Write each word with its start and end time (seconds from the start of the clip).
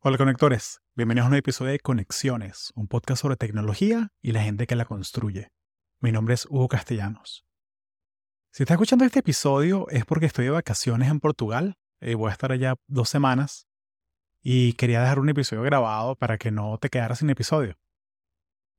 Hola 0.00 0.16
conectores, 0.16 0.80
bienvenidos 0.94 1.26
a 1.26 1.30
un 1.30 1.34
episodio 1.34 1.72
de 1.72 1.80
Conexiones, 1.80 2.72
un 2.76 2.86
podcast 2.86 3.20
sobre 3.20 3.34
tecnología 3.34 4.12
y 4.22 4.30
la 4.30 4.44
gente 4.44 4.68
que 4.68 4.76
la 4.76 4.84
construye. 4.84 5.48
Mi 6.00 6.12
nombre 6.12 6.34
es 6.34 6.46
Hugo 6.46 6.68
Castellanos. 6.68 7.44
Si 8.52 8.62
estás 8.62 8.76
escuchando 8.76 9.04
este 9.04 9.18
episodio 9.18 9.88
es 9.88 10.04
porque 10.04 10.26
estoy 10.26 10.44
de 10.44 10.52
vacaciones 10.52 11.10
en 11.10 11.18
Portugal, 11.18 11.74
eh, 12.00 12.14
voy 12.14 12.28
a 12.28 12.32
estar 12.32 12.52
allá 12.52 12.76
dos 12.86 13.08
semanas 13.08 13.66
y 14.40 14.74
quería 14.74 15.00
dejar 15.00 15.18
un 15.18 15.30
episodio 15.30 15.62
grabado 15.64 16.14
para 16.14 16.38
que 16.38 16.52
no 16.52 16.78
te 16.78 16.90
quedaras 16.90 17.18
sin 17.18 17.30
episodio. 17.30 17.74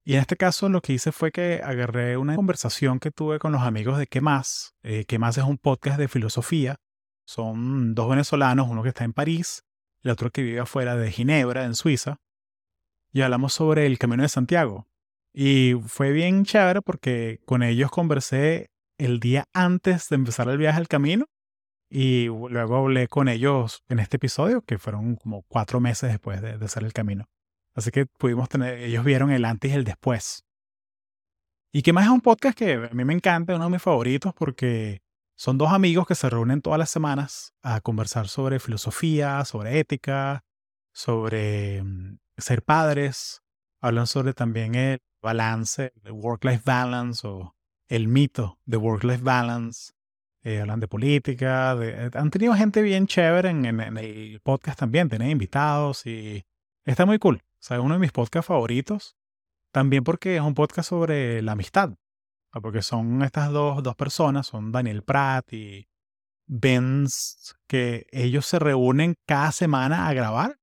Y 0.05 0.13
en 0.13 0.21
este 0.21 0.37
caso 0.37 0.69
lo 0.69 0.79
que 0.79 0.93
hice 0.93 1.11
fue 1.11 1.33
que 1.33 1.59
agarré 1.61 2.15
una 2.15 2.37
conversación 2.37 2.97
que 2.97 3.11
tuve 3.11 3.39
con 3.39 3.51
los 3.51 3.63
amigos 3.63 3.97
de 3.97 4.07
¿Qué 4.07 4.21
más? 4.21 4.73
Eh, 4.83 5.03
¿Qué 5.03 5.19
más 5.19 5.37
es 5.37 5.43
un 5.43 5.57
podcast 5.57 5.99
de 5.99 6.07
filosofía? 6.07 6.77
Son 7.25 7.93
dos 7.93 8.09
venezolanos, 8.09 8.69
uno 8.69 8.83
que 8.83 8.89
está 8.89 9.03
en 9.03 9.11
París 9.11 9.65
el 10.03 10.11
otro 10.11 10.31
que 10.31 10.41
vive 10.41 10.59
afuera 10.59 10.95
de 10.95 11.11
Ginebra, 11.11 11.65
en 11.65 11.75
Suiza, 11.75 12.19
y 13.11 13.21
hablamos 13.21 13.53
sobre 13.53 13.85
el 13.85 13.97
Camino 13.97 14.23
de 14.23 14.29
Santiago. 14.29 14.87
Y 15.33 15.75
fue 15.87 16.11
bien 16.11 16.45
chévere 16.45 16.81
porque 16.81 17.39
con 17.45 17.63
ellos 17.63 17.91
conversé 17.91 18.71
el 18.97 19.19
día 19.19 19.45
antes 19.53 20.09
de 20.09 20.15
empezar 20.15 20.49
el 20.49 20.57
viaje 20.57 20.77
al 20.77 20.87
camino 20.87 21.27
y 21.89 22.25
luego 22.25 22.77
hablé 22.77 23.07
con 23.07 23.27
ellos 23.27 23.83
en 23.89 23.99
este 23.99 24.17
episodio, 24.17 24.61
que 24.61 24.77
fueron 24.77 25.15
como 25.15 25.43
cuatro 25.47 25.79
meses 25.79 26.11
después 26.11 26.41
de, 26.41 26.53
hacer 26.63 26.83
el 26.83 26.93
camino. 26.93 27.25
Así 27.73 27.91
que 27.91 28.05
pudimos 28.05 28.47
tener, 28.49 28.77
ellos 28.79 29.03
vieron 29.03 29.31
el 29.31 29.45
antes 29.45 29.71
y 29.71 29.73
el 29.73 29.83
después. 29.83 30.45
Y 31.71 31.81
que 31.81 31.93
más 31.93 32.05
es 32.05 32.11
un 32.11 32.21
podcast 32.21 32.57
que 32.57 32.73
a 32.73 32.93
mí 32.93 33.05
me 33.05 33.13
encanta, 33.13 33.55
uno 33.55 33.65
de 33.65 33.71
mis 33.71 33.81
favoritos, 33.81 34.33
porque 34.33 35.01
son 35.39 35.57
dos 35.57 35.71
amigos 35.71 36.05
que 36.05 36.15
se 36.15 36.29
reúnen 36.29 36.61
todas 36.61 36.77
las 36.77 36.89
semanas 36.89 37.53
a 37.61 37.79
conversar 37.79 38.27
sobre 38.27 38.59
filosofía, 38.59 39.45
sobre 39.45 39.79
ética, 39.79 40.43
sobre 40.91 41.81
mm, 41.81 42.17
ser 42.35 42.61
padres. 42.61 43.41
Hablan 43.79 44.05
sobre 44.05 44.33
también 44.33 44.75
el 44.75 44.99
balance, 45.21 45.93
el 46.03 46.11
work-life 46.11 46.63
balance 46.65 47.25
o 47.25 47.55
el 47.87 48.09
mito 48.09 48.59
de 48.65 48.75
work-life 48.75 49.23
balance. 49.23 49.93
Eh, 50.43 50.59
hablan 50.59 50.81
de 50.81 50.89
política. 50.89 51.73
Eh, 51.81 52.11
han 52.15 52.31
tenido 52.31 52.53
gente 52.53 52.81
bien 52.81 53.07
chévere 53.07 53.49
en, 53.49 53.65
el 53.97 54.41
podcast 54.41 54.77
también. 54.77 55.07
Tienen 55.07 55.29
invitados 55.29 56.05
y 56.05 56.43
está 56.83 57.05
muy 57.05 57.17
cool. 57.17 57.41
O 57.69 57.73
es 57.73 57.79
uno 57.79 57.93
de 57.93 57.99
mis 58.01 58.11
podcasts 58.11 58.47
favoritos. 58.47 59.15
También 59.71 60.03
porque 60.03 60.35
es 60.35 60.41
un 60.41 60.53
podcast 60.53 60.89
sobre 60.89 61.41
la 61.41 61.53
amistad. 61.53 61.91
Ah, 62.51 62.61
porque 62.61 62.81
son 62.81 63.21
estas 63.21 63.51
dos, 63.51 63.83
dos 63.83 63.95
personas, 63.95 64.47
son 64.47 64.71
Daniel 64.71 65.03
Pratt 65.03 65.53
y 65.53 65.87
Benz, 66.47 67.55
que 67.67 68.07
ellos 68.11 68.45
se 68.45 68.57
reúnen 68.57 69.15
cada 69.27 69.51
semana 69.51 70.07
a 70.07 70.13
grabar 70.13 70.59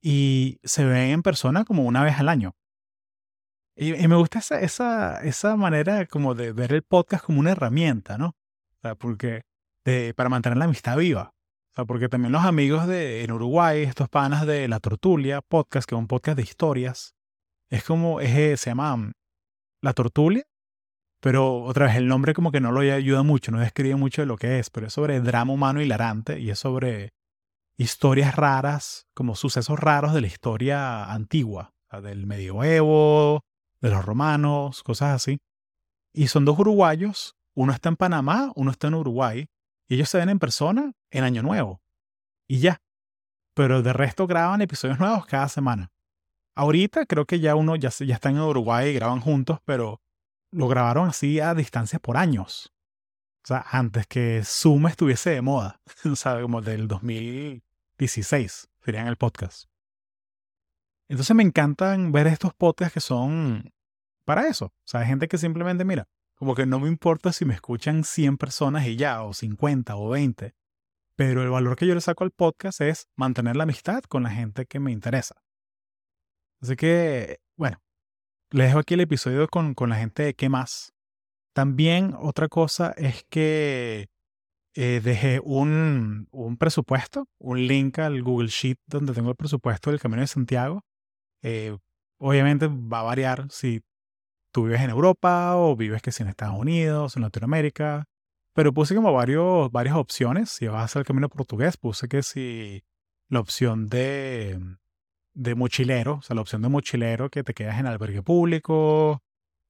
y 0.00 0.60
se 0.62 0.84
ven 0.84 1.10
en 1.10 1.22
persona 1.22 1.64
como 1.64 1.84
una 1.84 2.04
vez 2.04 2.18
al 2.18 2.28
año. 2.28 2.54
Y, 3.74 3.92
me 4.06 4.16
gusta 4.16 4.38
esa, 4.38 4.60
esa, 4.60 5.22
esa, 5.24 5.56
manera 5.56 6.06
como 6.06 6.34
de 6.34 6.52
ver 6.52 6.72
el 6.72 6.82
podcast 6.82 7.24
como 7.24 7.40
una 7.40 7.52
herramienta, 7.52 8.18
¿no? 8.18 8.36
Porque 8.98 9.42
de, 9.84 10.14
para 10.14 10.28
mantener 10.28 10.58
la 10.58 10.66
amistad 10.66 10.96
viva. 10.96 11.34
O 11.76 11.86
porque 11.86 12.08
también 12.08 12.32
los 12.32 12.44
amigos 12.44 12.86
de 12.86 13.24
en 13.24 13.32
Uruguay, 13.32 13.82
estos 13.82 14.08
panas 14.08 14.46
de 14.46 14.68
La 14.68 14.78
Tortulia 14.78 15.40
podcast, 15.40 15.88
que 15.88 15.94
es 15.94 15.98
un 15.98 16.06
podcast 16.06 16.36
de 16.36 16.42
historias, 16.42 17.14
es 17.70 17.82
como, 17.82 18.20
es, 18.20 18.60
se 18.60 18.70
llama 18.70 19.12
La 19.80 19.94
Tortulia, 19.94 20.44
pero 21.22 21.62
otra 21.62 21.86
vez, 21.86 21.94
el 21.94 22.08
nombre 22.08 22.34
como 22.34 22.50
que 22.50 22.58
no 22.58 22.72
lo 22.72 22.80
ayuda 22.80 23.22
mucho, 23.22 23.52
no 23.52 23.60
describe 23.60 23.94
mucho 23.94 24.22
de 24.22 24.26
lo 24.26 24.36
que 24.36 24.58
es, 24.58 24.70
pero 24.70 24.88
es 24.88 24.92
sobre 24.92 25.20
drama 25.20 25.52
humano 25.52 25.80
hilarante 25.80 26.40
y 26.40 26.50
es 26.50 26.58
sobre 26.58 27.14
historias 27.78 28.34
raras, 28.34 29.06
como 29.14 29.36
sucesos 29.36 29.78
raros 29.78 30.14
de 30.14 30.20
la 30.20 30.26
historia 30.26 31.12
antigua, 31.12 31.74
del 32.02 32.26
medioevo, 32.26 33.44
de 33.80 33.90
los 33.90 34.04
romanos, 34.04 34.82
cosas 34.82 35.14
así. 35.14 35.38
Y 36.12 36.26
son 36.26 36.44
dos 36.44 36.58
uruguayos, 36.58 37.36
uno 37.54 37.72
está 37.72 37.88
en 37.88 37.96
Panamá, 37.96 38.50
uno 38.56 38.72
está 38.72 38.88
en 38.88 38.94
Uruguay, 38.94 39.46
y 39.88 39.94
ellos 39.94 40.08
se 40.08 40.18
ven 40.18 40.28
en 40.28 40.40
persona 40.40 40.90
en 41.12 41.22
Año 41.22 41.44
Nuevo. 41.44 41.80
Y 42.48 42.58
ya. 42.58 42.82
Pero 43.54 43.82
de 43.82 43.92
resto 43.92 44.26
graban 44.26 44.60
episodios 44.60 44.98
nuevos 44.98 45.24
cada 45.26 45.48
semana. 45.48 45.92
Ahorita 46.56 47.06
creo 47.06 47.26
que 47.26 47.38
ya 47.38 47.54
uno 47.54 47.76
ya, 47.76 47.90
ya 47.90 48.14
está 48.16 48.30
en 48.30 48.40
Uruguay 48.40 48.88
y 48.88 48.94
graban 48.94 49.20
juntos, 49.20 49.60
pero 49.64 50.01
lo 50.52 50.68
grabaron 50.68 51.08
así 51.08 51.40
a 51.40 51.54
distancia 51.54 51.98
por 51.98 52.16
años. 52.16 52.72
O 53.44 53.46
sea, 53.48 53.64
antes 53.70 54.06
que 54.06 54.42
Zoom 54.44 54.86
estuviese 54.86 55.30
de 55.30 55.42
moda. 55.42 55.80
o 56.10 56.14
sea, 56.14 56.40
como 56.40 56.60
del 56.60 56.86
2016 56.86 58.68
serían 58.84 59.08
el 59.08 59.16
podcast. 59.16 59.68
Entonces 61.08 61.34
me 61.34 61.42
encantan 61.42 62.12
ver 62.12 62.26
estos 62.26 62.54
podcasts 62.54 62.94
que 62.94 63.00
son 63.00 63.72
para 64.24 64.46
eso. 64.46 64.66
O 64.66 64.72
sea, 64.84 65.00
hay 65.00 65.06
gente 65.06 65.28
que 65.28 65.38
simplemente, 65.38 65.84
mira, 65.84 66.08
como 66.36 66.54
que 66.54 66.66
no 66.66 66.80
me 66.80 66.88
importa 66.88 67.32
si 67.32 67.44
me 67.44 67.54
escuchan 67.54 68.04
100 68.04 68.38
personas 68.38 68.86
y 68.86 68.96
ya, 68.96 69.22
o 69.22 69.34
50 69.34 69.96
o 69.96 70.08
20. 70.10 70.54
Pero 71.16 71.42
el 71.42 71.50
valor 71.50 71.76
que 71.76 71.86
yo 71.86 71.94
le 71.94 72.00
saco 72.00 72.24
al 72.24 72.30
podcast 72.30 72.80
es 72.80 73.08
mantener 73.16 73.56
la 73.56 73.64
amistad 73.64 74.02
con 74.04 74.22
la 74.22 74.30
gente 74.30 74.66
que 74.66 74.80
me 74.80 74.92
interesa. 74.92 75.42
Así 76.60 76.76
que, 76.76 77.40
bueno, 77.56 77.82
les 78.52 78.68
dejo 78.68 78.78
aquí 78.78 78.94
el 78.94 79.00
episodio 79.00 79.48
con, 79.48 79.74
con 79.74 79.90
la 79.90 79.96
gente 79.96 80.22
de 80.22 80.34
qué 80.34 80.48
más. 80.48 80.92
También 81.54 82.14
otra 82.18 82.48
cosa 82.48 82.92
es 82.96 83.24
que 83.28 84.08
eh, 84.74 85.00
dejé 85.02 85.40
un, 85.42 86.28
un, 86.30 86.56
presupuesto, 86.56 87.28
un 87.38 87.66
link 87.66 87.98
al 87.98 88.22
Google 88.22 88.48
Sheet 88.48 88.78
donde 88.86 89.12
tengo 89.12 89.30
el 89.30 89.36
presupuesto 89.36 89.90
del 89.90 90.00
Camino 90.00 90.20
de 90.20 90.26
Santiago. 90.26 90.84
Eh, 91.42 91.76
obviamente 92.18 92.68
va 92.68 93.00
a 93.00 93.04
variar 93.04 93.46
si 93.50 93.82
tú 94.52 94.64
vives 94.64 94.82
en 94.82 94.90
Europa 94.90 95.56
o 95.56 95.74
vives 95.76 96.02
que 96.02 96.12
si 96.12 96.22
en 96.22 96.28
Estados 96.28 96.58
Unidos, 96.58 97.16
en 97.16 97.22
Latinoamérica. 97.22 98.04
Pero 98.54 98.72
puse 98.72 98.94
como 98.94 99.12
varios, 99.12 99.70
varias 99.72 99.96
opciones. 99.96 100.50
Si 100.50 100.66
vas 100.66 100.80
a 100.80 100.84
hacer 100.84 101.00
el 101.00 101.06
camino 101.06 101.28
portugués, 101.28 101.76
puse 101.78 102.06
que 102.08 102.22
si 102.22 102.84
la 103.28 103.40
opción 103.40 103.88
de 103.88 104.58
de 105.34 105.54
mochilero, 105.54 106.16
o 106.16 106.22
sea, 106.22 106.34
la 106.34 106.42
opción 106.42 106.62
de 106.62 106.68
mochilero 106.68 107.30
que 107.30 107.42
te 107.42 107.54
quedas 107.54 107.78
en 107.78 107.86
albergue 107.86 108.22
público, 108.22 109.22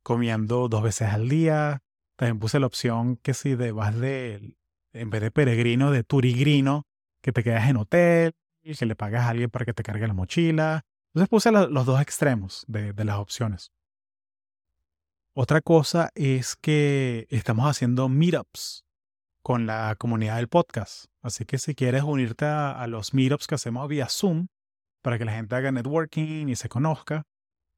comiendo 0.02 0.68
dos 0.68 0.82
veces 0.82 1.08
al 1.08 1.28
día. 1.28 1.82
También 2.16 2.38
puse 2.38 2.60
la 2.60 2.66
opción 2.66 3.16
que 3.16 3.34
si 3.34 3.54
de, 3.54 3.72
vas 3.72 3.98
de, 3.98 4.56
en 4.92 5.10
vez 5.10 5.22
de 5.22 5.30
peregrino, 5.30 5.90
de 5.90 6.04
turigrino, 6.04 6.86
que 7.22 7.32
te 7.32 7.42
quedas 7.42 7.68
en 7.68 7.76
hotel 7.76 8.32
y 8.62 8.74
que 8.74 8.86
le 8.86 8.96
pagas 8.96 9.24
a 9.24 9.30
alguien 9.30 9.50
para 9.50 9.64
que 9.64 9.72
te 9.72 9.82
cargue 9.82 10.06
la 10.06 10.14
mochila. 10.14 10.84
Entonces 11.14 11.28
puse 11.28 11.52
los 11.52 11.86
dos 11.86 12.00
extremos 12.00 12.64
de, 12.68 12.92
las 13.04 13.18
opciones. 13.18 13.72
Otra 15.34 15.60
cosa 15.60 16.10
es 16.14 16.56
que 16.56 17.26
estamos 17.30 17.66
haciendo 17.66 18.08
meetups 18.08 18.84
con 19.42 19.66
la 19.66 19.94
comunidad 19.98 20.36
del 20.36 20.48
podcast. 20.48 21.06
Así 21.22 21.44
que 21.44 21.58
si 21.58 21.74
quieres 21.74 22.02
unirte 22.02 22.44
a, 22.44 22.72
a 22.72 22.86
los 22.86 23.14
meetups 23.14 23.46
que 23.46 23.54
hacemos 23.54 23.88
vía 23.88 24.08
Zoom, 24.08 24.48
para 25.02 25.18
que 25.18 25.24
la 25.24 25.32
gente 25.32 25.54
haga 25.54 25.72
networking 25.72 26.48
y 26.48 26.56
se 26.56 26.68
conozca, 26.68 27.24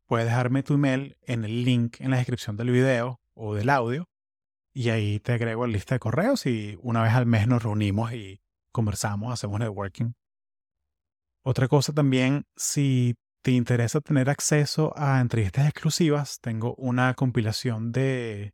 puedes 0.06 0.26
dejarme 0.26 0.62
tu 0.62 0.74
email 0.74 1.16
en 1.22 1.44
el 1.44 1.64
link 1.64 2.00
en 2.00 2.10
la 2.10 2.18
descripción 2.18 2.56
del 2.56 2.70
video 2.70 3.20
o 3.34 3.54
del 3.54 3.70
audio 3.70 4.08
y 4.74 4.90
ahí 4.90 5.20
te 5.20 5.32
agrego 5.32 5.66
la 5.66 5.72
lista 5.72 5.94
de 5.94 6.00
correos 6.00 6.46
y 6.46 6.78
una 6.82 7.02
vez 7.02 7.12
al 7.12 7.26
mes 7.26 7.46
nos 7.46 7.62
reunimos 7.62 8.12
y 8.12 8.42
conversamos, 8.72 9.32
hacemos 9.32 9.60
networking. 9.60 10.12
Otra 11.44 11.68
cosa 11.68 11.92
también, 11.92 12.44
si 12.56 13.14
te 13.42 13.52
interesa 13.52 14.00
tener 14.00 14.30
acceso 14.30 14.92
a 14.96 15.20
entrevistas 15.20 15.68
exclusivas, 15.68 16.40
tengo 16.40 16.74
una 16.74 17.14
compilación 17.14 17.92
de 17.92 18.52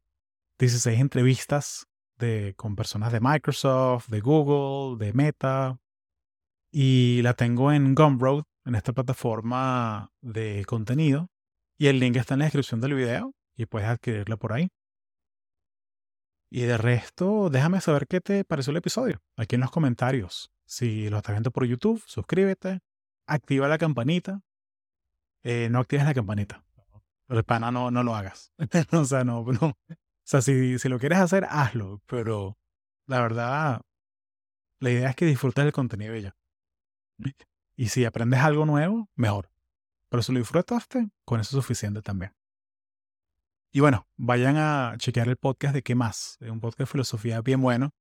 16 0.58 1.00
entrevistas 1.00 1.86
de, 2.18 2.54
con 2.56 2.76
personas 2.76 3.12
de 3.12 3.20
Microsoft, 3.20 4.08
de 4.08 4.20
Google, 4.20 5.02
de 5.02 5.12
Meta, 5.14 5.78
y 6.70 7.22
la 7.22 7.34
tengo 7.34 7.72
en 7.72 7.94
Gumroad, 7.94 8.42
en 8.64 8.74
esta 8.74 8.92
plataforma 8.92 10.12
de 10.20 10.64
contenido. 10.66 11.28
Y 11.78 11.86
el 11.86 11.98
link 11.98 12.16
está 12.16 12.34
en 12.34 12.40
la 12.40 12.44
descripción 12.46 12.80
del 12.80 12.94
video 12.94 13.34
y 13.56 13.66
puedes 13.66 13.88
adquirirla 13.88 14.36
por 14.36 14.52
ahí. 14.52 14.68
Y 16.50 16.62
de 16.62 16.76
resto, 16.76 17.48
déjame 17.48 17.80
saber 17.80 18.06
qué 18.06 18.20
te 18.20 18.44
pareció 18.44 18.72
el 18.72 18.78
episodio 18.78 19.22
aquí 19.36 19.54
en 19.54 19.60
los 19.60 19.70
comentarios. 19.70 20.50
Si 20.66 21.08
lo 21.08 21.18
estás 21.18 21.34
viendo 21.34 21.50
por 21.52 21.64
YouTube, 21.64 22.02
suscríbete, 22.06 22.80
activa 23.26 23.68
la 23.68 23.78
campanita. 23.78 24.40
Eh, 25.42 25.68
no 25.70 25.78
actives 25.78 26.04
la 26.04 26.14
campanita. 26.14 26.64
Pero 27.26 27.44
pana 27.44 27.70
no, 27.70 27.90
no 27.90 28.02
lo 28.02 28.14
hagas. 28.14 28.52
o 28.92 29.04
sea, 29.04 29.24
no, 29.24 29.44
no. 29.44 29.68
O 29.68 29.76
sea, 30.24 30.42
si, 30.42 30.78
si 30.78 30.88
lo 30.88 30.98
quieres 30.98 31.18
hacer, 31.18 31.46
hazlo. 31.48 32.02
Pero 32.06 32.58
la 33.06 33.20
verdad, 33.22 33.80
la 34.80 34.90
idea 34.90 35.10
es 35.10 35.16
que 35.16 35.26
disfrutes 35.26 35.64
del 35.64 35.72
contenido 35.72 36.16
y 36.16 36.22
ya. 36.22 36.36
Y 37.80 37.88
si 37.88 38.04
aprendes 38.04 38.40
algo 38.40 38.66
nuevo, 38.66 39.08
mejor. 39.16 39.50
Pero 40.10 40.22
si 40.22 40.32
lo 40.32 40.38
disfrutaste, 40.38 41.08
con 41.24 41.40
eso 41.40 41.56
es 41.56 41.64
suficiente 41.64 42.02
también. 42.02 42.36
Y 43.72 43.80
bueno, 43.80 44.06
vayan 44.18 44.58
a 44.58 44.96
chequear 44.98 45.28
el 45.28 45.38
podcast 45.38 45.72
de 45.72 45.82
qué 45.82 45.94
más. 45.94 46.36
Es 46.40 46.50
un 46.50 46.60
podcast 46.60 46.80
de 46.80 46.86
filosofía 46.86 47.40
bien 47.40 47.62
bueno. 47.62 47.94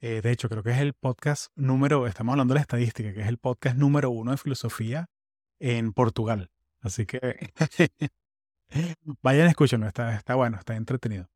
Eh, 0.00 0.20
de 0.22 0.30
hecho, 0.30 0.48
creo 0.48 0.62
que 0.62 0.70
es 0.70 0.78
el 0.78 0.94
podcast 0.94 1.50
número, 1.56 2.06
estamos 2.06 2.34
hablando 2.34 2.54
de 2.54 2.58
la 2.58 2.60
estadística, 2.60 3.12
que 3.12 3.22
es 3.22 3.26
el 3.26 3.38
podcast 3.38 3.76
número 3.76 4.10
uno 4.10 4.30
de 4.30 4.36
filosofía 4.36 5.10
en 5.58 5.92
Portugal. 5.92 6.52
Así 6.80 7.04
que 7.04 7.18
vayan, 9.22 9.48
escúchenlo, 9.48 9.88
está, 9.88 10.14
está 10.14 10.36
bueno, 10.36 10.56
está 10.56 10.76
entretenido. 10.76 11.28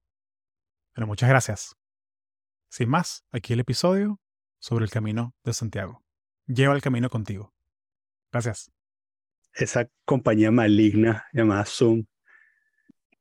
Pero 0.95 1.09
muchas 1.09 1.29
gracias. 1.29 1.75
Sin 2.71 2.89
más, 2.89 3.25
aquí 3.33 3.55
el 3.55 3.59
episodio 3.59 4.21
sobre 4.61 4.85
el 4.85 4.93
camino 4.93 5.35
de 5.43 5.55
Santiago. 5.55 6.05
Lleva 6.47 6.77
el 6.77 6.83
camino 6.83 7.11
contigo. 7.11 7.53
Gracias. 8.33 8.71
Esa 9.55 9.89
compañía 10.05 10.51
maligna 10.51 11.27
llamada 11.33 11.65
Zoom. 11.65 12.05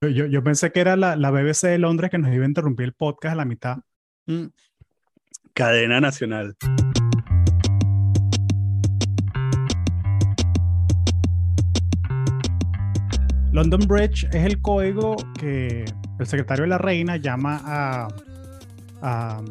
Yo, 0.01 0.27
yo 0.27 0.43
pensé 0.43 0.71
que 0.71 0.79
era 0.79 0.95
la, 0.95 1.15
la, 1.15 1.31
BBC 1.31 1.67
de 1.67 1.77
Londres 1.79 2.11
que 2.11 2.19
nos 2.19 2.33
iba 2.33 2.45
a 2.45 2.47
interrumpir 2.47 2.85
el 2.85 2.93
podcast 2.93 3.33
a 3.33 3.35
la 3.35 3.45
mitad. 3.45 3.79
Mm. 4.27 4.45
Cadena 5.53 5.99
nacional. 5.99 6.55
London 13.51 13.81
Bridge 13.87 14.25
es 14.25 14.45
el 14.45 14.61
código 14.61 15.17
que 15.39 15.83
el 16.19 16.27
secretario 16.27 16.63
de 16.63 16.69
la 16.69 16.77
reina 16.77 17.17
llama 17.17 17.59
a, 17.65 18.07
a 19.01 19.41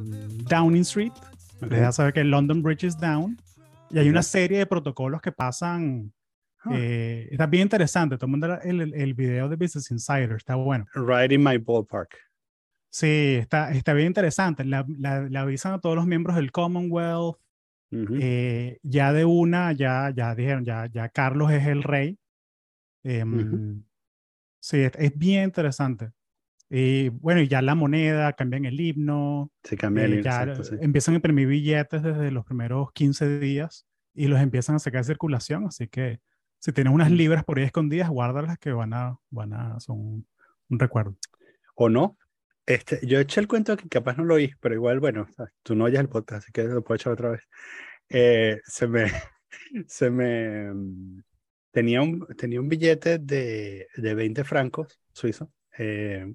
Downing 0.49 0.83
Street. 0.83 1.13
Les 1.61 1.81
da 1.81 1.91
saber 1.91 2.15
que 2.15 2.23
London 2.23 2.63
Bridge 2.63 2.85
is 2.85 2.97
down. 2.97 3.37
Y 3.91 3.99
hay 3.99 4.09
una 4.09 4.23
serie 4.23 4.59
de 4.59 4.67
protocolos 4.67 5.21
que 5.21 5.33
pasan. 5.33 6.13
Huh. 6.65 6.73
Eh, 6.75 7.29
está 7.31 7.47
bien 7.47 7.63
interesante. 7.65 8.19
Todo 8.19 8.31
el 8.63 8.81
el, 8.81 8.95
el 8.95 9.15
video 9.15 9.49
de 9.49 9.57
Business 9.57 9.91
Insider. 9.91 10.33
Está 10.33 10.57
bueno. 10.57 10.87
Right 10.95 11.33
in 11.33 11.43
my 11.43 11.57
ballpark. 11.59 12.17
Sí, 12.91 13.37
está, 13.41 13.71
está 13.73 13.93
bien 13.93 14.09
interesante. 14.09 14.65
Le 14.65 14.85
la, 14.99 15.29
la 15.29 15.41
avisan 15.43 15.75
a 15.75 15.79
todos 15.81 15.97
los 15.97 16.07
miembros 16.07 16.37
del 16.37 16.51
Commonwealth. 16.51 17.37
Uh 17.91 17.97
-huh. 17.97 18.19
eh, 18.21 18.79
ya 18.83 19.15
de 19.15 19.25
una, 19.25 19.73
ya, 19.73 20.13
ya 20.15 20.35
dijeron, 20.35 20.63
ya, 20.65 20.87
ya 20.87 21.09
Carlos 21.09 21.51
es 21.51 21.67
el 21.67 21.83
rey. 21.83 22.19
Eh, 23.03 23.25
uh 23.25 23.27
-huh. 23.27 23.83
Sí, 24.61 24.79
es, 24.79 24.93
es, 24.99 25.17
bien 25.17 25.45
interesante. 25.45 26.11
Y 26.71 27.09
bueno, 27.09 27.41
y 27.41 27.49
ya 27.49 27.63
la 27.63 27.75
moneda, 27.75 28.33
cambian 28.35 28.65
el 28.65 28.81
himno. 28.81 29.51
Se 29.63 29.77
cambia 29.77 30.05
el 30.05 30.13
eh, 30.13 30.17
himno. 30.17 30.25
Ya 30.25 30.43
exacto, 30.43 30.65
sí. 30.65 30.77
empiezan 30.81 31.15
a 31.15 31.17
imprimir 31.17 31.49
billetes 31.49 32.03
desde 32.03 32.31
los 32.31 32.45
primeros 32.45 32.93
15 32.93 33.39
días 33.39 33.87
y 34.15 34.29
los 34.29 34.41
empiezan 34.41 34.77
a 34.77 34.79
sacar 34.79 35.01
de 35.01 35.07
circulación. 35.07 35.67
Así 35.67 35.89
que 35.89 36.21
si 36.59 36.73
tienes 36.73 36.93
unas 36.93 37.11
libras 37.11 37.45
por 37.45 37.59
ahí 37.59 37.65
escondidas, 37.65 38.09
guárdalas 38.09 38.59
que 38.59 38.73
van 38.73 38.93
a, 38.93 39.19
van 39.31 39.53
a, 39.53 39.81
son 39.81 40.27
un, 40.69 40.79
recuerdo. 40.79 41.17
O 41.75 41.89
no, 41.89 42.19
este, 42.67 42.99
yo 43.07 43.21
eché 43.21 43.41
el 43.41 43.49
cuento 43.49 43.77
que 43.77 43.89
capaz 43.89 44.17
no 44.17 44.25
lo 44.25 44.35
oí, 44.35 44.53
pero 44.61 44.75
igual, 44.75 45.01
bueno, 45.01 45.27
tú 45.63 45.75
no 45.75 45.85
oyes 45.85 46.01
el 46.01 46.09
podcast, 46.09 46.45
así 46.45 46.53
que 46.53 46.65
lo 46.65 46.83
puedo 46.83 46.97
echar 46.97 47.13
otra 47.13 47.31
vez. 47.31 47.43
Eh, 48.09 48.61
se 48.65 48.89
me, 48.89 49.07
se 49.87 50.11
me, 50.11 50.73
tenía 51.71 52.03
un, 52.03 52.27
tenía 52.37 52.61
un 52.61 52.69
billete 52.69 53.19
de, 53.19 53.87
de 53.97 54.15
20 54.15 54.45
francos 54.45 55.01
suizos, 55.13 55.49
eh, 55.79 56.35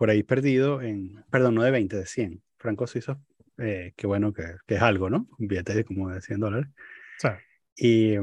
por 0.00 0.08
ahí 0.08 0.22
perdido 0.22 0.80
en, 0.80 1.22
perdón, 1.30 1.56
no 1.56 1.62
de 1.62 1.70
20, 1.70 1.94
de 1.94 2.06
100 2.06 2.42
francos 2.56 2.92
suizos, 2.92 3.18
eh, 3.58 3.92
que 3.94 4.06
bueno, 4.06 4.32
que, 4.32 4.44
que, 4.66 4.76
es 4.76 4.80
algo, 4.80 5.10
¿no? 5.10 5.28
Un 5.38 5.46
billete 5.46 5.74
de 5.74 5.84
como 5.84 6.08
de 6.08 6.22
100 6.22 6.40
dólares. 6.40 6.70
Sí. 7.18 7.28
Y 7.76 8.14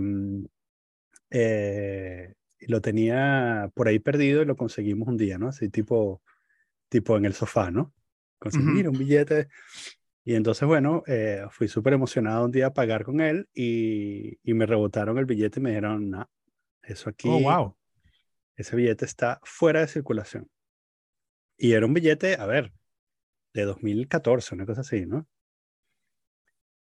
eh, 1.30 2.34
lo 2.62 2.82
tenía 2.82 3.70
por 3.76 3.88
ahí 3.90 4.00
perdido 4.00 4.42
y 4.42 4.46
lo 4.46 4.56
conseguimos 4.56 5.08
un 5.08 5.18
día, 5.18 5.38
¿no? 5.38 5.50
Así 5.50 5.70
tipo 5.70 6.24
tipo 6.90 7.16
en 7.16 7.26
el 7.26 7.34
sofá, 7.34 7.70
¿no? 7.70 7.94
Conseguir 8.40 8.88
uh 8.88 8.92
-huh. 8.92 8.94
un 8.94 8.98
billete. 8.98 9.48
Y 10.26 10.34
entonces, 10.34 10.68
bueno, 10.68 11.04
eh, 11.06 11.46
fui 11.52 11.68
súper 11.68 11.94
emocionado 11.94 12.44
un 12.44 12.52
día 12.52 12.66
a 12.68 12.74
pagar 12.74 13.04
con 13.04 13.22
él 13.22 13.48
y, 13.54 14.40
y, 14.42 14.56
me 14.56 14.66
rebotaron 14.66 15.20
el 15.20 15.26
billete 15.26 15.60
y 15.60 15.64
me 15.64 15.70
dijeron, 15.70 16.10
no, 16.10 16.28
eso 16.82 17.12
aquí, 17.12 17.30
oh, 17.30 17.40
wow. 17.40 17.78
ese 18.56 18.76
billete 18.76 19.06
está 19.06 19.40
fuera 19.44 19.82
de 19.82 19.88
circulación. 19.88 20.50
Y 21.58 21.74
era 21.74 21.86
un 21.86 21.94
billete, 21.94 22.36
a 22.36 22.46
ver, 22.46 22.72
de 23.54 23.64
2014, 23.64 24.56
una 24.56 24.66
cosa 24.66 24.82
así, 24.82 25.06
¿no? 25.06 25.28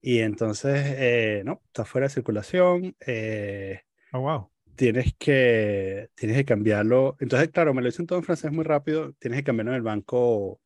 Y 0.00 0.20
entonces, 0.20 0.82
eh, 0.98 1.42
no, 1.44 1.62
está 1.66 1.84
fuera 1.84 2.06
de 2.06 2.14
circulación. 2.14 2.96
Eh, 3.06 3.82
oh, 4.12 4.20
wow 4.20 4.54
tienes 4.74 5.14
que, 5.18 6.10
tienes 6.14 6.36
que 6.36 6.44
cambiarlo. 6.44 7.16
Entonces, 7.20 7.50
claro, 7.50 7.74
me 7.74 7.82
lo 7.82 7.86
dicen 7.86 8.06
todo 8.06 8.18
en 8.18 8.24
francés 8.24 8.52
muy 8.52 8.64
rápido. 8.64 9.12
Tienes 9.14 9.40
que 9.40 9.44
cambiarlo 9.44 9.72
en 9.72 9.76
el 9.76 9.82
banco. 9.82 10.60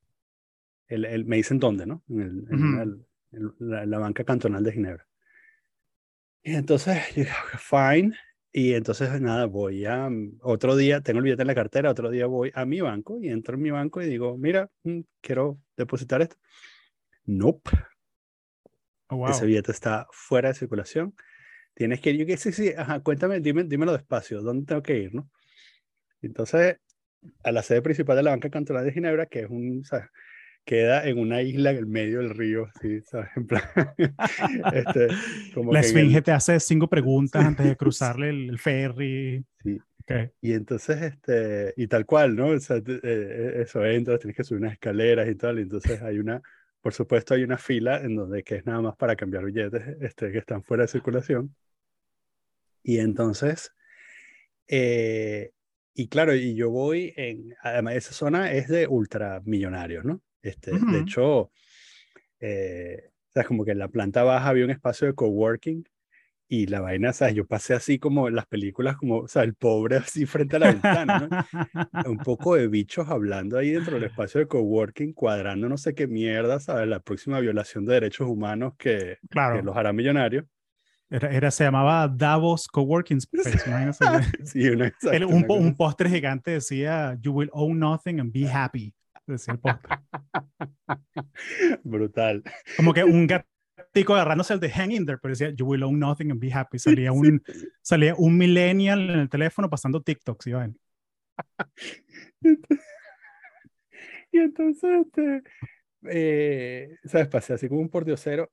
El, 0.87 1.05
el, 1.05 1.25
me 1.25 1.37
dicen 1.37 1.59
dónde, 1.59 1.87
¿no? 1.87 2.03
En, 2.09 2.21
el, 2.21 2.33
uh 2.33 2.57
-huh. 2.57 3.57
la, 3.59 3.87
la, 3.87 3.99
banca 3.99 4.25
cantonal 4.25 4.65
de 4.65 4.73
Ginebra. 4.73 5.07
Y 6.43 6.55
entonces, 6.55 6.99
fine. 7.59 8.17
Y 8.53 8.75
entonces, 8.75 9.21
nada, 9.21 9.47
voy 9.47 9.85
a. 9.85 10.09
Otro 10.41 10.77
día, 10.77 11.01
tengo 11.01 11.19
el 11.19 11.25
billete 11.25 11.43
en 11.43 11.49
la 11.49 11.55
cartera. 11.55 11.91
Otro 11.91 12.11
día 12.11 12.27
voy 12.27 12.51
a 12.55 12.65
mi 12.65 12.81
banco 12.81 13.19
y 13.21 13.29
entro 13.29 13.55
en 13.55 13.63
mi 13.63 13.71
banco 13.71 14.03
y 14.03 14.07
digo, 14.07 14.39
mira, 14.39 14.71
mm, 14.85 15.01
quiero 15.21 15.59
depositar 15.77 16.23
esto. 16.23 16.37
Nope. 17.25 17.71
Oh, 19.09 19.17
wow. 19.17 19.31
Ese 19.31 19.47
billete 19.47 19.73
está 19.73 20.07
fuera 20.11 20.49
de 20.49 20.55
circulación 20.55 21.15
tienes 21.79 22.01
que 22.01 22.11
ir, 22.11 22.17
yo 22.17 22.27
que 22.27 22.37
sí, 22.37 22.51
sí, 22.51 22.73
ajá, 22.77 22.99
cuéntame, 23.05 23.39
dime, 23.39 23.63
dímelo 23.63 23.93
despacio, 23.93 24.43
¿dónde 24.43 24.67
tengo 24.67 24.83
que 24.83 24.99
ir, 24.99 25.15
no? 25.15 25.31
Entonces, 26.21 26.79
a 27.45 27.53
la 27.53 27.63
sede 27.63 27.83
principal 27.83 28.17
de 28.17 28.25
la 28.25 28.31
banca 28.31 28.51
cantonal 28.51 28.85
de 28.85 28.91
Ginebra, 28.91 29.27
que 29.27 29.43
es 29.43 29.49
un. 29.49 29.85
Queda 30.69 31.09
en 31.09 31.19
una 31.19 31.41
isla 31.41 31.71
en 31.71 31.79
el 31.79 31.87
medio 31.87 32.19
del 32.19 32.29
río, 32.29 32.69
¿sí? 32.83 33.01
¿sabes? 33.01 33.31
En 33.37 33.47
plan, 33.47 33.63
este, 34.75 35.09
como 35.55 35.73
la 35.73 35.81
esfinge 35.81 36.19
el... 36.19 36.23
te 36.23 36.31
hace 36.31 36.61
cinco 36.61 36.89
preguntas 36.89 37.43
antes 37.43 37.65
de 37.65 37.75
cruzarle 37.77 38.29
el, 38.29 38.51
el 38.51 38.59
ferry. 38.59 39.43
Sí. 39.63 39.81
Okay. 40.03 40.31
Y 40.43 40.53
entonces, 40.53 41.01
este, 41.01 41.73
y 41.77 41.87
tal 41.87 42.05
cual, 42.05 42.37
¿no? 42.37 42.49
O 42.49 42.61
sea, 42.61 42.83
eh, 42.87 43.53
eso 43.63 43.85
entras, 43.85 44.21
tienes 44.21 44.37
que 44.37 44.45
subir 44.45 44.61
unas 44.61 44.75
escaleras 44.75 45.27
y 45.29 45.35
tal, 45.37 45.59
y 45.59 45.63
entonces 45.63 46.03
hay 46.03 46.19
una, 46.19 46.43
por 46.83 46.93
supuesto, 46.93 47.33
hay 47.33 47.45
una 47.45 47.57
fila 47.57 48.03
en 48.03 48.17
donde 48.17 48.43
que 48.43 48.57
es 48.57 48.67
nada 48.67 48.83
más 48.83 48.97
para 48.97 49.17
cambiar 49.17 49.45
billetes 49.45 49.83
este, 50.03 50.33
que 50.33 50.39
están 50.39 50.63
fuera 50.63 50.83
de 50.83 50.89
circulación. 50.89 51.55
Y 52.83 52.99
entonces, 52.99 53.73
eh, 54.67 55.51
y 55.95 56.09
claro, 56.09 56.35
y 56.35 56.55
yo 56.55 56.71
voy 56.71 57.15
en, 57.17 57.55
además 57.63 57.95
esa 57.95 58.13
zona 58.13 58.53
es 58.53 58.69
de 58.69 58.87
ultramillonarios, 58.87 60.05
¿no? 60.05 60.23
Este, 60.43 60.73
uh 60.73 60.77
-huh. 60.77 60.93
De 60.93 61.01
hecho, 61.01 61.51
eh, 62.41 63.11
sea, 63.39 63.45
como 63.45 63.65
que 63.65 63.73
en 63.73 63.79
la 63.79 63.89
planta 63.89 64.23
baja 64.23 64.49
había 64.49 64.65
un 64.65 64.71
espacio 64.71 65.07
de 65.07 65.15
coworking 65.15 65.85
y 66.51 66.67
la 66.67 66.81
vaina, 66.81 67.13
¿sabes? 67.13 67.35
Yo 67.35 67.47
pasé 67.47 67.75
así 67.75 67.99
como 67.99 68.27
en 68.27 68.35
las 68.35 68.47
películas, 68.47 68.97
como, 68.97 69.19
o 69.19 69.29
sea, 69.29 69.43
el 69.43 69.55
pobre 69.55 69.97
así 70.13 70.25
frente 70.27 70.57
a 70.57 70.59
la 70.59 70.73
ventana, 70.73 71.29
¿no? 71.29 71.29
un 72.11 72.19
poco 72.19 72.55
de 72.55 72.69
bichos 72.69 73.09
hablando 73.09 73.59
ahí 73.59 73.73
dentro 73.73 73.95
del 73.95 74.05
espacio 74.05 74.41
de 74.41 74.49
coworking, 74.49 75.13
cuadrando 75.13 75.69
no 75.69 75.77
sé 75.77 75.95
qué 75.95 76.07
mierda, 76.07 76.59
¿sabes? 76.59 76.89
La 76.89 77.01
próxima 77.01 77.41
violación 77.41 77.85
de 77.85 77.95
derechos 77.95 78.29
humanos 78.29 78.75
que, 78.79 79.19
claro. 79.29 79.57
que 79.57 79.63
los 79.63 79.77
hará 79.77 79.93
millonarios. 79.93 80.45
Era, 81.11 81.31
era, 81.31 81.51
se 81.51 81.65
llamaba 81.65 82.07
Davos 82.07 82.69
Coworking 82.69 83.17
Space. 83.19 83.59
sí, 84.45 84.69
una, 84.69 84.89
exacto, 84.89 85.17
el, 85.17 85.25
un, 85.25 85.47
un 85.49 85.75
póster 85.75 86.09
gigante 86.09 86.51
decía, 86.51 87.17
You 87.21 87.33
will 87.33 87.51
own 87.53 87.79
nothing 87.79 88.21
and 88.21 88.31
be 88.31 88.47
happy. 88.47 88.95
Decía 89.29 89.55
el 89.55 89.61
póster. 89.61 89.99
Brutal. 91.85 92.43
Como 92.77 92.93
que 92.93 93.05
un 93.05 93.27
gatico 93.27 94.15
agarrándose 94.15 94.55
el 94.55 94.61
de 94.61 94.71
Hang 94.71 94.93
in 94.93 95.07
there, 95.07 95.19
pero 95.23 95.33
decía, 95.33 95.51
You 95.51 95.67
will 95.67 95.85
own 95.85 95.99
nothing 95.99 96.31
and 96.31 96.41
be 96.41 96.53
happy. 96.53 96.79
Salía 96.79 97.13
un, 97.13 97.43
sí. 97.47 97.69
salía 97.81 98.15
un 98.17 98.37
millennial 98.37 99.11
en 99.11 99.19
el 99.21 99.29
teléfono 99.29 99.71
pasando 99.71 100.03
TikTok, 100.03 100.43
¿sí 100.43 100.53
ven? 100.53 100.79
y 104.33 104.39
entonces, 104.39 105.07
este, 105.07 105.43
eh, 106.11 106.97
¿sabes? 107.05 107.29
Pasé 107.29 107.53
así 107.53 107.69
como 107.69 107.81
un 107.81 107.89
pordiosero 107.89 108.51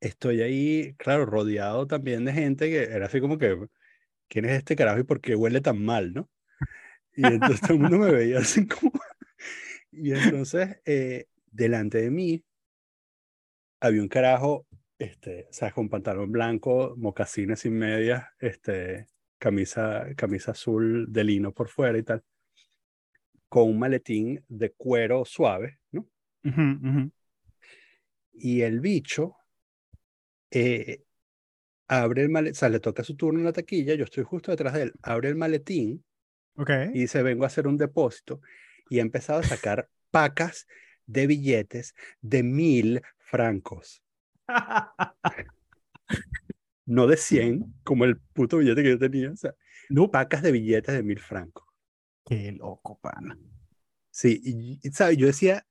estoy 0.00 0.42
ahí, 0.42 0.94
claro, 0.96 1.26
rodeado 1.26 1.86
también 1.86 2.24
de 2.24 2.32
gente 2.32 2.70
que 2.70 2.82
era 2.84 3.06
así 3.06 3.20
como 3.20 3.38
que, 3.38 3.56
¿quién 4.28 4.46
es 4.46 4.52
este 4.52 4.76
carajo 4.76 5.00
y 5.00 5.04
por 5.04 5.20
qué 5.20 5.36
huele 5.36 5.60
tan 5.60 5.82
mal, 5.84 6.12
no? 6.12 6.28
Y 7.16 7.26
entonces 7.26 7.60
todo 7.60 7.74
el 7.74 7.80
mundo 7.80 7.98
me 7.98 8.10
veía 8.10 8.38
así 8.38 8.66
como... 8.66 8.92
Y 9.92 10.12
entonces, 10.12 10.80
eh, 10.84 11.26
delante 11.50 11.98
de 11.98 12.10
mí, 12.10 12.44
había 13.80 14.02
un 14.02 14.08
carajo, 14.08 14.66
este, 14.98 15.48
sea, 15.50 15.72
con 15.72 15.88
pantalón 15.88 16.30
blanco, 16.30 16.94
mocasines 16.96 17.60
sin 17.60 17.74
medias, 17.74 18.24
este, 18.38 19.08
camisa, 19.38 20.06
camisa 20.16 20.52
azul 20.52 21.06
de 21.10 21.24
lino 21.24 21.52
por 21.52 21.68
fuera 21.68 21.98
y 21.98 22.02
tal, 22.02 22.22
con 23.48 23.68
un 23.68 23.78
maletín 23.78 24.44
de 24.48 24.72
cuero 24.72 25.24
suave, 25.24 25.80
¿no? 25.90 26.06
Uh 26.44 26.48
-huh, 26.48 26.78
uh 26.78 26.94
-huh. 26.94 27.12
Y 28.32 28.60
el 28.62 28.80
bicho 28.80 29.36
eh, 30.50 31.02
abre 31.88 32.22
el 32.22 32.28
maletín, 32.28 32.52
o 32.52 32.54
sea, 32.54 32.68
le 32.68 32.80
toca 32.80 33.02
su 33.02 33.16
turno 33.16 33.40
en 33.40 33.46
la 33.46 33.52
taquilla, 33.52 33.94
yo 33.94 34.04
estoy 34.04 34.24
justo 34.24 34.50
detrás 34.50 34.74
de 34.74 34.82
él, 34.82 34.92
abre 35.02 35.30
el 35.30 35.36
maletín 35.36 36.04
okay. 36.54 36.88
y 36.94 37.00
dice, 37.00 37.22
vengo 37.22 37.44
a 37.44 37.48
hacer 37.48 37.66
un 37.66 37.76
depósito 37.76 38.40
y 38.90 38.98
ha 38.98 39.02
empezado 39.02 39.40
a 39.40 39.44
sacar 39.44 39.88
pacas 40.10 40.66
de 41.06 41.26
billetes 41.26 41.94
de 42.20 42.42
mil 42.42 43.02
francos. 43.18 44.02
no 46.86 47.06
de 47.06 47.16
100, 47.16 47.74
como 47.84 48.04
el 48.04 48.18
puto 48.18 48.58
billete 48.58 48.82
que 48.82 48.90
yo 48.90 48.98
tenía. 48.98 49.30
O 49.30 49.36
sea, 49.36 49.54
No, 49.88 50.10
pacas 50.10 50.42
de 50.42 50.52
billetes 50.52 50.94
de 50.94 51.02
mil 51.02 51.20
francos. 51.20 51.64
qué 52.26 52.52
loco, 52.52 52.98
pana. 53.00 53.38
Sí, 54.10 54.40
y, 54.44 54.78
y, 54.82 54.90
¿sabes? 54.92 55.16
Yo 55.16 55.26
decía, 55.26 55.64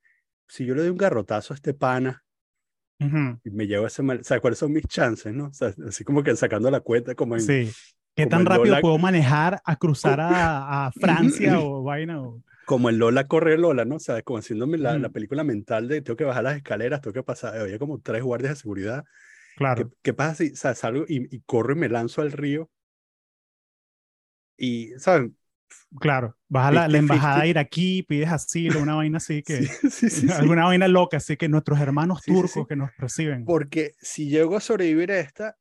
si 0.47 0.65
yo 0.65 0.73
le 0.75 0.81
doy 0.81 0.89
un 0.91 0.97
garrotazo 0.97 1.53
a 1.53 1.55
este 1.55 1.73
pana 1.73 2.23
Ujú, 3.01 3.39
y 3.43 3.49
me 3.51 3.67
llevo 3.67 3.87
ese 3.87 4.01
mal, 4.03 4.23
¿sabes 4.23 4.41
cuáles 4.41 4.59
son 4.59 4.71
mis 4.73 4.85
chances, 4.87 5.33
no? 5.33 5.47
O 5.47 5.53
sea, 5.53 5.73
así 5.87 6.03
como 6.03 6.23
que 6.23 6.35
sacando 6.35 6.71
la 6.71 6.79
cuenta, 6.81 7.15
como 7.15 7.35
en, 7.35 7.41
Sí. 7.41 7.71
¿Qué 8.15 8.25
tan 8.25 8.45
rápido 8.45 8.65
Lola- 8.75 8.81
puedo 8.81 8.97
manejar 8.97 9.61
a 9.63 9.75
cruzar 9.77 10.19
a, 10.19 10.87
a 10.87 10.91
Francia 10.99 11.59
o 11.59 11.83
vaina? 11.83 12.21
O... 12.21 12.41
como 12.69 12.89
el 12.89 12.97
Lola 12.97 13.27
corre 13.27 13.57
Lola, 13.57 13.83
¿no? 13.83 13.95
O 13.95 13.99
sea, 13.99 14.21
como 14.21 14.37
haciéndome 14.37 14.77
la, 14.77 15.09
película 15.09 15.43
mental 15.43 15.87
de 15.87 16.03
tengo 16.03 16.15
que 16.15 16.23
bajar 16.23 16.43
las 16.43 16.55
escaleras, 16.55 17.01
tengo 17.01 17.15
que 17.15 17.23
pasar, 17.23 17.57
había 17.57 17.79
como 17.79 17.99
tres 17.99 18.21
guardias 18.21 18.51
de 18.51 18.55
seguridad. 18.57 19.05
¿Qué, 19.05 19.57
Claro, 19.57 19.91
qué 20.03 20.13
pasa 20.13 20.35
si 20.35 20.51
o 20.51 20.55
sea, 20.55 20.75
salgo 20.75 21.03
y, 21.07 21.35
y 21.35 21.41
corro 21.47 21.73
y 21.73 21.77
me 21.77 21.89
lanzo 21.89 22.21
al 22.21 22.31
río? 22.31 22.69
Y, 24.55 24.91
¿sabes? 24.99 25.31
claro. 25.99 26.37
Vas 26.47 26.67
a 26.67 26.71
la, 26.71 26.87
la 26.87 26.99
50-50. 26.99 26.99
embajada 26.99 27.47
iraquí, 27.47 28.03
pides 28.03 28.29
asilo, 28.29 28.79
una 28.83 28.93
vaina 28.93 29.17
así 29.17 29.41
que... 29.47 29.63
Sí, 29.89 29.89
sí, 29.89 30.09
sí. 30.11 30.31
Alguna 30.31 30.65
vaina 30.65 30.87
loca, 30.87 31.17
así 31.17 31.37
que 31.37 31.49
nuestros 31.49 31.79
hermanos 31.79 32.21
turcos 32.21 32.67
que 32.67 32.75
nos 32.75 32.95
reciben. 32.97 33.45
Porque 33.45 33.93
si 33.99 34.29
llego 34.29 34.57
a 34.57 34.61
sobrevivir 34.61 35.11
a 35.11 35.19
esta, 35.19 35.57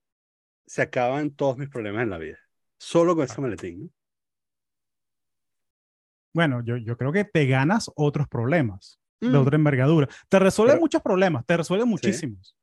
se 0.67 0.83
acaban 0.83 1.31
todos 1.31 1.57
mis 1.57 1.71
problemas 1.71 2.03
en 2.03 2.11
la 2.11 2.19
vida. 2.19 2.39
Solo 2.77 3.17
con 3.17 3.25
ese 3.25 3.41
maletín, 3.41 3.81
¿no? 3.81 3.91
Bueno, 6.39 6.63
yo, 6.65 6.77
yo 6.77 6.97
creo 6.97 7.11
que 7.11 7.25
te 7.25 7.47
ganas 7.47 7.91
otros 7.97 8.29
problemas 8.29 9.01
de 9.21 9.29
Mm, 9.31 9.35
otra 9.35 9.57
envergadura. 9.57 10.07
Te 10.29 10.39
resuelve 10.39 10.75
Pero- 10.75 10.81
muchos 10.83 11.03
problemas, 11.03 11.45
te 11.45 11.57
resuelve 11.57 11.85
muchísimos. 11.85 12.57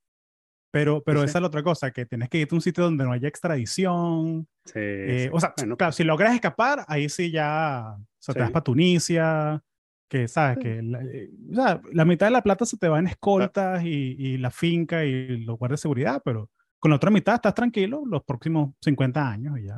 Pero, 0.72 1.04
pero 1.04 1.20
sí. 1.20 1.26
esa 1.26 1.40
es 1.40 1.42
la 1.42 1.48
otra 1.50 1.62
cosa, 1.62 1.92
que 1.92 2.06
tienes 2.06 2.30
que 2.30 2.38
irte 2.38 2.56
a 2.56 2.58
un 2.58 2.62
sitio 2.62 2.86
donde 2.86 3.04
no 3.04 3.12
haya 3.12 3.28
extradición. 3.28 4.48
sí, 4.64 4.74
eh, 4.78 5.30
o 5.34 5.40
sea, 5.42 5.54
Bueno, 5.58 5.76
claro, 5.76 5.92
si 5.92 6.06
logras 6.06 6.34
escapar, 6.34 6.86
ahí 6.88 7.10
sí 7.10 7.32
ya, 7.32 7.96
o 7.98 8.06
sea, 8.18 8.34
te 8.34 8.40
vas 8.40 8.52
para 8.52 8.64
Tunisia, 8.64 9.62
que 10.10 10.28
sabes, 10.30 10.56
Sí. 10.58 10.64
que 10.64 10.82
la, 10.82 11.04
eh, 11.04 11.30
o 11.52 11.56
sea, 11.56 11.82
la 11.92 12.06
mitad 12.06 12.28
de 12.28 12.32
la 12.32 12.42
plata 12.42 12.66
se 12.66 12.78
te 12.78 12.88
va 12.88 13.00
en 13.00 13.08
escoltas 13.08 13.84
y, 13.84 14.16
y 14.18 14.38
la 14.38 14.52
finca 14.52 15.04
y 15.04 15.40
los 15.44 15.58
guardias 15.60 15.80
de 15.80 15.84
seguridad, 15.84 16.22
pero 16.24 16.50
con 16.80 16.92
la 16.92 16.96
otra 16.96 17.12
mitad 17.12 17.36
estás 17.36 17.54
tranquilo 17.56 18.04
los 18.06 18.24
próximos 18.24 18.74
50 18.82 19.30
años 19.30 19.60
y 19.60 19.66
ya. 19.66 19.78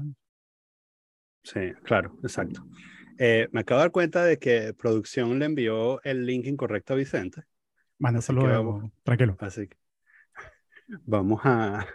Sí, 1.43 1.59
claro, 1.83 2.15
exacto. 2.23 2.63
Eh, 3.19 3.47
me 3.51 3.61
acabo 3.61 3.79
de 3.79 3.83
dar 3.85 3.91
cuenta 3.91 4.23
de 4.23 4.37
que 4.37 4.73
producción 4.73 5.39
le 5.39 5.45
envió 5.45 6.01
el 6.03 6.25
link 6.25 6.45
incorrecto 6.45 6.93
a 6.93 6.97
Vicente, 6.97 7.43
Mándaselo 7.99 8.43
de- 8.43 8.49
vamos. 8.49 8.91
tranquilo. 9.03 9.35
así 9.39 9.67
que 9.67 9.77
vamos 11.05 11.41
a, 11.43 11.87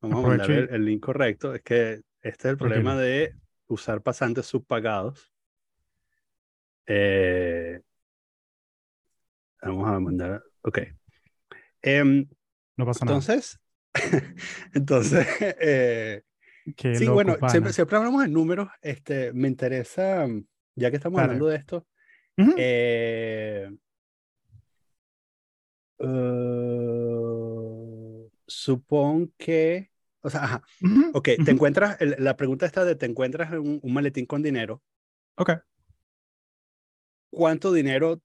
vamos 0.00 0.24
a 0.24 0.28
mandar 0.28 0.50
el, 0.50 0.68
el 0.70 0.84
link 0.84 1.00
correcto. 1.02 1.54
Es 1.54 1.62
que 1.62 2.02
este 2.22 2.48
es 2.48 2.52
el 2.52 2.56
problema 2.58 2.94
Tranquilo. 2.94 3.00
de 3.02 3.34
usar 3.68 4.02
pasantes 4.02 4.46
subpagados. 4.46 5.32
Eh, 6.86 7.80
vamos 9.62 9.88
a 9.88 10.00
mandar, 10.00 10.42
ok. 10.62 10.78
Em, 11.82 12.26
No 12.76 12.86
pasa 12.86 13.04
nada. 13.04 13.16
entonces, 13.18 13.60
entonces, 14.74 15.26
eh, 15.40 16.22
Sí, 16.76 17.04
loco, 17.04 17.14
bueno, 17.14 17.36
siempre, 17.50 17.72
siempre 17.74 17.96
hablamos 17.98 18.22
de 18.22 18.28
números. 18.28 18.68
Este, 18.80 19.32
me 19.34 19.48
interesa, 19.48 20.26
ya 20.76 20.90
que 20.90 20.96
estamos 20.96 21.18
Dale. 21.18 21.22
hablando 21.22 21.46
de 21.48 21.56
esto, 21.56 21.86
Ujú. 22.38 22.52
eh, 22.56 23.70
eh, 25.98 28.28
supón 28.46 29.32
que, 29.38 29.90
o 30.20 30.30
sea, 30.30 30.44
ajá, 30.44 30.62
Ujú, 30.80 31.10
ok, 31.12 31.24
te 31.24 31.42
ujú. 31.42 31.50
encuentras, 31.52 32.00
el- 32.00 32.16
la 32.18 32.36
pregunta 32.36 32.66
está 32.66 32.84
de, 32.84 32.94
te 32.96 33.06
encuentras 33.06 33.52
un, 33.52 33.80
un 33.82 33.92
maletín 33.94 34.26
con 34.26 34.42
dinero, 34.42 34.82
Ok. 35.36 35.50
¿cuánto 37.30 37.72
dinero 37.72 38.20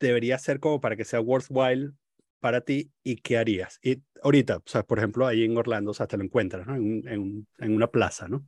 debería 0.00 0.38
ser 0.38 0.60
como 0.60 0.80
para 0.80 0.96
que 0.96 1.04
sea 1.04 1.20
worthwhile 1.20 1.92
para 2.40 2.60
ti 2.62 2.92
y 3.02 3.16
qué 3.18 3.38
harías? 3.38 3.78
Y 3.82 4.02
ahorita, 4.22 4.58
o 4.58 4.62
sea, 4.66 4.82
por 4.84 4.98
ejemplo, 4.98 5.26
ahí 5.26 5.44
en 5.44 5.56
Orlando, 5.56 5.90
o 5.92 5.94
sea, 5.94 6.06
te 6.06 6.16
lo 6.16 6.24
encuentras, 6.24 6.66
¿no? 6.66 6.74
En, 6.76 7.06
en, 7.08 7.46
en 7.58 7.74
una 7.76 7.88
plaza, 7.88 8.28
¿no? 8.28 8.46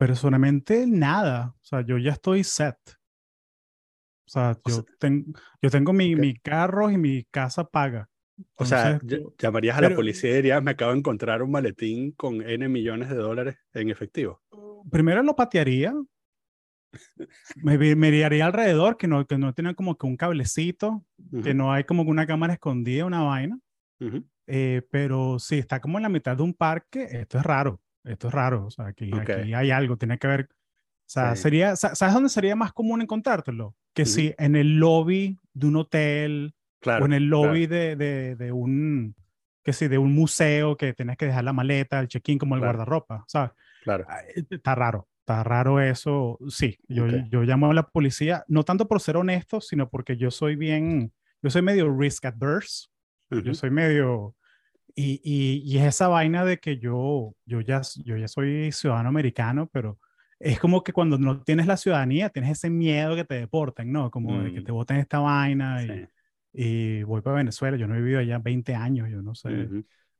Personalmente, 0.00 0.86
nada. 0.86 1.54
O 1.56 1.60
sea, 1.64 1.82
yo 1.82 1.98
ya 1.98 2.12
estoy 2.12 2.42
set. 2.42 2.76
O 4.26 4.30
sea, 4.32 4.52
O 4.52 4.68
yo, 4.70 4.74
sea- 4.76 4.84
ten- 4.98 5.26
yo 5.60 5.68
tengo 5.70 5.92
mi, 5.92 6.14
Ok. 6.14 6.20
mi 6.20 6.34
carro 6.38 6.90
y 6.90 6.96
mi 6.96 7.24
casa 7.24 7.64
paga. 7.68 8.08
O 8.54 8.64
sea, 8.64 8.92
Entonces, 8.92 9.20
yo- 9.20 9.34
llamarías 9.38 9.76
a 9.76 9.82
la 9.82 9.88
pero- 9.88 9.96
policía 9.96 10.30
y 10.30 10.34
dirías, 10.36 10.62
me 10.62 10.70
acabo 10.70 10.92
de 10.92 10.98
encontrar 11.00 11.42
un 11.42 11.50
maletín 11.50 12.12
con 12.12 12.40
N 12.40 12.66
millones 12.70 13.10
de 13.10 13.16
dólares 13.16 13.56
en 13.74 13.90
efectivo. 13.90 14.40
primero 14.90 15.22
lo 15.22 15.36
patearía. 15.36 15.92
Me, 17.56 17.76
miraría 17.94 18.46
alrededor, 18.46 18.96
que 18.96 19.06
no, 19.06 19.26
que 19.26 19.36
no 19.36 19.52
tenga 19.52 19.74
como 19.74 19.96
que 19.98 20.06
un 20.06 20.16
cablecito, 20.16 21.04
que 21.30 21.50
Ujú, 21.50 21.54
no 21.54 21.72
hay 21.74 21.84
como 21.84 22.04
que 22.04 22.10
una 22.10 22.26
cámara 22.26 22.54
escondida, 22.54 23.04
una 23.04 23.20
vaina. 23.22 23.58
ujú. 24.00 24.24
Eh, 24.46 24.80
pero 24.90 25.38
si 25.38 25.58
está 25.58 25.78
como 25.80 25.98
en 25.98 26.02
la 26.04 26.08
mitad 26.08 26.34
de 26.38 26.42
un 26.42 26.54
parque, 26.54 27.06
esto 27.10 27.36
es 27.38 27.44
raro. 27.44 27.82
Esto 28.04 28.28
es 28.28 28.34
raro. 28.34 28.66
O 28.66 28.70
sea, 28.70 28.86
aquí, 28.86 29.12
Ok. 29.12 29.30
aquí 29.30 29.54
hay 29.54 29.70
algo, 29.70 29.96
tiene 29.96 30.18
que 30.18 30.26
ver. 30.26 30.48
O 30.50 31.12
sea, 31.12 31.34
Sí. 31.36 31.42
sería, 31.42 31.76
sa- 31.76 31.94
¿sabes 31.94 32.14
dónde 32.14 32.28
sería 32.28 32.56
más 32.56 32.72
común 32.72 33.02
encontrártelo? 33.02 33.74
Que 33.94 34.02
Ujú. 34.02 34.10
si 34.10 34.34
en 34.38 34.56
el 34.56 34.78
lobby 34.78 35.36
de 35.52 35.66
un 35.66 35.76
hotel 35.76 36.54
Claro. 36.80 37.02
o 37.02 37.06
en 37.06 37.12
el 37.12 37.28
claro. 37.28 37.46
lobby 37.48 37.66
de, 37.66 37.96
de, 37.96 38.36
de 38.36 38.52
un, 38.52 39.14
que 39.62 39.72
sí, 39.72 39.88
de 39.88 39.98
un 39.98 40.14
museo 40.14 40.76
que 40.76 40.94
tenés 40.94 41.16
que 41.16 41.26
dejar 41.26 41.44
la 41.44 41.52
maleta, 41.52 42.00
el 42.00 42.08
check-in 42.08 42.38
como 42.38 42.54
el 42.54 42.60
Claro. 42.60 42.78
guardarropa, 42.78 43.24
¿sabes? 43.28 43.50
Claro. 43.82 44.04
Ah, 44.08 44.20
eh, 44.34 44.44
Está 44.50 44.74
raro, 44.74 45.08
está 45.20 45.42
raro 45.44 45.80
eso. 45.80 46.38
Sí, 46.48 46.78
yo, 46.88 47.04
Ok. 47.04 47.12
yo 47.28 47.42
llamo 47.42 47.70
a 47.70 47.74
la 47.74 47.82
policía, 47.88 48.44
no 48.48 48.62
tanto 48.64 48.86
por 48.88 49.00
ser 49.00 49.16
honesto, 49.16 49.60
sino 49.60 49.90
porque 49.90 50.16
yo 50.16 50.30
soy 50.30 50.56
bien, 50.56 51.12
yo 51.42 51.50
soy 51.50 51.62
medio 51.62 51.94
risk 51.94 52.24
adverse, 52.24 52.88
yo 53.30 53.38
Ujú, 53.40 53.54
soy 53.54 53.70
medio, 53.70 54.34
y, 55.00 55.20
y, 55.24 55.62
y 55.64 55.78
es 55.78 55.84
esa 55.86 56.08
vaina 56.08 56.44
de 56.44 56.58
que 56.58 56.78
yo, 56.78 57.34
yo, 57.46 57.60
ya, 57.60 57.82
yo 58.04 58.16
ya 58.16 58.28
soy 58.28 58.72
ciudadano 58.72 59.08
americano, 59.08 59.68
pero 59.72 59.98
es 60.38 60.58
como 60.60 60.82
que 60.82 60.92
cuando 60.92 61.18
no 61.18 61.42
tienes 61.42 61.66
la 61.66 61.76
ciudadanía, 61.76 62.30
tienes 62.30 62.52
ese 62.52 62.70
miedo 62.70 63.14
que 63.16 63.24
te 63.24 63.34
deporten, 63.36 63.92
¿no? 63.92 64.10
Como 64.10 64.42
de 64.42 64.52
que 64.52 64.60
Mm. 64.60 64.64
te 64.64 64.72
voten 64.72 64.96
esta 64.98 65.18
vaina 65.20 65.84
y, 65.84 65.88
sí, 65.88 66.08
y 66.52 67.02
voy 67.04 67.20
para 67.22 67.36
Venezuela, 67.36 67.76
yo 67.76 67.86
no 67.86 67.94
he 67.94 68.00
vivido 68.00 68.20
allá 68.20 68.38
20 68.38 68.74
años, 68.74 69.08
yo 69.10 69.22
no 69.22 69.34
sé, 69.34 69.72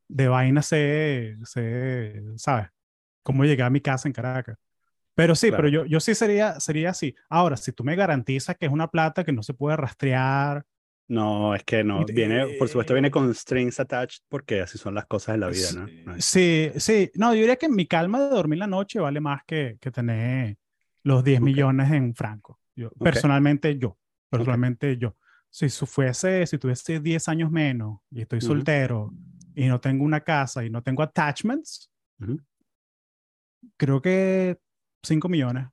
de 0.07 0.27
vaina 0.27 0.61
sé, 0.61 1.37
sé, 1.45 2.21
¿sabes? 2.37 2.67
Cómo 3.23 3.45
llegué 3.45 3.63
a 3.63 3.69
mi 3.69 3.81
casa 3.81 4.07
en 4.09 4.13
Caracas. 4.13 4.57
Pero 5.15 5.35
sí, 5.35 5.49
Claro. 5.49 5.57
pero 5.57 5.69
yo, 5.69 5.85
yo 5.85 5.99
sí 5.99 6.15
sería, 6.15 6.59
sería 6.59 6.91
así. 6.91 7.15
Ahora, 7.29 7.57
si 7.57 7.71
tú 7.73 7.83
me 7.83 7.95
garantizas 7.95 8.55
que 8.57 8.65
es 8.65 8.71
una 8.71 8.87
plata 8.89 9.23
que 9.23 9.33
no 9.33 9.43
se 9.43 9.53
puede 9.53 9.77
rastrear, 9.77 10.65
No, 11.11 11.53
es 11.53 11.63
que 11.65 11.83
no. 11.83 12.05
Viene, 12.05 12.47
por 12.57 12.69
supuesto, 12.69 12.93
viene 12.93 13.11
con 13.11 13.33
strings 13.35 13.81
attached 13.81 14.23
porque 14.29 14.61
así 14.61 14.77
son 14.77 14.95
las 14.95 15.05
cosas 15.07 15.35
de 15.35 15.39
la 15.39 15.49
vida, 15.49 15.71
¿no? 15.73 15.89
No 16.05 16.15
es- 16.15 16.23
sí, 16.23 16.71
sí, 16.77 17.11
no, 17.15 17.33
yo 17.33 17.41
diría 17.41 17.57
que 17.57 17.67
mi 17.67 17.85
calma 17.85 18.21
de 18.21 18.29
dormir 18.29 18.59
la 18.59 18.67
noche 18.67 18.97
vale 18.99 19.19
más 19.19 19.41
que, 19.45 19.77
que 19.81 19.91
tener 19.91 20.57
los 21.03 21.21
10 21.21 21.39
Ok. 21.41 21.45
millones 21.47 21.91
en 21.91 22.15
franco. 22.15 22.61
Yo, 22.77 22.91
Personalmente 22.91 23.77
yo, 23.77 23.97
personalmente 24.29 24.97
yo. 24.97 25.17
Si 25.49 25.67
fuese, 25.69 26.47
si 26.47 26.57
tuviese 26.57 27.01
10 27.01 27.27
años 27.27 27.51
menos 27.51 27.99
y 28.09 28.21
estoy 28.21 28.37
Ujú. 28.37 28.47
soltero 28.47 29.11
y 29.53 29.67
no 29.67 29.81
tengo 29.81 30.05
una 30.05 30.21
casa 30.21 30.63
y 30.63 30.69
no 30.69 30.81
tengo 30.81 31.03
attachments, 31.03 31.91
Ujú. 32.21 32.39
creo 33.75 34.01
que 34.01 34.57
5 35.03 35.27
millones. 35.27 35.67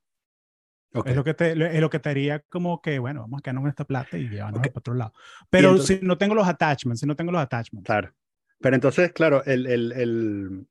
Es 1.05 1.15
lo 1.17 1.23
que 1.25 1.35
te, 1.35 1.53
es 1.53 1.81
lo 1.81 1.91
que 1.91 1.99
te 1.99 2.09
haría 2.09 2.41
como 2.49 2.81
que, 2.81 2.99
bueno, 2.99 3.21
vamos 3.23 3.39
a 3.39 3.43
quedarnos 3.43 3.63
con 3.63 3.69
esta 3.71 3.85
plata 3.85 4.17
y 4.17 4.29
llevarnos 4.29 4.59
Ok. 4.61 4.69
para 4.69 4.79
otro 4.79 4.95
lado. 4.95 5.13
Pero 5.51 5.71
entonces- 5.71 5.99
si 6.01 6.05
no 6.07 6.17
tengo 6.19 6.35
los 6.35 6.49
attachments, 6.49 7.01
si 7.01 7.07
no 7.07 7.15
tengo 7.15 7.31
los 7.31 7.41
attachments. 7.43 7.87
Claro. 7.87 8.13
Pero 8.61 8.75
entonces, 8.75 9.13
claro, 9.13 9.45
el, 9.45 9.67
el, 9.67 9.93
el, 9.93 10.67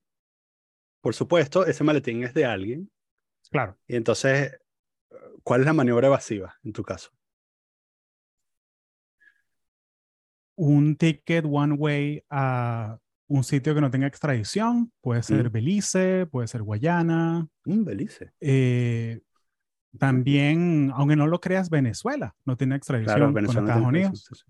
por 1.02 1.14
supuesto, 1.16 1.66
ese 1.66 1.84
maletín 1.84 2.24
es 2.24 2.34
de 2.34 2.46
alguien. 2.46 2.92
Claro. 3.52 3.78
Y 3.88 3.96
entonces, 3.96 4.60
¿cuál 5.44 5.62
es 5.62 5.68
la 5.68 5.74
maniobra 5.74 6.08
evasiva 6.08 6.56
en 6.64 6.74
tu 6.74 6.84
caso? 6.84 7.12
Un 10.56 10.96
ticket 10.96 11.46
one 11.48 11.74
way 11.76 12.24
a 12.30 12.98
un 13.28 13.44
sitio 13.44 13.76
que 13.76 13.82
no 13.82 13.92
tenga 13.92 14.08
extradición, 14.08 14.92
puede 15.02 15.22
ser 15.22 15.50
Mm. 15.50 15.52
Belice, 15.52 16.26
puede 16.32 16.48
ser 16.48 16.64
Guayana. 16.64 17.48
Un 17.66 17.86
Belice. 17.86 18.32
eh, 18.40 19.22
también, 19.98 20.92
aunque 20.96 21.16
no 21.16 21.28
lo 21.28 21.40
creas, 21.42 21.70
Venezuela 21.70 22.36
no 22.46 22.56
tiene 22.58 22.76
extradición 22.76 23.16
Claro, 23.34 23.34
con. 23.34 23.46
Estados 23.46 23.86
Unidos. 23.88 24.46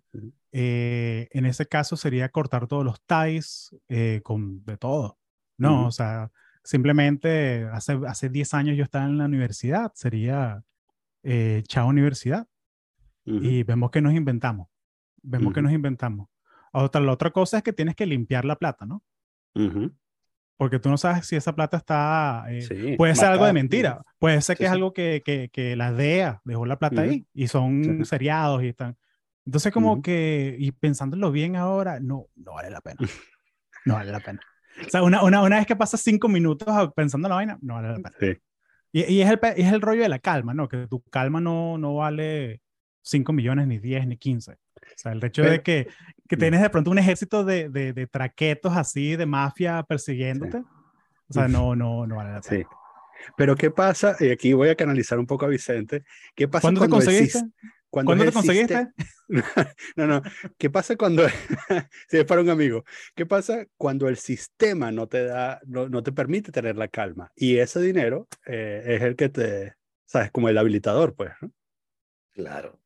Eh, 0.51 1.27
en 1.31 1.45
ese 1.45 1.65
caso 1.67 1.95
sería 1.97 2.29
cortar 2.29 2.67
todos 2.67 2.83
los 2.85 3.01
ties 3.05 3.75
eh, 3.89 4.21
con 4.23 4.63
de 4.65 4.77
todo. 4.77 5.17
No, 5.57 5.79
Ujú. 5.79 5.87
o 5.87 5.91
sea, 5.91 6.31
simplemente 6.63 7.65
hace, 7.71 7.99
hace 8.07 8.29
10 8.29 8.53
años 8.53 8.77
yo 8.77 8.83
estaba 8.83 9.05
en 9.05 9.17
la 9.17 9.25
universidad, 9.25 9.91
sería 9.95 10.63
eh, 11.23 11.63
chao 11.67 11.87
universidad 11.87 12.47
Ujú. 13.25 13.43
y 13.43 13.63
vemos 13.63 13.91
que 13.91 14.01
nos 14.01 14.13
inventamos. 14.13 14.67
vemos 15.23 15.53
que 15.53 15.59
Ujú. 15.59 15.65
nos 15.67 15.73
inventamos. 15.73 16.29
Otra, 16.71 17.01
la 17.01 17.11
otra 17.11 17.31
cosa 17.31 17.57
es 17.57 17.63
que 17.63 17.73
tienes 17.73 17.95
que 17.95 18.05
limpiar 18.05 18.45
la 18.45 18.55
plata, 18.55 18.85
¿no? 18.85 19.03
Porque 20.57 20.79
tú 20.79 20.89
no 20.89 20.97
sabes 20.97 21.27
si 21.27 21.35
esa 21.35 21.53
plata 21.55 21.77
está... 21.77 22.45
eh, 22.49 22.61
Sí, 22.63 22.95
puede 22.97 23.13
ser 23.15 23.29
algo 23.29 23.45
de 23.45 23.53
mentira. 23.53 24.01
Puede 24.17 24.41
ser 24.41 24.57
que 24.57 24.63
Sí, 24.63 24.65
es 24.65 24.71
algo 24.71 24.91
que, 24.91 25.21
que, 25.23 25.49
que 25.53 25.75
la 25.75 25.93
DEA 25.93 26.41
dejó 26.43 26.65
la 26.65 26.79
plata 26.79 27.01
Ujú. 27.01 27.11
ahí 27.11 27.25
y 27.33 27.47
son 27.47 28.05
seriados 28.05 28.63
y 28.63 28.69
están... 28.69 28.97
Entonces 29.45 29.71
como 29.71 29.93
Ujú. 29.93 30.01
que, 30.01 30.55
y 30.59 30.71
pensándolo 30.71 31.31
bien 31.31 31.55
ahora, 31.55 31.99
no, 31.99 32.25
no 32.35 32.53
vale 32.53 32.69
la 32.69 32.81
pena. 32.81 32.97
No 33.85 33.93
vale 33.93 34.11
la 34.11 34.19
pena. 34.19 34.41
O 34.85 34.89
sea, 34.89 35.01
una, 35.01 35.23
una, 35.23 35.41
una 35.41 35.57
vez 35.57 35.65
que 35.65 35.75
pasas 35.77 36.01
cinco 36.01 36.27
minutos 36.27 36.67
pensando 36.93 37.27
en 37.27 37.29
la 37.29 37.35
vaina, 37.35 37.57
no 37.61 37.75
vale 37.75 37.87
la 37.87 37.95
pena. 37.95 38.13
Sí. 38.19 38.37
Y, 38.91 39.13
y 39.13 39.21
es, 39.21 39.29
el, 39.29 39.39
es 39.55 39.71
el 39.71 39.79
rollo 39.79 40.01
de 40.01 40.09
la 40.09 40.19
calma, 40.19 40.53
¿no? 40.53 40.67
Que 40.67 40.87
tu 40.87 41.01
calma 41.03 41.39
no, 41.39 41.77
no 41.77 41.95
vale 41.95 42.61
5 43.03 43.31
millones, 43.31 43.65
ni 43.67 43.79
10, 43.79 44.07
ni 44.07 44.17
15. 44.17 44.57
O 44.89 44.98
sea, 44.98 45.12
el 45.12 45.24
hecho 45.24 45.41
de 45.44 45.50
Pero- 45.50 45.63
que, 45.63 45.88
que 46.27 46.36
Mm. 46.36 46.39
tienes 46.39 46.62
de 46.62 46.70
pronto 46.70 46.91
un 46.91 47.00
ejército 47.00 47.44
de, 47.44 47.70
de, 47.70 47.94
de 47.94 48.08
traquetos 48.08 48.75
así, 48.75 49.15
de 49.15 49.25
mafia 49.25 49.84
persiguiéndote. 49.84 50.58
O 51.29 51.34
sea, 51.34 51.48
no, 51.48 51.75
no, 51.75 52.08
no 52.08 52.15
vale 52.15 52.32
la 52.34 52.41
pena. 52.41 52.63
Sí. 52.63 52.65
Pero 53.36 53.56
¿qué 53.56 53.72
pasa? 53.72 54.15
Y 54.20 54.29
aquí 54.29 54.53
voy 54.53 54.70
a 54.70 54.75
canalizar 54.75 55.20
un 55.20 55.25
poco 55.25 55.46
a 55.46 55.50
Vicente. 55.50 56.03
¿Qué 56.36 56.48
pasa 56.48 56.62
¿Cuándo 56.62 56.82
te 56.82 56.88
cuando 56.89 56.98
el 56.98 57.06
conseguiste? 57.17 57.39
cuando 57.89 58.10
¿Cuándo 58.10 58.25
te 58.25 58.32
conseguiste? 58.32 58.88
No, 59.98 60.08
no. 60.08 60.22
¿Qué 60.58 60.70
pasa 60.70 60.96
cuando, 60.96 61.24
si 62.08 62.17
es 62.17 62.24
para 62.25 62.39
un 62.41 62.50
amigo, 62.50 62.86
qué 63.15 63.25
pasa 63.25 63.65
cuando 63.75 64.08
el 64.08 64.15
sistema 64.17 64.89
no 64.91 65.08
te 65.08 65.25
da, 65.25 65.60
no, 65.65 65.89
no 65.89 66.01
te 66.03 66.13
permite 66.13 66.51
tener 66.51 66.77
la 66.77 66.88
calma? 66.88 67.29
Y 67.36 67.58
ese 67.58 67.82
dinero 67.82 68.27
eh, 68.46 68.84
es 68.86 69.01
el 69.01 69.15
que 69.17 69.27
te, 69.27 69.74
sabes, 70.06 70.32
como 70.32 70.48
el 70.48 70.58
habilitador, 70.58 71.13
pues, 71.15 71.32
¿no? 71.41 71.51
Claro. 72.32 72.79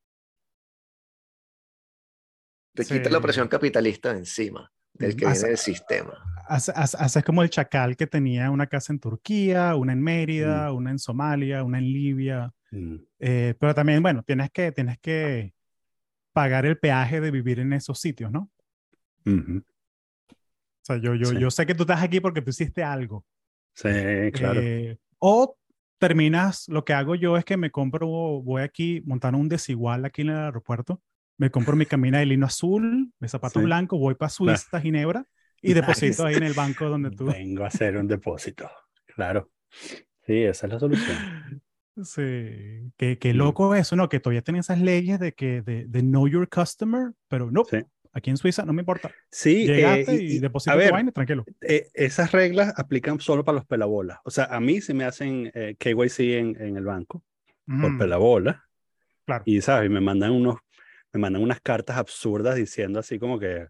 Te 2.74 2.86
quita 2.86 3.10
la 3.10 3.18
Sí. 3.18 3.24
presión 3.24 3.48
capitalista 3.48 4.14
de 4.14 4.20
encima, 4.20 4.72
del 4.94 5.16
que 5.16 5.26
Ujú. 5.26 5.34
viene 5.34 5.48
del 5.50 5.58
sistema. 5.58 6.14
Hace- 6.48 6.72
hace- 6.76 6.98
Haces 6.98 7.24
como 7.24 7.44
el 7.44 7.50
chacal 7.50 7.96
que 7.96 8.08
tenía 8.08 8.50
una 8.52 8.68
casa 8.68 8.92
en 8.94 9.00
Turquía, 9.00 9.76
una 9.76 9.94
en 9.94 10.02
Mérida, 10.02 10.72
una 10.74 10.92
en 10.92 11.00
Somalia, 11.00 11.64
una 11.64 11.78
en 11.80 11.86
Libia. 11.86 12.54
Mm, 12.72 12.96
Eh, 13.20 13.54
pero 13.60 13.74
también, 13.76 14.02
bueno, 14.02 14.24
tienes 14.24 14.50
que, 14.52 14.72
tienes 14.72 14.98
que 15.00 15.54
pagar 16.34 16.66
el 16.66 16.78
peaje 16.80 17.20
de 17.22 17.30
vivir 17.32 17.60
en 17.60 17.74
esos 17.74 18.00
sitios, 18.00 18.32
¿no? 18.32 18.50
O 19.26 20.84
sea, 20.84 20.98
yo, 20.98 21.14
yo, 21.16 21.26
Sí. 21.28 21.38
yo 21.40 21.52
sé 21.52 21.66
que 21.66 21.76
tú 21.76 21.84
estás 21.84 22.02
aquí 22.02 22.20
porque 22.20 22.42
tú 22.42 22.50
hiciste 22.50 22.84
algo. 22.84 23.26
Sí, 23.76 23.90
claro. 24.34 24.60
Eh, 24.62 24.98
o 25.20 25.58
terminas, 26.00 26.68
lo 26.68 26.84
que 26.84 26.94
hago 26.94 27.16
yo 27.16 27.38
es 27.38 27.46
que 27.46 27.58
me 27.58 27.70
compro, 27.70 28.08
voy 28.08 28.64
aquí 28.64 29.02
montando 29.06 29.38
un 29.38 29.48
desigual 29.50 30.04
aquí 30.06 30.24
en 30.24 30.30
el 30.30 30.38
aeropuerto, 30.38 31.02
me 31.42 31.50
compro 31.50 31.76
mi 31.76 31.88
camina 31.88 32.20
de 32.20 32.28
lino 32.28 32.46
azul, 32.46 33.12
mis 33.20 33.32
zapatos 33.32 33.62
Sí. 33.62 33.66
blancos, 33.66 34.00
voy 34.00 34.14
para 34.14 34.30
Suiza, 34.30 34.80
Ginebra, 34.80 35.26
y 35.60 35.74
deposito 36.20 36.24
ahí 36.26 36.36
en 36.36 36.44
el 36.44 36.54
banco 36.54 36.88
donde 36.88 37.10
tú... 37.10 37.26
Vengo 37.26 37.64
a 37.64 37.68
hacer 37.68 37.98
un 37.98 38.08
depósito. 38.08 38.70
Claro. 39.16 39.50
Sí, 40.28 40.44
esa 40.44 40.68
es 40.68 40.74
la 40.74 40.80
solución. 40.80 41.18
Sí, 42.04 42.92
qué, 42.96 43.18
qué 43.20 43.34
Mm. 43.34 43.38
loco 43.38 43.74
eso, 43.76 43.96
¿no? 43.96 44.08
Que 44.08 44.20
todavía 44.20 44.42
tienen 44.44 44.60
esas 44.60 44.80
leyes 44.80 45.20
de 45.20 45.34
que 45.34 45.62
de, 45.64 45.86
de 45.88 46.00
know 46.02 46.28
your 46.28 46.48
customer, 46.48 47.12
pero 47.28 47.50
no, 47.52 47.66
Sí. 47.66 47.80
aquí 48.14 48.30
en 48.30 48.38
Suiza 48.38 48.64
no 48.64 48.72
me 48.74 48.82
importa. 48.84 49.12
Sí, 49.32 49.64
eh, 49.64 49.76
Llegaste 49.76 50.16
y- 50.16 50.18
y, 50.34 50.36
y, 50.36 50.40
deposita 50.40 50.74
tu 50.80 50.92
vaina, 50.92 51.12
tranquilo. 51.12 51.44
eh, 51.62 51.90
esas 51.96 52.32
reglas 52.32 52.74
aplican 52.78 53.20
solo 53.20 53.44
para 53.44 53.56
los 53.58 53.66
pelabolas. 53.66 54.20
O 54.24 54.30
sea, 54.32 54.46
a 54.46 54.60
mí 54.60 54.80
se 54.80 54.94
me 54.94 55.04
hacen 55.06 55.52
eh, 55.54 55.76
KYC 55.78 56.20
en, 56.38 56.62
en 56.62 56.78
el 56.78 56.86
banco 56.86 57.24
por 57.66 57.92
Mm, 57.92 57.98
pelabola. 57.98 58.64
claro. 59.26 59.44
Y, 59.48 59.60
¿sabes? 59.62 59.90
Y 59.90 59.94
me 59.94 60.02
mandan 60.02 60.32
unos, 60.32 60.58
me 61.14 61.20
mandan 61.22 61.44
unas 61.44 61.62
cartas 61.62 61.98
absurdas 61.98 62.56
diciendo 62.56 63.00
así 63.00 63.20
como 63.20 63.40
que 63.40 63.68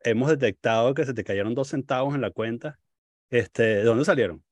hemos 0.00 0.28
detectado 0.30 0.94
que 0.94 1.04
se 1.06 1.14
te 1.14 1.24
cayeron 1.24 1.54
dos 1.54 1.68
centavos 1.68 2.14
en 2.14 2.20
la 2.20 2.30
cuenta. 2.30 2.78
Este, 3.30 3.62
¿de 3.62 3.84
dónde 3.84 4.04
salieron? 4.04 4.44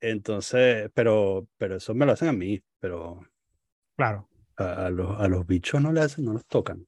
Entonces, 0.00 0.90
pero, 0.94 1.48
pero 1.56 1.76
eso 1.76 1.94
me 1.94 2.06
lo 2.06 2.12
hacen 2.12 2.28
a 2.28 2.32
mí, 2.32 2.62
pero 2.78 3.20
Claro, 3.96 4.28
a, 4.56 4.86
a 4.86 4.90
los, 4.90 5.20
a 5.20 5.28
los 5.28 5.46
bichos 5.46 5.80
no 5.80 5.92
le 5.92 6.00
hacen, 6.00 6.24
no 6.24 6.32
los 6.32 6.44
tocan. 6.46 6.86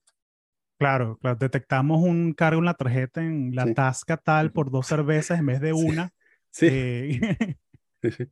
claro, 0.78 1.18
claro. 1.18 1.36
Detectamos 1.38 2.02
un 2.02 2.32
cargo 2.34 2.58
en 2.60 2.64
la 2.66 2.74
tarjeta 2.74 3.22
en 3.22 3.54
la 3.54 3.66
Sí. 3.66 3.72
tasca 3.72 4.16
tal 4.16 4.52
por 4.52 4.70
dos 4.70 4.86
cervezas 4.86 5.38
en 5.38 5.46
vez 5.46 5.60
de 5.60 5.72
una. 5.72 6.12
Sí, 6.50 6.66
Eh, 6.66 7.20
sí, 8.02 8.10
sí. 8.10 8.26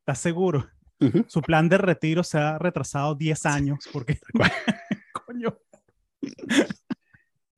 ¿Estás 0.00 0.18
seguro? 0.20 0.68
Su 1.28 1.42
plan 1.42 1.68
de 1.68 1.78
retiro 1.78 2.22
se 2.24 2.38
ha 2.38 2.58
retrasado 2.58 3.14
10 3.14 3.46
años 3.46 3.78
porque... 3.92 4.18
Coño. 5.26 5.58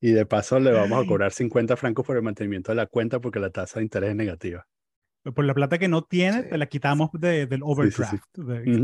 Y 0.00 0.12
de 0.12 0.26
paso 0.26 0.59
le 0.59 0.72
vamos 0.72 1.05
a 1.05 1.07
cobrar 1.07 1.33
50 1.33 1.76
francos 1.76 2.07
por 2.07 2.16
el 2.16 2.22
mantenimiento 2.22 2.72
de 2.72 2.76
la 2.76 2.87
cuenta 2.87 3.20
porque 3.20 3.38
la 3.38 3.50
tasa 3.50 3.81
de 3.81 3.85
interés 3.85 4.11
es 4.11 4.16
negativa. 4.16 4.66
Por 5.22 5.44
la 5.44 5.53
plata 5.55 5.79
que 5.79 5.88
no 5.88 6.03
tiene, 6.03 6.42
Sí. 6.44 6.48
te 6.48 6.59
la 6.59 6.66
quitamos 6.66 7.11
de- 7.12 7.46
del 7.46 7.61
sí, 7.61 7.64
sí. 7.66 7.70
overdraft. 7.70 8.24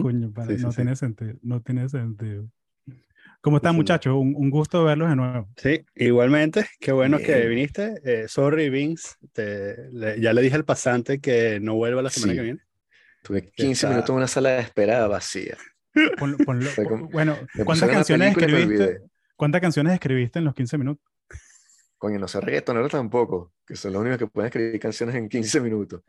Coño, 0.03 0.33
no 0.35 0.71
tiene 0.73 0.97
sentido. 0.97 1.35
No 1.43 1.63
tiene 1.63 1.89
sentido. 1.89 2.51
¿Cómo 3.41 3.59
están, 3.59 3.77
muchachos? 3.77 4.15
Un, 4.15 4.35
un 4.37 4.51
gusto 4.51 4.85
verlos 4.85 5.09
de 5.09 5.17
nuevo. 5.17 5.49
Sí, 5.57 5.81
igualmente, 5.95 6.67
qué 6.81 6.93
bueno 6.93 7.19
que 7.19 7.47
viniste. 7.47 7.95
Eh, 8.05 8.29
sorry, 8.29 8.69
Vince, 8.71 9.15
te- 9.33 9.89
le- 9.93 10.21
ya 10.21 10.33
le 10.33 10.43
dije 10.43 10.57
al 10.57 10.65
pasante 10.65 11.21
que 11.21 11.61
no 11.61 11.75
vuelva 11.77 12.03
la 12.03 12.11
semana 12.11 12.33
Sí. 12.33 12.37
que 12.39 12.43
viene. 12.43 12.61
Tuve 13.27 13.51
15 13.51 13.73
Está- 13.73 13.89
minutos 13.91 14.11
en 14.11 14.17
una 14.17 14.27
sala 14.29 14.51
de 14.51 14.61
espera 14.61 15.07
vacía. 15.09 15.57
Ponlo- 16.19 16.37
ponlo- 16.45 16.69
Fue 16.71 16.85
como- 16.85 17.09
bueno, 17.09 17.37
¿cuántas 17.65 17.89
canciones 17.91 18.37
escribiste? 18.37 19.01
¿Cuántas 19.35 19.61
canciones 19.61 19.95
escribiste 19.95 20.39
en 20.39 20.45
los 20.45 20.55
15 20.55 20.79
minutos? 20.79 21.05
Coño, 21.99 22.19
no 22.19 22.29
sé 22.29 22.41
reggaetonero 22.41 22.89
tampoco, 22.89 23.53
que 23.67 23.75
son 23.75 23.93
los 23.95 24.01
únicos 24.03 24.19
que 24.19 24.27
pueden 24.27 24.47
escribir 24.49 24.79
canciones 24.79 25.15
en 25.17 25.29
15 25.29 25.61
minutos. 25.61 26.03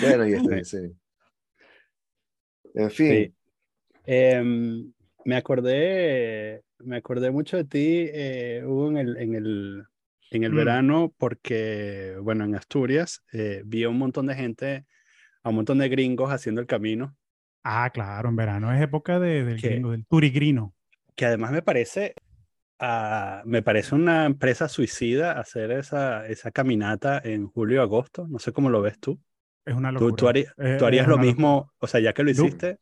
Bueno, 0.00 0.26
y 0.26 0.32
este, 0.34 0.64
sí. 0.64 0.96
En 2.74 2.90
fin, 2.90 3.08
Sí. 3.10 3.34
Em, 4.06 4.92
me 5.24 5.36
acordé, 5.36 6.62
me 6.78 6.96
acordé 6.96 7.30
mucho 7.30 7.56
de 7.56 7.64
ti, 7.64 8.08
eh, 8.12 8.62
Hugo, 8.64 8.88
en 8.90 8.96
el, 8.96 9.16
en 9.18 9.34
el, 9.34 9.84
en 10.36 10.44
el 10.44 10.52
Mm. 10.52 10.56
verano, 10.56 11.14
porque, 11.18 12.16
bueno, 12.22 12.44
en 12.44 12.54
Asturias 12.54 13.22
eh, 13.32 13.62
vi 13.66 13.84
a 13.84 13.88
un 13.88 13.98
montón 13.98 14.26
de 14.26 14.34
gente, 14.34 14.86
a 15.42 15.50
un 15.50 15.56
montón 15.56 15.78
de 15.78 15.88
gringos 15.88 16.30
haciendo 16.32 16.60
el 16.60 16.66
camino, 16.66 17.16
Ah, 17.64 17.90
claro, 17.94 18.28
en 18.28 18.36
verano 18.36 18.72
es 18.74 18.82
época 18.82 19.20
de, 19.20 19.44
del 19.44 19.60
¿Qué? 19.60 19.68
gringo, 19.70 19.92
del 19.92 20.04
turigrino. 20.06 20.74
que 21.14 21.26
además 21.26 21.52
me 21.52 21.62
parece, 21.62 22.14
ah, 22.80 23.42
me 23.44 23.62
parece 23.62 23.94
una 23.94 24.26
empresa 24.26 24.68
suicida 24.68 25.38
hacer 25.38 25.70
esa, 25.72 26.26
esa 26.26 26.50
caminata 26.50 27.20
en 27.22 27.46
julio 27.48 27.76
y 27.78 27.80
agosto. 27.80 28.26
No 28.28 28.38
sé 28.40 28.52
cómo 28.52 28.70
lo 28.70 28.82
ves 28.82 28.98
tú. 28.98 29.20
Es 29.64 29.74
una 29.76 29.90
Tú, 29.92 30.06
locura. 30.06 30.16
tú 30.16 30.28
harías, 30.28 30.54
Eh, 30.58 30.76
tú 30.78 30.86
harías 30.86 31.06
lo 31.06 31.14
una 31.14 31.22
mismo, 31.24 31.48
locura. 31.56 31.72
o 31.78 31.86
sea, 31.86 32.00
ya 32.00 32.12
que 32.12 32.24
lo 32.24 32.32
No. 32.32 32.44
hiciste. 32.46 32.78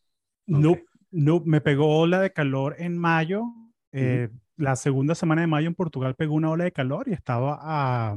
No, 0.47 0.71
Ok. 0.73 0.79
no, 1.11 1.43
me 1.45 1.61
pegó 1.61 1.99
ola 1.99 2.21
de 2.21 2.33
calor 2.33 2.77
en 2.79 2.97
mayo. 2.97 3.45
eh, 3.93 4.29
La 4.61 4.77
segunda 4.77 5.15
semana 5.15 5.41
de 5.41 5.47
mayo 5.47 5.69
en 5.69 5.75
Portugal 5.75 6.15
pegó 6.15 6.35
una 6.35 6.51
ola 6.51 6.65
de 6.65 6.73
calor 6.73 7.09
y 7.09 7.13
estaba 7.15 7.59
a, 7.63 8.15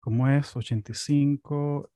¿cómo 0.00 0.28
es? 0.28 0.56
85 0.56 1.90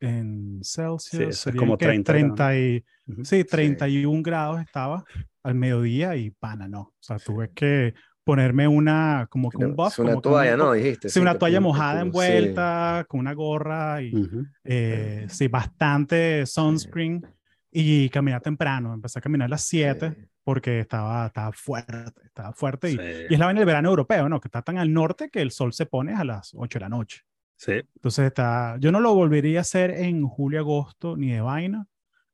en 0.00 0.60
Celsius. 0.62 1.20
eso 1.28 1.50
es 1.50 1.56
como 1.56 1.76
que 1.76 1.84
30 1.84 2.12
grados. 2.14 2.36
30 2.36 2.58
y, 2.58 2.84
Ujú. 3.06 3.24
sí, 3.26 3.44
31 3.44 4.22
grados 4.22 4.60
estaba 4.62 5.04
al 5.42 5.54
mediodía 5.54 6.16
y 6.16 6.30
pana, 6.30 6.68
no. 6.68 6.80
O 6.80 6.94
sea, 7.00 7.18
tuve 7.18 7.50
que 7.50 7.92
ponerme 8.24 8.66
una, 8.66 9.26
como 9.30 9.50
que 9.50 9.58
un 9.58 9.76
buff. 9.76 9.92
es 9.92 9.98
una 9.98 10.06
como 10.08 10.16
un 10.16 10.22
toalla, 10.22 10.56
¿no? 10.56 10.72
Dijiste. 10.72 11.10
Sí, 11.10 11.20
una 11.20 11.38
toalla 11.38 11.60
mojada 11.60 11.92
tu- 11.92 11.98
sí. 12.00 12.06
envuelta, 12.06 13.04
con 13.08 13.20
una 13.20 13.34
gorra 13.34 14.02
y 14.02 14.14
Ujú. 14.14 14.46
eh, 14.64 15.26
sí, 15.28 15.48
bastante 15.48 16.46
sunscreen 16.46 17.22
y 17.78 18.08
caminar 18.10 18.40
temprano. 18.40 18.94
Empecé 18.94 19.18
a 19.18 19.22
caminar 19.22 19.46
a 19.46 19.48
las 19.50 19.62
7 19.62 20.12
Sí. 20.16 20.28
porque 20.42 20.80
estaba, 20.80 21.26
estaba 21.26 21.52
fuerte, 21.52 22.22
estaba 22.24 22.52
fuerte. 22.52 22.88
Y, 22.90 22.92
Sí, 22.96 23.00
y 23.30 23.34
es 23.34 23.38
la 23.38 23.46
vaina 23.46 23.60
del 23.60 23.66
verano 23.66 23.88
europeo, 23.90 24.28
¿no? 24.28 24.40
Que 24.40 24.48
está 24.48 24.62
tan 24.62 24.78
al 24.78 24.92
norte 24.92 25.28
que 25.28 25.42
el 25.42 25.50
sol 25.50 25.72
se 25.72 25.86
pone 25.86 26.14
a 26.14 26.24
las 26.24 26.52
8 26.54 26.78
de 26.78 26.84
la 26.84 26.88
noche. 26.88 27.22
sí. 27.58 27.72
Entonces 27.96 28.26
está, 28.26 28.76
yo 28.80 28.92
no 28.92 29.00
lo 29.00 29.14
volvería 29.14 29.58
a 29.58 29.62
hacer 29.62 29.90
en 29.90 30.26
julio, 30.26 30.60
agosto, 30.60 31.16
ni 31.16 31.32
de 31.32 31.40
vaina. 31.40 31.86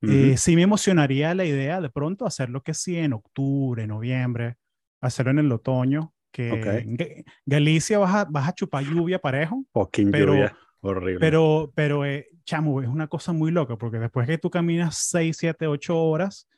Ujú. 0.03 0.13
Eh, 0.13 0.37
sí 0.37 0.57
me 0.57 0.63
emocionaría 0.63 1.33
la 1.35 1.45
idea 1.45 1.81
de 1.81 1.91
pronto 1.91 2.27
hacerlo 2.27 2.63
que 2.63 2.75
sí 2.75 2.97
en 2.99 3.13
octubre, 3.13 3.87
noviembre, 3.87 4.57
hacerlo 5.01 5.31
en 5.31 5.39
el 5.39 5.53
otoño, 5.53 6.13
que 6.33 6.51
Ok. 6.51 6.67
en 6.67 6.97
Ga- 6.97 7.25
Galicia 7.47 7.99
vas 7.99 8.15
a, 8.15 8.25
vas 8.25 8.49
a 8.49 8.53
chupar 8.53 8.83
lluvia 8.85 9.19
parejo, 9.21 9.65
Fucking 9.73 10.11
pero- 10.11 10.35
lluvia. 10.35 10.57
Horrible. 10.83 11.21
pero, 11.21 11.73
pero 11.75 12.05
eh, 12.05 12.27
chamo, 12.45 12.83
es 12.83 12.89
una 12.89 13.07
cosa 13.07 13.33
muy 13.33 13.51
loca, 13.51 13.77
porque 13.77 13.99
después 13.99 14.27
que 14.27 14.39
tú 14.39 14.51
caminas 14.51 14.97
6, 14.97 15.37
7, 15.39 15.67
8 15.67 15.97
horas, 15.97 16.49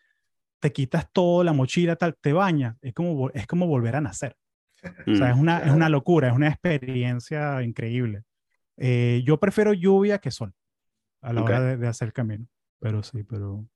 te 0.60 0.72
quitas 0.72 1.10
todo, 1.12 1.44
la 1.44 1.52
mochila, 1.52 1.94
tal, 1.96 2.16
te 2.20 2.32
bañas, 2.32 2.76
es 2.80 2.94
como, 2.94 3.28
es 3.30 3.46
como 3.46 3.66
volver 3.66 3.96
a 3.96 4.00
nacer. 4.00 4.36
O 5.06 5.14
sea, 5.14 5.28
Mm. 5.28 5.30
es 5.34 5.36
una, 5.40 5.58
es 5.60 5.70
una 5.72 5.88
locura, 5.88 6.28
es 6.28 6.34
una 6.34 6.48
experiencia 6.48 7.62
increíble. 7.62 8.22
Eh, 8.76 9.22
yo 9.26 9.38
prefiero 9.38 9.72
lluvia 9.72 10.18
que 10.18 10.30
sol 10.30 10.52
a 11.22 11.32
la 11.32 11.42
hora 11.42 11.58
Ok. 11.58 11.64
de, 11.64 11.76
de 11.78 11.86
hacer 11.88 12.12
camino, 12.12 12.46
pero 12.80 13.02
sí, 13.02 13.22
pero... 13.24 13.66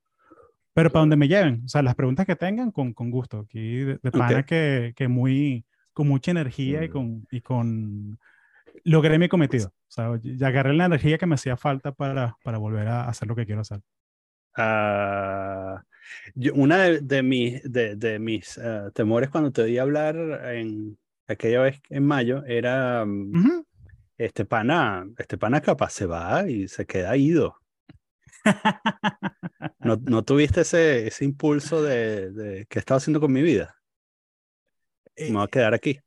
Pero 0.75 0.91
para 0.91 1.01
donde 1.01 1.17
me 1.17 1.27
lleven, 1.29 1.63
o 1.65 1.69
sea, 1.69 1.83
las 1.83 1.95
preguntas 1.97 2.25
que 2.25 2.37
tengan, 2.37 2.71
con, 2.71 2.93
con 2.95 3.11
gusto. 3.11 3.41
Aquí 3.41 3.79
de, 3.79 3.99
de 4.01 4.11
pana 4.13 4.45
que, 4.45 4.93
que 4.95 5.09
muy, 5.09 5.67
con 5.93 6.07
mucha 6.07 6.31
energía 6.31 6.85
y 6.85 6.89
Mm. 6.89 6.93
con, 6.93 7.27
y 7.33 7.41
con... 7.41 8.19
Logré 8.85 9.19
mi 9.19 9.29
cometido. 9.29 9.69
O 9.69 9.73
sea, 9.91 10.19
ya 10.23 10.49
agarré 10.49 10.75
la 10.75 10.87
energía 10.87 11.19
que 11.19 11.27
me 11.27 11.35
hacía 11.37 11.57
falta 11.57 11.93
para, 11.93 12.37
para 12.43 12.59
volver 12.59 12.88
a 12.88 13.09
hacer 13.09 13.29
lo 13.29 13.37
que 13.37 13.47
quiero 13.47 13.61
hacer. 13.62 13.81
Ah, 14.57 15.83
yo- 16.35 16.55
una 16.55 16.79
de, 16.79 17.01
de 17.01 17.23
mis, 17.23 17.62
de, 17.64 17.95
de 17.97 18.19
mis 18.19 18.59
ah, 18.59 18.91
temores 18.95 19.31
cuando 19.31 19.53
te 19.53 19.62
oí 19.62 19.79
hablar 19.79 20.17
en 20.55 20.99
aquella 21.29 21.61
vez 21.62 21.81
en 21.91 22.05
mayo 22.05 22.45
era 22.47 23.05
mm, 23.07 23.37
Ujú. 23.37 23.64
este 24.19 24.45
pana, 24.47 25.07
este 25.19 25.38
pana 25.38 25.61
capaz 25.62 25.91
se 25.93 26.07
va 26.07 26.49
y 26.51 26.69
se 26.69 26.87
queda 26.87 27.17
ido. 27.17 27.57
¿No, 29.83 29.97
no 30.07 30.25
tuviste 30.25 30.62
ese, 30.62 31.07
ese 31.07 31.25
impulso 31.25 31.83
de, 31.83 32.31
de 32.33 32.67
qué 32.69 32.79
estaba 32.79 32.99
haciendo 32.99 33.21
con 33.21 33.33
mi 33.33 33.43
vida? 33.43 33.77
Me 35.27 35.35
voy 35.38 35.45
a 35.45 35.49
Eh, 35.49 35.49
quedar 35.49 35.75
aquí. 35.75 36.01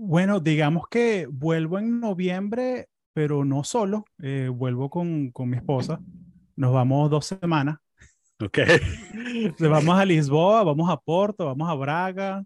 Bueno, 0.00 0.40
digamos 0.40 0.88
que 0.88 1.26
vuelvo 1.30 1.78
en 1.78 2.00
noviembre, 2.00 2.88
pero 3.12 3.44
no 3.44 3.64
solo. 3.64 4.04
eh, 4.22 4.48
vuelvo 4.52 4.90
con, 4.90 5.30
con 5.32 5.50
mi 5.50 5.56
esposa. 5.56 6.00
Nos 6.56 6.72
vamos 6.72 7.10
dos 7.10 7.26
semanas. 7.26 7.78
Ok. 8.40 8.58
Nos 9.58 9.70
vamos 9.70 9.98
a 9.98 10.04
Lisboa, 10.04 10.62
vamos 10.62 10.88
a 10.90 10.96
Porto, 10.96 11.46
vamos 11.46 11.68
a 11.68 11.74
Braga. 11.74 12.44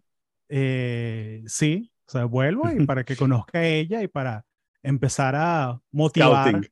eh, 0.48 1.42
sí, 1.46 1.90
o 2.06 2.10
sea, 2.10 2.24
vuelvo 2.24 2.70
y 2.70 2.86
para 2.86 3.04
que 3.04 3.14
conozca 3.16 3.58
a 3.58 3.64
ella 3.66 4.02
y 4.02 4.08
para 4.08 4.44
empezar 4.82 5.34
a 5.36 5.80
motivar. 5.90 6.62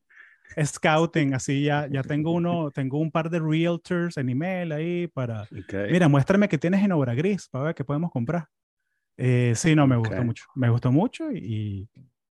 Scouting. 0.57 0.65
Scouting, 0.65 1.35
así 1.35 1.65
ya, 1.65 1.87
ya 1.91 2.03
tengo 2.03 2.33
uno, 2.33 2.71
tengo 2.71 2.99
un 2.99 3.11
par 3.11 3.31
de 3.31 3.39
realtors 3.39 4.17
en 4.17 4.31
email 4.31 4.73
ahí 4.73 5.07
para, 5.09 5.43
Ok. 5.43 5.75
mira, 5.91 6.09
muéstrame 6.09 6.49
qué 6.49 6.59
tienes 6.59 6.83
en 6.83 6.93
obra 6.93 7.15
gris 7.15 7.49
para 7.49 7.65
ver 7.67 7.75
qué 7.75 7.85
podemos 7.85 8.11
comprar. 8.11 8.47
Eh, 9.23 9.53
sí, 9.55 9.75
no, 9.75 9.87
me 9.87 9.97
gustó 9.97 10.17
Ok. 10.17 10.25
mucho, 10.25 10.45
me 10.55 10.71
gustó 10.71 10.91
mucho 10.91 11.31
y, 11.31 11.87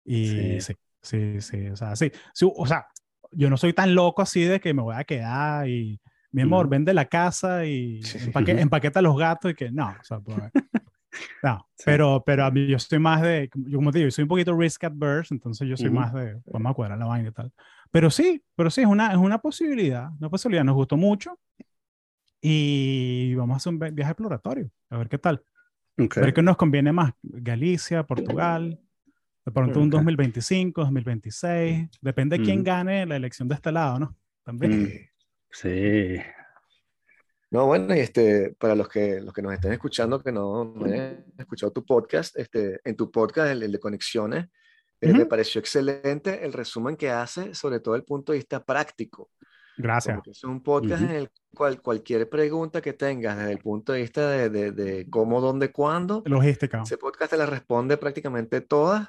y 0.06 0.60
Sí. 0.60 0.74
sí, 0.74 0.74
sí, 1.04 1.42
sí, 1.42 1.68
o 1.70 1.76
sea, 1.76 1.96
sí, 1.96 2.12
sí, 2.34 2.52
o 2.52 2.66
sea, 2.66 2.88
yo 3.32 3.48
no 3.50 3.58
soy 3.58 3.74
tan 3.74 3.94
loco 3.94 4.24
así 4.24 4.42
de 4.42 4.60
que 4.60 4.74
me 4.74 4.82
voy 4.82 4.96
a 4.96 5.04
quedar 5.04 5.70
y, 5.70 6.02
mi 6.32 6.42
amor, 6.42 6.66
Ujú. 6.66 6.72
vende 6.72 6.94
la 6.96 7.06
casa 7.06 7.64
y 7.66 8.02
Sí. 8.04 8.18
empaque- 8.20 8.60
empaqueta 8.60 9.02
los 9.04 9.16
gatos 9.18 9.52
y 9.52 9.56
que 9.56 9.72
no, 9.72 9.98
o 10.00 10.04
sea, 10.04 10.20
pues, 10.20 10.52
no, 11.44 11.68
Sí. 11.76 11.84
pero, 11.86 12.24
pero 12.26 12.46
a 12.46 12.52
mí 12.52 12.68
yo 12.68 12.80
soy 12.80 13.00
más 13.00 13.22
de, 13.22 13.50
yo 13.54 13.78
como 13.78 13.92
te 13.92 14.00
digo, 14.00 14.12
soy 14.12 14.24
un 14.24 14.30
poquito 14.30 14.58
risk 14.58 14.84
adverse, 14.86 15.34
entonces 15.34 15.68
yo 15.68 15.78
soy 15.78 15.92
Ujú. 15.92 16.00
más 16.00 16.14
de, 16.14 16.42
vamos 16.48 16.72
a 16.72 16.74
cuadrar 16.74 16.98
la 17.00 17.06
vaina 17.06 17.30
y 17.30 17.32
tal. 17.32 17.52
Pero 17.92 18.10
sí, 18.10 18.44
pero 18.56 18.72
sí, 18.72 18.82
es 18.82 18.88
una, 18.88 19.12
es 19.12 19.18
una 19.18 19.40
posibilidad, 19.40 20.10
una 20.20 20.30
posibilidad, 20.30 20.64
nos 20.64 20.76
gustó 20.76 20.98
mucho 20.98 21.38
y 22.42 23.36
vamos 23.36 23.56
a 23.56 23.58
hacer 23.58 23.74
un 23.74 23.80
vi- 23.80 23.92
viaje 23.92 24.12
exploratorio, 24.12 24.70
a 24.90 24.98
ver 24.98 25.10
qué 25.10 25.18
tal. 25.18 25.44
Ok. 26.00 26.18
A 26.18 26.22
ver 26.22 26.34
qué 26.34 26.42
nos 26.42 26.58
conviene 26.58 26.92
más, 26.92 27.14
Galicia, 27.22 28.04
Portugal, 28.04 28.80
de 29.46 29.52
pronto 29.52 29.80
un 29.80 29.88
Ok. 29.88 29.94
2025, 29.94 30.82
2026, 30.82 31.90
depende 32.02 32.38
de 32.38 32.44
quién 32.44 32.60
Ujú. 32.60 32.66
gane 32.66 33.06
la 33.06 33.16
elección 33.16 33.48
de 33.48 33.56
este 33.56 33.72
lado, 33.72 34.00
¿no? 34.00 34.18
También. 34.44 34.84
Mm, 34.84 34.88
Sí. 35.52 36.18
No, 37.52 37.66
bueno, 37.66 37.96
y 37.96 38.00
este, 38.00 38.56
para 38.60 38.76
los 38.76 38.88
que, 38.88 39.20
los 39.20 39.34
que 39.34 39.42
nos 39.42 39.54
estén 39.54 39.74
escuchando, 39.74 40.22
que 40.22 40.32
no, 40.32 40.64
no 40.66 40.86
hayan 40.86 41.26
escuchado 41.36 41.72
tu 41.72 41.84
podcast, 41.84 42.38
este, 42.38 42.80
en 42.84 42.96
tu 42.96 43.10
podcast, 43.10 43.50
el, 43.50 43.64
el 43.64 43.72
de 43.72 43.80
Conexiones, 43.80 44.46
eh, 45.02 45.12
me 45.12 45.26
pareció 45.26 45.58
excelente 45.60 46.46
el 46.46 46.54
resumen 46.54 46.96
que 46.96 47.10
hace, 47.10 47.56
sobre 47.56 47.80
todo 47.80 47.96
el 47.96 48.04
punto 48.04 48.32
de 48.32 48.38
vista 48.38 48.64
práctico. 48.64 49.32
Gracias. 49.82 50.14
Como 50.14 50.24
que 50.24 50.32
es 50.32 50.44
un 50.44 50.62
podcast 50.62 51.02
Ujú. 51.04 51.12
en 51.12 51.18
el 51.18 51.30
cual 51.56 51.82
cualquier 51.82 52.28
pregunta 52.30 52.82
que 52.82 52.92
tengas 52.92 53.38
desde 53.38 53.54
el 53.54 53.60
punto 53.60 53.94
de 53.94 54.02
vista 54.02 54.30
de, 54.30 54.50
de, 54.50 54.72
de 54.74 55.10
cómo, 55.10 55.40
dónde, 55.40 55.72
cuándo, 55.72 56.22
Logística. 56.26 56.82
ese 56.84 56.98
podcast 56.98 57.32
te 57.32 57.38
la 57.38 57.46
responde 57.46 57.96
prácticamente 57.96 58.60
todas, 58.60 59.08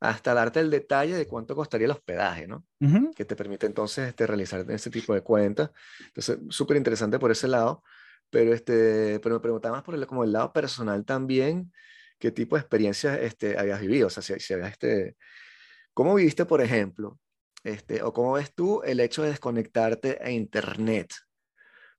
hasta 0.00 0.34
darte 0.34 0.60
el 0.60 0.70
detalle 0.70 1.14
de 1.14 1.26
cuánto 1.26 1.56
costaría 1.56 1.86
el 1.86 1.92
hospedaje, 1.92 2.46
¿no? 2.46 2.66
Ujú. 2.80 3.12
que 3.14 3.24
te 3.24 3.34
permite 3.34 3.64
entonces 3.64 4.08
este, 4.08 4.26
realizar 4.26 4.70
ese 4.70 4.90
tipo 4.90 5.14
de 5.14 5.22
cuentas. 5.22 5.70
Entonces, 6.08 6.38
súper 6.50 6.76
interesante 6.76 7.18
por 7.18 7.30
ese 7.30 7.48
lado, 7.48 7.82
pero, 8.28 8.52
este, 8.52 9.20
pero 9.20 9.36
me 9.36 9.40
preguntaba 9.40 9.76
más 9.76 9.84
por 9.84 9.94
el, 9.94 10.06
como 10.06 10.22
el 10.24 10.32
lado 10.32 10.52
personal 10.52 11.06
también, 11.06 11.72
qué 12.18 12.30
tipo 12.30 12.56
de 12.56 12.60
experiencias 12.60 13.18
este, 13.20 13.58
habías 13.58 13.80
vivido, 13.80 14.08
o 14.08 14.10
sea, 14.10 14.22
si, 14.22 14.38
si 14.38 14.52
habías, 14.52 14.72
este, 14.72 15.16
¿cómo 15.94 16.14
viviste, 16.14 16.44
por 16.44 16.60
ejemplo, 16.60 17.18
este, 17.64 18.02
o 18.02 18.12
cómo 18.12 18.34
ves 18.34 18.54
tú 18.54 18.82
el 18.84 19.00
hecho 19.00 19.22
de 19.22 19.30
desconectarte 19.30 20.18
a 20.22 20.30
Internet? 20.30 21.12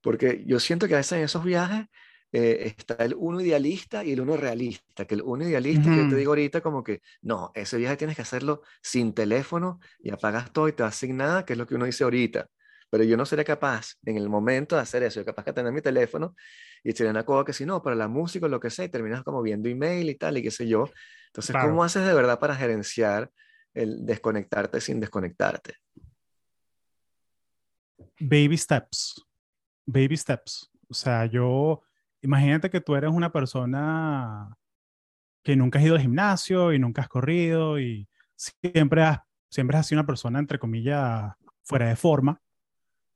Porque 0.01 0.43
yo 0.45 0.59
siento 0.59 0.87
que 0.87 0.95
a 0.95 0.97
veces 0.97 1.13
en 1.17 1.23
esos 1.25 1.43
viajes 1.43 1.87
eh, 2.31 2.73
está 2.77 2.95
el 3.05 3.15
uno 3.17 3.41
idealista 3.41 4.03
y 4.03 4.11
el 4.11 4.21
uno 4.21 4.37
realista, 4.37 5.05
que 5.05 5.15
el 5.15 5.21
uno 5.23 5.47
idealista, 5.47 5.89
que 5.91 5.99
yo 5.99 6.07
te 6.07 6.15
digo 6.15 6.31
ahorita 6.31 6.61
como 6.61 6.83
que, 6.83 7.01
no, 7.21 7.51
ese 7.55 7.77
viaje 7.77 7.97
tienes 7.97 8.15
que 8.15 8.21
hacerlo 8.23 8.61
sin 8.81 9.13
teléfono 9.13 9.79
y 9.99 10.11
apagas 10.11 10.51
todo 10.51 10.67
y 10.67 10.73
te 10.73 10.83
vas 10.83 10.95
sin 10.95 11.17
nada, 11.17 11.45
que 11.45 11.53
es 11.53 11.59
lo 11.59 11.65
que 11.67 11.75
uno 11.75 11.85
dice 11.85 12.03
ahorita. 12.03 12.47
Pero 12.89 13.03
yo 13.03 13.17
no 13.17 13.25
sería 13.25 13.45
capaz 13.45 13.93
en 14.05 14.17
el 14.17 14.29
momento 14.29 14.75
de 14.75 14.81
hacer 14.81 15.03
eso, 15.03 15.19
yo 15.21 15.25
capaz 15.25 15.43
que 15.45 15.53
tener 15.53 15.71
mi 15.73 15.81
teléfono 15.81 16.35
y 16.83 16.91
sería 16.91 17.11
una 17.11 17.25
cosa 17.25 17.45
que 17.45 17.53
si 17.53 17.65
no, 17.65 17.81
para 17.81 17.95
la 17.95 18.07
música 18.07 18.45
o 18.45 18.49
lo 18.49 18.59
que 18.59 18.69
sea, 18.69 18.85
y 18.85 18.89
terminas 18.89 19.23
como 19.23 19.41
viendo 19.41 19.69
email 19.69 20.09
y 20.09 20.15
tal, 20.15 20.37
y 20.37 20.43
qué 20.43 20.51
sé 20.51 20.67
yo. 20.67 20.91
Entonces, 21.27 21.55
Claro. 21.55 21.57
¿cómo 21.57 21.83
haces 21.83 22.05
de 22.05 22.13
verdad 22.13 22.39
para 22.39 22.55
gerenciar 22.55 23.31
el 23.75 24.05
desconectarte 24.05 24.81
sin 24.81 24.99
desconectarte? 24.99 25.75
Baby 28.19 28.57
steps. 28.57 29.23
Baby 29.85 30.17
steps. 30.17 30.71
O 30.89 30.93
sea, 30.93 31.25
yo, 31.25 31.81
imagínate 32.21 32.69
que 32.69 32.81
tú 32.81 32.95
eres 32.95 33.11
una 33.11 33.31
persona 33.31 34.55
que 35.43 35.55
nunca 35.55 35.79
has 35.79 35.85
ido 35.85 35.95
al 35.95 36.01
gimnasio 36.01 36.73
y 36.73 36.79
nunca 36.79 37.03
has 37.03 37.09
corrido 37.09 37.79
y 37.79 38.07
siempre 38.35 39.03
has, 39.03 39.19
siempre 39.49 39.77
has 39.77 39.85
sido 39.85 39.99
una 39.99 40.07
persona, 40.07 40.39
entre 40.39 40.57
comillas, 40.57 41.33
fuera 41.63 41.89
de 41.89 41.95
forma. 41.95 42.41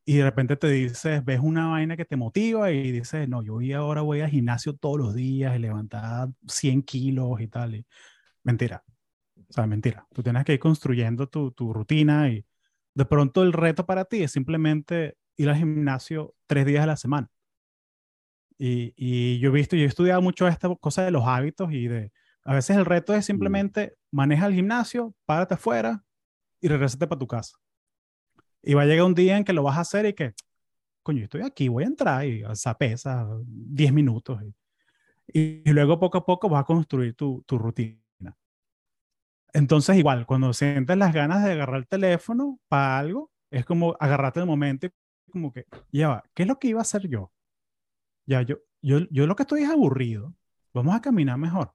Y 0.05 0.17
de 0.17 0.23
repente 0.23 0.55
te 0.55 0.69
dices, 0.69 1.23
ves 1.23 1.39
una 1.39 1.67
vaina 1.67 1.95
que 1.95 2.05
te 2.05 2.15
motiva 2.15 2.71
y 2.71 2.91
dices, 2.91 3.29
no, 3.29 3.43
yo 3.43 3.59
ahora 3.77 4.01
voy 4.01 4.21
al 4.21 4.29
gimnasio 4.29 4.75
todos 4.75 4.99
los 4.99 5.13
días 5.13 5.55
y 5.55 5.59
levantar 5.59 6.29
100 6.47 6.83
kilos 6.83 7.39
y 7.41 7.47
tal. 7.47 7.75
Y... 7.75 7.85
Mentira. 8.43 8.83
O 9.49 9.53
sea, 9.53 9.67
mentira. 9.67 10.07
Tú 10.13 10.23
tienes 10.23 10.45
que 10.45 10.53
ir 10.53 10.59
construyendo 10.59 11.27
tu, 11.27 11.51
tu 11.51 11.73
rutina 11.73 12.29
y 12.29 12.45
de 12.93 13.05
pronto 13.05 13.43
el 13.43 13.53
reto 13.53 13.85
para 13.85 14.05
ti 14.05 14.23
es 14.23 14.31
simplemente 14.31 15.17
ir 15.37 15.49
al 15.49 15.55
gimnasio 15.55 16.35
tres 16.47 16.65
días 16.65 16.83
a 16.83 16.87
la 16.87 16.97
semana. 16.97 17.29
Y, 18.57 18.93
y 18.97 19.39
yo 19.39 19.49
he 19.49 19.53
visto, 19.53 19.75
yo 19.75 19.83
he 19.83 19.87
estudiado 19.87 20.21
mucho 20.21 20.47
esta 20.47 20.73
cosa 20.75 21.03
de 21.03 21.11
los 21.11 21.25
hábitos 21.25 21.71
y 21.71 21.87
de, 21.87 22.11
a 22.43 22.53
veces 22.53 22.77
el 22.77 22.85
reto 22.85 23.13
es 23.13 23.25
simplemente 23.25 23.95
maneja 24.11 24.47
el 24.47 24.53
gimnasio, 24.53 25.15
párate 25.25 25.53
afuera 25.53 26.03
y 26.59 26.67
regrésate 26.67 27.07
para 27.07 27.19
tu 27.19 27.27
casa. 27.27 27.57
Y 28.61 28.73
va 28.73 28.81
a 28.81 28.85
llegar 28.85 29.05
un 29.05 29.15
día 29.15 29.37
en 29.37 29.43
que 29.43 29.53
lo 29.53 29.63
vas 29.63 29.77
a 29.77 29.81
hacer 29.81 30.05
y 30.05 30.13
que, 30.13 30.33
coño, 31.03 31.23
estoy 31.23 31.41
aquí, 31.41 31.67
voy 31.67 31.83
a 31.83 31.87
entrar 31.87 32.25
y 32.25 32.43
esa 32.43 32.77
pesa 32.77 33.27
10 33.45 33.93
minutos. 33.93 34.41
Y, 35.31 35.61
y, 35.63 35.71
luego 35.71 35.99
poco 35.99 36.17
a 36.17 36.25
poco 36.25 36.49
vas 36.49 36.61
a 36.61 36.65
construir 36.65 37.13
tu, 37.13 37.43
tu 37.45 37.57
rutina. 37.57 37.98
Entonces, 39.53 39.97
igual, 39.97 40.25
cuando 40.25 40.53
sientes 40.53 40.97
las 40.97 41.13
ganas 41.13 41.43
de 41.43 41.51
agarrar 41.53 41.77
el 41.77 41.87
teléfono 41.87 42.59
para 42.67 42.99
algo, 42.99 43.31
es 43.51 43.65
como 43.65 43.95
agarrarte 43.99 44.39
el 44.39 44.45
momento 44.45 44.87
y 44.87 44.91
como 45.31 45.51
que, 45.51 45.65
ya 45.91 46.09
va, 46.09 46.23
¿qué 46.33 46.43
es 46.43 46.47
lo 46.47 46.59
que 46.59 46.69
iba 46.69 46.79
a 46.79 46.83
hacer 46.83 47.07
yo? 47.07 47.31
Ya, 48.25 48.41
yo, 48.43 48.57
yo, 48.81 48.99
yo 49.09 49.27
lo 49.27 49.35
que 49.35 49.43
estoy 49.43 49.63
es 49.63 49.69
aburrido. 49.69 50.35
Vamos 50.73 50.95
a 50.95 51.01
caminar 51.01 51.37
mejor. 51.37 51.73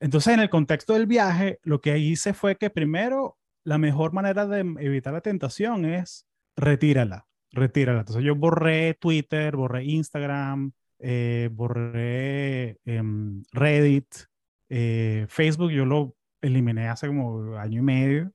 Entonces, 0.00 0.34
en 0.34 0.40
el 0.40 0.50
contexto 0.50 0.94
del 0.94 1.06
viaje, 1.06 1.60
lo 1.62 1.80
que 1.80 1.98
hice 1.98 2.34
fue 2.34 2.56
que 2.56 2.70
primero, 2.70 3.38
la 3.64 3.78
mejor 3.78 4.12
manera 4.12 4.46
de 4.46 4.60
evitar 4.60 5.12
la 5.12 5.20
tentación 5.20 5.84
es 5.84 6.26
retírala, 6.56 7.26
retírala. 7.52 8.00
Entonces, 8.00 8.24
yo 8.24 8.34
borré 8.34 8.94
Twitter, 8.94 9.56
borré 9.56 9.84
Instagram, 9.84 10.72
eh, 10.98 11.48
borré 11.52 12.78
eh, 12.84 13.02
Reddit, 13.52 14.06
eh, 14.68 15.26
Facebook, 15.28 15.70
yo 15.70 15.84
lo 15.84 16.17
eliminé 16.40 16.88
hace 16.88 17.06
como 17.06 17.56
año 17.56 17.80
y 17.80 17.82
medio. 17.82 18.32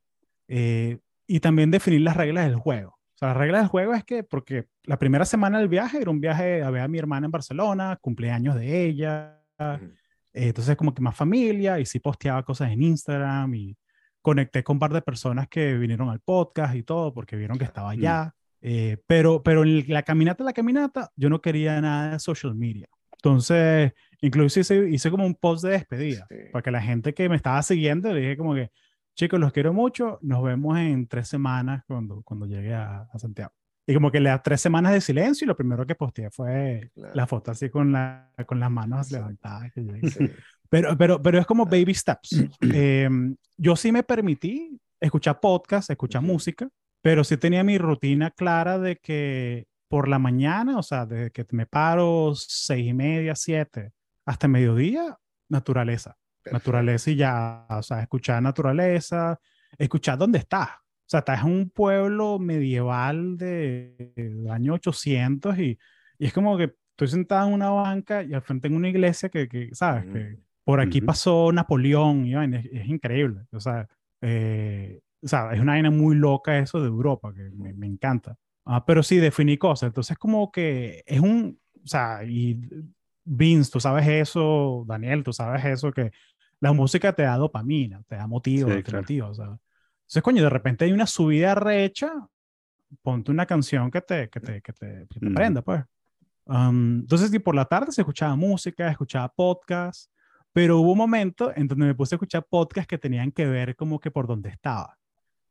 Eh, 0.48 1.00
y 1.28 1.40
también 1.40 1.72
definir 1.72 2.02
las 2.02 2.18
reglas 2.18 2.46
del 2.46 2.56
juego. 2.56 2.92
O 2.92 3.18
sea, 3.18 3.30
las 3.30 3.38
reglas 3.38 3.62
del 3.62 3.70
juego 3.70 3.94
es 3.94 4.04
que, 4.04 4.24
porque 4.24 4.66
la 4.84 5.00
primera 5.00 5.26
semana 5.26 5.60
del 5.60 5.70
viaje 5.70 6.02
era 6.02 6.12
un 6.12 6.20
viaje 6.20 6.62
a 6.62 6.70
ver 6.70 6.82
a 6.82 6.88
mi 6.88 6.98
hermana 6.98 7.26
en 7.26 7.32
Barcelona, 7.32 7.98
cumpleaños 8.02 8.56
de 8.56 8.86
ella, 8.86 9.40
eh, 9.60 10.48
entonces 10.48 10.76
como 10.76 10.94
que 10.94 11.02
más 11.02 11.16
familia, 11.16 11.80
y 11.80 11.86
sí 11.86 12.00
posteaba 12.00 12.44
cosas 12.44 12.72
en 12.72 12.82
Instagram, 12.82 13.54
y 13.56 13.78
conecté 14.22 14.64
con 14.64 14.76
un 14.76 14.80
par 14.80 14.94
de 14.94 15.02
personas 15.02 15.48
que 15.48 15.76
vinieron 15.76 16.10
al 16.10 16.20
podcast 16.20 16.76
y 16.76 16.84
todo, 16.84 17.14
porque 17.14 17.36
vieron 17.36 17.58
que 17.58 17.66
estaba 17.66 17.92
allá. 17.92 18.34
Eh, 18.62 18.98
pero, 19.06 19.44
pero 19.44 19.64
en 19.64 19.86
la 19.88 20.04
caminata, 20.04 20.44
la 20.44 20.54
caminata, 20.54 21.12
yo 21.16 21.30
no 21.30 21.42
quería 21.42 21.80
nada 21.82 22.14
de 22.14 22.20
social 22.20 22.56
media. 22.56 22.88
Entonces, 23.12 23.94
incluso 24.24 24.60
hice, 24.60 24.90
hice 24.90 25.12
como 25.12 25.26
un 25.26 25.36
post 25.36 25.64
de 25.64 25.72
despedida, 25.72 26.26
sí. 26.30 26.36
para 26.52 26.64
que 26.64 26.72
la 26.72 26.82
gente 26.82 27.14
que 27.14 27.30
me 27.30 27.36
estaba 27.36 27.62
siguiendo 27.62 28.14
le 28.14 28.22
dije 28.22 28.38
como 28.38 28.56
que, 28.56 28.72
chicos, 29.16 29.40
los 29.40 29.52
quiero 29.52 29.74
mucho, 29.74 30.18
nos 30.22 30.44
vemos 30.44 30.78
en 30.80 31.08
tres 31.08 31.28
semanas 31.28 31.84
cuando, 31.86 32.22
cuando 32.24 32.46
llegue 32.46 32.74
a, 32.74 33.08
a 33.12 33.20
Santiago. 33.20 33.54
Y 33.86 33.94
como 33.94 34.12
que 34.12 34.22
le 34.22 34.30
da 34.30 34.42
tres 34.42 34.62
semanas 34.62 34.94
de 34.94 35.02
silencio 35.02 35.44
y 35.44 35.48
lo 35.48 35.58
primero 35.58 35.86
que 35.86 35.96
posteé 35.96 36.32
fue 36.32 36.92
la 36.96 37.28
foto 37.28 37.52
así 37.52 37.70
con, 37.70 37.92
la, 37.92 38.32
con 38.46 38.60
las 38.60 38.72
manos 38.72 39.12
levantadas. 39.12 39.72
Pero, 40.70 40.98
pero, 40.98 41.22
pero 41.22 41.38
es 41.38 41.46
como 41.46 41.66
baby 41.66 41.94
steps. 41.94 42.46
Em, 42.62 43.36
yo 43.58 43.76
sí 43.76 43.92
me 43.92 44.04
permití 44.04 44.80
escuchar 45.00 45.40
podcast, 45.40 45.90
escuchar 45.90 46.22
música, 46.22 46.70
pero 47.02 47.24
sí 47.26 47.36
tenía 47.36 47.64
mi 47.64 47.78
rutina 47.78 48.32
clara 48.32 48.80
de 48.80 48.96
que 48.96 49.66
por 49.90 50.08
la 50.08 50.18
mañana, 50.18 50.80
o 50.80 50.84
sea, 50.84 51.06
desde 51.06 51.30
que 51.32 51.46
me 51.52 51.68
paro 51.68 52.34
seis 52.36 52.88
y 52.88 52.94
media, 52.94 53.36
siete, 53.36 53.92
hasta 54.26 54.48
mediodía, 54.48 55.18
naturaleza. 55.50 56.18
Naturaleza 56.52 57.12
y 57.12 57.16
ya, 57.16 57.66
o 57.70 57.84
sea, 57.84 58.02
escuchar 58.02 58.42
naturaleza, 58.42 59.40
escuchar 59.78 60.18
dónde 60.18 60.40
estás. 60.40 60.70
O 60.70 61.10
sea, 61.14 61.20
estás 61.20 61.42
en 61.42 61.52
un 61.52 61.70
pueblo 61.70 62.40
medieval 62.40 63.38
de, 63.38 64.12
del 64.16 64.50
año 64.50 64.74
800 64.74 65.58
y, 65.60 65.78
y, 66.18 66.26
es 66.26 66.34
como 66.34 66.58
que 66.58 66.76
estoy 66.92 67.08
sentado 67.08 67.48
en 67.48 67.54
una 67.54 67.70
banca 67.70 68.24
y 68.24 68.34
al 68.34 68.42
frente 68.42 68.68
en 68.68 68.76
una 68.76 68.90
iglesia 68.90 69.30
que, 69.30 69.48
que 69.48 69.70
¿sabes? 69.74 70.06
Que 70.06 70.40
por 70.64 70.80
aquí 70.80 71.02
pasó 71.02 71.52
Napoleón 71.52 72.26
y 72.26 72.36
es, 72.36 72.88
increíble. 72.88 73.42
O 73.52 73.60
sea, 73.60 73.88
eh, 74.22 75.02
o 75.22 75.28
sea, 75.28 75.54
es 75.54 75.60
una 75.60 75.74
vaina 75.74 75.92
muy 75.92 76.16
loca 76.16 76.58
eso 76.58 76.82
de 76.82 76.88
Europa, 76.88 77.34
que 77.34 77.50
me, 77.52 77.74
me 77.74 77.88
encanta. 77.88 78.38
Ah, 78.66 78.86
pero 78.86 79.04
sí, 79.04 79.18
definí 79.18 79.58
cosas. 79.58 79.88
Entonces, 79.88 80.18
como 80.18 80.52
que 80.52 81.04
es 81.06 81.20
un, 81.20 81.60
o 81.84 81.88
sea, 81.88 82.24
y 82.24 82.60
Vince, 83.26 83.72
tú 83.72 83.80
sabes 83.80 84.08
eso, 84.08 84.84
Daniel, 84.88 85.24
tú 85.24 85.34
sabes 85.34 85.64
eso, 85.66 85.92
que 85.92 86.12
la 86.60 86.74
música 86.74 87.14
te 87.14 87.24
da 87.24 87.38
dopamina, 87.38 88.02
te 88.08 88.16
da 88.16 88.28
motivo, 88.28 88.72
sí, 88.72 88.84
te 88.84 88.96
motiva, 88.96 89.30
o 89.30 89.34
sea. 89.34 89.46
Entonces, 89.46 90.24
coño, 90.24 90.44
de 90.44 90.50
repente 90.50 90.86
hay 90.86 90.92
una 90.92 91.08
subida 91.08 91.56
recha, 91.56 92.12
ponte 93.02 93.32
una 93.32 93.46
canción 93.46 93.90
que 93.90 94.02
te, 94.02 94.30
que 94.30 94.40
te, 94.40 94.62
que 94.62 94.74
te, 94.74 95.08
que 95.10 95.20
te 95.20 95.32
prenda, 95.32 95.62
pues. 95.62 95.84
Um, 96.46 97.00
entonces, 97.00 97.34
y 97.34 97.40
por 97.40 97.56
la 97.56 97.66
tarde 97.66 97.92
se 97.92 98.02
escuchaba 98.02 98.36
música, 98.36 98.90
escuchaba 98.90 99.30
podcast, 99.30 100.12
pero 100.52 100.80
hubo 100.80 100.92
un 100.92 100.98
momento 100.98 101.52
en 101.56 101.68
donde 101.68 101.86
me 101.86 101.96
puse 101.96 102.16
a 102.16 102.18
escuchar 102.18 102.46
podcasts 102.50 102.88
que 102.88 102.98
tenían 102.98 103.32
que 103.32 103.46
ver 103.46 103.76
como 103.76 104.00
que 104.00 104.12
por 104.12 104.28
dónde 104.28 104.50
estaba. 104.50 104.98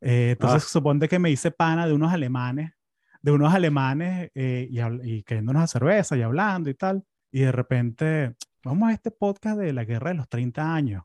Eh, 0.01 0.31
entonces, 0.33 0.65
ah. 0.65 0.69
supone 0.69 1.09
que 1.09 1.19
me 1.19 1.31
hice 1.31 1.51
pana 1.51 1.87
de 1.87 1.93
unos 1.93 2.13
alemanes, 2.13 2.73
de 3.21 3.33
unos 3.33 3.53
alemanes 3.53 4.31
eh, 4.35 4.69
y, 4.71 4.81
y 4.81 5.23
queriéndonos 5.23 5.63
a 5.63 5.67
cerveza 5.67 6.17
y 6.17 6.23
hablando 6.23 6.71
y 6.71 6.75
tal. 6.75 7.05
Y 7.33 7.41
de 7.41 7.53
repente, 7.53 8.35
vamos 8.63 8.91
a 8.91 8.93
este 8.93 9.11
podcast 9.11 9.59
de 9.59 9.73
la 9.73 9.85
guerra 9.85 10.11
de 10.11 10.17
los 10.17 10.29
30 10.29 10.75
años. 10.75 11.03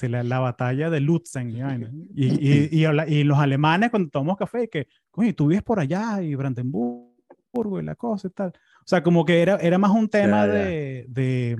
La, 0.00 0.22
la 0.22 0.38
batalla 0.38 0.88
de 0.88 1.00
Lutzen 1.00 1.50
y, 1.50 1.60
y, 2.14 2.68
y, 2.70 2.86
y, 2.86 3.24
los 3.24 3.38
alemanes 3.38 3.90
cuando 3.90 4.08
tomamos 4.08 4.38
café 4.38 4.66
que 4.70 4.88
coño 5.10 5.34
tú 5.34 5.48
vives 5.48 5.62
por 5.62 5.78
allá 5.78 6.22
y 6.22 6.34
Brandenburgo 6.34 7.78
y 7.78 7.82
la 7.82 7.94
cosa 7.94 8.28
y 8.28 8.30
tal 8.30 8.48
o 8.48 8.86
sea 8.86 9.02
como 9.02 9.26
que 9.26 9.42
era, 9.42 9.56
era 9.56 9.76
más 9.76 9.90
un 9.90 10.08
tema 10.08 10.46
De, 10.46 11.04
de, 11.10 11.56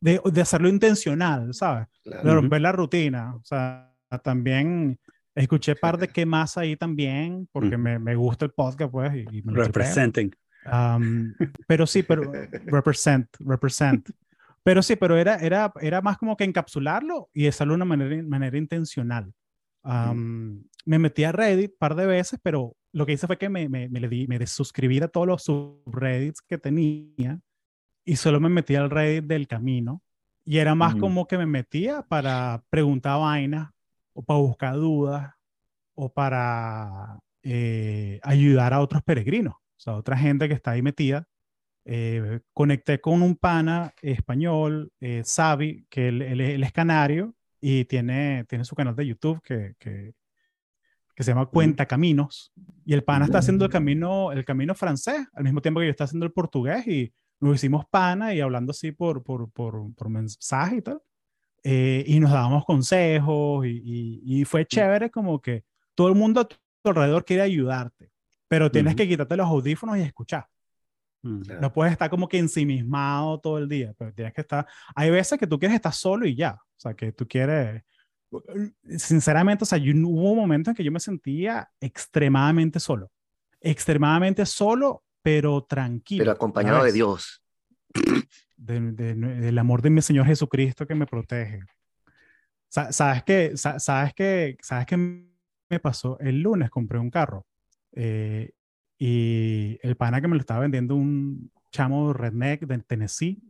de, 0.00 0.20
de, 0.24 0.40
hacerlo 0.40 0.68
intencional 0.68 1.54
sabes 1.54 1.86
de 2.04 2.34
romper 2.34 2.62
la 2.62 2.72
rutina 2.72 3.36
o 3.36 3.44
sea 3.44 3.94
también 4.24 4.98
escuché 5.36 5.76
par 5.76 5.98
de 5.98 6.08
qué 6.08 6.26
más 6.26 6.58
ahí 6.58 6.74
también 6.74 7.48
porque 7.52 7.76
me, 7.76 8.00
me, 8.00 8.16
gusta 8.16 8.44
el 8.44 8.50
podcast 8.50 8.90
pues 8.90 9.12
y, 9.30 9.40
me 9.42 9.52
representing 9.52 10.34
um, 10.66 11.32
pero 11.66 11.86
sí 11.86 12.02
pero 12.02 12.30
represent 12.66 13.28
represent 13.38 14.10
pero 14.62 14.82
sí, 14.82 14.96
pero 14.96 15.16
era, 15.16 15.36
era, 15.36 15.72
era 15.80 16.02
más 16.02 16.18
como 16.18 16.36
que 16.36 16.44
encapsularlo 16.44 17.30
y 17.32 17.46
hacerlo 17.46 17.72
de 17.72 17.76
una 17.76 17.84
manera, 17.84 18.22
manera 18.22 18.58
intencional. 18.58 19.32
Me 19.82 20.98
metí 20.98 21.24
a 21.24 21.32
Reddit 21.32 21.72
un 21.72 21.76
par 21.78 21.94
de 21.94 22.06
veces, 22.06 22.38
pero 22.42 22.76
lo 22.92 23.06
que 23.06 23.12
hice 23.12 23.26
fue 23.26 23.38
que 23.38 23.48
me, 23.48 23.68
me, 23.68 23.88
me, 23.88 24.08
di, 24.08 24.26
me 24.26 24.38
desuscribí 24.38 25.00
a 25.00 25.08
todos 25.08 25.26
los 25.26 25.44
subreddits 25.44 26.42
que 26.42 26.58
tenía 26.58 27.40
y 28.04 28.16
solo 28.16 28.40
me 28.40 28.48
metí 28.48 28.74
al 28.74 28.90
Reddit 28.90 29.24
del 29.24 29.46
camino. 29.46 30.02
Y 30.44 30.58
era 30.58 30.74
más 30.74 30.96
como 30.96 31.26
que 31.26 31.38
me 31.38 31.46
metía 31.46 32.02
para 32.02 32.62
preguntar 32.70 33.20
vainas 33.20 33.70
o 34.12 34.22
para 34.22 34.40
buscar 34.40 34.74
dudas 34.74 35.32
o 35.94 36.12
para 36.12 37.18
eh, 37.42 38.20
ayudar 38.22 38.74
a 38.74 38.80
otros 38.80 39.02
peregrinos, 39.02 39.54
o 39.80 39.82
sea, 39.82 39.94
otra 39.94 40.18
gente 40.18 40.46
que 40.46 40.52
está 40.52 40.72
ahí 40.72 40.82
metida. 40.82 41.26
Eh, 41.86 42.40
conecté 42.52 43.00
con 43.00 43.22
un 43.22 43.34
pana 43.34 43.94
español, 44.02 44.92
eh, 45.00 45.22
Xavi, 45.24 45.86
que 45.88 46.08
él, 46.08 46.20
él, 46.20 46.62
es 46.62 46.72
canario 46.72 47.34
y 47.62 47.86
tiene, 47.86 48.44
tiene 48.44 48.66
su 48.66 48.74
canal 48.74 48.94
de 48.94 49.06
YouTube 49.06 49.40
que, 49.40 49.76
que, 49.78 50.12
que 51.14 51.22
se 51.24 51.30
llama 51.30 51.46
Cuenta 51.46 51.86
Caminos. 51.86 52.52
Y 52.84 52.92
el 52.92 53.02
pana 53.02 53.24
está 53.24 53.38
haciendo 53.38 53.64
el 53.64 53.70
camino, 53.70 54.32
el 54.32 54.44
camino 54.44 54.74
francés, 54.74 55.26
al 55.32 55.44
mismo 55.44 55.62
tiempo 55.62 55.80
que 55.80 55.86
yo 55.86 55.92
estoy 55.92 56.04
haciendo 56.04 56.26
el 56.26 56.32
portugués 56.32 56.86
y 56.86 57.14
nos 57.40 57.54
hicimos 57.54 57.86
pana 57.86 58.34
y 58.34 58.40
hablando 58.42 58.72
así 58.72 58.92
por, 58.92 59.22
por, 59.22 59.50
por, 59.50 59.94
por 59.94 60.08
mensaje 60.10 60.76
y 60.76 60.82
tal. 60.82 61.00
Eh, 61.64 62.04
y 62.06 62.20
nos 62.20 62.32
dábamos 62.32 62.66
consejos 62.66 63.64
y, 63.66 64.20
y, 64.24 64.44
fue 64.44 64.66
chévere 64.66 65.10
como 65.10 65.40
que 65.40 65.64
todo 65.94 66.08
el 66.08 66.14
mundo 66.14 66.42
a 66.42 66.48
tu 66.48 66.56
alrededor 66.84 67.24
quiere 67.24 67.42
ayudarte, 67.42 68.10
pero 68.50 68.68
tienes 68.68 68.96
que 68.96 69.06
quitarte 69.06 69.36
los 69.36 69.46
audífonos 69.46 69.96
y 69.96 70.00
escuchar. 70.00 70.44
Mm. 71.22 71.60
No 71.60 71.72
puedes 71.72 71.92
estar 71.92 72.10
como 72.10 72.28
que 72.28 72.36
ensimismado 72.36 73.38
todo 73.38 73.58
el 73.58 73.68
día, 73.68 73.94
pero 73.96 74.12
tienes 74.12 74.34
que 74.34 74.40
estar. 74.40 74.66
Hay 74.96 75.08
veces 75.08 75.38
que 75.38 75.46
tú 75.46 75.56
quieres 75.56 75.76
estar 75.76 75.92
solo 75.92 76.26
y 76.26 76.34
ya. 76.34 76.54
O 76.54 76.80
sea, 76.80 76.94
que 76.94 77.12
tú 77.12 77.28
quieres. 77.28 77.84
Sinceramente, 78.98 79.62
o 79.62 79.66
sea, 79.66 79.78
yo, 79.78 79.92
hubo 80.04 80.34
momentos 80.34 80.72
en 80.72 80.74
que 80.74 80.82
yo 80.82 80.90
me 80.90 80.98
sentía 80.98 81.70
extremadamente 81.80 82.80
solo. 82.80 83.12
Extremadamente 83.60 84.44
solo, 84.44 85.04
pero 85.22 85.62
tranquilo. 85.62 86.22
Pero 86.22 86.32
acompañado 86.32 86.82
de 86.82 86.90
Dios. 86.90 87.44
del 88.56 89.58
amor 89.60 89.80
de 89.80 89.90
mi 89.90 90.02
Señor 90.02 90.26
Jesucristo 90.26 90.88
que 90.88 90.96
me 90.96 91.06
protege. 91.06 91.60
¿Sabes 92.68 93.22
qué? 93.22 93.52
¿Sabes 93.56 94.12
qué? 94.12 94.56
¿Sabes 94.60 94.86
qué 94.86 94.96
me 94.96 95.78
pasó? 95.80 96.18
El 96.18 96.42
lunes 96.42 96.68
compré 96.68 96.98
un 96.98 97.10
carro. 97.10 97.46
Eh, 97.92 98.52
y 98.98 99.78
el 99.82 99.96
pana 99.96 100.20
que 100.20 100.28
me 100.28 100.36
lo 100.36 100.40
estaba 100.40 100.60
vendiendo 100.60 100.94
un 100.94 101.50
chamo 101.70 102.12
redneck 102.12 102.66
de 102.66 102.78
Tennessee. 102.78 103.42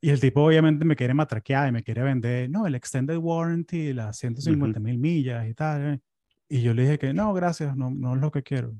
Y 0.00 0.10
el 0.10 0.20
tipo 0.20 0.42
obviamente 0.42 0.84
me 0.84 0.94
quiere 0.94 1.14
matraquear 1.14 1.68
y 1.68 1.72
me 1.72 1.82
quiere 1.82 2.02
vender, 2.02 2.48
no, 2.50 2.66
el 2.66 2.74
extended 2.74 3.16
warranty, 3.16 3.92
las 3.92 4.18
150 4.18 4.78
mil 4.78 4.98
millas 4.98 5.48
y 5.48 5.54
tal. 5.54 5.94
Eh". 5.94 6.00
Y 6.48 6.62
yo 6.62 6.72
le 6.72 6.82
dije 6.82 6.98
que 6.98 7.12
no, 7.12 7.32
gracias, 7.32 7.76
no, 7.76 7.90
no 7.90 8.14
es 8.14 8.20
lo 8.20 8.30
que 8.30 8.42
quiero. 8.42 8.74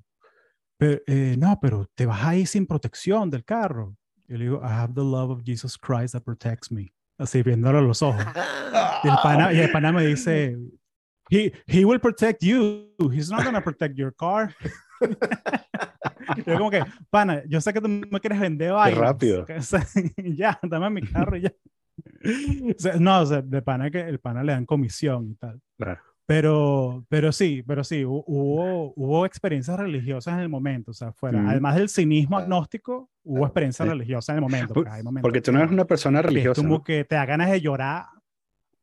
Pero, 0.77 1.01
eh, 1.07 1.35
no, 1.39 1.59
pero 1.61 1.87
te 1.95 2.07
vas 2.07 2.23
ahí 2.25 2.47
sin 2.47 2.67
protección 2.67 3.31
del 3.31 3.45
carro. 3.45 3.97
Yo 4.29 4.37
le 4.37 4.45
digo, 4.45 4.61
I 4.63 4.69
have 4.71 4.95
the 4.95 5.01
love 5.01 5.31
of 5.31 5.43
Jesus 5.43 5.77
Christ 5.77 6.13
that 6.13 6.23
protects 6.23 6.71
me. 6.71 6.93
Así 7.19 7.43
viéndolo 7.43 7.79
a 7.79 7.83
los 7.83 8.01
ojos. 8.01 8.25
y, 9.05 9.09
el 9.09 9.17
pana, 9.23 9.53
y 9.53 9.59
el 9.59 9.73
pana 9.73 9.93
me 9.93 10.07
dice, 10.07 10.57
he, 11.31 11.53
he 11.67 11.85
will 11.85 11.99
protect 11.99 12.43
you. 12.45 12.95
He's 13.13 13.29
not 13.29 13.43
going 13.43 13.55
to 13.55 13.61
protect 13.61 13.97
your 13.97 14.15
car. 14.15 14.55
yo 16.47 16.59
como 16.59 16.71
que, 16.71 16.85
pana, 17.11 17.43
yo 17.47 17.61
sé 17.61 17.73
que 17.73 17.81
tú 17.81 17.89
me 17.89 18.21
quieres 18.21 18.41
vender 18.41 18.73
vainas. 18.73 18.99
rápido. 18.99 19.47
ya, 20.17 20.59
dame 20.63 20.91
mi 20.91 21.03
carro 21.03 21.37
y 21.37 21.43
ya. 21.43 21.53
no, 23.01 23.21
o 23.21 23.27
sea, 23.27 23.43
de 23.43 23.63
pana 23.63 23.91
que 23.91 24.01
el 24.01 24.21
pana 24.21 24.43
le 24.43 24.53
dan 24.53 24.67
comisión 24.67 25.31
y 25.31 25.35
tal. 25.35 25.61
Claro. 25.77 26.01
Pero, 26.27 27.07
pero 27.09 27.33
sí, 27.33 27.65
pero 27.67 27.83
sí, 27.83 28.05
hubo, 28.05 28.93
hubo 28.95 29.25
experiencias 29.25 29.81
religiosas 29.81 30.35
en 30.35 30.41
el 30.41 30.51
momento, 30.51 30.91
o 30.91 30.95
sea, 30.95 31.11
fuera, 31.11 31.49
además 31.49 31.77
del 31.77 31.89
cinismo 31.89 32.37
agnóstico, 32.37 33.09
hubo 33.25 33.47
experiencias 33.47 33.89
religiosas 33.89 34.35
en 34.35 34.37
el 34.37 34.43
momento. 34.43 34.75
Porque, 34.75 34.91
hay 34.91 35.03
porque 35.23 35.41
tú 35.41 35.53
no 35.53 35.61
eres 35.61 35.73
una 35.73 35.87
persona 35.87 36.21
religiosa. 36.21 36.61
Como 36.61 36.85
que 36.85 37.05
te 37.05 37.15
da 37.15 37.25
ganas 37.25 37.51
de 37.51 37.63
llorar. 37.63 38.09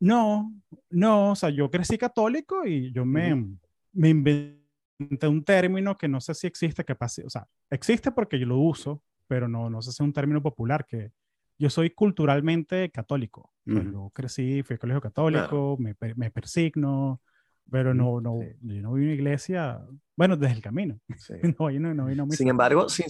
No, 0.00 0.52
no, 0.90 1.30
o 1.30 1.36
sea, 1.36 1.50
yo 1.50 1.70
crecí 1.70 1.96
católico 1.96 2.66
y 2.66 2.90
yo 2.90 3.04
me, 3.04 3.46
me 3.92 4.08
inventé 4.08 4.65
un 4.98 5.44
término 5.44 5.96
que 5.96 6.08
no 6.08 6.20
sé 6.20 6.34
si 6.34 6.46
existe, 6.46 6.84
que 6.84 6.94
pase, 6.94 7.24
o 7.24 7.30
sea, 7.30 7.46
existe 7.70 8.12
porque 8.12 8.38
yo 8.38 8.46
lo 8.46 8.58
uso, 8.58 9.02
pero 9.26 9.48
no, 9.48 9.68
no 9.70 9.82
sé 9.82 9.90
si 9.90 9.96
es 9.96 10.00
un 10.00 10.12
término 10.12 10.42
popular, 10.42 10.86
que 10.86 11.12
yo 11.58 11.70
soy 11.70 11.90
culturalmente 11.90 12.90
católico. 12.90 13.52
Yo 13.64 14.10
crecí, 14.14 14.62
fui 14.62 14.74
al 14.74 14.78
colegio 14.78 15.00
católico, 15.00 15.76
me, 15.80 15.96
me, 16.14 16.30
persigno, 16.30 17.20
pero 17.68 17.94
no, 17.94 18.20
no, 18.20 18.40
yo 18.60 18.82
no 18.82 18.90
a 18.90 18.92
una 18.92 19.12
iglesia, 19.12 19.80
bueno, 20.14 20.36
desde 20.36 20.54
el 20.54 20.62
camino. 20.62 21.00
no, 21.58 21.70
no, 21.70 21.94
no, 21.94 22.14
no, 22.14 22.30
sin 22.30 22.48
embargo, 22.48 22.88
sin 22.88 23.06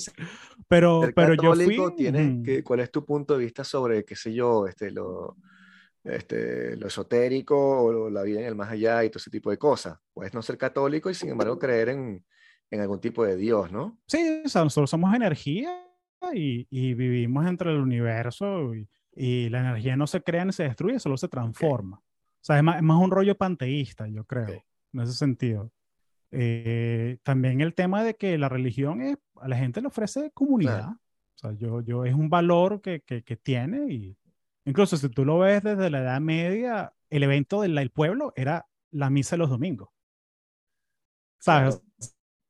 pero, 0.67 1.03
pero 1.15 1.35
yo 1.35 1.55
fui... 1.55 1.79
Tienes, 1.95 2.63
¿Cuál 2.65 2.81
es 2.81 2.91
tu 2.91 3.05
punto 3.05 3.37
de 3.37 3.45
vista 3.45 3.65
sobre, 3.65 4.05
qué 4.05 4.17
sé 4.17 4.33
yo, 4.33 4.67
este, 4.67 4.91
lo 4.91 5.37
este, 6.07 6.77
lo 6.77 6.87
esotérico 6.87 7.57
o 7.57 8.11
la 8.11 8.23
vida 8.23 8.41
en 8.41 8.47
el 8.47 8.55
más 8.55 8.71
allá 8.71 9.05
y 9.05 9.11
todo 9.11 9.19
ese 9.19 9.31
tipo 9.31 9.51
de 9.51 9.59
cosas. 9.59 9.99
Puedes 10.13 10.35
no 10.35 10.43
ser 10.43 10.57
católico 10.59 11.11
y 11.11 11.15
sin 11.15 11.31
embargo 11.31 11.59
creer 11.59 11.91
en, 11.91 12.25
en 12.71 12.81
algún 12.81 13.01
tipo 13.01 13.25
de 13.25 13.37
Dios, 13.37 13.71
¿no? 13.73 13.99
Sí, 14.07 14.43
o 14.45 14.49
sea, 14.49 14.65
nosotros 14.65 14.91
somos 14.91 15.15
energía 15.15 15.85
y, 16.35 16.67
y 16.71 16.95
vivimos 16.95 17.47
entre 17.47 17.71
el 17.71 17.79
universo 17.79 18.75
y, 18.75 18.89
y, 19.15 19.49
la 19.49 19.61
energía 19.61 19.97
no 19.97 20.07
se 20.07 20.23
crea 20.23 20.45
ni 20.45 20.53
se 20.53 20.65
destruye, 20.65 20.99
solo 20.99 21.17
se 21.17 21.29
transforma. 21.29 21.99
O 21.99 22.45
sea, 22.47 22.57
es 22.57 22.63
más, 22.63 22.77
es 22.77 22.83
más, 22.83 23.01
un 23.01 23.11
rollo 23.11 23.37
panteísta, 23.37 24.07
yo 24.09 24.25
creo, 24.25 24.65
en 24.93 25.01
ese 25.01 25.13
sentido. 25.13 25.71
Eh, 26.31 27.19
también 27.23 27.61
el 27.61 27.75
tema 27.75 28.03
de 28.03 28.15
que 28.17 28.37
la 28.39 28.49
religión 28.49 29.01
es, 29.01 29.17
a 29.37 29.49
la 29.49 29.57
gente 29.57 29.81
le 29.81 29.89
ofrece 29.89 30.31
comunidad. 30.33 30.91
O 30.91 31.39
sea, 31.39 31.53
yo, 31.53 31.81
yo, 31.83 32.05
es 32.05 32.15
un 32.15 32.29
valor 32.29 32.81
que, 32.81 33.01
que, 33.01 33.23
que, 33.23 33.37
tiene 33.37 33.93
y 33.93 34.17
incluso 34.67 34.99
si 34.99 35.09
tú 35.09 35.25
lo 35.25 35.39
ves 35.39 35.63
desde 35.63 35.89
la 35.89 36.01
Edad 36.01 36.21
Media, 36.21 36.93
el 37.09 37.23
evento 37.23 37.63
del, 37.63 37.91
pueblo 37.91 38.33
era 38.37 38.67
la 38.91 39.09
misa 39.09 39.37
los 39.37 39.49
domingos. 39.49 39.89
¿Sabes? 41.39 41.81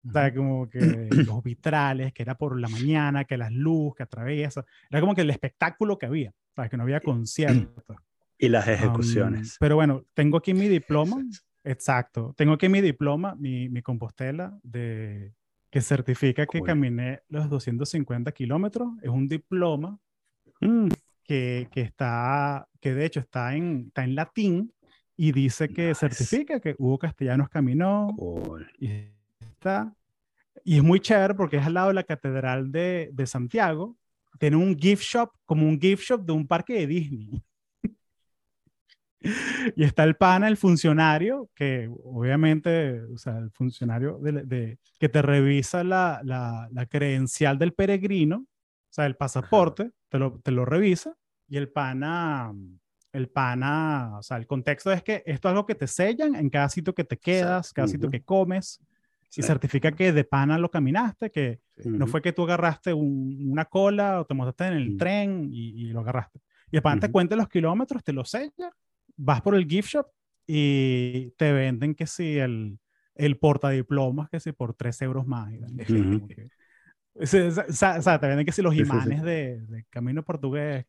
O 0.08 0.12
sea, 0.12 0.34
como 0.34 0.68
que 0.68 1.08
los 1.10 1.42
vitrales, 1.42 2.12
que 2.12 2.22
era 2.22 2.36
por 2.36 2.58
la 2.58 2.68
mañana, 2.68 3.24
que 3.24 3.36
las 3.36 3.52
luces 3.52 3.96
que 3.96 4.02
atraviesa, 4.04 4.64
era 4.90 5.00
como 5.00 5.14
que 5.14 5.22
el 5.22 5.30
espectáculo 5.30 5.98
que 5.98 6.06
había, 6.06 6.32
¿sabes? 6.54 6.70
Que 6.70 6.76
no 6.76 6.84
había 6.84 7.00
conciertos. 7.00 7.96
Y 8.38 8.50
las 8.50 8.68
ejecuciones. 8.68 9.56
pero 9.58 9.76
bueno, 9.76 10.04
tengo 10.12 10.36
aquí 10.36 10.52
mi 10.52 10.68
diploma. 10.68 11.16
Exacto. 11.64 12.34
Tengo 12.36 12.52
aquí 12.52 12.68
mi 12.68 12.82
diploma, 12.82 13.34
mi, 13.34 13.70
mi 13.70 13.80
compostela, 13.80 14.58
de, 14.62 15.32
que 15.70 15.80
certifica 15.80 16.46
que 16.46 16.60
caminé 16.60 17.22
los 17.28 17.48
250 17.48 18.30
kilómetros. 18.32 18.90
Es 19.02 19.08
un 19.08 19.26
diploma 19.26 19.98
mm. 20.60 20.88
Que, 21.26 21.68
que, 21.72 21.82
está, 21.82 22.68
que 22.80 22.94
de 22.94 23.04
hecho 23.04 23.20
está 23.20 23.54
en, 23.54 23.86
está 23.88 24.04
en 24.04 24.14
latín 24.14 24.72
y 25.16 25.32
dice 25.32 25.68
que 25.68 25.94
certifica 25.94 26.60
que 26.60 26.74
Hugo 26.78 26.98
Castellanos 26.98 27.48
caminó. 27.48 28.14
Y 28.78 28.90
está. 29.40 29.94
Y 30.64 30.76
es 30.76 30.82
muy 30.82 31.00
chévere 31.00 31.34
porque 31.34 31.56
es 31.56 31.66
al 31.66 31.74
lado 31.74 31.88
de 31.88 31.94
la 31.94 32.04
Catedral 32.04 32.70
de, 32.70 33.10
de 33.12 33.26
Santiago. 33.26 33.96
Tiene 34.38 34.56
un 34.56 34.76
gift 34.76 35.02
shop, 35.02 35.30
como 35.44 35.66
un 35.66 35.80
gift 35.80 36.04
shop 36.04 36.24
de 36.24 36.32
un 36.32 36.46
parque 36.46 36.74
de 36.74 36.86
Disney 36.86 37.42
y 39.76 39.84
está 39.84 40.04
el 40.04 40.16
pana, 40.16 40.48
el 40.48 40.56
funcionario, 40.56 41.50
que 41.54 41.88
obviamente, 42.04 43.02
o 43.04 43.16
sea, 43.16 43.38
el 43.38 43.50
funcionario 43.50 44.18
de, 44.18 44.78
que 44.98 45.08
te 45.08 45.22
revisa 45.22 45.82
la, 45.84 46.20
la, 46.24 46.68
la, 46.70 46.86
credencial 46.86 47.58
del 47.58 47.72
peregrino, 47.72 48.46
sea, 48.96 49.06
el 49.06 49.16
pasaporte, 49.16 49.92
te 50.08 50.18
lo, 50.18 50.40
te 50.40 50.50
lo 50.50 50.64
revisa, 50.64 51.16
y 51.48 51.56
el 51.56 51.68
pana, 51.68 52.52
el 53.12 53.28
pana, 53.28 54.18
o 54.18 54.22
sea, 54.22 54.36
el 54.36 54.46
contexto 54.46 54.90
es 54.92 55.02
que 55.02 55.22
esto 55.26 55.48
es 55.48 55.52
algo 55.52 55.66
que 55.66 55.74
te 55.74 55.86
sellan 55.86 56.34
en 56.34 56.50
cada 56.50 56.68
sitio 56.68 56.94
que 56.94 57.04
te 57.04 57.16
quedas, 57.16 57.72
cada 57.72 57.88
sitio 57.88 58.10
que 58.10 58.22
comes, 58.22 58.80
y 59.36 59.42
certifica 59.42 59.92
que 59.92 60.12
de 60.12 60.24
pana 60.24 60.58
lo 60.58 60.70
caminaste, 60.70 61.30
que 61.30 61.60
no 61.84 62.06
fue 62.06 62.22
que 62.22 62.32
tú 62.32 62.44
agarraste 62.44 62.94
una 62.94 63.66
cola 63.66 64.20
o 64.20 64.24
te 64.24 64.34
montaste 64.34 64.66
en 64.68 64.74
el 64.74 64.96
tren 64.96 65.48
y, 65.52 65.82
y, 65.82 65.92
lo 65.92 66.00
agarraste. 66.00 66.40
Y 66.70 66.76
el 66.76 66.82
pana 66.82 67.00
te 67.00 67.12
cuenta 67.12 67.36
los 67.36 67.48
kilómetros, 67.48 68.02
te 68.02 68.12
lo 68.12 68.24
sella 68.24 68.72
vas 69.16 69.40
por 69.42 69.54
el 69.54 69.66
gift 69.66 69.88
shop 69.88 70.06
y 70.46 71.30
te 71.32 71.52
venden 71.52 71.94
que 71.94 72.06
si 72.06 72.38
el, 72.38 72.78
el 73.14 73.38
portadiplomas, 73.38 74.28
que 74.28 74.40
si 74.40 74.52
por 74.52 74.74
3 74.74 75.02
euros 75.02 75.26
más. 75.26 75.52
O, 77.20 77.26
sea, 77.26 78.20
te 78.20 78.26
venden 78.26 78.44
que 78.44 78.52
si 78.52 78.62
los 78.62 78.74
imanes 78.74 79.22
de, 79.22 79.60
de, 79.62 79.84
Camino 79.90 80.22
Portugués. 80.22 80.84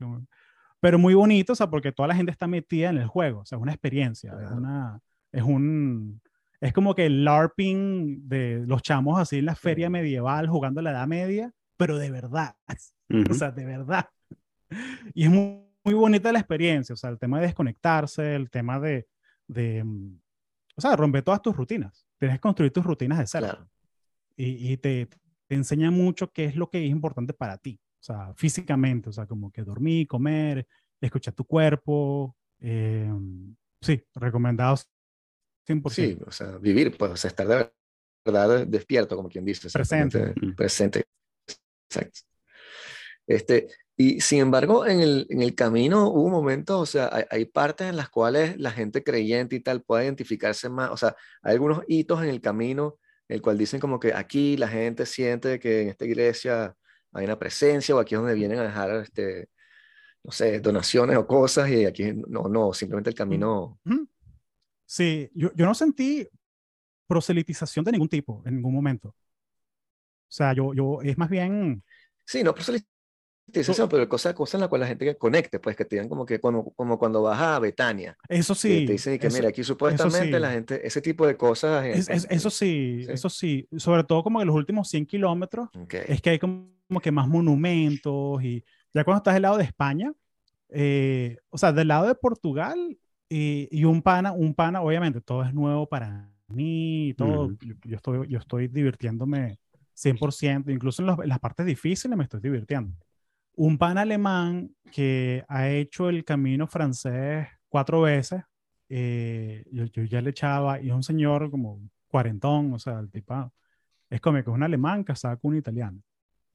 pero 0.79 0.99
muy 0.99 1.13
bonito, 1.13 1.53
o 1.53 1.55
sea, 1.55 1.69
porque 1.69 1.91
toda 1.91 2.07
la 2.07 2.15
gente 2.15 2.31
está 2.31 2.47
metida 2.47 2.89
en 2.89 2.97
el 2.97 3.07
juego, 3.07 3.41
o 3.41 3.45
sea, 3.45 3.57
es 3.57 3.61
una 3.61 3.71
experiencia, 3.71 4.33
es 4.43 4.51
una, 4.51 4.99
es 5.31 5.43
un, 5.43 6.21
es 6.59 6.73
como 6.73 6.95
que 6.95 7.05
el 7.05 7.23
LARPing 7.23 8.27
de 8.27 8.63
los 8.65 8.81
chamos 8.81 9.19
así 9.19 9.37
en 9.37 9.45
la 9.45 9.55
feria 9.55 9.89
medieval 9.89 10.47
jugando 10.47 10.81
la 10.81 10.91
Edad 10.91 11.07
Media, 11.07 11.53
pero 11.77 11.97
de 11.97 12.11
verdad, 12.11 12.55
o 13.29 13.33
sea, 13.33 13.51
de 13.51 13.65
verdad. 13.65 14.09
Y 15.13 15.25
es 15.25 15.29
muy, 15.29 15.63
muy 15.83 15.93
bonita 15.93 16.31
la 16.31 16.39
experiencia, 16.39 16.93
o 16.93 16.97
sea, 16.97 17.09
el 17.09 17.19
tema 17.19 17.39
de 17.39 17.45
desconectarse, 17.45 18.35
el 18.35 18.49
tema 18.49 18.79
de, 18.79 19.07
de 19.47 19.83
mm, 19.83 20.19
o 20.75 20.81
sea, 20.81 20.95
romper 20.95 21.23
todas 21.23 21.41
tus 21.41 21.55
rutinas. 21.55 22.05
Tienes 22.19 22.37
que 22.37 22.41
construir 22.41 22.71
tus 22.71 22.85
rutinas 22.85 23.17
de 23.17 23.27
cero. 23.27 23.67
Y, 24.35 24.73
y 24.73 24.77
te, 24.77 25.07
te, 25.47 25.55
enseña 25.55 25.91
mucho 25.91 26.31
qué 26.31 26.45
es 26.45 26.55
lo 26.55 26.69
que 26.69 26.85
es 26.85 26.91
importante 26.91 27.33
para 27.33 27.57
ti, 27.57 27.79
o 27.99 28.03
sea, 28.03 28.33
físicamente, 28.35 29.09
o 29.09 29.13
sea, 29.13 29.25
como 29.25 29.51
que 29.51 29.63
dormir, 29.63 30.07
comer, 30.07 30.67
escuchar 31.01 31.33
tu 31.33 31.45
cuerpo. 31.45 32.35
Eh, 32.59 33.11
sí, 33.81 34.03
recomendados 34.15 34.89
100%. 35.67 35.89
Sí, 35.89 36.17
o 36.25 36.31
sea, 36.31 36.57
vivir, 36.57 36.97
pues, 36.97 37.23
estar 37.25 37.47
de 37.47 37.71
verdad 38.25 38.65
despierto, 38.65 39.15
como 39.15 39.29
quien 39.29 39.45
dice. 39.45 39.69
Presente. 39.69 40.33
Presente. 40.55 41.03
Exacto. 41.89 42.19
Este, 43.25 43.67
y 43.97 44.21
sin 44.21 44.39
embargo, 44.39 44.85
en 44.85 45.01
el, 45.01 45.27
en 45.29 45.41
el 45.41 45.53
camino 45.55 46.09
hubo 46.09 46.29
momentos, 46.29 46.79
o 46.81 46.85
sea, 46.85 47.09
hay, 47.11 47.25
hay, 47.29 47.45
partes 47.45 47.87
en 47.87 47.97
las 47.97 48.09
cuales 48.09 48.57
la 48.57 48.71
gente 48.71 49.03
creyente 49.03 49.55
y 49.55 49.59
tal 49.59 49.81
puede 49.81 50.05
identificarse 50.05 50.69
más, 50.69 50.91
o 50.91 50.97
sea, 50.97 51.15
hay 51.41 51.53
algunos 51.53 51.83
hitos 51.87 52.23
en 52.23 52.29
el 52.29 52.39
camino, 52.39 52.99
el 53.27 53.41
cual 53.41 53.57
dicen 53.57 53.79
como 53.79 53.99
que 53.99 54.13
aquí 54.13 54.57
la 54.57 54.67
gente 54.67 55.05
siente 55.05 55.59
que 55.59 55.81
en 55.81 55.89
esta 55.89 56.05
iglesia 56.05 56.75
hay 57.11 57.25
una 57.25 57.39
presencia 57.39 57.95
o 57.95 57.99
aquí 57.99 58.15
es 58.15 58.21
donde 58.21 58.35
vienen 58.35 58.59
a 58.59 58.63
dejar, 58.63 58.91
este, 58.97 59.49
no 60.23 60.31
sé, 60.31 60.59
donaciones 60.59 61.17
o 61.17 61.27
cosas 61.27 61.69
y 61.69 61.85
aquí 61.85 62.13
no, 62.27 62.43
no, 62.43 62.73
simplemente 62.73 63.09
el 63.09 63.15
camino. 63.15 63.79
Sí, 64.85 65.29
yo, 65.33 65.51
yo 65.55 65.65
no 65.65 65.73
sentí 65.73 66.27
proselitización 67.07 67.83
de 67.85 67.93
ningún 67.93 68.09
tipo 68.09 68.41
en 68.45 68.55
ningún 68.55 68.73
momento. 68.73 69.09
O 69.09 69.15
sea, 70.29 70.53
yo, 70.53 70.73
yo 70.73 71.01
es 71.01 71.17
más 71.17 71.29
bien... 71.29 71.83
Sí, 72.25 72.43
no 72.43 72.53
eso, 73.53 73.89
pero 73.89 74.09
cosas 74.09 74.33
cosa 74.33 74.57
en 74.57 74.61
la 74.61 74.67
cual 74.67 74.81
la 74.81 74.87
gente 74.87 75.05
que 75.05 75.17
conecte, 75.17 75.59
pues 75.59 75.75
que 75.75 75.85
te 75.85 75.95
digan 75.95 76.09
como 76.09 76.25
que 76.25 76.39
como, 76.39 76.71
como 76.73 76.99
cuando 76.99 77.21
vas 77.21 77.39
a 77.39 77.59
Betania. 77.59 78.17
Eso 78.27 78.53
sí. 78.53 78.85
te 78.85 78.93
dicen 78.93 79.17
que 79.17 79.29
mira, 79.29 79.49
aquí 79.49 79.63
supuestamente 79.63 80.39
la 80.39 80.51
gente, 80.51 80.85
ese 80.85 81.01
tipo 81.01 81.25
de 81.25 81.37
cosas. 81.37 81.85
eso 81.85 82.49
sí, 82.49 83.05
eso 83.07 83.29
sí. 83.29 83.67
Sobre 83.77 84.03
todo 84.03 84.23
como 84.23 84.41
en 84.41 84.47
los 84.47 84.55
últimos 84.55 84.89
100 84.89 85.05
kilómetros, 85.05 85.69
es 85.89 86.21
que 86.21 86.29
hay 86.31 86.39
como, 86.39 86.67
que 87.01 87.11
más 87.11 87.27
monumentos 87.27 88.43
y 88.43 88.63
ya 88.93 89.03
cuando 89.03 89.17
estás 89.19 89.33
del 89.33 89.43
lado 89.43 89.57
de 89.57 89.63
España, 89.63 90.13
eh, 90.69 91.37
o 91.49 91.57
sea, 91.57 91.71
del 91.71 91.87
lado 91.87 92.07
de 92.07 92.15
Portugal 92.15 92.97
y, 93.29 93.67
y, 93.71 93.83
un 93.85 94.01
pana, 94.01 94.31
un 94.31 94.53
pana, 94.53 94.81
obviamente 94.81 95.21
todo 95.21 95.43
es 95.43 95.53
nuevo 95.53 95.87
para 95.87 96.29
mí, 96.47 97.13
todo, 97.17 97.51
yo, 97.61 97.95
estoy, 97.95 98.27
yo 98.27 98.39
estoy 98.39 98.67
divirtiéndome 98.67 99.59
100%, 99.95 100.71
incluso 100.73 101.03
en, 101.03 101.09
en 101.09 101.29
las 101.29 101.39
partes 101.39 101.65
difíciles 101.65 102.17
me 102.17 102.23
estoy 102.23 102.39
divirtiendo 102.39 102.93
un 103.57 103.77
pan 103.79 103.97
alemán 103.97 104.69
que 104.91 105.43
ha 105.47 105.67
hecho 105.69 106.09
el 106.09 106.23
camino 106.23 106.67
francés 106.67 107.47
cuatro 107.67 108.01
veces, 108.01 108.43
eh, 108.87 109.65
yo, 109.71 109.85
ya 110.03 110.21
le 110.21 110.29
echaba, 110.29 110.79
y 110.79 110.89
es 110.89 110.93
un 110.93 111.03
señor 111.03 111.49
como 111.49 111.81
cuarentón, 112.07 112.71
o 112.73 112.79
sea, 112.79 112.99
el 112.99 113.09
tipo 113.09 113.51
es 114.09 114.21
como 114.21 114.35
que 114.35 114.41
es 114.41 114.47
un 114.47 114.63
alemán 114.63 115.03
casado 115.03 115.39
con 115.39 115.51
un 115.51 115.57
italiano. 115.57 115.99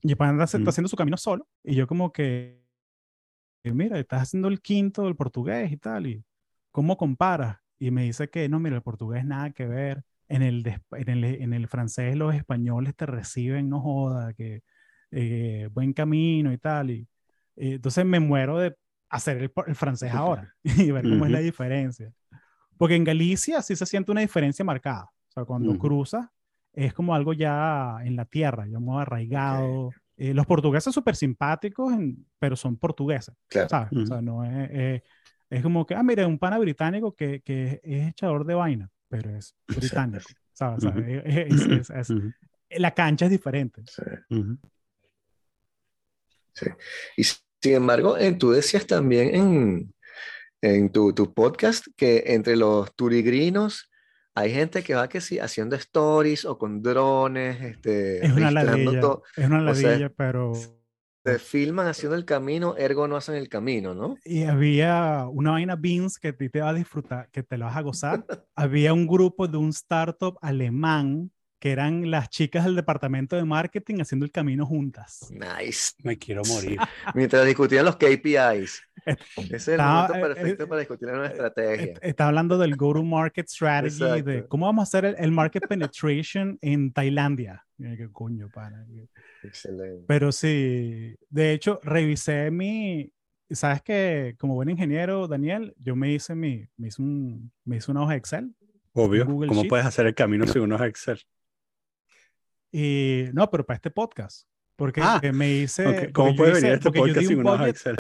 Y 0.00 0.12
el 0.12 0.16
pan 0.16 0.40
está, 0.40 0.58
haciendo 0.70 0.88
su 0.88 0.96
camino 0.96 1.16
solo, 1.16 1.48
y 1.64 1.74
yo 1.74 1.88
como 1.88 2.12
que, 2.12 2.62
mira, 3.64 3.98
estás 3.98 4.22
haciendo 4.22 4.46
el 4.46 4.60
quinto 4.60 5.02
del 5.02 5.16
portugués 5.16 5.72
y 5.72 5.76
tal, 5.78 6.06
y 6.06 6.24
¿cómo 6.70 6.96
comparas? 6.96 7.58
Y 7.80 7.90
me 7.90 8.04
dice 8.04 8.30
que 8.30 8.48
no, 8.48 8.60
mira, 8.60 8.76
el 8.76 8.82
portugués 8.82 9.24
nada 9.24 9.50
que 9.50 9.66
ver. 9.66 10.04
En 10.28 10.40
el, 10.40 10.64
en 10.92 11.08
el, 11.10 11.24
en 11.24 11.52
el 11.52 11.68
francés 11.68 12.16
los 12.16 12.34
españoles 12.34 12.96
te 12.96 13.04
reciben, 13.04 13.68
no 13.68 13.80
joda, 13.80 14.32
que 14.32 14.62
eh, 15.12 15.68
buen 15.70 15.92
camino 15.92 16.52
y 16.52 16.58
tal. 16.58 16.90
Y, 16.90 17.08
eh, 17.56 17.74
entonces 17.74 18.04
me 18.04 18.18
muero 18.18 18.58
de 18.58 18.74
hacer 19.10 19.50
el, 19.66 19.74
francés 19.74 20.12
ahora 20.12 20.54
y 20.64 20.90
ver 20.90 21.04
cómo 21.04 21.26
es 21.26 21.30
la 21.30 21.40
diferencia. 21.40 22.12
Porque 22.78 22.96
en 22.96 23.04
Galicia 23.04 23.60
sí 23.62 23.76
se 23.76 23.86
siente 23.86 24.10
una 24.10 24.22
diferencia 24.22 24.64
marcada. 24.64 25.04
O 25.04 25.32
sea, 25.32 25.44
cuando 25.44 25.78
cruzas 25.78 26.26
es 26.72 26.94
como 26.94 27.14
algo 27.14 27.34
ya 27.34 27.98
en 28.02 28.16
la 28.16 28.24
tierra, 28.24 28.66
ya 28.66 28.78
muy 28.78 29.00
arraigado. 29.00 29.90
Eh, 30.16 30.34
los 30.34 30.46
portugueses 30.46 30.94
súper 30.94 31.14
simpáticos, 31.14 31.92
pero 32.38 32.56
son 32.56 32.76
portugueses. 32.76 33.34
¿sabes? 33.68 33.92
O 33.92 34.06
sea, 34.06 34.22
no 34.22 34.44
es, 34.44 35.02
es 35.50 35.62
como 35.62 35.84
que, 35.84 35.94
ah, 35.94 36.02
mire, 36.02 36.24
un 36.24 36.38
pana 36.38 36.58
británico 36.58 37.14
que, 37.14 37.40
que 37.42 37.80
es 37.82 38.08
echador 38.08 38.46
de 38.46 38.54
vaina, 38.54 38.90
pero 39.08 39.36
es 39.36 39.54
británico. 39.68 40.24
¿sabes? 40.54 40.82
la 42.70 42.90
cancha 42.92 43.26
es 43.26 43.30
diferente. 43.30 43.82
Sí. 43.86 44.02
Sí. 46.54 46.66
Y 47.16 47.24
sin 47.24 47.74
embargo, 47.74 48.16
eh, 48.18 48.32
tú 48.32 48.50
decías 48.50 48.86
también 48.86 49.34
en, 49.34 49.94
en 50.60 50.90
tu, 50.90 51.12
tu, 51.12 51.32
podcast 51.32 51.86
que 51.96 52.24
entre 52.26 52.56
los 52.56 52.94
turigrinos 52.94 53.90
hay 54.34 54.52
gente 54.52 54.82
que 54.82 54.94
va 54.94 55.08
que 55.08 55.20
sí 55.20 55.38
haciendo 55.38 55.76
stories 55.76 56.44
o 56.44 56.58
con 56.58 56.82
drones, 56.82 57.60
este, 57.62 58.24
es 58.24 58.32
una 58.32 58.50
ladilla, 58.50 59.18
es 59.36 59.46
una 59.46 59.60
ladilla, 59.60 60.08
pero 60.08 60.52
se 61.24 61.38
filman 61.38 61.86
haciendo 61.86 62.16
el 62.16 62.24
camino, 62.24 62.76
ergo 62.76 63.06
no 63.06 63.16
hacen 63.16 63.36
el 63.36 63.48
camino, 63.48 63.94
¿no? 63.94 64.16
Y 64.24 64.44
había 64.44 65.26
una 65.30 65.52
vaina 65.52 65.76
Beans 65.76 66.18
que 66.18 66.32
te 66.32 66.60
va 66.60 66.70
a 66.70 66.74
disfrutar, 66.74 67.28
que 67.30 67.42
te 67.42 67.56
lo 67.56 67.66
vas 67.66 67.76
a 67.76 67.82
gozar. 67.82 68.24
había 68.56 68.92
un 68.92 69.06
grupo 69.06 69.46
de 69.46 69.58
un 69.58 69.68
startup 69.68 70.36
alemán 70.40 71.30
que 71.62 71.70
eran 71.70 72.10
las 72.10 72.28
chicas 72.28 72.64
del 72.64 72.74
departamento 72.74 73.36
de 73.36 73.44
marketing 73.44 74.00
haciendo 74.00 74.26
el 74.26 74.32
camino 74.32 74.66
juntas. 74.66 75.28
Nice. 75.30 75.92
Me 76.02 76.18
quiero 76.18 76.42
morir. 76.48 76.76
Mientras 77.14 77.46
discutían 77.46 77.84
los 77.84 77.94
KPIs. 77.94 78.82
Ese 79.36 79.56
es 79.56 79.68
el 79.68 79.74
Estaba- 79.74 80.08
momento 80.08 80.26
eh, 80.26 80.34
perfecto 80.34 80.64
eh, 80.64 80.66
para 80.66 80.80
discutir 80.80 81.08
una 81.08 81.26
estrategia. 81.28 81.94
Está 82.02 82.26
hablando 82.26 82.58
del 82.58 82.74
go-to-market 82.74 83.46
strategy, 83.48 83.96
de 84.00 84.18
Exacto. 84.32 84.48
cómo 84.48 84.66
vamos 84.66 84.82
a 84.82 84.88
hacer 84.88 85.04
el, 85.04 85.14
el 85.20 85.30
market 85.30 85.62
penetration 85.68 86.58
en 86.62 86.92
Tailandia. 86.92 87.64
¿Qué 87.78 88.08
coño, 88.10 88.48
pana? 88.52 88.84
Excelente. 89.44 90.04
Pero 90.08 90.32
sí, 90.32 91.14
de 91.30 91.52
hecho, 91.52 91.78
revisé 91.84 92.50
mi, 92.50 93.12
sabes 93.50 93.82
que 93.82 94.34
como 94.36 94.54
buen 94.54 94.68
ingeniero, 94.68 95.28
Daniel, 95.28 95.74
yo 95.78 95.94
me 95.94 96.12
hice 96.12 96.34
mi, 96.34 96.66
me 96.76 96.88
hice 96.88 97.00
un, 97.02 97.52
me 97.64 97.76
hice 97.76 97.92
una 97.92 98.02
hoja 98.02 98.16
Excel 98.16 98.52
Obvio. 98.94 99.24
¿Cómo 99.26 99.44
Sheet. 99.62 99.68
puedes 99.68 99.86
hacer 99.86 100.06
el 100.06 100.14
camino 100.14 100.44
sin 100.46 100.62
unos 100.62 100.80
Excel? 100.82 101.20
Y 102.72 103.24
no, 103.34 103.48
pero 103.50 103.64
para 103.66 103.76
este 103.76 103.90
podcast, 103.90 104.48
porque 104.76 105.00
Ah, 105.04 105.20
me 105.32 105.50
hice, 105.52 105.86
Ok, 105.86 105.94
porque 105.94 106.12
¿Cómo 106.12 106.34
puede 106.36 106.52
hice- 106.52 106.60
venir 106.62 106.72
este 106.74 106.84
porque 106.84 106.98
yo 107.00 107.04
podcast 107.06 107.26
sin 107.28 107.38
un 107.38 107.46
unos 107.46 107.68
Excel? 107.68 107.96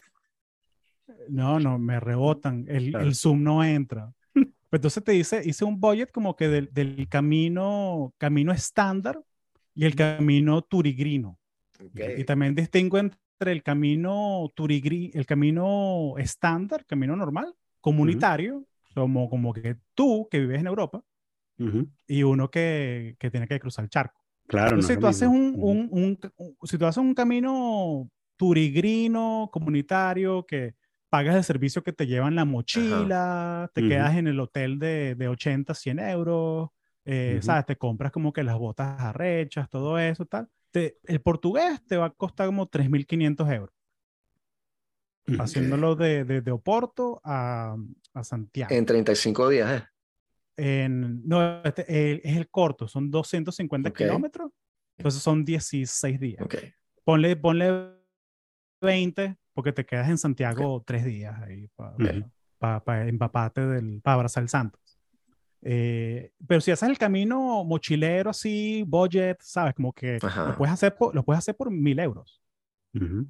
No, 1.28 1.60
no, 1.60 1.78
me 1.78 2.00
rebotan, 2.00 2.64
el, 2.68 2.90
Claro. 2.90 3.04
el 3.06 3.14
Zoom 3.14 3.42
no 3.42 3.62
entra. 3.62 4.12
Pero 4.34 4.78
entonces 4.78 5.04
te 5.04 5.12
dice, 5.12 5.42
hice 5.44 5.64
un 5.66 5.78
budget 5.78 6.10
como 6.10 6.34
que 6.34 6.48
del, 6.48 6.72
del 6.72 7.06
camino, 7.08 8.14
camino 8.16 8.52
estándar 8.52 9.20
y 9.74 9.84
el 9.84 9.94
camino 9.94 10.62
turigrino. 10.62 11.38
Ok. 11.84 12.00
Y 12.18 12.24
también 12.24 12.54
distingo 12.54 12.96
entre 12.98 13.52
el 13.52 13.62
camino 13.62 14.50
turigri, 14.54 15.10
el 15.14 15.26
camino 15.26 16.14
estándar, 16.16 16.86
camino 16.86 17.14
normal, 17.16 17.54
comunitario, 17.82 18.64
como, 18.94 19.28
como 19.28 19.52
que 19.52 19.76
tú 19.94 20.26
que 20.30 20.40
vives 20.40 20.60
en 20.60 20.66
Europa, 20.68 21.04
Ujú. 21.58 21.88
y 22.06 22.22
uno 22.22 22.50
que, 22.50 23.16
que 23.18 23.30
tiene 23.30 23.46
que 23.46 23.60
cruzar 23.60 23.84
el 23.84 23.90
charco. 23.90 24.21
Claro, 24.52 24.76
no 24.76 24.82
si 24.82 24.96
tú 24.96 25.06
haces 25.06 25.28
un, 25.28 25.56
un- 25.58 25.88
un- 25.90 26.18
un- 26.36 26.56
si 26.64 26.78
tú 26.78 26.86
haces 26.86 26.98
un 27.02 27.14
camino 27.14 28.08
turigrino, 28.36 29.48
comunitario, 29.52 30.44
que 30.46 30.74
pagas 31.08 31.36
el 31.36 31.44
servicio 31.44 31.82
que 31.82 31.92
te 31.92 32.06
llevan 32.06 32.34
la 32.34 32.44
mochila, 32.44 33.70
te 33.74 33.82
quedas 33.88 34.16
en 34.16 34.26
el 34.28 34.40
hotel 34.40 34.78
de, 34.78 35.14
de 35.14 35.28
80, 35.28 35.74
100 35.74 35.98
euros, 35.98 36.68
eh. 37.04 37.38
¿sabes? 37.42 37.66
Te 37.66 37.76
compras 37.76 38.12
como 38.12 38.32
que 38.32 38.42
las 38.42 38.56
botas 38.58 39.00
arrechas, 39.00 39.68
todo 39.70 39.98
eso, 39.98 40.24
tal. 40.26 40.48
Te- 40.70 40.96
el 41.04 41.20
portugués 41.20 41.82
te 41.86 41.96
va 41.96 42.06
a 42.06 42.10
costar 42.10 42.46
como 42.46 42.66
3.500 42.66 43.50
euros, 43.50 43.74
haciéndolo 45.38 45.94
de, 45.96 46.24
de, 46.24 46.40
de 46.40 46.50
Oporto 46.50 47.20
a, 47.24 47.76
a 48.14 48.24
Santiago. 48.24 48.74
En 48.74 48.86
35 48.86 49.48
días, 49.48 49.82
¿eh? 49.82 49.84
En- 50.56 51.26
no, 51.26 51.62
este, 51.64 52.12
el- 52.12 52.20
es 52.24 52.36
el 52.36 52.48
corto, 52.48 52.86
son 52.88 53.10
250 53.10 53.88
Ok. 53.90 53.96
kilómetros, 53.96 54.50
entonces 54.98 55.22
son 55.22 55.44
16 55.44 56.20
días. 56.20 56.42
Ok. 56.42 56.56
Ponle, 57.04 57.36
ponle 57.36 57.92
20, 58.80 59.36
porque 59.54 59.72
te 59.72 59.84
quedas 59.84 60.08
en 60.08 60.18
Santiago 60.18 60.82
tres 60.86 61.04
días 61.04 61.40
ahí 61.40 61.68
para 61.76 61.94
Ok. 61.94 62.26
empaparte, 63.08 63.66
del, 63.66 64.00
para 64.02 64.14
abrazar 64.14 64.42
el 64.42 64.48
Santos. 64.48 64.80
Eh, 65.64 66.32
pero 66.46 66.60
si 66.60 66.70
haces 66.72 66.88
el 66.88 66.98
camino 66.98 67.64
mochilero 67.64 68.30
así, 68.30 68.82
budget, 68.86 69.40
¿sabes? 69.42 69.74
Como 69.74 69.92
que 69.92 70.18
Ajá. 70.20 70.48
lo 70.48 70.56
puedes, 70.56 70.72
hacer 70.72 70.94
por, 70.96 71.14
lo 71.14 71.22
puedes 71.22 71.38
hacer 71.38 71.56
por 71.56 71.70
mil 71.70 71.98
euros. 72.00 72.42
Ujú. 72.94 73.26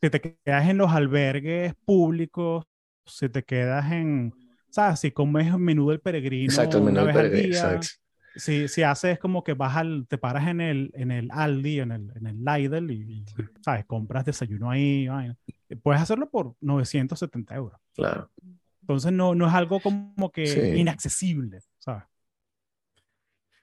Si 0.00 0.10
te 0.10 0.20
quedas 0.20 0.68
en 0.68 0.78
los 0.78 0.90
albergues 0.90 1.74
públicos, 1.84 2.64
si 3.04 3.28
te 3.28 3.42
quedas 3.42 3.90
en, 3.92 4.32
¿sabes? 4.70 5.00
Si 5.00 5.10
comes 5.12 5.46
el 5.48 5.58
menú 5.58 5.90
del 5.90 6.00
peregrino 6.00 6.52
Exacto, 6.52 6.78
el 6.78 6.84
menú 6.84 7.02
una 7.02 7.04
del 7.04 7.14
vez 7.14 7.16
al 7.16 7.30
día, 7.32 7.74
exacto. 7.74 7.88
si, 8.34 8.68
si 8.68 8.82
haces 8.82 9.18
como 9.18 9.42
que 9.44 9.54
vas 9.54 9.76
al, 9.76 10.06
te 10.08 10.18
paras 10.18 10.46
en 10.48 10.60
el, 10.60 10.90
en 10.94 11.10
el 11.10 11.28
Aldi, 11.32 11.80
en 11.80 11.92
el, 11.92 12.12
en 12.16 12.26
el 12.26 12.44
Lidl 12.44 12.90
y, 12.90 12.94
y, 13.20 13.24
¿sabes? 13.62 13.84
Compras 13.86 14.24
desayuno 14.24 14.70
ahí, 14.70 15.08
vaina. 15.08 15.36
puedes 15.82 16.02
hacerlo 16.02 16.30
por 16.30 16.54
970 16.60 17.54
euros. 17.56 17.80
Claro. 17.94 18.30
Entonces 18.82 19.12
no, 19.12 19.34
no 19.34 19.46
es 19.48 19.54
algo 19.54 19.80
como 19.80 20.30
que 20.32 20.46
Sí. 20.46 20.60
inaccesible, 20.60 21.60
¿sabes? 21.78 22.04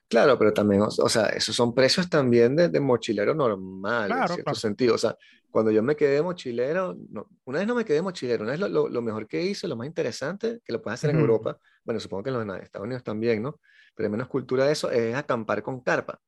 Claro, 0.07 0.37
pero 0.37 0.53
también, 0.53 0.81
o, 0.83 0.87
o 0.87 1.09
sea, 1.09 1.27
esos 1.29 1.55
son 1.55 1.73
precios 1.73 2.09
también 2.09 2.55
de, 2.55 2.69
de 2.69 2.79
mochilero 2.79 3.33
normal, 3.33 4.15
en 4.17 4.27
cierto 4.27 4.43
claro. 4.43 4.55
sentido. 4.55 4.95
O 4.95 4.97
sea, 4.97 5.17
cuando 5.55 5.71
yo 5.71 5.81
me 5.83 5.95
quedé 5.95 6.21
mochilero, 6.21 6.95
no, 7.09 7.29
una 7.45 7.59
vez 7.59 7.67
no 7.67 7.75
me 7.75 7.85
quedé 7.85 8.01
mochilero, 8.01 8.43
una 8.43 8.51
vez 8.51 8.59
lo, 8.59 8.67
lo- 8.69 8.89
lo 8.89 9.01
mejor 9.01 9.27
que 9.27 9.41
hice, 9.41 9.67
lo 9.67 9.77
más 9.77 9.87
interesante, 9.87 10.61
que 10.65 10.73
lo 10.73 10.81
puedes 10.81 10.99
hacer 10.99 11.11
en 11.11 11.17
Ujú. 11.17 11.21
Europa, 11.21 11.57
bueno, 11.85 11.99
supongo 12.01 12.23
que 12.23 12.29
en 12.31 12.47
los 12.47 12.59
Estados 12.61 12.85
Unidos 12.85 13.03
también, 13.03 13.41
¿no? 13.43 13.59
Pero 13.95 14.07
hay 14.07 14.11
menos 14.11 14.27
cultura 14.27 14.65
de 14.65 14.73
eso, 14.73 14.91
es 14.91 15.15
acampar 15.15 15.63
con 15.63 15.81
carpa. 15.81 16.19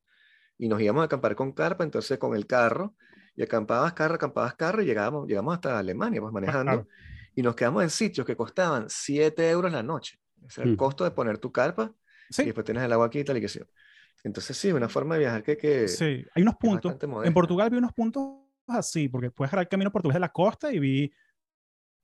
Y 0.57 0.67
nos 0.69 0.81
íbamos 0.81 1.01
a 1.03 1.05
acampar 1.05 1.35
con 1.35 1.51
carpa, 1.53 1.83
entonces 1.83 2.17
con 2.17 2.35
el 2.35 2.47
carro, 2.47 2.95
y 3.35 3.43
acampabas 3.43 3.93
carro, 3.93 4.15
acampabas 4.15 4.55
carro, 4.55 4.81
y 4.81 4.85
llegábamos, 4.85 5.27
llegamos 5.27 5.53
hasta 5.55 5.77
Alemania, 5.77 6.21
pues 6.21 6.33
manejando, 6.33 6.87
y 7.35 7.41
nos 7.43 7.55
quedamos 7.55 7.83
en 7.83 7.89
sitios 7.91 8.25
que 8.25 8.35
costaban 8.35 8.85
7 8.89 9.49
euros 9.49 9.71
la 9.71 9.83
noche. 9.83 10.19
Ese 10.47 10.61
era 10.61 10.65
el 10.69 10.71
Mm. 10.71 10.77
costo 10.77 11.03
de 11.03 11.11
poner 11.11 11.37
tu 11.37 11.51
carpa 11.51 11.93
y 12.41 12.45
Sí, 12.45 12.45
después 12.47 12.65
tienes 12.65 12.83
el 12.83 12.93
agua 12.93 13.07
aquí 13.07 13.19
y 13.19 13.23
tal 13.23 13.37
y 13.37 13.41
que 13.41 13.49
sí. 13.49 13.59
Entonces 14.23 14.57
sí, 14.57 14.71
una 14.71 14.89
forma 14.89 15.15
de 15.15 15.19
viajar 15.21 15.43
que, 15.43 15.57
que 15.57 15.87
sí. 15.87 16.25
Hay 16.33 16.43
unos 16.43 16.55
puntos. 16.55 16.95
En. 17.23 17.33
Portugal 17.33 17.69
vi 17.69 17.77
unos 17.77 17.93
puntos 17.93 18.23
así, 18.67 19.07
porque 19.09 19.31
puedes 19.31 19.49
agarrar 19.49 19.65
el 19.65 19.69
camino 19.69 19.91
portugués 19.91 20.15
de 20.15 20.19
la 20.19 20.31
costa 20.31 20.71
y 20.73 20.79
vi, 20.79 21.11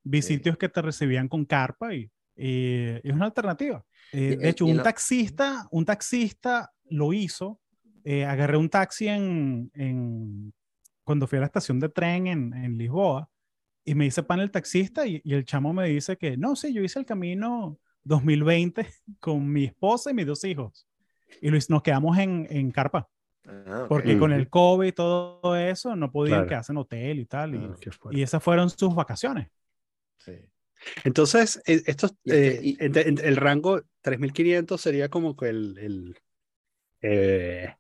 vi 0.04 0.22
Sí. 0.22 0.36
sitios 0.36 0.58
que 0.58 0.70
te 0.70 0.82
recibían 0.82 1.28
con 1.28 1.46
carpa 1.46 1.94
y, 1.94 2.10
y 2.36 3.00
es 3.08 3.14
una 3.14 3.26
alternativa. 3.26 3.86
Eh, 4.12 4.38
de 4.38 4.50
hecho, 4.50 4.66
y 4.66 4.70
en 4.70 4.74
un 4.74 4.78
la- 4.78 4.84
taxista, 4.84 5.68
un 5.72 5.86
taxista 5.86 6.72
lo 6.90 7.14
hizo. 7.14 7.60
Eh, 8.06 8.26
agarré 8.26 8.58
un 8.58 8.70
taxi 8.70 9.08
en, 9.08 9.72
en- 9.76 10.54
cuando 11.06 11.26
fui 11.28 11.38
a 11.38 11.42
la 11.42 11.48
estación 11.48 11.80
de 11.80 11.90
tren 11.90 12.28
en, 12.28 12.54
en 12.54 12.78
Lisboa 12.78 13.30
y 13.86 13.96
me 13.96 14.06
dice 14.06 14.24
pan 14.24 14.40
el 14.40 14.52
taxista 14.52 15.06
y, 15.08 15.22
y 15.24 15.34
el 15.34 15.46
chamo 15.46 15.74
me 15.74 15.88
dice 15.88 16.18
que 16.18 16.38
no, 16.38 16.56
sí, 16.56 16.74
yo 16.74 16.82
hice 16.82 17.00
el 17.00 17.06
camino 17.06 17.78
2020 18.04 18.88
con 19.20 19.48
mi 19.50 19.66
esposa 19.66 20.12
y 20.12 20.14
mis 20.14 20.26
dos 20.26 20.44
hijos. 20.44 20.88
Y 21.42 21.50
hice- 21.50 21.70
nos 21.70 21.82
quedamos 21.82 22.18
en, 22.18 22.46
en 22.50 22.72
carpa, 22.72 23.10
Ah, 23.46 23.82
ok. 23.84 23.88
porque 23.90 24.18
con 24.18 24.32
el 24.32 24.50
COVID 24.50 24.88
y 24.88 24.92
todo 24.94 25.56
eso 25.58 25.96
no 25.96 26.12
podían 26.12 26.40
Claro. 26.40 26.48
quedarse 26.50 26.72
en 26.72 26.78
hotel 26.78 27.20
y 27.20 27.26
tal. 27.26 27.56
Y, 27.56 27.58
Ah, 27.58 27.76
y 28.12 28.22
esas 28.22 28.42
fueron 28.44 28.70
sus 28.70 28.96
vacaciones. 28.96 29.50
Sí. 30.18 30.34
Entonces, 31.04 31.62
e- 31.66 31.84
estos, 31.86 32.12
Y 32.24 32.32
este- 32.32 32.48
eh, 32.56 32.60
y- 32.64 32.78
ent- 32.78 33.22
el 33.24 33.36
rango 33.38 33.82
3500 34.02 34.82
sería 34.82 35.10
como 35.10 35.36
que 35.36 35.50
el, 35.50 35.78
el, 35.78 36.18
eh, 37.02 37.76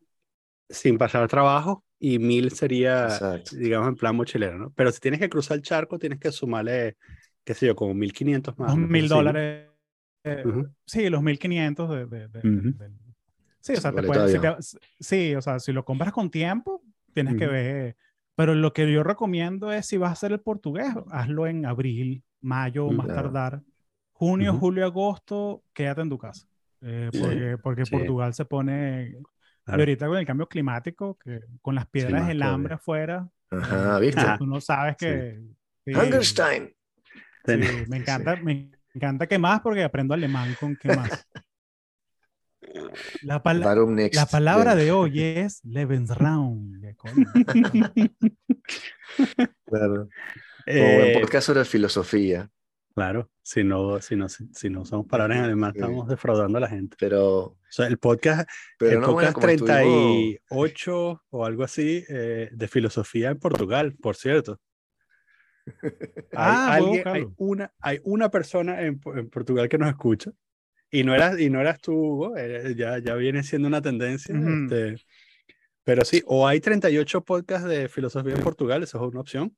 sin 0.70 0.98
pasar 0.98 1.28
trabajo 1.28 1.84
y 2.00 2.20
1000 2.20 2.52
sería, 2.52 3.06
Exacto. 3.06 3.56
digamos, 3.56 3.88
en 3.90 3.96
plan 3.96 4.16
mochilero, 4.16 4.58
¿no? 4.58 4.72
Pero 4.76 4.92
si 4.92 5.00
tienes 5.00 5.20
que 5.20 5.30
cruzar 5.30 5.58
el 5.58 5.64
charco, 5.64 5.98
tienes 6.00 6.20
que 6.20 6.32
sumarle, 6.32 6.98
qué 7.46 7.54
sé 7.54 7.68
yo, 7.68 7.76
como 7.76 7.94
1500 7.94 8.58
más. 8.58 8.72
Así, 8.72 8.80
¿no? 8.80 9.08
dólares. 9.08 9.70
eh, 10.26 10.44
Ujú. 10.46 10.70
Sí, 10.86 11.10
los 11.10 11.22
1500 11.22 11.90
de, 11.90 12.06
de, 12.06 12.28
de- 12.30 12.40
Ujú. 12.40 12.78
del- 12.78 12.98
Sí, 13.64 13.74
o 13.74 13.78
sea, 13.82 13.94
te 13.94 14.04
puedes- 14.04 14.26
de 14.26 14.32
si 14.34 14.40
te- 14.40 14.78
sí, 15.00 15.36
o 15.36 15.42
sea, 15.42 15.58
si 15.60 15.72
lo 15.72 15.86
compras 15.86 16.12
con 16.12 16.30
tiempo, 16.30 16.84
tienes 17.14 17.36
que 17.38 17.48
ver. 17.48 17.96
Pero 18.36 18.56
lo 18.56 18.74
que 18.74 18.92
yo 18.92 19.04
recomiendo 19.04 19.72
es 19.72 19.86
si 19.86 19.96
vas 19.98 20.10
a 20.10 20.14
hacer 20.14 20.32
el 20.34 20.42
portugués, 20.42 20.90
hazlo 21.12 21.48
en 21.48 21.66
abril, 21.66 22.24
mayo, 22.42 22.86
Ujú. 22.88 22.94
más 22.96 23.06
Claro. 23.06 23.22
tardar. 23.32 23.62
Junio, 24.12 24.54
julio, 24.54 24.86
agosto, 24.86 25.64
quédate 25.74 26.02
en 26.02 26.10
tu 26.10 26.18
casa. 26.18 26.46
Eh, 26.82 27.10
Sí, 27.14 27.20
porque 27.22 27.58
porque 27.58 27.86
sí. 27.86 27.92
Portugal 27.92 28.34
se 28.34 28.44
pone. 28.44 29.14
Y 29.18 29.24
Claro. 29.64 29.82
ahorita 29.82 30.08
con 30.08 30.18
el 30.18 30.26
cambio 30.26 30.48
climático, 30.50 31.18
que 31.18 31.40
con 31.62 31.74
las 31.76 31.88
piedras 31.88 32.28
del 32.28 32.42
hambre 32.42 32.74
afuera, 32.74 33.30
Ajá, 33.50 33.98
eh, 33.98 34.02
¿viste? 34.02 34.16
Tú 34.42 34.46
no 34.46 34.60
sabes 34.60 34.98
que. 34.98 35.40
Hungerstein. 35.86 36.74
me 37.88 37.98
encanta, 37.98 38.36
me 38.38 38.72
encanta 38.94 39.28
que 39.28 39.38
más 39.38 39.62
porque 39.62 39.84
aprendo 39.84 40.14
alemán 40.14 40.54
con 40.60 40.76
qué 40.76 40.94
más. 40.94 41.26
La, 43.22 43.42
pala- 43.44 43.76
la 44.14 44.26
palabra 44.26 44.76
de 44.76 44.92
hoy 44.92 45.22
es 45.22 45.64
Lebensraum. 45.64 46.82
Claro. 49.66 49.94
Como 49.96 50.10
Eh, 50.66 50.98
buen 51.12 51.22
podcast 51.22 51.48
sobre 51.48 51.66
filosofía, 51.66 52.50
claro, 52.96 53.30
si 53.42 53.64
no, 53.66 54.00
si 54.00 54.16
no, 54.16 54.30
si, 54.30 54.48
si 54.54 54.70
no 54.70 54.82
usamos 54.82 55.08
palabras 55.08 55.40
en 55.40 55.44
alemán, 55.44 55.74
Sí. 55.74 55.80
estamos 55.80 56.08
defraudando 56.08 56.58
a 56.58 56.62
la 56.62 56.70
gente. 56.70 56.96
pero, 57.00 57.28
O 57.42 57.58
sea, 57.70 57.88
el 57.88 57.98
podcast, 57.98 58.48
pero 58.80 58.92
el 58.92 59.00
no, 59.02 59.12
bueno, 59.14 59.32
podcast 59.34 59.34
como 59.34 59.48
estuvimos- 59.48 60.38
38 60.50 61.22
o 61.32 61.46
algo 61.46 61.64
así 61.64 62.06
eh, 62.08 62.50
de 62.54 62.68
filosofía 62.70 63.30
en 63.32 63.40
Portugal, 63.40 63.96
por 64.02 64.16
cierto. 64.16 64.60
Hay, 66.32 66.32
Ah, 66.36 66.68
a 66.72 66.76
alguien- 66.76 67.08
hay 67.08 67.26
una, 67.38 67.74
hay 67.80 68.00
una 68.04 68.30
persona 68.30 68.82
en, 68.82 69.02
en 69.16 69.30
Portugal 69.30 69.68
que 69.68 69.78
nos 69.78 69.90
escucha 69.90 70.32
y 71.00 71.04
no 71.04 71.14
eras, 71.16 71.40
y 71.40 71.50
no 71.50 71.60
eras 71.60 71.80
tú, 71.82 71.94
Hugo, 71.94 72.36
ya, 72.76 73.00
ya 73.00 73.16
viene 73.16 73.44
siendo 73.44 73.68
una 73.68 73.82
tendencia. 73.82 74.34
Ujú. 74.36 74.50
este, 74.72 74.96
pero 75.84 76.06
sí, 76.06 76.22
o 76.26 76.48
hay 76.48 76.60
38 76.62 77.22
podcasts 77.24 77.68
de 77.68 77.90
filosofía 77.90 78.36
en 78.36 78.42
Portugal, 78.42 78.84
eso 78.84 78.98
es 79.04 79.12
una 79.12 79.20
opción, 79.22 79.58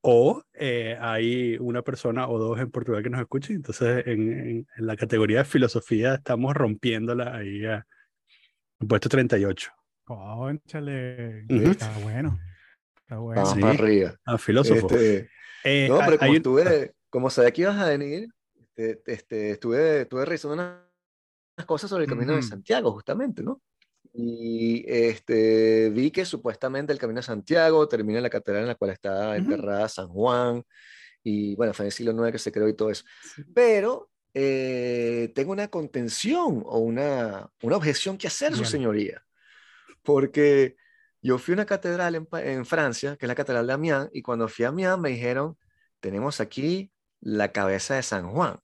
o 0.00 0.42
eh, 0.54 0.96
hay 1.00 1.56
una 1.60 1.82
persona 1.82 2.26
o 2.28 2.38
dos 2.38 2.58
en 2.58 2.70
Portugal 2.70 3.02
que 3.02 3.10
nos 3.10 3.20
escuchen. 3.20 3.56
Entonces, 3.56 4.04
en, 4.06 4.32
en- 4.32 4.66
en 4.76 4.86
la 4.86 4.96
categoría 4.96 5.38
de 5.38 5.44
filosofía 5.44 6.14
estamos 6.14 6.54
rompiéndola 6.54 7.36
ahí 7.36 7.64
a 7.66 7.86
puesto 8.88 9.08
38. 9.10 9.70
Cónchale, 10.04 11.44
Ujú. 11.48 11.70
está 11.72 11.92
bueno. 11.98 12.38
Está 13.02 13.18
bueno. 13.18 13.42
Vamos 13.42 13.54
Sí. 13.54 13.60
para 13.60 13.72
arriba. 13.74 14.14
Ah, 14.24 14.38
filósofo. 14.38 14.86
Este, 14.90 15.28
Eh, 15.64 15.86
no, 15.90 15.98
pero 15.98 16.12
hay 16.12 16.18
como 16.18 16.30
un- 16.30 16.36
estuve, 16.38 16.92
como 17.10 17.28
sabía 17.30 17.50
que 17.50 17.62
ibas 17.62 17.76
a 17.78 17.86
venir, 17.88 18.28
este, 18.88 19.12
este, 19.12 19.50
estuve, 19.52 20.02
estuve 20.02 20.24
revisando 20.24 20.54
unas, 20.54 20.78
unas 21.56 21.66
cosas 21.66 21.90
sobre 21.90 22.04
el 22.04 22.10
Camino 22.10 22.32
de 22.32 22.38
Ujú. 22.38 22.48
Santiago, 22.48 22.92
justamente, 22.92 23.42
¿no? 23.42 23.60
Y 24.12 24.84
este, 24.88 25.90
vi 25.90 26.10
que 26.10 26.24
supuestamente 26.24 26.92
el 26.92 26.98
Camino 26.98 27.20
de 27.20 27.26
Santiago 27.26 27.86
termina 27.86 28.18
en 28.18 28.24
la 28.24 28.30
catedral 28.30 28.62
en 28.62 28.68
la 28.68 28.74
cual 28.74 28.90
está 28.90 29.36
enterrada 29.36 29.88
San 29.88 30.08
Juan, 30.08 30.64
y 31.22 31.54
bueno, 31.54 31.74
fue 31.74 31.84
en 31.84 31.88
el 31.88 31.92
siglo 31.92 32.12
IX 32.12 32.32
que 32.32 32.38
se 32.38 32.50
creó 32.50 32.68
y 32.68 32.74
todo 32.74 32.90
eso. 32.90 33.04
Pero 33.54 34.10
eh, 34.34 35.30
tengo 35.34 35.52
una 35.52 35.68
contención 35.68 36.62
o 36.66 36.78
una, 36.78 37.50
una 37.62 37.76
objeción 37.76 38.16
que 38.16 38.26
hacer, 38.26 38.56
su 38.56 38.64
señoría, 38.64 39.24
porque 40.02 40.76
yo 41.22 41.38
fui 41.38 41.52
a 41.52 41.56
una 41.56 41.66
catedral 41.66 42.14
en, 42.14 42.28
en 42.32 42.64
Francia, 42.64 43.16
que 43.16 43.26
es 43.26 43.28
la 43.28 43.34
Catedral 43.34 43.66
de 43.66 43.72
Amiens, 43.74 44.08
y 44.12 44.22
cuando 44.22 44.48
fui 44.48 44.64
a 44.64 44.68
Amiens 44.68 44.98
me 44.98 45.10
dijeron, 45.10 45.56
tenemos 46.00 46.40
aquí 46.40 46.90
la 47.20 47.52
cabeza 47.52 47.94
de 47.94 48.02
San 48.02 48.30
Juan. 48.30 48.58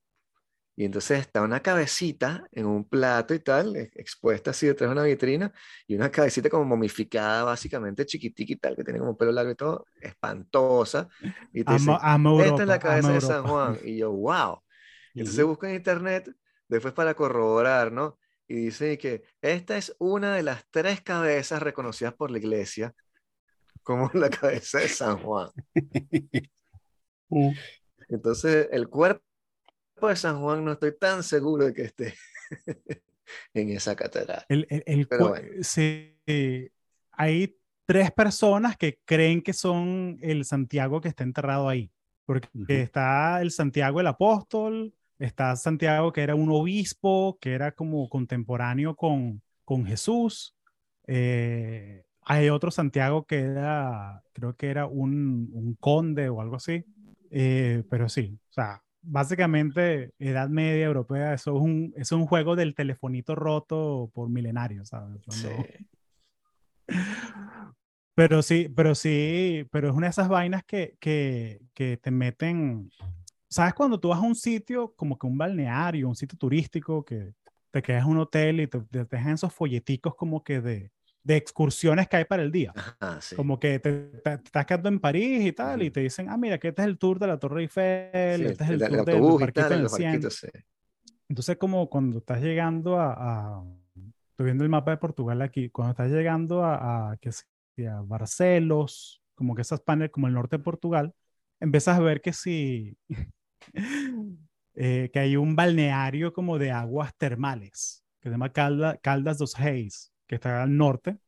Y 0.76 0.84
entonces 0.84 1.20
está 1.20 1.42
una 1.42 1.60
cabecita 1.60 2.46
en 2.52 2.66
un 2.66 2.86
plato 2.88 3.32
y 3.34 3.40
tal, 3.40 3.74
e- 3.76 3.90
expuesta 3.94 4.50
así 4.50 4.66
detrás 4.66 4.90
de 4.90 4.92
una 4.92 5.04
vitrina, 5.04 5.52
y 5.86 5.94
una 5.96 6.10
cabecita 6.10 6.50
como 6.50 6.64
momificada, 6.66 7.44
básicamente 7.44 8.04
chiquitica 8.04 8.52
y 8.52 8.56
tal, 8.56 8.76
que 8.76 8.84
tiene 8.84 8.98
como 9.00 9.16
pelo 9.16 9.32
largo 9.32 9.52
y 9.52 9.54
todo, 9.54 9.86
espantosa. 10.00 11.08
Y 11.52 11.64
te 11.64 11.72
Amo, 11.72 11.98
amo 12.00 12.40
esta 12.40 12.44
Europa, 12.44 12.62
es 12.62 12.68
la 12.68 12.78
cabeza 12.78 13.08
amo 13.08 13.14
de 13.14 13.20
San. 13.22 13.42
Juan. 13.46 13.78
Y 13.84 13.96
yo, 13.98 14.12
wow. 14.12 14.62
Entonces 15.14 15.44
busco 15.44 15.66
en 15.66 15.76
internet, 15.76 16.30
después 16.68 16.92
para 16.92 17.14
corroborar, 17.14 17.90
¿no? 17.90 18.18
Y 18.46 18.56
dice 18.56 18.98
que 18.98 19.24
esta 19.40 19.76
es 19.76 19.94
una 19.98 20.34
de 20.36 20.42
las 20.42 20.64
tres 20.70 21.00
cabezas 21.00 21.62
reconocidas 21.62 22.14
por 22.14 22.30
la 22.30 22.38
iglesia 22.38 22.94
como 23.82 24.10
la 24.14 24.30
cabeza 24.30 24.80
de 24.80 24.88
San 24.88 25.18
Juan. 25.18 25.50
Uh, 27.28 27.52
Entonces, 28.08 28.68
el 28.70 28.88
cuerpo 28.88 29.22
de 30.00 30.16
San 30.16 30.40
Juan 30.40 30.64
no 30.64 30.72
estoy 30.72 30.96
tan 30.98 31.22
seguro 31.22 31.66
de 31.66 31.74
que 31.74 31.82
esté 31.82 32.14
en 33.54 33.70
esa 33.70 33.96
catedral. 33.96 34.44
El, 34.48 34.66
el- 34.70 34.82
el 34.86 35.08
Pero 35.08 35.28
bueno. 35.28 35.48
sí, 35.62 36.16
hay 37.12 37.56
tres 37.86 38.10
personas 38.12 38.76
que 38.76 39.00
creen 39.04 39.42
que 39.42 39.52
son 39.52 40.18
el 40.20 40.44
Santiago 40.44 41.00
que 41.00 41.08
está 41.08 41.24
enterrado 41.24 41.68
ahí. 41.68 41.90
Porque 42.24 42.48
está 42.82 43.40
el 43.40 43.52
Santiago 43.52 44.00
el 44.00 44.08
apóstol, 44.08 44.92
está 45.18 45.54
Santiago 45.54 46.12
que 46.12 46.22
era 46.22 46.34
un 46.34 46.50
obispo, 46.50 47.38
que 47.40 47.52
era 47.54 47.72
como 47.72 48.08
contemporáneo 48.08 48.96
con, 48.96 49.42
con 49.64 49.86
Jesús. 49.86 50.54
eh, 51.06 52.02
hay 52.28 52.48
otro 52.50 52.72
Santiago 52.72 53.24
que 53.24 53.38
era, 53.38 54.20
creo 54.32 54.56
que 54.56 54.68
era 54.68 54.86
un, 54.86 55.48
un 55.52 55.74
conde 55.76 56.28
o 56.28 56.40
algo 56.40 56.56
así. 56.56 56.84
Eh, 57.30 57.84
pero 57.88 58.08
sí, 58.08 58.36
o 58.50 58.52
sea, 58.52 58.82
básicamente 59.06 60.10
Edad 60.18 60.48
Media 60.48 60.84
Europea, 60.86 61.32
eso 61.34 61.56
es 61.56 61.62
un, 61.62 61.92
es 61.96 62.12
un 62.12 62.26
juego 62.26 62.56
del 62.56 62.74
telefonito 62.74 63.34
roto 63.34 64.10
por 64.14 64.28
millenarios, 64.28 64.88
¿sabes? 64.88 65.20
Sí. 65.28 65.46
Cuando- 65.48 65.66
Pero 68.14 68.40
sí, 68.40 68.72
pero 68.74 68.94
sí, 68.94 69.66
pero 69.70 69.90
es 69.90 69.94
una 69.94 70.06
de 70.06 70.10
esas 70.12 70.28
vainas 70.28 70.64
que, 70.64 70.96
que, 71.00 71.60
que 71.74 71.98
te 71.98 72.10
meten, 72.10 72.90
¿sabes? 73.46 73.74
Cuando 73.74 74.00
tú 74.00 74.08
vas 74.08 74.20
a 74.20 74.22
un 74.22 74.34
sitio, 74.34 74.94
como 74.96 75.18
que 75.18 75.26
un 75.26 75.36
balneario, 75.36 76.08
un 76.08 76.16
sitio 76.16 76.38
turístico, 76.38 77.04
que 77.04 77.34
te 77.70 77.82
quedas 77.82 78.04
en 78.06 78.12
un 78.12 78.18
hotel 78.18 78.60
y 78.62 78.68
te, 78.68 78.80
te 78.80 79.04
dejan 79.04 79.34
esos 79.34 79.52
folleticos 79.52 80.14
como 80.14 80.42
que 80.42 80.62
de, 80.62 80.90
de 81.26 81.36
excursiones 81.36 82.08
que 82.08 82.16
hay 82.18 82.24
para 82.24 82.42
el 82.42 82.52
día. 82.52 82.72
Ajá, 82.74 83.20
sí. 83.20 83.34
Como 83.34 83.58
que 83.58 83.80
te, 83.80 83.92
te- 83.92 84.20
te 84.38 84.44
estás 84.44 84.64
quedando 84.64 84.88
en 84.88 85.00
París 85.00 85.44
y 85.44 85.52
tal, 85.52 85.82
y 85.82 85.90
te 85.90 86.00
dicen, 86.00 86.28
ah, 86.30 86.36
mira, 86.36 86.58
que 86.58 86.68
este 86.68 86.82
es 86.82 86.88
el 86.88 86.98
tour 86.98 87.18
de 87.18 87.26
la 87.26 87.38
Torre 87.38 87.62
Eiffel, 87.62 88.42
Sí, 88.42 88.44
este 88.44 88.64
es 88.64 88.70
el, 88.70 88.82
el, 88.82 88.88
tour 89.04 89.04
del 89.04 89.16
y 89.24 89.38
Parquito 89.52 89.68
tal, 89.68 89.88
del 89.90 90.30
sí. 90.30 90.48
Entonces, 91.28 91.56
como 91.56 91.88
cuando 91.90 92.18
estás 92.18 92.40
llegando 92.40 92.98
a, 93.00 93.12
a- 93.58 93.64
estoy 94.30 94.44
viendo 94.46 94.62
el 94.64 94.70
mapa 94.70 94.92
de 94.92 94.96
Portugal 94.98 95.42
aquí, 95.42 95.70
cuando 95.70 95.90
estás 95.92 96.10
llegando 96.10 96.62
a, 96.64 97.10
a, 97.12 97.16
que 97.16 97.32
sí, 97.32 97.44
a 97.90 98.00
Barcelos, 98.02 99.22
como 99.34 99.54
que 99.54 99.62
esas 99.62 99.80
paneles, 99.80 100.12
como 100.12 100.28
el 100.28 100.34
norte 100.34 100.58
de 100.58 100.62
Portugal, 100.62 101.12
empiezas 101.60 101.98
a 101.98 102.00
ver 102.00 102.20
que 102.20 102.32
sí, 102.32 102.96
eh, 104.74 105.10
que 105.12 105.18
hay 105.18 105.36
un 105.36 105.56
balneario 105.56 106.32
como 106.32 106.58
de 106.58 106.70
aguas 106.70 107.14
termales, 107.16 108.04
que 108.20 108.28
se 108.28 108.32
llama 108.32 108.52
Calda- 108.52 108.98
Caldas 108.98 109.38
dos 109.38 109.58
Reis, 109.58 110.12
que 110.26 110.36
está 110.36 110.62
al 110.62 110.76
norte, 110.76 111.18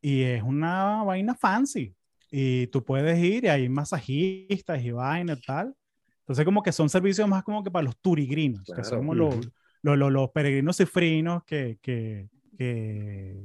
y 0.00 0.22
es 0.22 0.42
una 0.42 1.02
vaina 1.04 1.34
fancy. 1.34 1.94
Y 2.30 2.66
tú 2.68 2.84
puedes 2.84 3.18
ir 3.18 3.44
y 3.44 3.48
hay 3.48 3.68
masajistas 3.68 4.82
y 4.82 4.90
vaina 4.92 5.34
y 5.34 5.40
tal. 5.42 5.74
Entonces, 6.20 6.44
como 6.44 6.62
que 6.62 6.72
son 6.72 6.88
servicios 6.88 7.28
más 7.28 7.42
como 7.44 7.62
que 7.64 7.70
para 7.70 7.84
los 7.84 7.98
turigrinos, 7.98 8.72
que 8.74 8.84
son 8.84 8.84
Claro. 8.84 8.98
como 9.00 9.14
los, 9.14 9.36
los, 9.82 9.98
los- 9.98 10.12
los 10.12 10.30
peregrinos 10.30 10.76
cifrinos 10.78 11.44
que, 11.44 11.78
que, 11.82 12.28
que, 12.58 13.36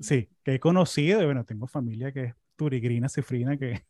sí, 0.00 0.28
que 0.42 0.54
he 0.54 0.60
conocido. 0.60 1.22
Y 1.22 1.24
bueno, 1.26 1.44
tengo 1.44 1.66
familia 1.66 2.12
que 2.12 2.24
es 2.24 2.34
turigrina 2.56 3.08
cifrina 3.08 3.56
que, 3.56 3.84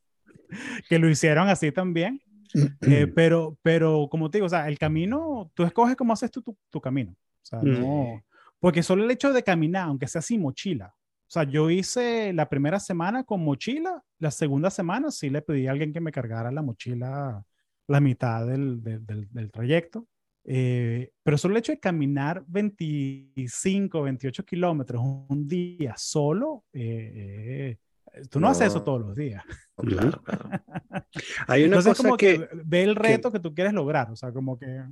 que 0.89 0.99
lo 0.99 1.09
hicieron 1.09 1.49
así 1.49 1.73
también. 1.73 2.21
Eh, 2.83 3.09
pero, 3.09 3.59
pero 3.63 4.09
como 4.11 4.31
te 4.31 4.39
digo, 4.39 4.47
o 4.47 4.51
sea, 4.51 4.69
el 4.69 4.79
camino, 4.79 5.51
tú 5.55 5.65
escoges 5.65 5.97
cómo 5.97 6.13
haces 6.13 6.31
tú 6.31 6.43
tu, 6.43 6.57
tu 6.71 6.81
camino. 6.81 7.13
O 7.13 7.47
sea, 7.47 7.63
no, 7.63 8.23
porque 8.65 8.83
solo 8.83 9.05
el 9.05 9.11
hecho 9.11 9.31
de 9.31 9.43
caminar, 9.43 9.89
aunque 9.89 10.07
sea 10.09 10.23
sin 10.23 10.41
mochila. 10.41 10.87
O 10.87 11.31
sea, 11.31 11.43
yo 11.43 11.69
hice 11.69 12.33
la 12.33 12.49
primera 12.49 12.81
semana 12.81 13.23
con 13.23 13.45
mochila, 13.45 14.03
la 14.19 14.31
segunda 14.31 14.71
semana 14.71 15.11
sí 15.11 15.29
le 15.29 15.43
pedí 15.43 15.67
a 15.67 15.73
alguien 15.73 15.93
que 15.93 16.01
me 16.01 16.11
cargara 16.11 16.51
la 16.51 16.63
mochila 16.63 17.45
la 17.87 18.01
mitad 18.01 18.47
del, 18.47 18.83
del, 18.83 19.05
del- 19.05 19.29
del 19.31 19.51
trayecto. 19.53 20.09
Eh, 20.47 21.11
pero 21.23 21.37
solo 21.37 21.53
el 21.53 21.59
hecho 21.59 21.73
de 21.73 21.79
caminar 21.79 22.43
25, 22.47 24.01
28 24.01 24.45
kilómetros 24.47 25.03
un 25.29 25.47
día 25.47 25.93
solo, 25.99 26.65
eh, 26.73 27.77
eh, 28.15 28.23
tú 28.31 28.41
no, 28.41 28.49
haces 28.49 28.69
eso 28.69 28.79
No. 28.79 28.85
todos 28.85 29.01
los 29.03 29.15
días. 29.15 29.45
No, 29.77 29.85
claro, 29.85 30.23
claro. 30.23 30.49
Hay 31.49 31.65
una 31.65 31.77
Entonces, 31.77 31.91
cosa 31.99 32.03
como 32.03 32.17
que, 32.17 32.39
que, 32.39 32.49
ve 32.65 32.83
el 32.83 32.97
reto 32.97 33.31
que, 33.31 33.41
tú 33.41 33.53
quieres 33.55 33.75
lograr, 33.75 34.11
o 34.11 34.17
sea, 34.17 34.33
como 34.33 34.59
que... 34.59 34.85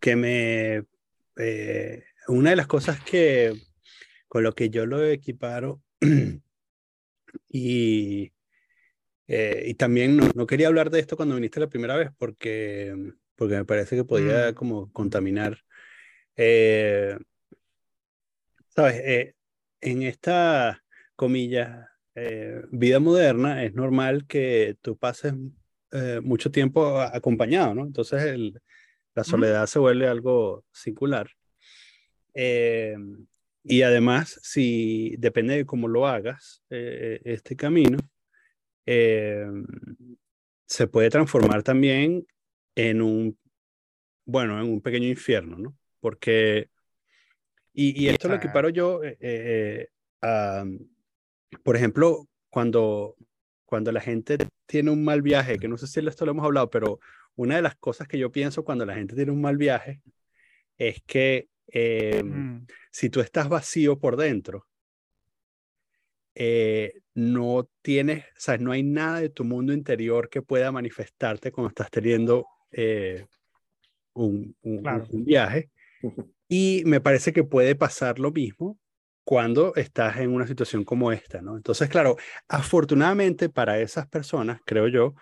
que 0.00 0.16
me... 0.16 0.84
una 2.28 2.50
de 2.50 2.56
las 2.56 2.66
cosas 2.66 3.00
que 3.02 3.54
con 4.28 4.42
lo 4.42 4.54
que 4.54 4.70
yo 4.70 4.86
lo 4.86 5.04
equiparo 5.04 5.82
y, 7.48 8.32
eh, 9.28 9.64
y 9.66 9.74
también 9.74 10.16
no, 10.16 10.30
no 10.34 10.46
quería 10.46 10.68
hablar 10.68 10.90
de 10.90 11.00
esto 11.00 11.16
cuando 11.16 11.34
viniste 11.36 11.60
la 11.60 11.68
primera 11.68 11.96
vez 11.96 12.10
porque, 12.18 12.94
porque 13.36 13.56
me 13.56 13.64
parece 13.64 13.96
que 13.96 14.04
podía 14.04 14.52
Mm. 14.52 14.54
como 14.54 14.92
contaminar. 14.92 15.58
Eh, 16.36 17.16
Sabes, 18.68 19.00
Eh, 19.04 19.34
en 19.80 20.02
esta 20.02 20.82
comilla 21.16 21.90
eh, 22.14 22.62
vida 22.70 22.98
moderna 23.00 23.64
es 23.64 23.74
normal 23.74 24.26
que 24.26 24.76
tú 24.82 24.96
pases 24.96 25.34
eh, 25.92 26.20
mucho 26.22 26.50
tiempo 26.50 27.00
acompañado, 27.00 27.74
¿no? 27.74 27.82
Entonces 27.86 28.22
el- 28.24 28.60
la 29.14 29.24
soledad 29.24 29.66
se 29.66 29.78
vuelve 29.78 30.08
algo 30.08 30.64
singular. 30.72 31.30
Eh, 32.38 32.96
y 33.64 33.82
además, 33.82 34.38
si 34.42 35.16
depende 35.18 35.56
de 35.56 35.64
cómo 35.66 35.88
lo 35.88 36.06
hagas, 36.06 36.62
eh, 36.70 37.20
este 37.24 37.56
camino, 37.56 37.98
eh, 38.84 39.46
se 40.66 40.86
puede 40.86 41.10
transformar 41.10 41.62
también 41.62 42.26
en 42.74 43.00
un, 43.00 43.38
bueno, 44.26 44.60
en 44.60 44.68
un 44.70 44.80
pequeño 44.80 45.08
infierno, 45.08 45.58
¿no? 45.58 45.76
Porque, 46.00 46.68
y, 47.72 48.04
y 48.04 48.08
esto 48.08 48.28
lo 48.28 48.34
equiparo 48.34 48.68
yo, 48.68 49.02
eh, 49.02 49.16
eh, 49.20 49.88
a, 50.22 50.64
por 51.62 51.76
ejemplo, 51.76 52.28
cuando, 52.50 53.16
cuando 53.64 53.92
la 53.92 54.00
gente 54.00 54.38
tiene 54.66 54.90
un 54.90 55.04
mal 55.04 55.22
viaje, 55.22 55.58
que 55.58 55.68
no 55.68 55.78
sé 55.78 55.86
si 55.86 56.06
esto 56.06 56.24
lo 56.24 56.32
hemos 56.32 56.44
hablado, 56.44 56.70
pero 56.70 57.00
una 57.34 57.56
de 57.56 57.62
las 57.62 57.76
cosas 57.76 58.08
que 58.08 58.18
yo 58.18 58.30
pienso 58.30 58.64
cuando 58.64 58.84
la 58.84 58.94
gente 58.94 59.14
tiene 59.14 59.32
un 59.32 59.40
mal 59.40 59.56
viaje 59.56 60.02
es 60.78 61.02
que 61.06 61.48
eh, 61.68 62.22
Mm, 62.24 62.66
si 62.90 63.10
tú 63.10 63.20
estás 63.20 63.48
vacío 63.48 63.98
por 63.98 64.16
dentro, 64.16 64.66
eh, 66.34 66.92
no 67.14 67.68
tienes, 67.82 68.24
o 68.24 68.28
sea, 68.36 68.58
no 68.58 68.72
hay 68.72 68.82
nada 68.82 69.20
de 69.20 69.30
tu 69.30 69.44
mundo 69.44 69.72
interior 69.72 70.28
que 70.28 70.42
pueda 70.42 70.70
manifestarte 70.70 71.50
cuando 71.50 71.68
estás 71.68 71.90
teniendo 71.90 72.46
eh, 72.72 73.26
un, 74.14 74.54
un- 74.62 74.82
Claro. 74.82 75.06
un 75.10 75.24
viaje. 75.24 75.70
Y 76.48 76.82
me 76.86 77.00
parece 77.00 77.32
que 77.32 77.42
puede 77.42 77.74
pasar 77.74 78.18
lo 78.18 78.30
mismo 78.30 78.78
cuando 79.24 79.74
estás 79.74 80.18
en 80.18 80.30
una 80.30 80.46
situación 80.46 80.84
como 80.84 81.10
esta, 81.10 81.42
¿no? 81.42 81.56
Entonces, 81.56 81.88
claro, 81.88 82.16
afortunadamente 82.48 83.48
para 83.48 83.80
esas 83.80 84.06
personas, 84.06 84.60
creo 84.64 84.86
yo, 84.88 85.14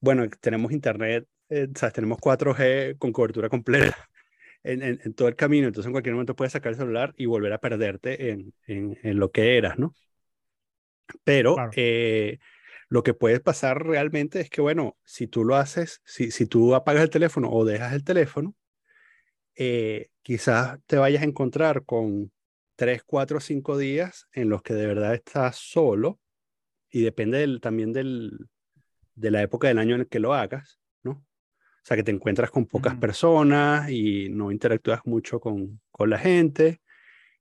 bueno, 0.00 0.28
tenemos 0.40 0.72
internet, 0.72 1.26
eh, 1.48 1.68
o 1.74 1.78
sea, 1.78 1.90
tenemos 1.90 2.18
4G 2.18 2.96
con 2.98 3.12
cobertura 3.12 3.48
completa 3.48 3.96
en, 4.72 4.82
en- 4.82 5.00
en 5.04 5.14
todo 5.14 5.28
el 5.28 5.36
camino, 5.36 5.66
entonces 5.68 5.86
en 5.88 5.92
cualquier 5.92 6.14
momento 6.14 6.36
puedes 6.36 6.52
sacar 6.52 6.72
el 6.72 6.78
celular 6.78 7.14
y 7.16 7.26
volver 7.26 7.52
a 7.52 7.58
perderte 7.60 8.30
en, 8.30 8.54
en- 8.66 8.98
lo 9.18 9.30
que 9.32 9.56
eras, 9.58 9.78
¿no? 9.78 9.96
Pero 11.24 11.64
Claro. 11.64 11.72
eh, 11.72 12.38
lo 12.88 13.02
que 13.02 13.14
puede 13.14 13.40
pasar 13.40 13.84
realmente 13.84 14.40
es 14.40 14.50
que, 14.50 14.60
bueno, 14.60 14.96
si 15.04 15.26
tú 15.26 15.44
lo 15.44 15.56
haces, 15.56 16.00
si, 16.04 16.30
si 16.30 16.46
tú 16.46 16.74
apagas 16.74 17.02
el 17.02 17.10
teléfono 17.10 17.50
o 17.50 17.64
dejas 17.64 17.92
el 17.94 18.04
teléfono, 18.04 18.54
eh, 19.56 20.10
quizás 20.22 20.78
te 20.86 20.96
vayas 20.98 21.22
a 21.22 21.26
encontrar 21.26 21.84
con 21.84 22.32
tres, 22.76 23.02
cuatro, 23.04 23.40
cinco 23.40 23.78
días 23.78 24.28
en 24.32 24.48
los 24.48 24.62
que 24.62 24.74
de 24.74 24.86
verdad 24.86 25.14
estás 25.14 25.56
solo 25.56 26.20
y 26.90 27.02
depende 27.02 27.38
del- 27.40 27.60
también 27.60 27.92
del, 27.92 28.48
de 29.14 29.30
la 29.30 29.42
época 29.42 29.68
del 29.68 29.78
año 29.80 29.94
en 29.96 30.02
el 30.02 30.08
que 30.08 30.20
lo 30.20 30.34
hagas. 30.34 30.80
O 31.86 31.88
sea, 31.88 31.96
que 31.96 32.02
te 32.02 32.10
encuentras 32.10 32.50
con 32.50 32.66
pocas 32.66 32.94
Ujú. 32.94 33.00
personas 33.00 33.90
y 33.90 34.28
no 34.28 34.50
interactúas 34.50 35.02
mucho 35.04 35.38
con, 35.38 35.80
con 35.92 36.10
la 36.10 36.18
gente 36.18 36.80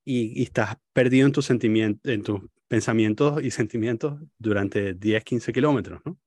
y, 0.05 0.39
y 0.39 0.43
estás 0.43 0.77
perdido 0.93 1.27
en 1.27 1.33
tus 1.33 1.45
sentimientos, 1.45 2.11
en 2.13 2.23
tus 2.23 2.41
pensamientos 2.67 3.43
y 3.43 3.51
sentimientos 3.51 4.21
durante 4.37 4.93
10, 4.95 5.23
15 5.23 5.53
kilómetros, 5.53 6.01
¿no? 6.05 6.17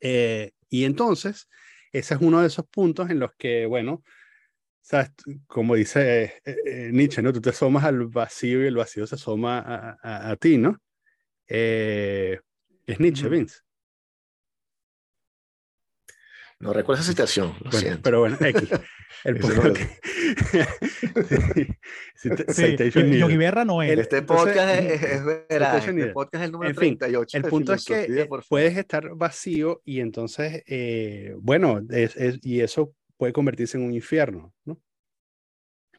Eh, 0.00 0.52
y 0.68 0.84
entonces, 0.84 1.48
ese 1.92 2.14
es 2.14 2.20
uno 2.20 2.40
de 2.40 2.48
esos 2.48 2.66
puntos 2.66 3.10
en 3.10 3.18
los 3.20 3.30
que, 3.38 3.66
bueno, 3.66 4.02
sabes, 4.82 5.12
como 5.46 5.74
dice 5.76 6.24
eh, 6.44 6.56
eh, 6.66 6.90
Nietzsche, 6.92 7.22
¿no? 7.22 7.32
Tú 7.32 7.40
te 7.42 7.50
asomas 7.50 7.84
al 7.84 8.06
vacío 8.08 8.62
y 8.64 8.68
el 8.68 8.76
vacío 8.76 9.06
se 9.06 9.16
asoma 9.16 9.60
a, 9.60 9.98
a- 10.02 10.30
a 10.32 10.36
ti, 10.36 10.58
¿no? 10.58 10.78
Eh, 11.48 12.40
es 12.86 13.00
Nietzsche. 13.00 13.28
Vince. 13.30 13.60
No 16.58 16.72
recuerdo 16.72 17.02
esa 17.02 17.10
citación, 17.10 17.48
lo 17.60 17.70
Bueno, 17.70 17.78
siento. 17.78 18.00
pero 18.02 18.20
bueno, 18.20 18.36
X. 18.40 18.70
El 19.24 19.36
punto 19.38 19.72
que... 19.74 19.86
Sí, 21.54 21.66
cita- 22.14 22.52
Sí, 22.52 22.62
citation 22.66 23.04
eh, 23.04 23.08
needed. 23.08 23.20
Yogi 23.20 23.36
Berra 23.36 23.64
no 23.64 23.82
es. 23.82 23.90
El- 23.90 23.98
Este 24.00 24.18
entonces, 24.18 24.54
podcast 24.54 24.80
es, 24.80 25.02
es 25.02 25.24
veraz, 25.24 25.72
citation 25.74 25.98
este 25.98 26.12
podcast 26.12 26.34
es 26.34 26.46
el 26.46 26.52
número 26.52 26.70
En 26.70 26.76
fin, 26.76 26.98
38 26.98 27.36
El 27.36 27.42
de 27.42 27.48
punto 27.48 27.72
es 27.74 27.84
que 27.84 28.04
eh, 28.04 28.28
puedes 28.48 28.76
estar 28.76 29.14
vacío 29.14 29.82
y 29.84 30.00
entonces, 30.00 30.62
eh, 30.66 31.34
bueno, 31.38 31.80
es, 31.90 32.16
es- 32.16 32.38
y 32.42 32.60
eso 32.60 32.94
puede 33.16 33.32
convertirse 33.32 33.76
en 33.76 33.84
un 33.84 33.92
infierno, 33.92 34.54
¿no? 34.64 34.80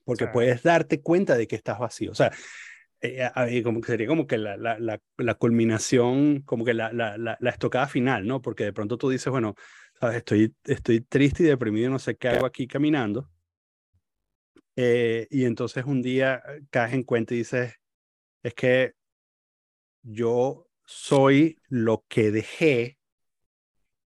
Porque 0.03 0.26
Sí. 0.26 0.30
puedes 0.34 0.64
darte 0.64 1.01
cuenta 1.01 1.36
de 1.38 1.47
que 1.47 1.55
estás 1.55 1.80
vacío. 1.80 2.12
O 2.12 2.16
sea, 2.16 2.32
eh, 3.01 3.24
a- 3.24 3.47
como 3.64 3.80
que 3.82 3.88
sería 3.91 4.08
como 4.08 4.26
que 4.26 4.38
la, 4.38 4.58
la, 4.58 4.80
la, 4.80 4.99
la 5.18 5.34
culminación, 5.36 6.41
como 6.41 6.66
que 6.66 6.74
la, 6.74 6.91
la, 6.93 7.18
la, 7.18 7.38
la 7.39 7.49
estocada 7.49 7.88
final, 7.88 8.26
¿no? 8.26 8.41
Porque 8.41 8.64
de 8.64 8.74
pronto 8.74 8.97
tú 8.97 9.10
dices, 9.10 9.30
bueno, 9.30 9.55
sabes, 10.00 10.18
estoy, 10.18 10.56
estoy 10.66 11.02
triste 11.02 11.43
y 11.43 11.45
deprimido, 11.48 11.89
no 11.89 12.00
sé 12.00 12.16
qué 12.18 12.30
hago 12.30 12.45
aquí 12.45 12.68
caminando. 12.68 13.30
Eh, 14.76 15.28
y 15.32 15.45
entonces 15.45 15.86
un 15.86 16.02
día 16.02 16.41
eh, 16.48 16.62
caes 16.70 16.93
en 16.93 17.04
cuenta 17.04 17.34
y 17.34 17.38
dices, 17.39 17.74
es 18.43 18.54
que 18.56 18.93
yo 20.04 20.68
soy 20.86 21.60
lo 21.70 22.04
que 22.08 22.32
dejé 22.32 22.98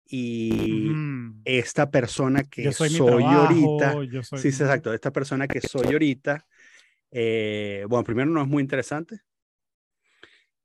y 0.06 0.94
Ujú. 0.94 1.42
esta 1.46 1.90
persona 1.92 2.44
que 2.44 2.64
Yo 2.64 2.72
soy 2.72 2.90
soy 2.90 3.34
ahorita, 3.34 3.92
trabajo, 3.92 4.04
yo 4.04 4.24
soy... 4.24 4.42
sí, 4.42 4.52
sí, 4.52 4.64
exacto, 4.64 4.94
esta 4.94 5.12
persona 5.12 5.48
que 5.48 5.62
soy 5.62 5.94
ahorita, 5.94 6.46
eh, 7.12 7.86
bueno, 7.90 8.04
primero 8.06 8.30
no 8.32 8.42
es 8.42 8.48
muy 8.48 8.62
interesante 8.64 9.22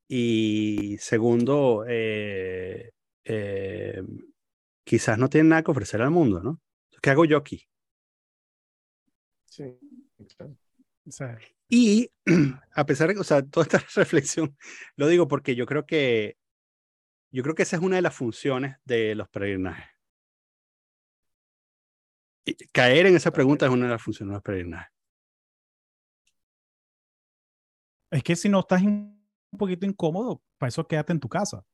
y 0.09 0.97
segundo, 0.99 1.85
eh, 1.89 2.93
eh, 3.25 4.03
quizás 4.87 5.19
no 5.19 5.29
tiene 5.29 5.49
nada 5.49 5.65
que 5.65 5.73
ofrecer 5.73 6.01
al 6.01 6.11
mundo, 6.11 6.41
¿no? 6.41 6.63
¿Qué 7.03 7.11
hago 7.11 7.25
yo 7.25 7.37
aquí? 7.37 7.69
Sí, 9.45 9.77
claro. 10.37 10.57
Y 11.69 12.11
a 12.75 12.87
pesar 12.87 13.09
de 13.09 13.15
que, 13.15 13.21
o 13.21 13.25
sea, 13.25 13.43
toda 13.43 13.65
esta 13.65 13.79
reflexión, 14.01 14.57
lo 14.95 15.09
digo 15.09 15.27
porque 15.27 15.57
yo 15.57 15.67
creo 15.67 15.87
que, 15.87 16.37
yo 17.33 17.43
creo 17.43 17.55
que 17.55 17.65
esa 17.65 17.77
es 17.77 17.83
una 17.83 17.97
de 17.97 18.03
las 18.03 18.15
funciones 18.15 18.77
de 18.85 19.15
los 19.17 19.29
peregrinajes. 19.29 19.87
Y 22.45 22.55
caer 22.69 23.07
en 23.07 23.17
esa 23.17 23.33
pregunta 23.33 23.67
es 23.67 23.73
una 23.73 23.87
de 23.87 23.93
las 23.93 24.03
funciones 24.03 24.31
de 24.31 24.37
los 24.37 24.43
peregrinajes. 24.43 24.97
es 28.11 28.23
que 28.23 28.37
si 28.37 28.49
no 28.49 28.61
estás 28.61 28.83
un 28.83 29.19
poquito 29.59 29.85
incómodo, 29.85 30.41
para 30.59 30.69
eso 30.69 30.87
quédate 30.87 31.13
en 31.13 31.21
tu 31.21 31.29
casa. 31.29 31.65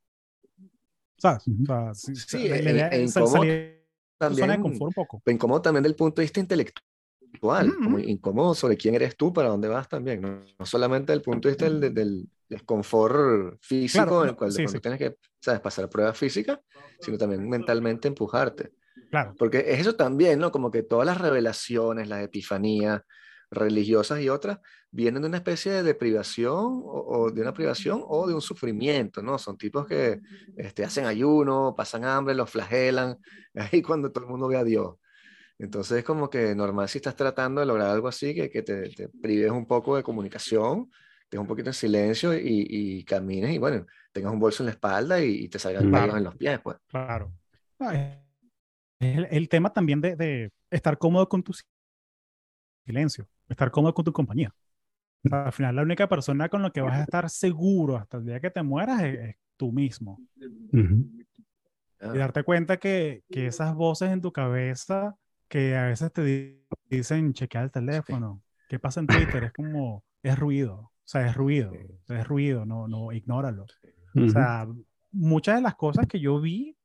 ¿Sabes? 1.22 1.46
O 1.46 1.64
sea, 1.66 1.94
si- 1.94 2.16
Sí, 2.16 2.48
la- 2.48 2.56
la 2.56 2.88
e- 2.88 3.04
e 3.04 3.08
salir 3.08 3.22
zona 3.30 3.44
de 3.44 4.18
También 4.18 4.60
confort 4.60 4.88
un 4.88 4.92
poco. 4.92 5.22
también 5.62 5.82
del 5.84 5.94
punto 5.94 6.20
de 6.20 6.24
vista 6.24 6.40
intelectual, 6.40 7.68
Ujú, 7.70 7.84
como 7.84 7.98
incómodo 8.00 8.54
sobre 8.56 8.76
quién 8.76 8.96
eres 8.96 9.16
tú, 9.16 9.32
para 9.32 9.48
dónde 9.48 9.68
vas 9.68 9.88
también, 9.88 10.20
no, 10.20 10.42
No 10.58 10.66
solamente 10.66 11.12
del 11.12 11.22
punto 11.22 11.46
de 11.48 11.52
vista 11.54 11.64
del, 11.66 11.80
del- 11.80 11.94
del 11.94 12.28
desconfort 12.48 13.56
físico 13.62 14.04
Claro, 14.04 14.22
en 14.24 14.30
el 14.30 14.36
cual 14.36 14.50
sí, 14.50 14.66
sí. 14.66 14.80
tienes 14.80 14.98
que, 14.98 15.16
sabes, 15.40 15.60
pasar 15.60 15.88
pruebas 15.88 16.18
físicas, 16.18 16.58
sino 17.00 17.16
también 17.18 17.48
mentalmente 17.48 18.08
empujarte. 18.08 18.72
Claro. 19.10 19.34
Porque 19.38 19.58
es 19.68 19.80
eso 19.80 19.94
también, 19.94 20.40
¿no? 20.40 20.50
Como 20.50 20.70
que 20.72 20.82
todas 20.82 21.06
las 21.06 21.18
revelaciones, 21.18 22.08
las 22.08 22.24
epifanías 22.24 23.00
religiosas 23.52 24.20
y 24.20 24.28
otras, 24.30 24.58
vienen 24.90 25.22
de 25.22 25.28
una 25.28 25.36
especie 25.38 25.72
de 25.72 25.82
deprivación 25.84 26.56
o, 26.56 27.04
o 27.26 27.30
de 27.30 27.42
una 27.42 27.52
privación 27.54 28.02
o 28.06 28.26
de 28.26 28.34
un 28.34 28.40
sufrimiento, 28.42 29.22
¿no? 29.22 29.38
Son 29.38 29.58
tipos 29.58 29.86
que 29.86 30.20
este, 30.56 30.84
hacen 30.84 31.04
ayuno, 31.06 31.74
pasan 31.76 32.04
hambre, 32.04 32.34
los 32.34 32.50
flagelan, 32.50 33.18
ahí 33.54 33.82
cuando 33.82 34.10
todo 34.10 34.24
el 34.24 34.30
mundo 34.30 34.48
ve 34.48 34.56
a 34.56 34.64
Dios. 34.64 34.96
Entonces 35.58 35.98
es 35.98 36.04
como 36.04 36.28
que 36.30 36.54
normal 36.54 36.88
si 36.88 36.98
estás 36.98 37.14
tratando 37.14 37.60
de 37.60 37.66
lograr 37.66 37.90
algo 37.90 38.08
así, 38.08 38.34
que, 38.34 38.50
que 38.50 38.62
te, 38.62 38.88
te 38.90 39.08
prives 39.08 39.50
un 39.52 39.66
poco 39.66 39.96
de 39.96 40.02
comunicación, 40.02 40.90
estés 41.22 41.38
un 41.38 41.46
poquito 41.46 41.70
en 41.70 41.74
silencio 41.74 42.34
y, 42.34 42.66
y 42.68 43.04
camines 43.04 43.52
y 43.54 43.58
bueno, 43.58 43.86
tengas 44.12 44.32
un 44.32 44.40
bolso 44.40 44.62
en 44.62 44.66
la 44.66 44.72
espalda 44.72 45.22
y, 45.22 45.44
y 45.44 45.48
te 45.48 45.58
salgan 45.58 45.88
Claro. 45.88 46.04
pelos 46.06 46.16
en 46.18 46.24
los 46.24 46.36
pies, 46.36 46.60
pues. 46.62 46.78
Claro. 46.88 47.32
Es 48.98 49.16
el, 49.18 49.28
el 49.30 49.48
tema 49.48 49.72
también 49.72 50.00
de, 50.00 50.16
de 50.16 50.50
estar 50.70 50.96
cómodo 50.98 51.28
con 51.28 51.42
tu 51.42 51.52
silencio, 52.86 53.28
estar 53.48 53.70
cómodo 53.70 53.94
con 53.94 54.04
tu 54.04 54.12
compañía. 54.12 54.54
O 55.24 55.28
sea, 55.30 55.46
al 55.46 55.52
final, 55.52 55.76
la 55.76 55.82
única 55.82 56.08
persona 56.08 56.48
con 56.48 56.62
la 56.62 56.70
que 56.70 56.80
vas 56.82 56.98
a 57.00 57.04
estar 57.04 57.30
seguro 57.30 57.96
hasta 57.96 58.18
el 58.18 58.26
día 58.26 58.40
que 58.40 58.50
te 58.50 58.62
mueras 58.62 59.02
es, 59.04 59.18
es 59.20 59.36
tú 59.56 59.72
mismo. 59.72 60.22
Ah, 62.00 62.08
Y 62.14 62.18
darte 62.18 62.42
cuenta 62.44 62.78
que, 62.78 63.22
que 63.30 63.46
esas 63.46 63.74
voces 63.74 64.10
en 64.10 64.20
tu 64.20 64.32
cabeza 64.32 65.16
que 65.48 65.76
a 65.76 65.86
veces 65.86 66.12
te 66.12 66.22
di- 66.24 66.62
dicen 66.90 67.32
chequear 67.32 67.64
el 67.64 67.70
teléfono, 67.70 68.42
qué 68.68 68.78
pasa 68.78 69.00
en 69.00 69.08
Twitter, 69.08 69.44
es 69.44 69.52
como, 69.52 70.04
es 70.22 70.38
ruido, 70.38 70.74
o 70.76 70.92
sea, 71.04 71.26
es 71.26 71.34
ruido, 71.36 71.82
es 72.08 72.26
ruido, 72.26 72.64
no, 72.66 72.88
no, 72.88 73.12
ignóralo. 73.12 73.70
O 74.16 74.28
sea, 74.28 74.66
muchas 75.10 75.56
de 75.56 75.62
las 75.62 75.74
cosas 75.76 76.06
que 76.06 76.20
yo 76.20 76.40
vi 76.40 76.76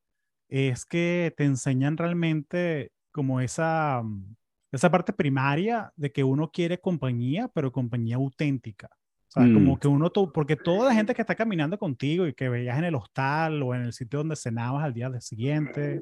es 0.50 0.86
que 0.86 1.34
te 1.38 1.46
enseñan 1.46 1.98
realmente 1.98 2.92
como 3.12 3.42
esa, 3.42 4.02
mm, 4.04 4.36
esa 4.72 4.92
parte 4.92 5.14
primaria 5.14 5.92
de 5.96 6.12
que 6.12 6.24
uno 6.24 6.52
quiere 6.52 6.80
compañía, 6.80 7.48
pero 7.54 7.72
compañía 7.72 8.18
auténtica. 8.18 8.90
O 9.30 9.32
sea, 9.32 9.44
como 9.54 9.76
Mm. 9.76 9.78
que 9.80 9.88
uno, 9.88 10.10
to- 10.10 10.32
porque 10.32 10.56
toda 10.56 10.90
la 10.90 10.94
gente 10.96 11.14
que 11.14 11.22
está 11.22 11.36
caminando 11.36 11.78
contigo 11.78 12.28
y 12.28 12.34
que 12.34 12.50
veías 12.50 12.78
en 12.78 12.86
el 12.86 12.96
hostal 12.96 13.62
o 13.64 13.76
en 13.76 13.82
el 13.82 13.94
sitio 13.94 14.20
donde 14.20 14.36
cenabas 14.36 14.84
al 14.84 14.94
día 14.94 15.12
siguiente, 15.22 16.02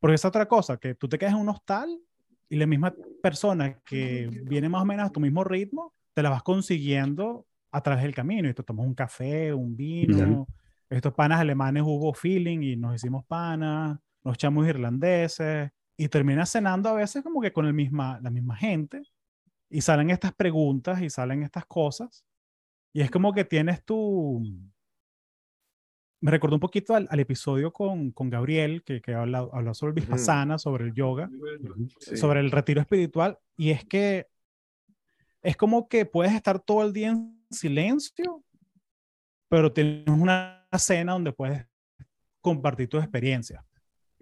porque 0.00 0.14
es 0.14 0.24
otra 0.24 0.46
cosa, 0.46 0.76
que 0.78 0.94
tú 0.94 1.08
te 1.08 1.18
quedas 1.18 1.34
en 1.34 1.40
un 1.40 1.48
hostal 1.50 1.88
y 2.48 2.56
la 2.56 2.66
misma 2.66 2.94
persona 3.22 3.78
que 3.84 4.28
viene 4.44 4.68
más 4.68 4.82
o 4.82 4.84
menos 4.86 5.06
a 5.06 5.10
tu 5.12 5.20
mismo 5.20 5.44
ritmo, 5.44 5.92
te 6.14 6.22
la 6.22 6.30
vas 6.30 6.42
consiguiendo 6.42 7.46
a 7.70 7.80
través 7.82 8.02
del 8.04 8.14
camino 8.14 8.48
y 8.48 8.54
te 8.54 8.62
tomas 8.62 8.86
un 8.86 8.94
café, 8.94 9.52
un 9.54 9.76
vino. 9.76 10.46
Estos 10.90 11.14
panas 11.14 11.40
alemanes 11.40 11.82
hubo 11.86 12.12
feeling 12.12 12.60
y 12.62 12.76
nos 12.76 12.94
hicimos 12.96 13.24
panas, 13.24 13.98
nos 14.24 14.34
echamos 14.34 14.66
irlandeses 14.66 15.70
y 15.96 16.08
terminas 16.08 16.50
cenando 16.50 16.88
a 16.88 16.94
veces 16.94 17.22
como 17.22 17.40
que 17.40 17.52
con 17.52 17.66
el 17.66 17.74
misma, 17.74 18.18
la 18.22 18.30
misma 18.30 18.56
gente 18.56 19.02
y 19.68 19.80
salen 19.80 20.10
estas 20.10 20.34
preguntas 20.34 21.00
y 21.02 21.10
salen 21.10 21.42
estas 21.42 21.66
cosas 21.66 22.24
y 22.92 23.00
es 23.00 23.10
como 23.10 23.32
que 23.32 23.44
tienes 23.44 23.84
tu... 23.84 24.42
Me 26.20 26.30
recordó 26.30 26.54
un 26.56 26.60
poquito 26.60 26.94
al, 26.94 27.08
al 27.10 27.18
episodio 27.18 27.72
con, 27.72 28.12
con 28.12 28.30
Gabriel 28.30 28.84
que, 28.84 29.00
que 29.00 29.12
habla, 29.12 29.48
habla 29.52 29.74
sobre 29.74 29.90
el. 29.90 30.06
Vipassana, 30.06 30.56
sobre 30.56 30.84
el 30.84 30.94
yoga 30.94 31.28
sí. 31.98 32.16
sobre 32.16 32.40
el 32.40 32.52
retiro 32.52 32.80
espiritual 32.80 33.38
y 33.56 33.70
es 33.70 33.84
que 33.84 34.28
es 35.42 35.56
como 35.56 35.88
que 35.88 36.06
puedes 36.06 36.32
estar 36.32 36.60
todo 36.60 36.84
el 36.84 36.92
día 36.92 37.08
en 37.08 37.44
silencio, 37.50 38.44
pero 39.48 39.72
tienes 39.72 40.06
una 40.06 40.68
cena 40.78 41.14
donde 41.14 41.32
puedes 41.32 41.66
compartir 42.40 42.88
tus 42.88 43.02
experiencias 43.02 43.64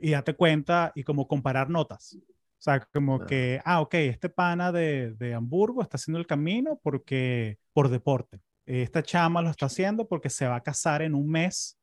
y 0.02 0.10
date 0.12 0.34
cuenta 0.34 0.92
y 0.94 1.02
como 1.04 1.26
comparar 1.28 1.70
notas. 1.70 2.16
O 2.16 2.62
sea, 2.62 2.80
como 2.92 3.24
que, 3.24 3.60
ah, 3.64 3.80
ok, 3.80 3.94
este 3.94 4.28
pana 4.28 4.70
de, 4.70 5.14
de 5.14 5.34
Hamburgo 5.34 5.82
está 5.82 5.96
haciendo 5.96 6.18
el 6.18 6.26
camino 6.26 6.78
porque 6.82 7.58
por 7.72 7.88
deporte. 7.88 8.40
Esta 8.66 9.02
chama 9.02 9.42
lo 9.42 9.50
está 9.50 9.66
haciendo 9.66 10.06
porque 10.06 10.30
se 10.30 10.46
va 10.46 10.56
a 10.56 10.62
casar 10.62 11.02
en 11.02 11.14
un 11.14 11.28
mes 11.28 11.78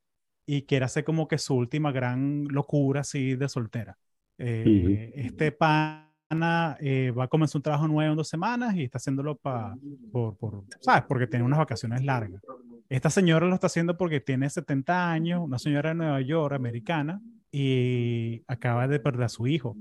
y 0.45 0.63
quiere 0.63 0.85
hacer 0.85 1.03
como 1.03 1.27
que 1.27 1.37
su 1.37 1.55
última 1.55 1.91
gran 1.91 2.45
locura 2.45 3.01
así 3.01 3.35
de 3.35 3.49
soltera. 3.49 3.97
Eh, 4.37 5.11
Este 5.15 5.51
pana 5.51 6.77
eh, 6.79 7.11
va 7.11 7.25
a 7.25 7.27
comenzar 7.27 7.59
un 7.59 7.63
trabajo 7.63 7.87
nuevo 7.87 8.11
en 8.11 8.17
dos 8.17 8.29
semanas 8.29 8.75
y 8.75 8.83
está 8.83 8.97
haciéndolo 8.97 9.35
pa, 9.37 9.75
por, 10.11 10.37
por, 10.37 10.63
¿sabes? 10.79 11.03
Porque 11.07 11.27
tiene 11.27 11.43
unas 11.45 11.59
vacaciones 11.59 12.03
largas. 12.03 12.41
Esta 12.89 13.09
señora 13.09 13.47
lo 13.47 13.55
está 13.55 13.67
haciendo 13.67 13.97
porque 13.97 14.21
tiene 14.21 14.49
70 14.49 15.11
años, 15.11 15.41
una 15.43 15.59
señora 15.59 15.89
de 15.89 15.95
Nueva 15.95 16.21
York, 16.21 16.53
americana, 16.55 17.21
y 17.51 18.43
acaba 18.47 18.87
de 18.87 18.99
perder 18.99 19.23
a 19.23 19.29
su 19.29 19.47
hijo. 19.47 19.75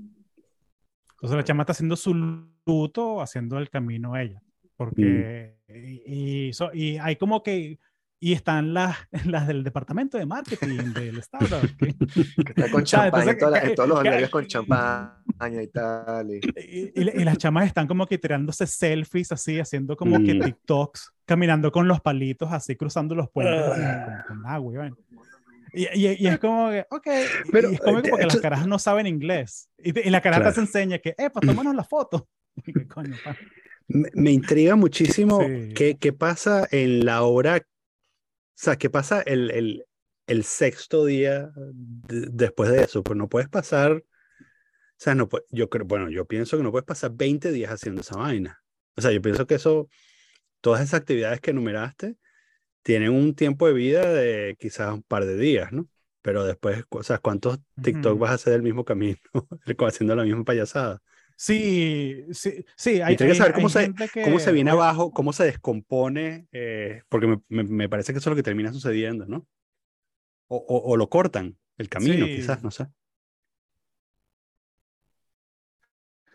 Entonces 1.13 1.37
la 1.37 1.43
chama 1.43 1.63
está 1.63 1.71
haciendo 1.71 1.95
su 1.95 2.13
luto, 2.13 3.21
haciendo 3.21 3.57
el 3.57 3.69
camino 3.69 4.13
a 4.13 4.21
ella. 4.21 4.41
Porque, 4.75 5.57
y, 5.67 6.51
y 6.73 6.97
hay 6.97 7.15
como 7.15 7.41
que 7.41 7.79
y 8.19 8.33
están 8.33 8.73
las, 8.73 8.97
las 9.25 9.47
del 9.47 9.63
departamento 9.63 10.17
de 10.17 10.25
marketing 10.25 10.93
del 10.93 11.17
startup. 11.19 11.69
Que, 11.77 11.95
está 12.45 12.71
con 12.71 12.83
champaña, 12.83 13.37
todos 13.75 13.89
los 13.89 13.99
albergues 13.99 14.29
con 14.29 14.47
champaña 14.47 15.61
y 15.61 15.67
tal. 15.67 16.31
Y... 16.31 16.41
Y, 16.95 17.23
las 17.23 17.37
chamas 17.37 17.67
están 17.67 17.87
como 17.87 18.07
que 18.07 18.17
tirándose 18.17 18.65
selfies 18.65 19.31
así, 19.31 19.59
haciendo 19.59 19.95
como 19.95 20.17
que 20.23 20.33
mm. 20.33 20.41
TikToks, 20.41 21.13
caminando 21.25 21.71
con 21.71 21.87
los 21.87 22.01
palitos 22.01 22.51
así, 22.51 22.75
cruzando 22.75 23.13
los 23.13 23.29
puentes 23.29 23.63
ah. 23.77 24.25
con, 24.27 24.45
agua. 24.45 24.89
Y, 25.73 25.87
y, 25.93 26.27
es 26.27 26.39
como 26.39 26.69
que, 26.69 26.85
ok, 26.89 27.07
Pero, 27.51 27.69
es 27.69 27.79
como 27.79 28.01
que 28.01 28.09
porque 28.09 28.25
las 28.25 28.39
caras 28.39 28.67
no 28.67 28.79
saben 28.79 29.07
inglés. 29.07 29.69
Y, 29.77 30.09
la 30.09 30.21
cara 30.21 30.53
te 30.53 30.59
enseña 30.59 30.99
que, 30.99 31.09
eh, 31.17 31.29
pues 31.31 31.45
tómanos 31.45 31.75
la 31.75 31.83
foto. 31.83 32.27
me, 33.87 34.09
me, 34.13 34.31
intriga 34.31 34.75
muchísimo 34.75 35.39
qué, 35.75 35.97
qué 35.99 36.13
pasa 36.13 36.67
en 36.71 37.05
la 37.05 37.21
hora 37.21 37.61
o 38.57 38.59
sea, 38.59 38.75
¿qué 38.75 38.89
pasa 38.89 39.21
el, 39.21 39.51
el, 39.51 39.85
el 40.25 40.43
sexto 40.43 41.05
día 41.05 41.51
después 42.09 42.71
de 42.71 42.81
eso? 42.81 43.03
Pues 43.03 43.15
no 43.15 43.29
puedes 43.29 43.49
pasar, 43.49 43.91
o 43.91 44.03
sea, 44.97 45.13
no 45.13 45.29
yo 45.51 45.69
creo, 45.69 45.85
bueno, 45.85 46.09
yo 46.09 46.25
pienso 46.25 46.57
que 46.57 46.63
no 46.63 46.71
puedes 46.71 46.87
pasar 46.87 47.11
20 47.13 47.51
días 47.51 47.71
haciendo 47.71 48.01
esa 48.01 48.17
vaina. 48.17 48.63
O 48.95 49.01
sea, 49.01 49.11
yo 49.11 49.21
pienso 49.21 49.45
que 49.45 49.53
eso, 49.53 49.89
todas 50.59 50.81
esas 50.81 51.01
actividades 51.01 51.39
que 51.39 51.51
enumeraste 51.51 52.17
tienen 52.87 53.11
un 53.11 53.35
tiempo 53.35 53.67
de 53.67 53.73
vida 53.73 54.13
de 54.13 54.55
quizás 54.57 54.93
un 54.93 55.03
par 55.03 55.25
de 55.25 55.35
días, 55.35 55.73
¿no? 55.73 55.89
Pero 56.21 56.45
después, 56.45 56.85
o 56.87 57.03
sea, 57.03 57.17
¿cuántos 57.17 57.59
TikTok 57.83 58.17
vas 58.17 58.31
a 58.31 58.35
hacer 58.35 58.53
del 58.53 58.61
mismo 58.63 58.85
camino, 58.85 59.17
haciendo 59.85 60.15
la 60.15 60.23
misma 60.23 60.45
payasada? 60.45 61.01
Sí, 61.35 62.23
sí, 62.31 62.63
sí. 62.77 63.01
Hay, 63.01 63.17
que 63.17 63.35
saber 63.35 63.51
cómo, 63.51 63.67
se, 63.67 63.93
cómo 64.23 64.39
se 64.39 64.53
viene 64.53 64.71
abajo, 64.71 65.11
cómo 65.11 65.33
se 65.33 65.43
descompone, 65.43 66.47
eh, 66.53 67.01
porque 67.09 67.27
me, 67.49 67.63
me, 67.65 67.89
parece 67.89 68.13
que 68.13 68.19
eso 68.19 68.29
es 68.29 68.31
lo 68.31 68.37
que 68.37 68.43
termina 68.43 68.71
sucediendo, 68.71 69.25
¿no? 69.25 69.45
O, 70.47 70.55
o, 70.65 70.95
lo 70.95 71.09
cortan, 71.09 71.57
el 71.77 71.89
camino, 71.89 72.25
quizás, 72.25 72.63
no 72.63 72.71
sé. 72.71 72.87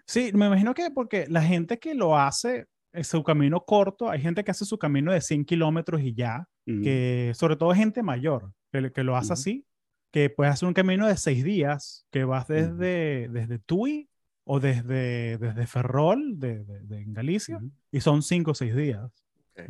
Sí, 0.04 0.32
me 0.34 0.48
imagino 0.48 0.74
que 0.74 0.90
porque 0.90 1.24
la 1.30 1.40
gente 1.40 1.78
que 1.78 1.94
lo 1.94 2.18
hace, 2.18 2.66
su 3.02 3.22
camino 3.22 3.64
corto, 3.64 4.10
hay 4.10 4.20
gente 4.20 4.44
que 4.44 4.50
hace 4.50 4.64
su 4.64 4.78
camino 4.78 5.12
de 5.12 5.20
100 5.20 5.44
kilómetros 5.44 6.02
y 6.02 6.14
ya, 6.14 6.48
que 6.64 7.32
sobre 7.34 7.56
todo 7.56 7.74
gente 7.74 8.02
mayor, 8.02 8.52
que, 8.70 8.92
que 8.92 9.02
lo 9.02 9.16
hace 9.16 9.32
así, 9.32 9.66
que 10.12 10.30
puede 10.30 10.50
hacer 10.50 10.68
un 10.68 10.74
camino 10.74 11.08
de 11.08 11.16
seis 11.16 11.42
días, 11.42 12.06
que 12.10 12.24
vas 12.24 12.46
desde, 12.46 13.28
desde 13.28 13.58
Tui 13.58 14.08
o 14.44 14.60
desde, 14.60 15.38
desde 15.38 15.66
Ferrol, 15.66 16.38
de, 16.38 16.64
de, 16.64 17.00
en 17.00 17.14
Galicia, 17.14 17.60
y 17.90 18.00
son 18.00 18.22
cinco 18.22 18.52
o 18.52 18.54
seis 18.54 18.76
días. 18.76 19.10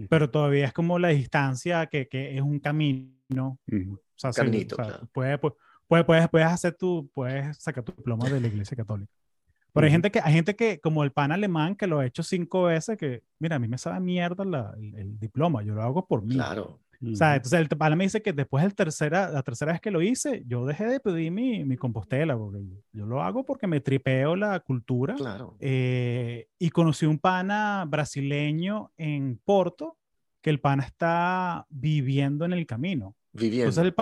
Pero 0.09 0.31
todavía 0.31 0.67
es 0.67 0.73
como 0.73 0.99
la 0.99 1.09
distancia 1.09 1.87
que, 1.87 2.09
que 2.09 2.37
es 2.37 2.43
un 2.43 2.59
camino. 2.59 3.59
o 3.71 3.99
sea, 4.17 4.33
Caminito, 4.33 4.77
puedes, 5.13 5.39
puedes, 5.87 6.05
puedes, 6.05 6.29
puedes, 6.29 6.49
hacer 6.49 6.75
tu, 6.75 7.11
puedes 7.15 7.59
sacar 7.59 7.85
tu 7.85 7.93
diploma 7.93 8.29
de 8.29 8.41
la 8.41 8.47
Iglesia 8.49 8.77
Católica. 8.77 9.13
Pero 9.73 9.87
hay 9.87 9.91
gente 9.91 10.11
que, 10.11 10.21
hay 10.21 10.33
gente 10.33 10.55
que, 10.55 10.81
como 10.81 11.03
el 11.03 11.13
pan 11.13 11.33
alemán, 11.33 11.77
que 11.77 11.87
lo 11.87 12.01
ha 12.01 12.07
hecho 12.07 12.23
cinco 12.23 12.65
veces, 12.65 12.99
que, 12.99 13.23
mira, 13.39 13.57
a 13.57 13.59
mí 13.59 13.69
me 13.69 13.79
sabe 13.79 14.01
mierda 14.01 14.45
la, 14.45 14.75
el, 14.79 14.95
el, 14.95 15.19
diploma, 15.19 15.63
yo 15.63 15.75
lo 15.75 15.83
hago 15.83 16.07
por 16.07 16.23
mí. 16.23 16.35
Claro. 16.35 16.79
O 17.11 17.17
sea, 17.17 17.35
entonces 17.35 17.59
el 17.59 17.69
pana 17.69 17.97
me 17.97 18.05
dice 18.05 18.23
que 18.23 18.33
después 18.33 18.63
del 18.63 18.75
tercera, 18.75 19.29
la 19.29 19.43
tercera 19.43 19.73
vez 19.73 19.81
que 19.81 19.91
lo 19.91 20.03
hice, 20.03 20.45
yo 20.47 20.65
dejé 20.65 20.87
de 20.87 21.01
pedir 21.01 21.33
mi, 21.33 21.65
mi 21.65 21.77
compostela, 21.77 22.37
porque 22.37 22.61
yo 22.93 23.07
lo 23.07 23.23
hago 23.23 23.45
porque 23.45 23.67
me 23.67 23.81
tripeo 23.81 24.37
la 24.37 24.61
cultura. 24.61 25.15
Claro. 25.15 25.57
Eh, 25.59 26.47
y 26.59 26.71
conocí 26.71 27.07
un 27.07 27.19
pana 27.19 27.85
brasileño 27.89 28.93
en 28.97 29.41
Porto, 29.45 29.97
que 30.41 30.51
el 30.51 30.61
pana 30.61 30.85
está 30.85 31.67
viviendo 31.71 32.45
en 32.45 32.53
el 32.53 32.67
camino. 32.67 33.17
Viviendo. 33.33 33.71
Entonces 33.71 33.85
el 33.85 33.95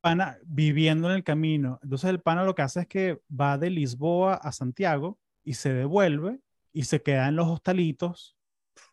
pana 0.00 0.38
viviendo 0.44 1.08
en 1.10 1.16
el 1.16 1.24
camino. 1.24 1.78
Entonces 1.82 2.10
el 2.10 2.20
pana 2.20 2.44
lo 2.44 2.54
que 2.54 2.62
hace 2.62 2.80
es 2.80 2.86
que 2.86 3.20
va 3.28 3.58
de 3.58 3.70
Lisboa 3.70 4.34
a 4.34 4.52
Santiago 4.52 5.18
y 5.44 5.54
se 5.54 5.72
devuelve 5.72 6.40
y 6.72 6.84
se 6.84 7.02
queda 7.02 7.28
en 7.28 7.36
los 7.36 7.48
hostalitos. 7.48 8.36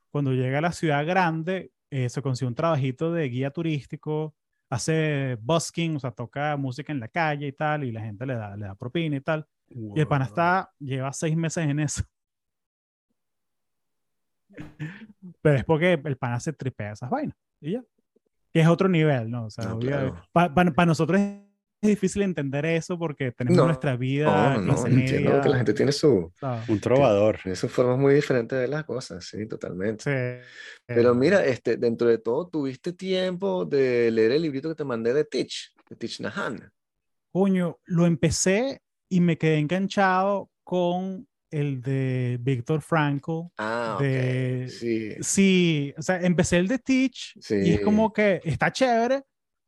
Cuando 0.09 0.33
llega 0.33 0.59
a 0.59 0.61
la 0.61 0.71
ciudad 0.71 1.05
grande, 1.05 1.71
eh, 1.89 2.09
se 2.09 2.21
consigue 2.21 2.47
un 2.47 2.55
trabajito 2.55 3.11
de 3.11 3.29
guía 3.29 3.51
turístico, 3.51 4.35
hace 4.69 5.37
busking, 5.41 5.97
o 5.97 5.99
sea, 5.99 6.11
toca 6.11 6.57
música 6.57 6.91
en 6.91 6.99
la 6.99 7.07
calle 7.07 7.47
y 7.47 7.51
tal, 7.51 7.83
y 7.83 7.91
la 7.91 8.01
gente 8.01 8.25
le 8.25 8.35
da, 8.35 8.55
le 8.55 8.65
da 8.65 8.75
propina 8.75 9.17
y 9.17 9.21
tal. 9.21 9.45
Y 9.67 9.99
el 9.99 10.07
pana 10.07 10.25
está, 10.25 10.71
lleva 10.79 11.11
seis 11.11 11.35
meses 11.35 11.65
en 11.65 11.79
eso. 11.79 12.03
Pero 15.41 15.57
es 15.57 15.65
porque 15.65 15.93
el 15.93 16.17
pana 16.17 16.39
se 16.39 16.53
tripea 16.53 16.93
esas 16.93 17.09
vainas. 17.09 17.35
Y 17.61 17.73
ya. 17.73 17.83
Que 18.55 18.61
es 18.61 18.67
otro 18.69 18.87
nivel, 18.87 19.29
¿no? 19.29 19.47
O 19.47 19.49
sea, 19.49 19.75
para 20.31 20.85
nosotros 20.85 21.19
es 21.19 21.89
difícil 21.89 22.21
entender 22.21 22.65
eso 22.65 22.97
porque 22.97 23.33
tenemos 23.33 23.65
nuestra 23.65 23.97
vida. 23.97 24.53
No, 24.53 24.61
no, 24.61 24.87
entiendo 24.87 25.41
que 25.41 25.49
la 25.49 25.57
gente 25.57 25.73
tiene 25.73 25.91
su. 25.91 26.31
Un 26.69 26.79
trovador. 26.79 27.37
Tiene 27.43 27.57
sus 27.57 27.69
formas 27.69 27.97
muy 27.97 28.13
diferentes 28.13 28.57
de 28.57 28.69
las 28.69 28.85
cosas, 28.85 29.25
sí, 29.25 29.45
totalmente. 29.45 30.41
Pero 30.85 31.13
mira, 31.13 31.43
este, 31.43 31.75
dentro 31.75 32.07
de 32.07 32.17
todo, 32.17 32.47
¿tuviste 32.47 32.93
tiempo 32.93 33.65
de 33.65 34.09
leer 34.09 34.31
el 34.31 34.43
librito 34.43 34.69
que 34.69 34.75
te 34.75 34.85
mandé 34.85 35.13
de 35.13 35.25
Teach, 35.25 35.73
de 35.89 35.97
Teach 35.97 36.21
Nahan? 36.21 36.71
Coño, 37.33 37.79
lo 37.83 38.05
empecé 38.05 38.81
y 39.09 39.19
me 39.19 39.37
quedé 39.37 39.57
enganchado 39.57 40.49
con 40.63 41.27
el 41.51 41.81
de 41.81 42.37
Víctor 42.41 42.81
Frankl. 42.81 43.41
Ah, 43.57 43.97
de, 43.99 44.67
sí. 44.69 45.11
Sí, 45.21 45.93
o 45.97 46.01
sea, 46.01 46.19
empecé 46.21 46.57
el 46.57 46.67
de 46.67 46.79
Teach 46.79 47.37
y 47.49 47.73
es 47.73 47.81
como 47.81 48.11
que 48.11 48.41
está 48.43 48.71
chévere, 48.71 49.23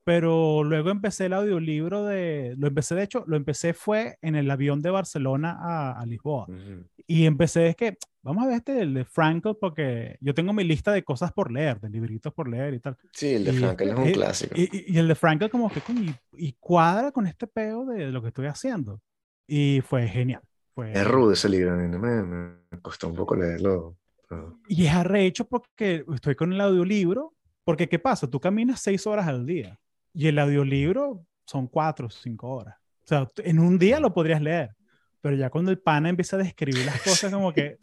pero 0.07 0.63
luego 0.63 0.89
empecé 0.89 1.25
el 1.25 1.33
audiolibro 1.33 2.05
de, 2.05 2.55
lo 2.57 2.67
empecé 2.67 2.95
de 2.95 3.03
hecho, 3.03 3.25
lo 3.27 3.35
empecé 3.35 3.73
fue 3.73 4.17
en 4.21 4.35
el 4.35 4.49
avión 4.49 4.81
de 4.81 4.89
Barcelona 4.89 5.57
a, 5.59 5.99
a 5.99 6.05
Lisboa. 6.05 6.47
Y 7.05 7.25
empecé 7.25 7.67
es 7.67 7.75
que, 7.75 7.97
vamos 8.21 8.43
a 8.43 8.47
ver 8.47 8.57
este, 8.57 8.81
el 8.81 8.93
de 8.93 9.05
Frankl, 9.05 9.51
porque 9.59 10.17
yo 10.19 10.33
tengo 10.33 10.53
mi 10.53 10.63
lista 10.63 10.91
de 10.91 11.03
cosas 11.03 11.31
por 11.31 11.51
leer, 11.51 11.81
de 11.81 11.89
libritos 11.89 12.33
por 12.33 12.49
leer 12.49 12.73
y 12.73 12.79
tal. 12.79 12.97
Sí, 13.11 13.33
el 13.33 13.45
de 13.45 13.51
Frankl 13.51 13.83
es 13.83 13.95
un 13.95 14.11
clásico. 14.11 14.55
Y, 14.57 14.93
y, 14.93 14.97
el 14.97 15.07
de 15.09 15.15
Frankl 15.15 15.49
como 15.49 15.69
que, 15.69 15.81
y, 16.37 16.53
cuadra 16.53 17.11
con 17.11 17.27
este 17.27 17.47
peo 17.47 17.85
de 17.85 18.11
lo 18.11 18.21
que 18.21 18.29
estoy 18.29 18.47
haciendo. 18.47 19.01
Y 19.45 19.81
fue 19.85 20.07
genial. 20.07 20.41
Fue... 20.77 20.93
Es 20.93 21.07
rudo 21.07 21.31
ese 21.31 21.49
libro, 21.49 21.75
me, 21.75 22.23
me 22.23 22.81
costó 22.83 23.07
un 23.07 23.15
poco 23.15 23.35
leerlo. 23.35 23.97
Y 24.67 24.85
es 24.85 24.93
arrecho 24.93 25.45
porque 25.45 26.05
estoy 26.13 26.35
con 26.35 26.53
el 26.53 26.61
audiolibro, 26.61 27.33
porque 27.63 27.89
¿qué 27.89 27.97
pasa? 27.97 28.29
Tú 28.29 28.39
caminas 28.39 28.79
seis 28.79 29.07
horas 29.07 29.27
al 29.27 29.43
día 29.43 29.79
y 30.13 30.27
el 30.27 30.37
audiolibro 30.37 31.25
son 31.47 31.65
cuatro 31.65 32.05
o 32.05 32.09
cinco 32.11 32.49
horas. 32.49 32.75
O 32.77 33.07
sea, 33.07 33.27
en 33.37 33.57
un 33.57 33.79
día 33.79 33.99
lo 33.99 34.13
podrías 34.13 34.39
leer, 34.39 34.75
pero 35.19 35.35
ya 35.35 35.49
cuando 35.49 35.71
el 35.71 35.79
pana 35.79 36.09
empieza 36.09 36.35
a 36.35 36.43
describir 36.43 36.85
las 36.85 37.01
cosas 37.01 37.33
como 37.33 37.51
que 37.51 37.79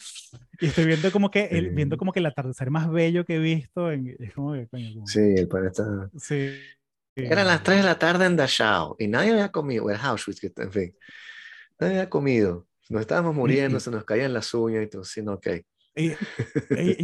y 0.61 0.67
estoy 0.67 0.85
viendo 0.85 1.11
como 1.11 1.33
que 1.33 1.47
el, 1.47 1.71
viendo 1.71 1.97
como 1.97 2.13
que 2.13 2.21
el 2.21 2.27
atardecer 2.27 2.71
más 2.71 2.89
bello 2.89 3.25
que 3.25 3.35
he 3.35 3.41
visto 3.41 3.91
en, 3.91 4.15
es 4.21 4.33
como 4.35 4.53
que 4.53 4.69
coño, 4.69 5.05
sí 5.05 5.35
el 5.37 5.49
pana 5.49 5.67
está 5.67 6.11
sí 6.17 6.53
eran 7.17 7.49
las 7.49 7.65
3 7.65 7.79
de 7.79 7.85
la 7.85 7.99
tarde 7.99 8.27
en 8.27 8.37
Dachau 8.37 8.95
y 9.01 9.09
nadie 9.09 9.33
había 9.33 9.51
comido 9.51 9.91
el 9.91 9.97
Auschwitz 10.01 10.45
en 10.45 10.71
fin 10.71 10.97
nadie 11.81 11.95
había 11.95 12.09
comido 12.09 12.69
nos 12.91 13.01
estábamos 13.01 13.35
muriendo 13.35 13.81
se 13.81 13.91
nos 13.91 14.05
caían 14.05 14.33
las 14.33 14.53
uñas 14.55 14.85
y 14.85 14.87
todo 14.89 15.05
sí 15.05 15.23
no 15.23 15.35
ok. 15.35 15.49
Y, 15.97 16.13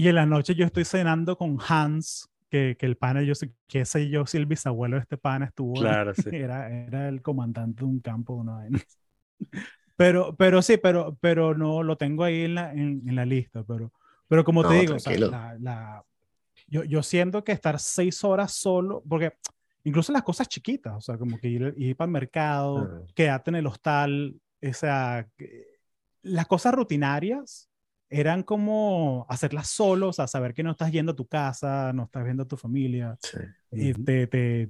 y, 0.03 0.09
en 0.09 0.15
la 0.17 0.27
noche 0.27 0.55
yo 0.55 0.67
estoy 0.67 0.85
cenando 0.85 1.37
con 1.37 1.59
Hans 1.67 2.29
que, 2.51 2.77
que 2.77 2.87
el 2.87 2.97
pana, 2.97 3.23
yo 3.23 3.35
sé, 3.37 3.53
qué 3.69 3.85
sé 3.85 4.09
yo 4.09 4.27
si 4.27 4.37
el 4.37 4.47
bisabuelo 4.47 4.97
de 4.97 5.03
este 5.03 5.17
pana 5.17 5.47
estuvo, 5.47 5.75
claro, 5.75 6.13
sí. 6.15 6.29
era, 6.33 6.69
era 6.69 7.09
el 7.09 7.23
comandante 7.23 7.81
de 7.81 7.85
un 7.85 8.01
campo, 8.01 8.35
una 8.35 8.67
Pero, 9.97 10.35
pero 10.35 10.61
sí, 10.61 10.77
pero, 10.77 11.17
pero 11.21 11.55
no 11.55 11.83
lo 11.83 11.97
tengo 11.97 12.25
ahí 12.25 12.43
en 12.43 12.55
la, 12.57 12.73
en, 12.73 13.03
en 13.07 13.15
la 13.15 13.25
lista, 13.25 13.63
pero, 13.63 13.93
pero 14.27 14.45
como 14.45 14.67
te 14.67 14.75
digo, 14.75 14.97
o 14.97 14.99
sea, 14.99 15.17
la, 15.19 15.57
la, 15.61 16.05
yo, 16.67 16.85
yo 16.85 17.03
siento 17.03 17.45
que 17.45 17.53
estar 17.53 17.79
seis 17.79 18.25
horas 18.25 18.53
solo, 18.53 19.03
porque 19.09 19.35
incluso 19.85 20.13
las 20.13 20.23
cosas 20.23 20.49
chiquitas, 20.49 20.95
o 20.95 21.01
sea, 21.01 21.19
como 21.19 21.39
que 21.39 21.49
ir, 21.49 21.75
ir 21.77 21.97
para 21.97 22.07
el 22.07 22.13
mercado, 22.13 23.07
quedarte 23.15 23.51
en 23.51 23.57
el 23.57 23.67
hostal, 23.67 24.41
o 24.63 24.73
sea, 24.73 25.29
las 26.23 26.47
cosas 26.47 26.75
rutinarias 26.75 27.71
eran 28.09 28.43
como 28.43 29.25
hacerlas 29.29 29.69
solo, 29.69 30.09
o 30.09 30.13
sea, 30.13 30.27
saber 30.27 30.53
que 30.53 30.65
no 30.65 30.73
estás 30.73 30.91
yendo 30.91 31.13
a 31.13 31.17
tu 31.17 31.27
casa, 31.27 31.93
no 31.93 32.05
estás 32.05 32.25
viendo 32.25 32.43
a 32.43 32.49
tu 32.49 32.57
familia. 32.57 33.17
Y 33.71 33.95
te, 33.95 34.27
te, 34.27 34.69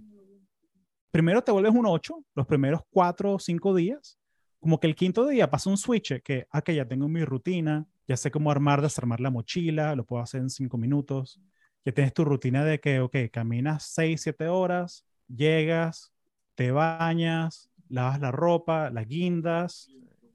primero 1.11 1.43
te 1.43 1.51
vuelves 1.51 1.75
un 1.75 1.87
8, 1.87 2.23
los 2.35 2.47
primeros 2.47 2.83
4 2.91 3.35
o 3.35 3.39
5 3.39 3.75
días. 3.75 4.19
Como 4.59 4.79
que 4.79 4.87
el 4.87 4.95
quinto 4.95 5.27
día 5.27 5.51
pasa 5.51 5.71
un 5.71 5.79
switch 5.79 6.21
que, 6.23 6.47
ah, 6.51 6.61
que 6.61 6.75
ya 6.75 6.87
tengo 6.87 7.09
mi 7.09 7.25
rutina, 7.25 7.87
ya 8.07 8.19
sé 8.19 8.31
cómo 8.31 8.51
armar, 8.51 8.83
desarmar 8.83 9.21
la 9.21 9.31
mochila, 9.31 9.95
lo 9.97 10.05
puedo 10.05 10.23
hacer 10.23 10.43
en 10.43 10.51
5 10.51 10.77
minutos. 10.77 11.41
que 11.83 11.93
tienes 11.93 12.13
tu 12.13 12.27
rutina 12.27 12.63
de 12.63 12.79
que, 12.79 13.01
ok, 13.01 13.17
caminas 13.33 13.85
6, 13.95 14.21
7 14.21 14.49
horas, 14.49 15.07
llegas, 15.29 16.13
te 16.55 16.73
bañas, 16.73 17.71
lavas 17.89 18.21
la 18.21 18.31
ropa, 18.31 18.91
la 18.91 19.03
guindas 19.05 19.89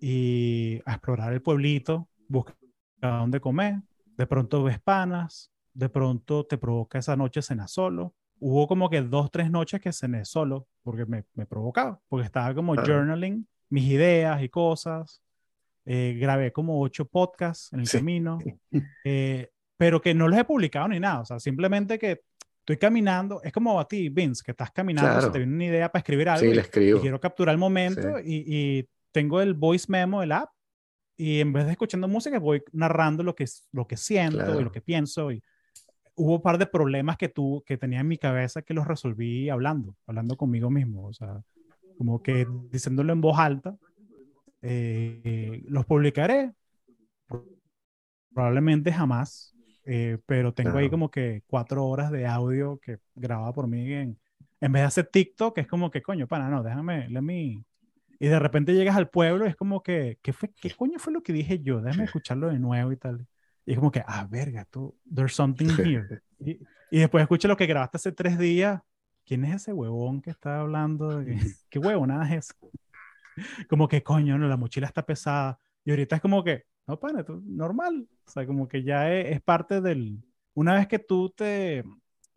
y 0.08 0.84
a 0.86 0.92
explorar 0.92 1.34
el 1.34 1.42
pueblito, 1.42 2.08
buscar 2.28 2.56
dónde 3.02 3.40
comer, 3.40 3.82
de 4.16 4.28
pronto 4.28 4.62
ves 4.62 4.80
panas, 4.80 5.52
de 5.74 5.90
pronto 5.90 6.46
te 6.46 6.60
provoca 6.60 7.00
esa 7.00 7.16
noche 7.16 7.42
cenar 7.42 7.70
solo. 7.70 8.14
Hubo 8.38 8.68
como 8.68 8.88
que 8.88 9.02
dos, 9.02 9.32
tres 9.32 9.50
noches 9.50 9.82
que 9.82 9.92
cené 9.92 10.24
solo 10.24 10.68
porque 10.84 11.08
me, 11.08 11.24
me 11.34 11.48
provocaba, 11.48 12.00
porque 12.08 12.24
estaba 12.28 12.54
como 12.54 12.76
journaling 12.76 13.48
mis 13.70 13.86
ideas 13.86 14.44
y 14.44 14.50
cosas. 14.50 15.24
Eh, 15.88 16.16
grabé 16.22 16.52
como 16.52 16.80
ocho 16.80 17.06
podcasts 17.06 17.74
en 17.74 17.80
el 17.80 17.90
camino, 17.90 18.38
eh, 19.06 19.50
pero 19.76 20.00
que 20.04 20.14
no 20.14 20.28
los 20.28 20.38
he 20.38 20.44
publicado 20.44 20.88
ni 20.88 21.00
nada. 21.00 21.22
O 21.22 21.26
sea, 21.26 21.40
simplemente 21.40 21.98
que 21.98 22.22
estoy 22.60 22.78
caminando. 22.78 23.42
Es 23.44 23.52
como 23.52 23.80
a 23.80 23.88
ti, 23.88 24.10
Vince, 24.10 24.44
que 24.46 24.52
estás 24.52 24.70
caminando, 24.70 25.32
te 25.32 25.40
viene 25.40 25.56
una 25.56 25.66
idea 25.66 25.92
para 25.92 26.02
escribir 26.02 26.30
algo. 26.30 26.46
Sí, 26.46 26.54
le 26.54 26.62
escribo. 26.62 27.00
Y 27.00 27.02
quiero 27.02 27.20
capturar 27.20 27.54
el 27.54 27.60
momento 27.60 28.20
y, 28.20 28.44
y, 28.46 28.90
tengo 29.16 29.40
el 29.40 29.54
voice 29.54 29.86
memo 29.88 30.20
del 30.20 30.34
app 30.34 30.50
y 31.16 31.40
en 31.40 31.54
vez 31.54 31.66
de 31.66 31.72
escuchando 31.72 32.06
música 32.06 32.38
voy 32.38 32.62
narrando 32.74 33.24
lo 33.24 33.34
que, 33.34 33.46
lo 33.72 33.88
que 33.88 33.96
siento 33.96 34.60
y 34.60 34.62
lo 34.62 34.74
que 34.74 34.82
pienso. 34.82 35.32
Y 35.32 35.42
hubo 36.16 36.36
un 36.36 36.42
par 36.42 36.58
de 36.58 36.66
problemas 36.66 37.16
que, 37.16 37.30
tú, 37.30 37.64
que 37.66 37.78
tenía 37.78 38.02
en 38.02 38.10
mi 38.10 38.18
cabeza 38.18 38.62
que 38.62 38.74
los 38.74 38.86
resolví 38.86 39.48
hablando, 39.50 39.96
hablando 40.06 40.36
conmigo 40.36 40.70
mismo. 40.70 41.08
O 41.08 41.14
sea, 41.14 41.42
como 41.98 42.22
que 42.22 42.46
diciéndolo 42.70 43.14
en 43.14 43.22
voz 43.22 43.40
alta. 43.40 43.78
Eh, 44.62 45.64
los 45.70 45.86
publicaré. 45.86 46.52
Probablemente 48.34 48.92
jamás, 48.92 49.56
eh, 49.86 50.18
pero 50.26 50.54
tengo 50.54 50.78
ahí 50.78 50.90
como 50.90 51.10
que 51.10 51.44
cuatro 51.48 51.86
horas 51.86 52.12
de 52.12 52.28
audio 52.28 52.80
que 52.80 52.98
grababa 53.16 53.54
por 53.54 53.68
mí 53.68 53.94
en, 53.94 54.20
en 54.60 54.72
vez 54.74 54.82
de 54.82 54.88
hacer 54.88 55.06
TikTok, 55.08 55.58
es 55.60 55.68
como 55.68 55.90
que 55.90 56.02
coño, 56.02 56.28
para, 56.28 56.50
no, 56.50 56.64
déjame, 56.64 57.08
let 57.08 57.22
me. 57.22 57.64
Y 58.20 58.28
de 58.28 58.40
repente 58.40 58.74
llegas 58.74 58.96
al 58.96 59.10
pueblo 59.10 59.46
y 59.46 59.50
es 59.50 59.56
como 59.56 59.84
que, 59.84 60.20
¿qué, 60.22 60.34
fue, 60.34 60.50
¿qué 60.62 60.72
coño 60.72 61.00
fue 61.00 61.14
lo 61.14 61.22
que 61.22 61.34
dije 61.34 61.60
yo? 61.60 61.82
Déjame 61.82 62.06
escucharlo 62.06 62.50
de 62.50 62.60
nuevo 62.60 62.92
y 62.92 62.98
tal. 62.98 63.28
Y 63.66 63.74
es 63.74 63.78
como 63.78 63.92
que, 63.92 64.04
ah, 64.06 64.28
verga, 64.30 64.66
tú, 64.66 64.98
there's 65.14 65.34
something 65.34 65.68
here. 65.80 66.22
Y, 66.40 66.60
y 66.92 67.00
después 67.00 67.22
escucho 67.22 67.48
lo 67.48 67.58
que 67.58 67.66
grabaste 67.66 67.98
hace 67.98 68.12
tres 68.12 68.38
días. 68.38 68.82
¿Quién 69.26 69.44
es 69.44 69.56
ese 69.56 69.74
huevón 69.74 70.22
que 70.22 70.30
está 70.30 70.60
hablando? 70.60 71.20
De... 71.20 71.38
¿Qué 71.70 71.80
huevo? 71.80 72.06
Nada 72.06 72.26
es 72.26 72.46
eso. 72.46 72.72
Como 73.70 73.88
que, 73.88 74.04
coño, 74.04 74.38
no, 74.38 74.48
la 74.48 74.58
mochila 74.58 74.88
está 74.88 75.06
pesada. 75.06 75.60
Y 75.84 75.92
ahorita 75.92 76.16
es 76.16 76.22
como 76.22 76.44
que, 76.44 76.64
no, 76.88 77.00
pana, 77.00 77.24
normal. 77.44 78.08
O 78.26 78.32
sea, 78.32 78.46
como 78.48 78.68
que 78.68 78.82
ya 78.82 79.14
es, 79.14 79.36
es, 79.36 79.42
parte 79.42 79.82
del... 79.82 80.24
Una 80.54 80.74
vez 80.76 80.88
que 80.88 80.98
tú 80.98 81.30
te... 81.30 81.84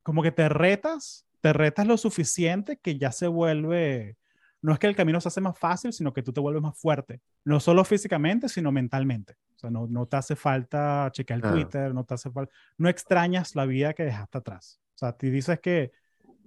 Como 0.03 0.23
que 0.23 0.33
te 0.33 0.49
retas, 0.51 1.27
te 1.41 1.53
retas 1.53 1.87
lo 1.87 1.97
suficiente 1.97 2.79
que 2.79 2.99
ya 2.99 3.13
se 3.13 3.27
vuelve... 3.27 4.17
No 4.61 4.73
es 4.73 4.79
que 4.79 4.89
el 4.89 4.97
camino 4.97 5.21
se 5.21 5.29
hace 5.29 5.41
más 5.41 5.59
fácil, 5.59 5.93
sino 5.93 6.13
que 6.13 6.23
tú 6.23 6.33
te 6.33 6.41
vuelves 6.41 6.63
más 6.63 6.77
fuerte. 6.79 7.21
No 7.45 7.61
solo 7.61 7.85
físicamente, 7.85 8.49
sino 8.49 8.73
mentalmente. 8.73 9.35
O 9.57 9.59
sea, 9.59 9.71
no, 9.71 9.87
no 9.87 10.07
te 10.07 10.17
hace 10.17 10.37
falta 10.37 11.09
chequear 11.13 11.41
el 11.41 11.47
ah. 11.47 11.53
Twitter, 11.53 11.95
no 11.95 12.05
te 12.05 12.15
hace 12.15 12.31
falta... 12.31 12.53
No 12.77 12.89
extrañas 12.89 13.55
la 13.55 13.67
vida 13.67 13.95
que 13.95 14.05
dejaste 14.05 14.39
atrás. 14.39 14.81
O 14.95 14.99
sea, 14.99 15.13
te 15.13 15.31
dices 15.31 15.61
que 15.61 15.93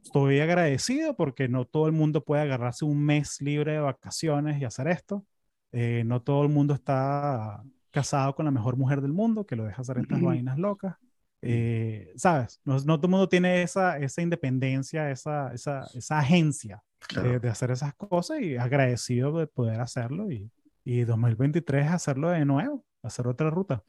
estoy 0.04 0.40
agradecido 0.40 1.16
porque 1.16 1.48
no 1.48 1.66
todo 1.66 1.88
el 1.88 1.94
mundo 1.94 2.24
puede 2.24 2.42
agarrarse 2.42 2.86
un 2.86 3.04
mes 3.04 3.40
libre 3.42 3.74
de 3.74 3.80
vacaciones 3.80 4.60
y 4.60 4.66
hacer 4.66 4.88
esto. 4.88 5.26
Eh, 5.72 6.04
no 6.06 6.22
todo 6.22 6.44
el 6.44 6.50
mundo 6.50 6.74
está 6.74 7.64
casado 7.92 8.36
con 8.36 8.46
la 8.46 8.52
mejor 8.52 8.76
mujer 8.76 9.02
del 9.02 9.14
mundo 9.14 9.46
que 9.46 9.56
lo 9.56 9.64
deja 9.64 9.82
hacer 9.82 10.00
estas 10.00 10.22
vainas 10.22 10.58
locas. 10.58 10.96
Eh, 11.42 12.12
¿Sabes? 12.18 12.60
No, 12.66 12.78
no, 12.80 12.98
todo 12.98 13.08
el 13.08 13.12
mundo 13.12 13.30
tiene 13.30 13.64
esa, 13.64 13.98
esa 13.98 14.22
independencia, 14.22 15.10
esa, 15.12 15.54
esa, 15.54 15.86
esa 15.94 16.20
agencia 16.20 16.84
de, 17.16 17.40
de, 17.40 17.50
hacer 17.50 17.72
esas 17.72 17.94
cosas 17.96 18.42
y 18.42 18.58
agradecido 18.58 19.38
de 19.38 19.48
poder 19.48 19.82
hacerlo 19.82 20.32
y, 20.32 20.50
y 20.84 21.02
2023 21.04 21.88
hacerlo 21.88 22.30
de 22.30 22.46
nuevo, 22.46 22.86
hacer 23.04 23.28
otra 23.28 23.50
ruta. 23.50 23.84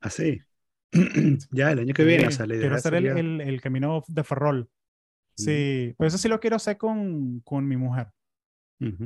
Así. 0.00 0.40
ya 1.50 1.72
el 1.72 1.80
año 1.80 1.94
que 1.94 2.04
viene. 2.04 2.28
quiero 2.28 2.74
hacer 2.74 2.94
el, 2.94 3.06
el, 3.06 3.40
el, 3.40 3.60
camino 3.60 4.02
de 4.06 4.24
Ferrol. 4.24 4.68
Sí, 5.36 5.94
pero 5.98 6.08
eso 6.08 6.18
sí 6.18 6.28
lo 6.28 6.40
quiero 6.40 6.56
hacer 6.56 6.78
con, 6.78 7.40
con 7.40 7.66
mi 7.66 7.76
mujer. 7.76 8.08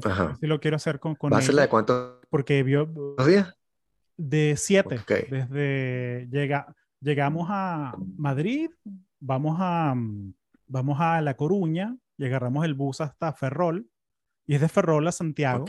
Ajá. 0.05 0.37
Sí 0.41 0.47
lo 0.47 0.61
quiero 0.61 0.77
hacer 0.77 1.01
con, 1.01 1.15
con 1.15 1.33
¿Va 1.33 1.39
a 1.39 1.43
ser 1.43 1.55
la 1.55 1.63
de 1.63 1.69
cuántos? 1.69 2.19
Porque 2.29 2.63
vio... 2.63 2.87
¿Dos 2.87 3.27
días? 3.27 3.55
De 4.17 4.55
siete. 4.57 5.01
Desde 5.31 6.29
llega, 6.31 6.75
llegamos 7.01 7.49
a 7.51 7.97
Madrid, 8.17 8.71
vamos 9.19 9.57
a, 9.61 9.95
vamos 10.67 11.01
a 11.01 11.21
La 11.21 11.35
Coruña 11.35 11.97
y 12.21 12.27
agarramos 12.27 12.65
el 12.65 12.75
bus 12.75 13.01
hasta 13.01 13.33
Ferrol. 13.33 13.89
Y 14.47 14.55
es 14.55 14.61
de 14.61 14.69
Ferrol 14.69 15.07
a 15.09 15.13
Santiago. 15.13 15.65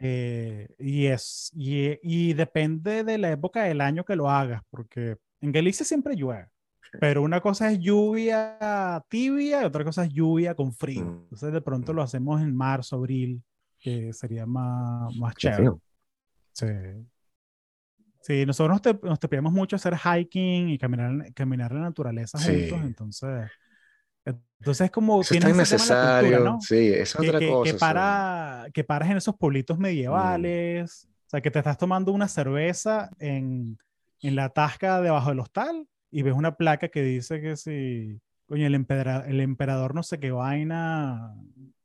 Eh, 0.00 0.68
y 0.78 1.06
es 1.06 1.50
y, 1.54 1.98
y, 2.02 2.32
depende 2.34 3.02
de 3.02 3.18
la 3.18 3.32
época 3.32 3.64
del 3.64 3.80
año 3.80 4.04
que 4.04 4.14
lo 4.14 4.30
hagas, 4.30 4.62
porque 4.70 5.16
en 5.40 5.50
Galicia 5.50 5.84
siempre 5.84 6.14
llueve. 6.14 6.48
Pero 7.00 7.22
una 7.22 7.40
cosa 7.40 7.70
es 7.70 7.78
lluvia 7.80 9.04
tibia 9.08 9.62
y 9.62 9.64
otra 9.64 9.84
cosa 9.84 10.04
es 10.04 10.10
lluvia 10.10 10.54
con 10.54 10.72
frío. 10.72 11.04
Mm. 11.04 11.18
Entonces 11.24 11.52
de 11.52 11.60
pronto 11.60 11.92
lo 11.92 12.02
hacemos 12.02 12.40
en 12.40 12.54
marzo, 12.54 12.96
abril, 12.96 13.42
que 13.78 14.12
sería 14.12 14.46
más, 14.46 15.14
más 15.16 15.34
chévere. 15.34 15.72
Sí. 16.52 16.66
Sí, 18.20 18.46
nosotros 18.46 18.74
nos, 18.74 18.82
te, 18.82 19.06
nos 19.06 19.18
pedimos 19.18 19.52
mucho 19.52 19.76
hacer 19.76 19.96
hiking 19.96 20.68
y 20.68 20.78
caminar, 20.78 21.32
caminar 21.34 21.72
en 21.72 21.78
la 21.78 21.84
naturaleza 21.84 22.38
juntos, 22.38 22.78
entonces... 22.82 23.50
Entonces 24.60 24.86
es 24.86 24.90
como... 24.90 25.20
Eso 25.20 25.34
es 25.34 25.56
necesario, 25.56 26.40
¿no? 26.40 26.60
sí, 26.60 26.88
es 26.88 27.14
otra 27.14 27.38
que, 27.38 27.48
cosa. 27.48 27.72
Que, 27.72 27.78
para, 27.78 28.66
que 28.72 28.84
paras 28.84 29.10
en 29.10 29.16
esos 29.18 29.36
pueblitos 29.36 29.78
medievales, 29.78 31.06
mm. 31.06 31.10
o 31.10 31.30
sea, 31.30 31.40
que 31.40 31.50
te 31.50 31.58
estás 31.58 31.78
tomando 31.78 32.12
una 32.12 32.28
cerveza 32.28 33.10
en, 33.18 33.78
en 34.20 34.36
la 34.36 34.48
tasca 34.48 35.00
debajo 35.00 35.30
del 35.30 35.40
hostal 35.40 35.86
y 36.10 36.22
ves 36.22 36.34
una 36.34 36.56
placa 36.56 36.88
que 36.88 37.02
dice 37.02 37.40
que 37.40 37.56
si, 37.56 38.20
coño, 38.46 38.66
el, 38.66 38.74
emperador, 38.74 39.28
el 39.28 39.40
emperador 39.40 39.94
no 39.94 40.02
sé 40.02 40.18
qué 40.18 40.30
vaina 40.30 41.34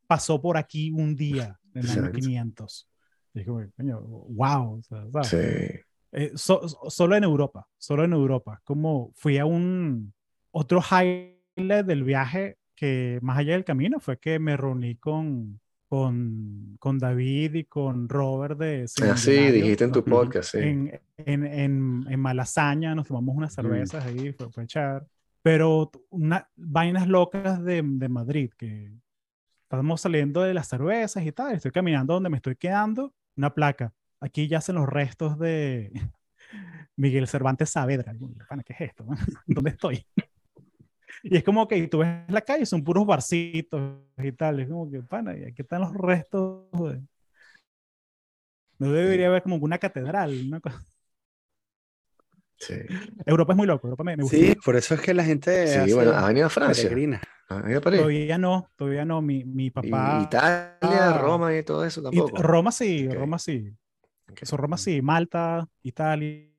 pasó 0.07 0.41
por 0.41 0.57
aquí 0.57 0.91
un 0.91 1.15
día 1.15 1.59
en 1.73 1.85
el 1.85 1.91
año 1.91 2.11
500. 2.11 2.89
Y 3.35 3.45
como, 3.45 3.65
coño, 3.75 3.99
wow. 4.01 4.81
Sí. 5.23 5.37
Eh, 6.11 6.31
solo 6.35 7.15
en 7.15 7.23
Europa, 7.23 7.67
solo 7.77 8.03
en 8.03 8.13
Europa. 8.13 8.61
Como 8.63 9.11
fui 9.15 9.37
a 9.39 9.45
un 9.45 10.13
otro 10.51 10.79
highlight 10.79 11.32
del 11.55 12.03
viaje 12.03 12.57
que 12.75 13.19
más 13.21 13.37
allá 13.37 13.53
del 13.53 13.63
camino 13.65 13.99
fue 13.99 14.17
que 14.17 14.39
me 14.39 14.57
reuní 14.57 14.95
con, 14.95 15.59
con, 15.87 16.75
con 16.79 16.97
David 16.97 17.53
y 17.55 17.63
con 17.65 18.09
Robert 18.09 18.57
de... 18.57 18.85
Ah, 19.03 19.15
sí, 19.15 19.31
dijiste 19.51 19.83
en 19.83 19.91
tu 19.91 20.03
podcast, 20.03 20.51
sí. 20.51 20.59
En, 20.59 21.01
en, 21.17 21.45
en, 21.45 22.05
en 22.09 22.19
Malasaña 22.19 22.95
nos 22.95 23.07
tomamos 23.07 23.35
unas 23.35 23.51
mm. 23.51 23.55
cervezas 23.55 24.05
ahí, 24.05 24.33
fue, 24.33 24.51
fue 24.51 24.63
echar. 24.63 25.05
Pero 25.41 25.91
una, 26.09 26.49
vainas 26.55 27.07
locas 27.07 27.63
de, 27.63 27.83
de 27.83 28.09
Madrid, 28.09 28.51
que 28.57 28.91
estamos 29.63 30.01
saliendo 30.01 30.41
de 30.41 30.53
las 30.53 30.67
cervezas 30.67 31.25
y 31.25 31.31
tal, 31.31 31.53
estoy 31.53 31.71
caminando 31.71 32.13
donde 32.13 32.29
me 32.29 32.37
estoy 32.37 32.55
quedando, 32.55 33.13
una 33.35 33.53
placa. 33.53 33.93
Aquí 34.19 34.47
ya 34.47 34.59
hacen 34.59 34.75
los 34.75 34.87
restos 34.87 35.37
de 35.37 35.91
Miguel 36.95 37.27
Cervantes 37.27 37.69
Saavedra. 37.69 38.15
¿Qué 38.65 38.73
es 38.73 38.81
esto? 38.81 39.05
¿Dónde 39.45 39.71
estoy? 39.71 40.05
Y 41.25 41.37
es 41.37 41.43
como 41.43 41.65
que 41.69 41.87
tú 41.87 41.99
ves 41.99 42.09
la 42.27 42.41
calle, 42.41 42.65
son 42.65 42.83
puros 42.83 43.05
barcitos 43.05 44.01
y 44.17 44.33
tal. 44.33 44.59
Es 44.59 44.67
como 44.67 44.91
que, 44.91 45.01
pana, 45.01 45.35
y 45.37 45.45
aquí 45.45 45.61
están 45.61 45.81
los 45.81 45.93
restos. 45.93 46.65
No 48.77 48.91
debería 48.91 49.27
haber 49.27 49.41
como 49.41 49.55
una 49.55 49.77
catedral, 49.77 50.37
una 50.47 50.59
cosa. 50.59 50.83
Sí. 52.57 52.75
Europa 53.25 53.53
es 53.53 53.57
muy 53.57 53.67
loco, 53.67 53.87
Europa 53.87 54.03
me, 54.03 54.15
gusta. 54.17 54.35
Sí, 54.35 54.55
por 54.63 54.75
eso 54.75 54.95
es 54.95 55.01
que 55.01 55.13
la 55.13 55.23
gente. 55.23 55.85
Sí, 55.85 55.93
bueno, 55.93 56.11
ha 56.11 56.27
venido 56.27 56.47
a 56.47 56.49
Francia. 56.49 56.89
Todavía 57.47 58.37
no, 58.37 58.69
todavía 58.75 59.05
no. 59.05 59.21
Mi, 59.21 59.45
mi 59.45 59.69
papá. 59.69 60.19
¿Y 60.19 60.23
Italia, 60.23 61.17
Roma 61.19 61.55
y 61.55 61.63
todo 61.63 61.85
eso 61.85 62.01
tampoco. 62.01 62.41
Roma 62.41 62.71
sí, 62.73 63.07
Roma 63.07 63.39
sí. 63.39 63.73
Eso, 64.41 64.57
Roma 64.57 64.77
sí, 64.77 65.01
Malta, 65.01 65.67
Italia. 65.83 66.52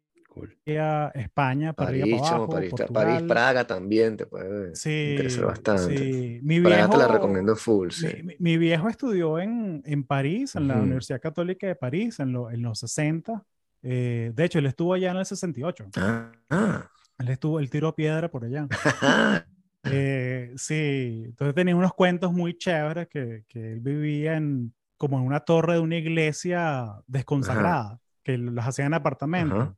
España, 1.14 1.72
para 1.72 1.90
París, 1.90 2.20
abajo, 2.22 2.48
París, 2.48 2.72
París, 2.92 3.22
Praga 3.22 3.66
también 3.66 4.16
te 4.16 4.26
puede 4.26 4.74
sí, 4.74 5.10
interesar 5.12 5.46
bastante. 5.46 5.96
Sí. 5.96 6.40
Mi 6.42 6.60
viejo, 6.60 6.70
Praga 6.70 6.90
te 6.90 6.96
la 6.96 7.08
recomiendo 7.08 7.56
full. 7.56 7.90
Sí. 7.90 8.08
Mi, 8.22 8.34
mi, 8.38 8.58
viejo 8.58 8.88
estudió 8.88 9.38
en, 9.38 9.82
en 9.84 10.04
París, 10.04 10.54
en 10.56 10.68
la 10.68 10.76
Universidad 10.76 11.20
Católica 11.20 11.66
de 11.66 11.74
París, 11.74 12.18
en, 12.20 12.32
lo, 12.32 12.50
en 12.50 12.62
los 12.62 12.78
60. 12.78 13.44
Eh, 13.82 14.32
de 14.34 14.44
hecho, 14.44 14.58
él 14.58 14.66
estuvo 14.66 14.94
allá 14.94 15.10
en 15.10 15.18
el 15.18 15.26
68. 15.26 15.86
Ah, 15.96 16.32
ah. 16.50 16.90
Él 17.18 17.28
estuvo, 17.28 17.60
él 17.60 17.70
tiró 17.70 17.94
piedra 17.94 18.30
por 18.30 18.44
allá. 18.44 18.66
eh, 19.84 20.52
sí, 20.56 21.22
entonces 21.26 21.54
tenía 21.54 21.76
unos 21.76 21.92
cuentos 21.92 22.32
muy 22.32 22.56
chéveres 22.56 23.08
que, 23.08 23.44
que 23.48 23.72
él 23.74 23.80
vivía 23.80 24.36
en, 24.36 24.74
como 24.96 25.18
en 25.18 25.26
una 25.26 25.40
torre 25.40 25.74
de 25.74 25.80
una 25.80 25.96
iglesia 25.96 26.94
desconsagrada, 27.06 27.86
Ajá. 27.86 28.00
que 28.22 28.38
las 28.38 28.66
hacían 28.66 28.88
en 28.88 28.94
apartamentos 28.94 29.74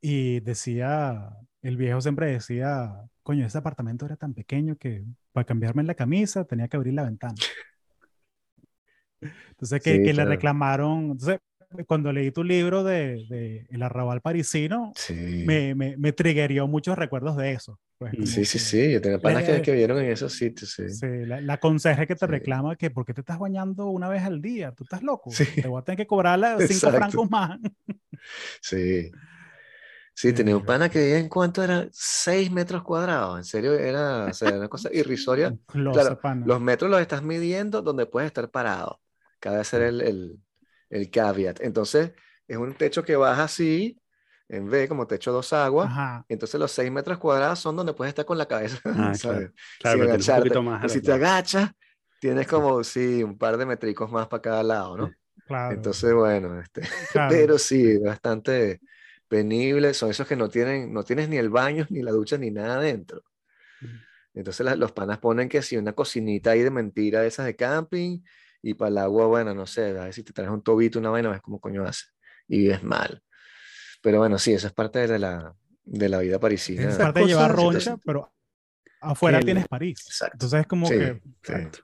y 0.00 0.40
decía, 0.40 1.30
el 1.62 1.76
viejo 1.76 2.00
siempre 2.00 2.30
decía, 2.32 2.92
coño, 3.22 3.46
ese 3.46 3.58
apartamento 3.58 4.06
era 4.06 4.16
tan 4.16 4.34
pequeño 4.34 4.76
que 4.76 5.04
para 5.32 5.44
cambiarme 5.44 5.82
la 5.82 5.94
camisa 5.94 6.44
tenía 6.44 6.68
que 6.68 6.76
abrir 6.76 6.94
la 6.94 7.04
ventana. 7.04 7.34
Entonces, 9.50 9.82
que, 9.82 9.92
Sí, 9.96 9.98
que 9.98 10.04
le 10.06 10.12
claro. 10.14 10.30
reclamaron. 10.30 11.02
Entonces, 11.12 11.38
cuando 11.86 12.12
leí 12.12 12.30
tu 12.32 12.42
libro 12.42 12.82
de, 12.82 13.26
de 13.28 13.66
El 13.70 13.82
Arrabal 13.82 14.20
Parisino, 14.22 14.92
Sí. 14.96 15.44
me, 15.46 15.74
me, 15.74 15.96
me 15.98 16.12
triggerió 16.12 16.66
muchos 16.66 16.96
recuerdos 16.98 17.36
de 17.36 17.52
eso. 17.52 17.78
Pues, 17.98 18.14
Mm. 18.18 18.24
Sí, 18.24 18.44
sí, 18.46 18.58
que- 18.58 18.64
sí. 18.64 18.92
Yo 18.92 19.00
tenía 19.02 19.18
panas 19.20 19.44
que, 19.44 19.60
que 19.60 19.72
vieron 19.72 19.98
en 19.98 20.10
esos 20.10 20.32
sitios, 20.32 20.70
sí. 20.72 20.88
Sí, 20.88 21.06
la, 21.26 21.40
la 21.42 21.58
conserje 21.60 22.06
que 22.06 22.14
te 22.16 22.24
Sí. 22.26 22.32
reclama 22.32 22.74
que 22.76 22.90
¿por 22.90 23.04
qué 23.04 23.12
te 23.12 23.20
estás 23.20 23.38
bañando 23.38 23.88
una 23.88 24.08
vez 24.08 24.22
al 24.22 24.40
día? 24.40 24.72
¿Tú 24.72 24.84
estás 24.84 25.02
loco? 25.02 25.30
Te 25.54 25.68
voy 25.68 25.78
a 25.80 25.84
tener 25.84 25.98
que 25.98 26.06
cobrarle 26.06 26.46
cinco 26.66 26.72
Exacto. 26.72 26.96
francos 26.96 27.30
más. 27.30 27.58
Sí. 28.62 29.10
Sí, 30.20 30.34
tenía 30.34 30.54
un 30.54 30.66
pana 30.66 30.90
que 30.90 30.98
vivía 30.98 31.18
en 31.18 31.30
cuánto 31.30 31.62
era 31.62 31.88
6 31.90 32.50
metros 32.50 32.82
cuadrados. 32.82 33.38
En 33.38 33.44
serio, 33.44 33.72
era, 33.72 34.26
o 34.26 34.32
sea, 34.34 34.52
una 34.52 34.68
cosa 34.68 34.90
irrisoria. 34.92 35.56
Claro, 35.66 36.20
los 36.44 36.60
metros 36.60 36.90
los 36.90 37.00
estás 37.00 37.22
midiendo 37.22 37.80
donde 37.80 38.04
puedes 38.04 38.26
estar 38.26 38.50
parado. 38.50 39.00
Cabe 39.38 39.60
hacer 39.60 39.80
el, 39.80 40.02
el, 40.02 40.38
el 40.90 41.10
caveat. 41.10 41.62
Entonces, 41.62 42.12
es 42.46 42.56
un 42.58 42.74
techo 42.74 43.02
que 43.02 43.16
baja 43.16 43.44
así, 43.44 43.98
en 44.50 44.68
V, 44.68 44.88
como 44.88 45.06
techo 45.06 45.32
dos 45.32 45.54
aguas. 45.54 45.86
Ajá. 45.90 46.26
Entonces, 46.28 46.60
los 46.60 46.70
6 46.72 46.92
metros 46.92 47.16
cuadrados 47.16 47.58
son 47.58 47.74
donde 47.74 47.94
puedes 47.94 48.10
estar 48.10 48.26
con 48.26 48.36
la 48.36 48.46
cabeza, 48.46 48.78
Ah, 48.84 49.14
¿sabes? 49.14 49.52
Claro, 49.78 50.00
Sin 50.00 50.06
pero 50.06 50.18
tienes 50.18 50.56
un 50.58 50.64
más. 50.66 50.92
Si 50.92 51.00
te 51.00 51.12
agachas, 51.12 51.70
tienes 52.20 52.46
como, 52.46 52.84
sí, 52.84 53.22
un 53.22 53.38
par 53.38 53.56
de 53.56 53.64
metricos 53.64 54.12
más 54.12 54.28
para 54.28 54.42
cada 54.42 54.62
lado, 54.62 54.98
¿no? 54.98 55.10
Claro. 55.46 55.74
Entonces, 55.74 56.12
bueno, 56.12 56.60
este, 56.60 56.82
claro. 57.12 57.34
pero 57.34 57.56
sí, 57.56 57.96
bastante 57.96 58.80
penible. 59.30 59.94
Son 59.94 60.10
esos 60.10 60.28
que 60.28 60.36
no 60.36 60.50
tienen, 60.50 60.92
no 60.92 61.04
tienes 61.04 61.30
ni 61.30 61.38
el 61.38 61.48
baño, 61.50 61.86
ni 61.90 62.02
la 62.02 62.12
ducha, 62.12 62.36
ni 62.36 62.50
nada 62.50 62.76
adentro. 62.76 63.22
Entonces 64.34 64.64
la- 64.64 64.76
los 64.76 64.92
panas 64.92 65.18
ponen 65.18 65.48
que 65.48 65.62
si 65.62 65.76
una 65.76 65.92
cocinita 65.92 66.50
ahí 66.52 66.60
de 66.62 66.70
mentira, 66.70 67.24
esas 67.26 67.46
de 67.46 67.56
camping, 67.56 68.20
y 68.62 68.74
para 68.74 68.90
el 68.90 68.98
agua, 68.98 69.26
bueno, 69.26 69.54
no 69.54 69.66
sé, 69.66 69.98
a 69.98 70.04
ver 70.04 70.12
si 70.12 70.22
te 70.22 70.32
traes 70.32 70.50
un 70.50 70.62
tobito, 70.62 70.98
una 70.98 71.10
vaina, 71.10 71.30
ves 71.30 71.40
cómo 71.40 71.60
coño 71.60 71.84
hace. 71.84 72.04
Y 72.46 72.58
vives 72.58 72.82
mal. 72.82 73.22
Pero 74.02 74.18
bueno, 74.18 74.38
sí, 74.38 74.52
eso 74.52 74.66
es 74.66 74.72
parte 74.72 75.06
de 75.06 75.18
la, 75.18 75.54
de 75.84 76.08
la 76.08 76.18
vida 76.18 76.38
parisina. 76.38 76.82
Esas 76.82 77.00
Aparte 77.00 77.20
de 77.20 77.26
llevar 77.26 77.54
roncha, 77.54 77.96
pero 78.04 78.32
afuera 79.00 79.38
el- 79.38 79.44
tienes 79.44 79.66
París. 79.68 80.04
Exacto. 80.06 80.34
Entonces 80.34 80.60
es 80.60 80.66
como 80.66 80.86
Sí, 80.86 80.94
que. 80.94 81.20
Exacto. 81.42 81.78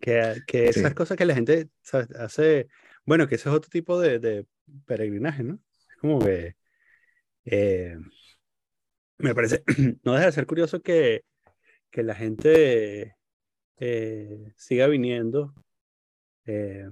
Que, 0.00 0.42
que 0.46 0.68
esas 0.68 0.90
Sí. 0.90 0.94
cosas 0.94 1.16
que 1.16 1.24
la 1.24 1.34
gente 1.34 1.70
¿sabes? 1.82 2.10
hace, 2.16 2.68
bueno, 3.06 3.26
que 3.26 3.36
ese 3.36 3.48
es 3.48 3.54
otro 3.54 3.70
tipo 3.70 3.98
de, 3.98 4.18
de 4.18 4.46
peregrinaje, 4.84 5.42
¿no? 5.42 5.58
Como 6.00 6.18
que 6.20 6.54
eh, 7.44 7.96
me 9.18 9.34
parece, 9.34 9.62
no 10.04 10.12
deja 10.12 10.26
de 10.26 10.32
ser 10.32 10.46
curioso 10.46 10.80
que, 10.82 11.22
que 11.90 12.02
la 12.02 12.14
gente 12.14 13.16
eh, 13.78 14.52
siga 14.56 14.86
viniendo. 14.88 15.54
eh, 16.46 16.88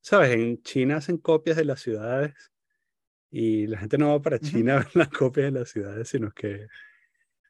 ¿sabes? 0.00 0.30
En 0.32 0.62
China 0.62 0.96
hacen 0.98 1.18
copias 1.18 1.56
de 1.56 1.64
las 1.64 1.80
ciudades 1.80 2.34
y 3.30 3.66
la 3.66 3.78
gente 3.78 3.98
no 3.98 4.10
va 4.10 4.22
para. 4.22 4.38
China 4.40 4.76
a 4.76 4.78
ver 4.80 4.96
las 4.96 5.08
copias 5.08 5.52
de 5.52 5.60
las 5.60 5.70
ciudades, 5.70 6.08
sino 6.08 6.30
que 6.32 6.66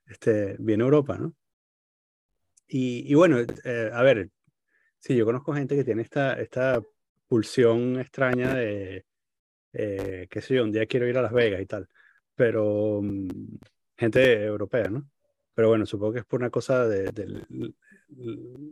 este, 0.06 0.56
viene 0.58 0.84
a 0.84 0.86
Europa, 0.86 1.18
¿no? 1.18 1.34
Y, 2.66 3.10
y 3.10 3.14
bueno, 3.14 3.38
eh, 3.40 3.90
a 3.92 4.02
ver, 4.02 4.30
sí, 4.98 5.16
yo 5.16 5.24
conozco 5.26 5.54
gente 5.54 5.76
que 5.76 5.84
tiene 5.84 6.02
esta, 6.02 6.34
esta 6.40 6.82
pulsión 7.28 8.00
extraña 8.00 8.54
de, 8.54 9.06
eh, 9.72 10.26
qué 10.30 10.40
sé 10.40 10.54
yo, 10.54 10.64
un 10.64 10.72
día 10.72 10.86
quiero 10.86 11.06
ir 11.08 11.16
a 11.18 11.22
Las 11.22 11.32
Vegas 11.32 11.60
y 11.60 11.66
tal, 11.66 11.88
pero 12.34 13.00
mm, 13.02 13.28
gente 13.96 14.44
europea, 14.44 14.88
¿no? 14.88 15.08
Pero 15.54 15.68
bueno, 15.70 15.86
supongo 15.86 16.12
que 16.12 16.18
es 16.20 16.24
por 16.24 16.40
una 16.40 16.50
cosa 16.50 16.86
de, 16.86 17.10
del- 17.10 17.44
l- 17.50 17.72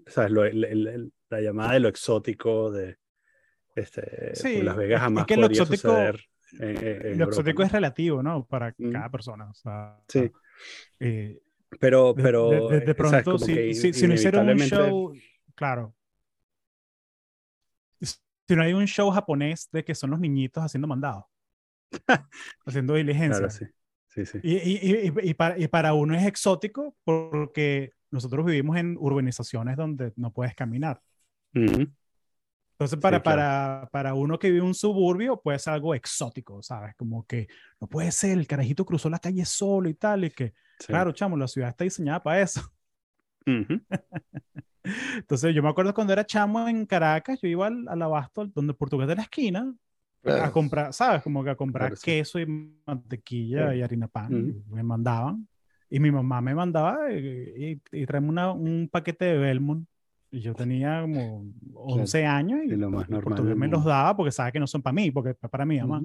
¿sabes? 0.07 0.31
Lo- 0.31 0.45
el- 0.45 0.65
el- 0.65 1.13
la 1.31 1.41
llamada 1.41 1.73
de 1.73 1.81
lo 1.81 1.89
exótico 1.89 2.71
de 2.71 2.97
este, 3.75 4.35
Sí, 4.37 4.53
pues 4.55 4.65
Las 4.65 4.77
Vegas 4.77 4.91
es- 4.93 4.97
es 4.97 5.03
jamás 5.03 5.27
que 5.27 5.37
lo 5.37 5.43
podría 5.43 5.63
exótico- 5.63 5.89
suceder 5.89 6.21
en, 6.61 6.69
en- 6.87 7.03
lo 7.03 7.09
Europa, 7.09 7.29
exótico 7.31 7.63
¿no? 7.63 7.67
es 7.67 7.73
relativo, 7.73 8.23
¿no? 8.23 8.47
Para 8.47 8.75
Mm. 8.79 8.93
cada 8.93 9.11
persona. 9.11 9.51
O 9.51 9.55
sea, 9.55 10.01
Sí. 10.09 10.31
eh, 11.01 11.41
Pero, 11.81 12.15
de, 12.15 12.23
pero 12.23 12.51
de- 12.51 12.61
de- 12.79 12.81
de 12.87 12.91
eh, 12.93 12.95
pronto, 12.95 13.39
si, 13.39 13.75
si, 13.75 13.93
si 13.93 14.07
no 14.07 14.15
hicieron 14.15 14.49
un 14.49 14.59
show, 14.59 15.13
claro. 15.57 15.93
Si 18.49 18.55
no 18.55 18.63
hay 18.63 18.73
un 18.73 18.87
show 18.87 19.11
japonés 19.11 19.69
de 19.73 19.85
que 19.85 19.95
son 19.95 20.11
los 20.11 20.21
niñitos 20.21 20.63
haciendo 20.63 20.87
mandados, 20.87 21.25
haciendo 22.67 22.95
diligencia. 22.95 23.49
Claro, 23.49 23.51
sí. 23.51 23.67
Sí, 24.09 24.25
sí. 24.25 24.39
Y, 24.43 24.57
y, 24.57 25.13
y, 25.31 25.35
para, 25.35 25.59
y 25.59 25.69
para 25.69 25.93
uno 25.93 26.15
es 26.15 26.25
exótico 26.25 26.97
porque 27.05 27.93
nosotros 28.11 28.47
vivimos 28.47 28.77
en 28.77 28.97
urbanizaciones 28.99 29.77
donde 29.77 30.13
no 30.17 30.33
puedes 30.33 30.55
caminar. 30.55 31.03
Ujú. 31.55 31.87
Entonces, 32.73 32.99
para, 33.01 33.21
claro. 33.23 33.23
para, 33.23 33.89
para 33.91 34.15
uno 34.15 34.39
que 34.39 34.49
vive 34.49 34.61
en 34.61 34.67
un 34.67 34.75
suburbio, 34.75 35.41
puede 35.41 35.59
ser 35.59 35.75
algo 35.75 35.95
exótico, 35.95 36.63
¿sabes? 36.63 36.95
Como 36.97 37.27
que 37.27 37.49
no 37.81 37.89
puede 37.89 38.13
ser, 38.13 38.39
el 38.39 38.47
carajito 38.47 38.85
cruzó 38.85 39.11
la 39.11 39.19
calle 39.19 39.45
solo 39.45 39.89
y 39.89 39.95
tal, 39.95 40.25
y 40.25 40.31
que, 40.31 40.53
Sí. 40.79 40.89
claro, 40.89 41.13
chamo, 41.13 41.37
la 41.37 41.49
ciudad 41.49 41.71
está 41.71 41.85
diseñada 41.85 42.23
para 42.23 42.43
eso. 42.43 42.61
Ujú. 43.47 43.81
Entonces, 45.17 45.55
yo 45.55 45.63
me 45.63 45.69
acuerdo 45.69 45.93
cuando 45.95 46.13
era 46.13 46.25
chamo 46.25 46.69
en 46.69 46.87
Caracas, 46.87 47.41
yo 47.41 47.49
iba 47.49 47.67
al, 47.67 47.87
al 47.89 48.03
abasto, 48.03 48.47
donde 48.47 48.73
el 48.73 48.77
portugués 48.77 49.09
de 49.09 49.17
la 49.17 49.23
esquina, 49.23 49.61
a 50.25 50.29
Claro. 50.29 50.53
comprar, 50.53 50.93
¿sabes? 50.93 51.23
Como 51.23 51.45
que 51.45 51.51
a 51.51 51.55
comprar 51.57 51.89
Claro, 51.91 51.97
sí. 51.97 52.05
queso 52.05 52.41
y 52.41 52.47
mantequilla 52.85 53.71
Sí. 53.73 53.79
y 53.79 53.83
harina 53.83 54.09
pan. 54.09 54.55
Me 54.71 54.83
mandaban. 54.83 55.47
Y 55.89 56.01
mi 56.01 56.11
mamá 56.11 56.41
me 56.41 56.53
mandaba 56.55 57.13
y, 57.13 57.81
y, 57.93 58.01
y 58.03 58.07
tráeme 58.07 58.29
una- 58.29 58.51
un 58.53 58.89
paquete 58.91 59.25
de 59.25 59.39
Belmont. 59.39 59.87
Y 60.33 60.41
yo 60.41 60.53
tenía 60.55 61.01
como 61.03 61.45
11 61.75 62.27
años 62.27 62.61
y, 62.65 62.73
Y 62.73 62.77
lo 62.77 62.91
más 62.91 63.09
normal 63.09 63.23
portugués 63.37 63.57
me 63.57 63.69
los 63.69 63.85
daba 63.85 64.17
porque 64.17 64.33
sabe 64.33 64.51
que 64.51 64.59
no 64.59 64.67
son 64.67 64.83
para 64.83 64.93
mí, 64.93 65.13
porque 65.13 65.31
es 65.31 65.37
para 65.51 65.65
mi 65.65 65.79
mamá. 65.79 66.03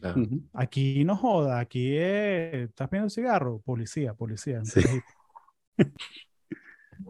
Claro. 0.00 0.22
Aquí 0.52 1.04
no 1.04 1.16
joda, 1.16 1.58
aquí 1.58 1.96
es, 1.96 2.68
¿estás 2.68 2.88
pidiendo 2.88 3.10
cigarro? 3.10 3.60
Policía, 3.64 4.14
policía. 4.14 4.64
Sí. 4.64 4.80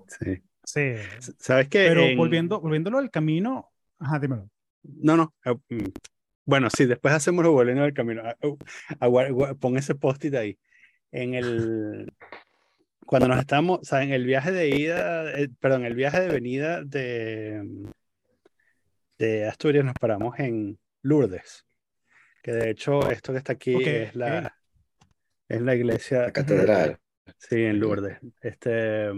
Sí. 0.08 0.42
Sí. 0.64 0.94
¿Sabes 1.38 1.68
qué? 1.68 1.86
Pero 1.88 2.02
En- 2.02 2.16
volviendo, 2.16 2.60
volviéndolo 2.60 2.98
al 2.98 3.10
camino, 3.10 3.70
ajá, 3.98 4.18
dímelo. 4.18 4.48
No, 4.82 5.16
no. 5.16 5.34
mm, 5.68 5.84
Bueno, 6.46 6.68
sí, 6.70 6.84
después 6.86 7.14
hacemos 7.14 7.44
lo 7.44 7.52
volviendo 7.52 7.82
del 7.84 7.94
camino. 7.94 8.22
Pon 9.60 9.76
ese 9.78 9.94
post-it 9.94 10.34
ahí. 10.34 10.58
En 11.12 11.34
el. 11.34 12.12
Cuando 13.06 13.28
nos 13.28 13.38
estamos, 13.38 13.80
o 13.80 13.84
sea, 13.84 14.02
en 14.02 14.12
el 14.12 14.24
viaje 14.24 14.50
de 14.50 14.68
ida, 14.70 15.30
eh, 15.38 15.48
perdón, 15.60 15.84
el 15.84 15.94
viaje 15.94 16.20
de 16.20 16.28
venida 16.28 16.82
de, 16.82 17.62
de 19.18 19.46
Asturias 19.46 19.84
nos 19.84 19.94
paramos 19.94 20.38
en 20.38 20.78
Lourdes. 21.02 21.66
Que 22.42 22.52
de 22.52 22.70
hecho, 22.70 23.10
esto 23.10 23.32
que 23.32 23.38
está 23.38 23.52
aquí 23.52 23.74
Ok, 23.74 23.82
es 23.86 24.14
la, 24.16 24.56
es 25.48 25.60
la 25.60 25.74
iglesia. 25.74 26.22
La 26.22 26.32
catedral. 26.32 26.98
Sí, 27.38 27.62
en 27.62 27.78
Lourdes. 27.78 28.18
Este, 28.40 29.10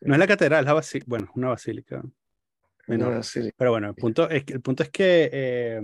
no 0.00 0.14
es 0.14 0.18
la 0.18 0.26
catedral, 0.26 0.60
es 0.64 0.66
la 0.66 0.74
basi- 0.74 1.04
bueno, 1.06 1.26
es 1.26 1.36
una 1.36 1.48
basílica. 1.48 2.02
menor. 2.86 3.14
No, 3.14 3.22
sí. 3.22 3.50
Pero 3.56 3.70
bueno, 3.70 3.88
el 3.88 3.94
punto 3.94 4.28
es 4.28 4.44
que, 4.44 4.52
el 4.54 4.60
punto 4.60 4.82
es 4.82 4.90
que 4.90 5.30
eh, 5.32 5.80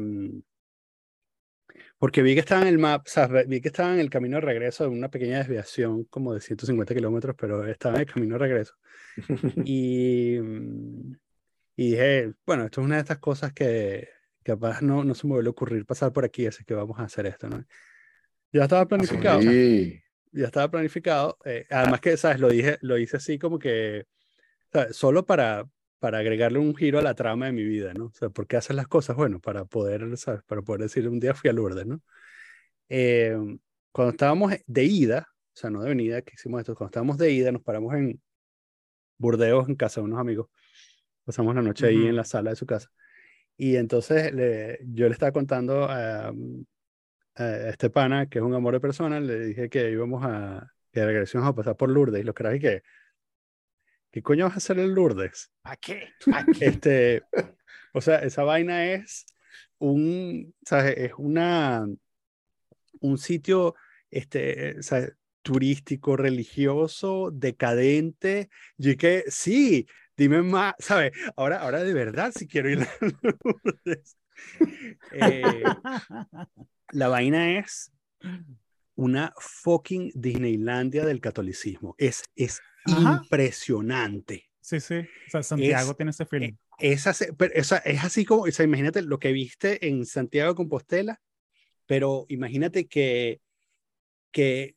porque 1.99 2.23
vi 2.23 2.35
que 2.35 2.41
estaba 2.41 2.63
en 2.63 2.69
el 2.69 2.79
map, 2.79 3.07
o 3.07 3.09
sea, 3.09 3.27
vi 3.27 3.61
que 3.61 3.69
estaba 3.69 3.93
en 3.95 4.01
el 4.01 4.11
camino 4.11 4.37
de 4.37 4.43
regreso 4.43 4.85
de 4.85 4.91
una 4.91 5.11
pequeña 5.11 5.39
desviación 5.39 6.05
como 6.05 6.35
de 6.35 6.41
150 6.41 6.95
kilómetros, 6.95 7.35
pero 7.39 7.67
estaba 7.67 7.97
en 7.97 8.01
el 8.03 8.13
camino 8.13 8.35
de 8.35 8.39
regreso. 8.39 8.75
Y, 9.67 10.37
y 11.77 11.91
dije, 11.91 12.33
bueno, 12.45 12.65
esto 12.65 12.81
es 12.81 12.85
una 12.87 12.97
de 12.97 13.01
estas 13.03 13.19
cosas 13.19 13.53
que 13.53 14.09
capaz 14.43 14.81
no, 14.83 15.05
no 15.05 15.15
se 15.15 15.27
me 15.27 15.35
vuelve 15.35 15.49
a 15.49 15.51
ocurrir 15.51 15.85
pasar 15.87 16.13
por 16.13 16.25
aquí, 16.25 16.47
así 16.47 16.65
que 16.65 16.75
vamos 16.75 16.99
a 16.99 17.05
hacer 17.05 17.27
esto, 17.27 17.49
¿no? 17.49 17.65
Ya 18.53 18.63
estaba 18.65 18.87
planificado 18.87 19.43
Sí. 19.43 20.01
Ya 20.33 20.47
estaba 20.47 20.71
planificado. 20.71 21.39
eh, 21.45 21.67
además 21.71 22.01
que, 22.01 22.17
¿sabes? 22.17 22.41
Lo 22.41 22.49
dije, 22.51 22.79
lo 22.83 22.99
hice 22.99 23.17
así 23.19 23.39
como 23.39 23.59
que, 23.59 24.07
¿sabes? 24.73 24.97
Solo 24.97 25.27
para, 25.27 25.69
para 26.01 26.19
agregarle 26.19 26.59
un 26.61 26.75
giro 26.77 26.99
a 26.99 27.03
la 27.03 27.15
trama 27.15 27.47
de 27.47 27.53
mi 27.53 27.65
vida, 27.65 27.95
¿no? 27.95 28.07
O 28.07 28.13
sea, 28.15 28.31
¿por 28.31 28.47
qué 28.47 28.57
haces 28.59 28.77
las 28.77 28.89
cosas? 28.89 29.17
Bueno, 29.17 29.41
para 29.41 29.65
poder, 29.67 30.17
¿sabes? 30.19 30.43
Para 30.45 30.63
poder 30.63 30.83
decir, 30.83 31.09
un 31.09 31.21
día 31.21 31.35
fui 31.35 31.51
a 31.51 31.53
Lourdes, 31.55 31.87
¿no? 31.87 32.03
Eh, 32.89 33.37
cuando 33.93 34.13
estábamos 34.13 34.53
de 34.67 34.85
ida, 34.85 35.29
o 35.55 35.57
sea, 35.59 35.71
no 35.71 35.83
de 35.83 35.89
venida, 35.91 36.23
que 36.23 36.35
hicimos 36.35 36.61
esto, 36.61 36.75
cuando 36.75 36.91
estábamos 36.91 37.19
de 37.19 37.33
ida, 37.33 37.53
nos 37.53 37.63
paramos 37.63 37.95
en 37.95 38.21
Burdeos, 39.19 39.69
en 39.69 39.77
casa 39.77 40.01
de 40.01 40.07
unos 40.07 40.21
amigos. 40.21 40.49
Pasamos 41.25 41.55
la 41.55 41.63
noche 41.63 41.87
ahí 41.89 41.97
Ujú. 41.97 42.09
en 42.09 42.17
la 42.17 42.25
sala 42.25 42.51
de 42.51 42.57
su 42.57 42.67
casa. 42.67 42.91
Y 43.57 43.77
entonces 43.77 44.33
le- 44.35 44.81
yo 44.87 45.07
le 45.09 45.13
estaba 45.15 45.33
contando 45.33 45.85
a, 45.85 46.33
a 47.37 47.69
este 47.69 47.91
pana, 47.91 48.29
que 48.29 48.39
es 48.39 48.45
un 48.45 48.55
amor 48.55 48.75
de 48.75 48.81
persona, 48.81 49.21
le 49.21 49.39
dije 49.41 49.69
que 49.69 49.91
íbamos 49.91 50.25
a, 50.25 50.73
que 50.93 51.01
íbamos 51.01 51.35
a 51.35 51.55
pasar 51.55 51.77
por 51.77 51.91
Lourdes. 51.91 52.21
Y 52.21 52.25
los 52.25 52.35
caras, 52.35 52.57
y 52.57 52.61
que, 52.61 52.83
¿qué 54.11 54.23
coño 54.23 54.47
vas 54.47 54.55
a 54.55 54.59
hacer 54.59 54.79
en 54.79 54.95
Lourdes? 54.95 55.53
¿A 55.65 55.77
qué? 55.77 56.09
Este, 56.61 57.23
o 57.93 58.01
sea, 58.01 58.19
esa 58.19 58.43
vaina 58.43 58.87
es 58.93 59.27
un, 59.79 60.55
¿sabes? 60.65 60.95
Es 60.97 61.13
una, 61.19 61.87
un 63.01 63.19
sitio, 63.19 63.75
este, 64.11 64.83
¿sabes? 64.83 65.13
turístico, 65.47 66.17
religioso, 66.17 67.31
decadente. 67.33 68.51
Y 68.79 68.97
que 68.97 69.25
sí, 69.29 69.87
dime 70.17 70.43
más, 70.43 70.75
¿sabes? 70.81 71.13
Ahora, 71.37 71.61
ahora 71.61 71.85
de 71.85 71.95
verdad, 71.95 72.33
si 72.37 72.49
quiero 72.49 72.69
ir 72.69 72.81
a 72.83 72.89
Lourdes. 73.45 74.17
Eh, 75.13 75.63
la 76.93 77.09
vaina 77.09 77.59
es 77.59 77.93
una 78.95 79.33
fucking 79.39 80.11
Disneylandia 80.15 81.05
del 81.05 81.21
catolicismo. 81.21 81.95
Es, 81.99 82.25
es 82.35 82.61
impresionante. 82.87 84.51
Sí, 84.61 84.81
sí. 84.81 84.97
O 85.29 85.31
sea, 85.31 85.43
Santiago 85.43 85.95
tiene 85.95 86.11
ese 86.11 86.27
feeling. 86.27 86.55
E, 86.79 86.93
es 86.93 87.07
así, 87.07 87.27
pero, 87.37 87.55
es 87.55 87.73
así 87.73 88.25
como, 88.25 88.43
o 88.43 88.51
sea, 88.51 88.65
imagínate 88.65 89.03
lo 89.03 89.19
que 89.19 89.33
viste 89.33 89.87
en 89.87 90.05
Santiago 90.07 90.51
de 90.51 90.57
Compostela, 90.57 91.21
pero 91.87 92.27
imagínate 92.29 92.87
que, 92.89 93.41
que 94.33 94.77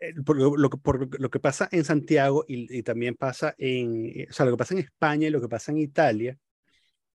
eh, 0.00 0.14
por 0.24 0.36
lo, 0.36 0.70
por 0.70 1.20
lo 1.20 1.30
que 1.30 1.40
pasa 1.40 1.68
en 1.72 1.84
Santiago 1.84 2.44
y, 2.48 2.78
y, 2.78 2.82
también 2.82 3.16
pasa 3.16 3.54
en, 3.58 4.26
o 4.30 4.32
sea, 4.32 4.46
lo 4.46 4.52
que 4.52 4.58
pasa 4.58 4.74
en 4.74 4.80
España 4.80 5.28
y 5.28 5.30
lo 5.30 5.40
que 5.40 5.48
pasa 5.48 5.72
en 5.72 5.78
Italia 5.78 6.38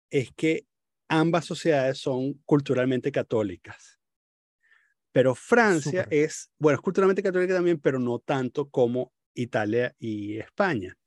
es 0.10 0.32
que 0.36 0.66
ambas 1.10 1.46
sociedades 1.46 1.98
son 1.98 2.36
culturalmente 2.46 3.12
católicas. 3.12 4.00
Pero 5.12 5.36
Francia 5.36 6.08
es, 6.12 6.52
bueno, 6.60 6.76
es 6.76 6.82
culturalmente 6.82 7.24
católica 7.24 7.56
también, 7.56 7.80
pero 7.80 8.00
no 8.00 8.20
tanto 8.20 8.70
como 8.70 9.12
Italia 9.34 9.96
y 10.00 10.38
España. 10.38 10.98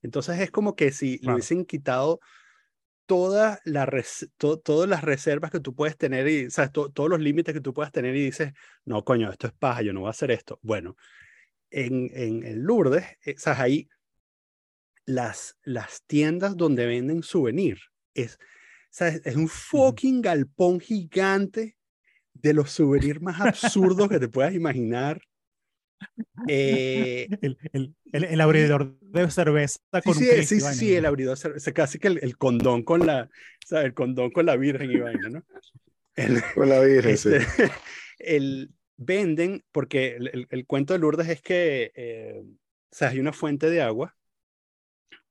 Entonces 0.00 0.40
es 0.40 0.50
como 0.50 0.74
que 0.74 0.90
si 0.90 1.18
le 1.18 1.34
hubiesen 1.34 1.64
quitado 1.64 2.18
todas 3.06 3.60
las 3.64 4.28
todas 4.38 4.88
las 4.88 5.02
reservas 5.02 5.50
que 5.50 5.60
tú 5.60 5.74
puedes 5.74 5.98
tener 5.98 6.26
y 6.28 6.50
¿sabes? 6.50 6.72
todos 6.72 7.10
los 7.10 7.20
límites 7.20 7.54
que 7.54 7.60
tú 7.60 7.74
puedas 7.74 7.92
tener 7.92 8.16
y 8.16 8.24
dices, 8.24 8.52
no, 8.84 9.04
coño, 9.04 9.30
esto 9.30 9.46
es 9.46 9.52
paja, 9.52 9.82
yo 9.82 9.92
no 9.92 10.00
voy 10.00 10.08
a 10.08 10.10
hacer 10.10 10.30
esto. 10.30 10.58
Bueno, 10.62 10.96
en, 11.70 12.10
en, 12.14 12.44
en 12.44 12.64
Lourdes, 12.64 13.04
eh, 13.24 13.34
¿sabes? 13.36 13.60
ahí 13.60 13.88
las, 15.04 15.58
las 15.62 16.02
tiendas 16.06 16.56
donde 16.56 16.86
venden 16.86 17.22
souvenir 17.22 17.78
es, 18.14 18.38
¿sabes? 18.92 19.22
es 19.24 19.34
un 19.34 19.48
fucking 19.48 20.20
galpón 20.20 20.78
gigante 20.78 21.76
de 22.34 22.54
los 22.54 22.70
souvenirs 22.70 23.20
más 23.20 23.40
absurdos 23.40 24.08
que 24.08 24.20
te 24.20 24.28
puedas 24.28 24.54
imaginar. 24.54 25.20
Eh, 26.48 27.28
el, 27.40 27.56
el, 27.72 27.94
el, 28.12 28.40
abridor 28.40 28.98
de 29.00 29.30
cerveza 29.30 29.78
con 30.04 30.14
sí, 30.14 30.28
un 30.28 30.44
sí, 30.44 30.60
sí, 30.60 30.74
sí, 30.74 30.94
el 30.96 31.06
abridor 31.06 31.36
de 31.36 31.40
cerveza, 31.40 31.72
casi 31.72 32.00
que 32.00 32.08
el, 32.08 32.36
condón 32.36 32.82
con 32.82 33.06
la, 33.06 33.30
¿sabes? 33.64 33.86
el 33.86 33.94
condón 33.94 34.32
con 34.32 34.46
la 34.46 34.56
virgen 34.56 34.90
y 34.90 34.96
vaina, 34.98 35.28
¿no? 35.28 35.44
con 36.54 36.68
la 36.68 36.80
virgen, 36.80 37.16
sí. 37.16 37.30
Este, 37.34 37.70
el, 38.18 38.72
venden, 38.96 39.64
porque 39.70 40.16
el, 40.16 40.66
cuento 40.66 40.92
de 40.92 40.98
Lourdes 40.98 41.28
es 41.28 41.40
que, 41.40 41.92
eh, 41.94 42.42
o 42.44 42.94
sea, 42.94 43.10
hay 43.10 43.20
una 43.20 43.32
fuente 43.32 43.70
de 43.70 43.80
agua 43.80 44.16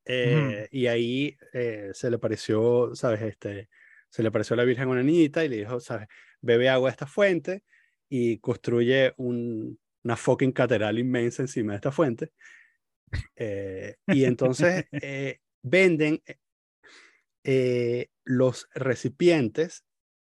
eh, 0.06 0.68
y 0.72 0.88
ahí 0.88 1.38
eh, 1.54 1.92
se 1.94 2.10
le 2.10 2.18
pareció, 2.18 2.96
¿sabes? 2.96 3.22
Este, 3.22 3.70
se 4.10 4.24
le 4.24 4.32
pareció 4.32 4.56
a 4.56 4.58
la 4.58 4.64
Virgen 4.64 4.90
una 4.90 5.04
niñita 5.04 5.46
y 5.46 5.50
le 5.50 5.58
dijo, 5.58 5.80
¿sabes? 5.80 6.08
Bebe 6.42 6.70
agua 6.70 6.90
de 6.90 6.92
esta 6.92 7.08
fuente 7.08 7.64
y 8.10 8.40
construye 8.40 9.14
un, 9.18 9.80
una 10.04 10.18
fucking 10.18 10.52
catedral 10.52 11.00
inmensa 11.00 11.44
encima 11.44 11.74
de 11.74 11.78
esta 11.78 11.92
fuente. 11.92 12.32
Eh, 13.36 13.96
y 14.08 14.24
entonces 14.26 14.86
venden 15.62 16.22
los 18.24 18.70
recipientes 18.74 19.84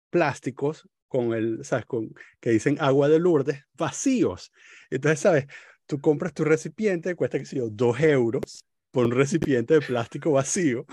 plásticos 0.09 0.89
con 1.07 1.33
el, 1.33 1.63
¿sabes? 1.63 1.85
Con, 1.85 2.13
que 2.39 2.51
dicen 2.51 2.77
agua 2.79 3.09
de 3.09 3.19
Lourdes 3.19 3.65
vacíos. 3.73 4.51
Entonces, 4.89 5.19
¿sabes? 5.19 5.47
Tú 5.85 5.99
compras 5.99 6.33
tu 6.33 6.43
recipiente, 6.43 7.15
cuesta, 7.15 7.37
que 7.37 7.45
sé 7.45 7.57
yo, 7.57 7.69
dos 7.69 7.99
euros 7.99 8.65
por 8.91 9.05
un 9.05 9.11
recipiente 9.11 9.75
de 9.75 9.81
plástico 9.81 10.31
vacío. 10.33 10.85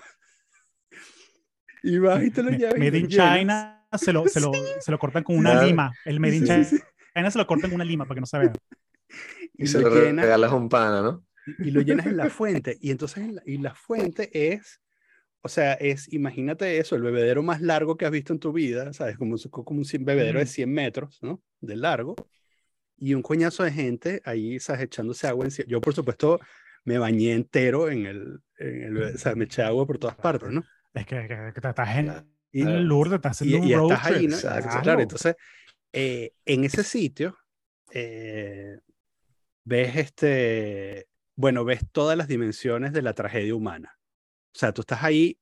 Y 1.83 1.99
vas 1.99 2.25
y 2.25 2.31
te 2.31 2.43
lo 2.43 2.51
llevas. 2.51 2.79
Made 2.79 2.99
in 2.99 3.09
China 3.09 3.87
se 3.97 4.13
lo, 4.13 4.27
se, 4.29 4.41
lo, 4.41 4.53
se 4.81 4.91
lo 4.91 4.99
cortan 4.99 5.23
con 5.25 5.37
una 5.37 5.63
lima. 5.63 5.93
El 6.05 6.21
Made 6.21 6.37
in 6.37 6.45
China 6.45 7.31
se 7.31 7.39
lo 7.39 7.47
cortan 7.47 7.71
con 7.71 7.77
una 7.77 7.85
lima 7.85 8.05
para 8.05 8.17
que 8.17 8.21
no 8.21 8.27
se 8.27 8.39
vea. 8.39 8.53
Y, 9.55 9.67
se 9.67 9.81
lo, 9.81 9.89
regalas 9.91 10.53
un 10.53 10.69
pana, 10.69 11.03
¿no? 11.03 11.25
Y, 11.59 11.71
lo 11.71 11.81
llenas 11.81 12.07
en 12.07 12.17
la 12.17 12.29
fuente. 12.31 12.77
Y 12.81 12.91
entonces, 12.91 13.33
la, 13.33 13.43
y 13.45 13.59
la 13.59 13.75
fuente 13.75 14.31
es, 14.53 14.81
o 15.41 15.49
sea, 15.49 15.73
es, 15.75 16.13
imagínate 16.13 16.79
eso, 16.79 16.95
el 16.95 17.03
bebedero 17.03 17.43
más 17.43 17.61
largo 17.61 17.97
que 17.97 18.05
has 18.05 18.13
visto 18.13 18.33
en 18.33 18.39
tu 18.39 18.53
vida, 18.53 18.93
¿sabes? 18.93 19.17
Como, 19.17 19.37
como 19.51 19.81
un 19.81 20.05
bebedero 20.05 20.39
de 20.39 20.47
100 20.47 20.71
metros, 20.71 21.19
¿no? 21.23 21.43
De 21.61 21.77
largo. 21.77 22.15
Y 22.99 23.15
un 23.15 23.23
coñazo 23.23 23.63
de 23.63 23.73
gente 23.73 24.21
ahí, 24.25 24.61
¿sabes? 24.61 24.83
Echándose 24.83 25.27
agua. 25.27 25.47
En... 25.47 25.51
Yo, 25.67 25.81
por 25.81 25.95
supuesto, 25.95 26.39
me 26.89 26.97
bañé 26.97 27.33
entero 27.33 27.91
en 27.91 28.07
el, 28.07 28.41
en 28.59 28.83
el, 28.83 29.03
o 29.15 29.19
sea, 29.19 29.35
me 29.35 29.45
eché 29.45 29.61
agua 29.61 29.87
por 29.87 29.99
todas 29.99 30.17
partes, 30.17 30.49
¿no? 30.49 30.65
Es 30.95 31.05
que, 31.05 31.17
que, 31.29 31.53
que 31.53 31.69
estás 31.69 31.97
en, 31.99 32.27
y, 32.51 32.63
en 32.63 32.89
Lourdes, 32.89 33.17
estás 33.17 33.43
haciendo 33.43 33.67
y, 33.67 33.75
un 33.75 33.81
road 33.81 33.93
estás 33.93 34.07
ahí, 34.07 34.27
¿no? 34.27 34.39
Claro. 34.39 34.83
claro, 34.83 35.01
entonces, 35.03 35.37
eh, 35.93 36.33
en 36.47 36.65
ese 36.65 36.83
sitio, 36.83 37.37
eh, 37.93 38.79
ves 39.65 39.97
este, 39.97 41.09
bueno, 41.37 41.67
ves 41.67 41.83
todas 41.93 42.17
las 42.17 42.27
dimensiones 42.27 42.95
de 42.95 43.03
la 43.03 43.13
tragedia 43.13 43.55
humana. 43.55 43.99
O 44.55 44.59
sea, 44.59 44.73
tú 44.73 44.81
estás 44.81 45.05
ahí 45.05 45.39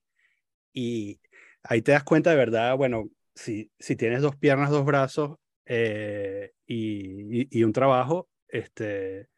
y 0.73 1.21
ahí 1.63 1.81
te 1.81 1.93
das 1.93 2.03
cuenta 2.03 2.31
de 2.31 2.37
verdad, 2.37 2.77
bueno, 2.77 3.09
si, 3.37 3.71
si 3.79 3.95
tienes 3.95 4.21
dos 4.21 4.35
piernas, 4.35 4.71
dos 4.71 4.85
brazos 4.85 5.39
eh, 5.65 6.51
y, 6.67 7.43
y, 7.43 7.49
y, 7.53 7.63
un 7.63 7.73
trabajo, 7.73 8.29
este, 8.49 9.29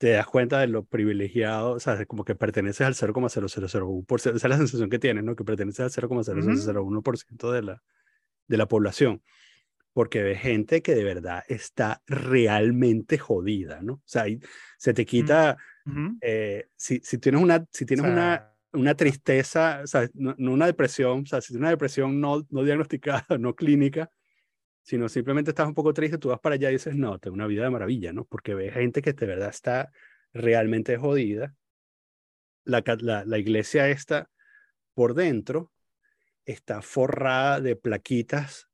te 0.00 0.12
das 0.12 0.26
cuenta 0.26 0.58
de 0.60 0.66
lo 0.66 0.86
privilegiado, 0.86 1.72
o 1.72 1.78
sea, 1.78 2.06
como 2.06 2.24
que 2.24 2.34
perteneces 2.34 2.86
al 2.86 2.94
0,0001%, 2.94 4.16
esa 4.16 4.30
es 4.30 4.44
la 4.44 4.56
sensación 4.56 4.88
que 4.88 4.98
tienes, 4.98 5.22
¿no? 5.24 5.36
Que 5.36 5.44
perteneces 5.44 5.80
al 5.98 6.08
0,0001% 6.08 7.52
de 7.52 7.62
la, 7.62 7.82
de 8.48 8.56
la 8.56 8.66
población, 8.66 9.22
porque 9.92 10.22
ves 10.22 10.40
gente 10.40 10.80
que 10.80 10.94
de 10.94 11.04
verdad 11.04 11.44
está 11.48 12.00
realmente 12.06 13.18
jodida, 13.18 13.82
¿no? 13.82 13.92
O 13.92 14.02
sea, 14.06 14.24
se 14.78 14.94
te 14.94 15.04
quita, 15.04 15.58
eh, 16.22 16.68
si, 16.76 17.00
si 17.00 17.18
tienes 17.18 17.42
una, 17.42 17.66
si 17.70 17.84
tienes 17.84 18.06
o 18.06 18.08
sea, 18.08 18.14
una, 18.14 18.54
una 18.72 18.94
tristeza, 18.94 19.82
o 19.84 19.86
sea, 19.86 20.08
no, 20.14 20.34
no, 20.38 20.52
una 20.52 20.64
depresión, 20.64 21.24
o 21.24 21.26
sea, 21.26 21.42
si 21.42 21.48
tienes 21.48 21.60
una 21.60 21.70
depresión 21.72 22.22
no, 22.22 22.46
no 22.48 22.64
diagnosticada, 22.64 23.26
no 23.38 23.54
clínica, 23.54 24.10
sino 24.82 25.08
simplemente 25.08 25.50
estás 25.50 25.68
un 25.68 25.74
poco 25.74 25.92
triste, 25.92 26.18
tú 26.18 26.28
vas 26.28 26.40
para 26.40 26.54
allá 26.54 26.70
y 26.70 26.74
dices, 26.74 26.94
no, 26.94 27.18
tengo 27.18 27.34
una 27.34 27.46
vida 27.46 27.64
de 27.64 27.70
maravilla, 27.70 28.12
¿no? 28.12 28.24
Porque 28.24 28.54
ves 28.54 28.74
gente 28.74 29.02
que 29.02 29.12
de 29.12 29.26
verdad 29.26 29.50
está 29.50 29.90
realmente 30.32 30.96
jodida. 30.96 31.54
La, 32.64 32.82
la, 33.00 33.24
la 33.24 33.38
iglesia 33.38 33.88
esta 33.88 34.30
por 34.94 35.14
dentro 35.14 35.72
está 36.44 36.82
forrada 36.82 37.60
de 37.60 37.76
plaquitas 37.76 38.68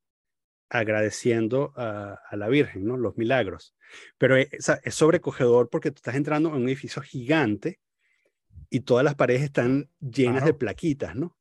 agradeciendo 0.69 1.73
a, 1.77 2.19
a, 2.29 2.37
la 2.37 2.49
Virgen, 2.49 2.85
¿no? 2.85 2.97
Los 2.97 3.17
milagros. 3.17 3.75
Pero 4.19 4.37
es, 4.37 4.49
es, 4.83 4.95
sobrecogedor 4.95 5.71
porque 5.71 5.91
tú 5.91 5.97
estás 5.97 6.17
entrando 6.17 6.49
en 6.49 6.57
un 6.57 6.69
edificio 6.69 7.03
gigante 7.03 7.81
y 8.69 8.81
todas 8.81 9.05
las 9.05 9.15
paredes 9.15 9.43
están 9.43 9.89
llenas 10.01 10.43
claro. 10.43 10.47
de 10.47 10.55
plaquitas, 10.55 11.15
¿no? 11.15 11.36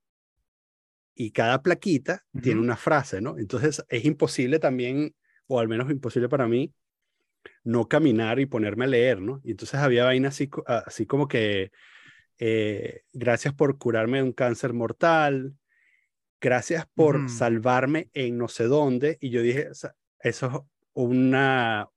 Y 1.15 1.31
cada 1.31 1.61
plaquita 1.61 2.23
uh 2.33 2.37
-huh. 2.37 2.43
tiene 2.43 2.61
una 2.61 2.75
frase, 2.75 3.21
¿no? 3.21 3.37
Entonces 3.39 3.83
es 3.89 4.05
imposible 4.05 4.59
también, 4.59 5.15
o 5.47 5.59
al 5.59 5.67
menos 5.67 5.89
imposible 5.89 6.29
para 6.29 6.47
mí, 6.47 6.73
no 7.63 7.87
caminar 7.87 8.39
y 8.39 8.45
ponerme 8.45 8.85
a 8.85 8.89
leer, 8.89 9.21
¿no? 9.21 9.39
Y 9.43 9.51
entonces 9.51 9.79
había 9.79 10.03
vainas 10.03 10.33
así, 10.35 10.49
así 10.67 11.05
como 11.05 11.27
que, 11.27 11.71
eh, 12.37 13.01
gracias 13.13 13.53
por 13.53 13.77
curarme 13.77 14.17
de 14.17 14.23
un 14.23 14.33
cáncer 14.33 14.73
mortal, 14.73 15.53
gracias 16.41 16.85
por 16.93 17.15
uh 17.15 17.19
-huh. 17.21 17.29
salvarme 17.29 18.09
en 18.13 18.37
no 18.37 18.47
sé 18.47 18.65
dónde, 18.65 19.17
y 19.21 19.29
yo 19.29 19.41
dije, 19.41 19.69
eso 19.71 19.91
es 20.19 20.41
una, 20.93 21.87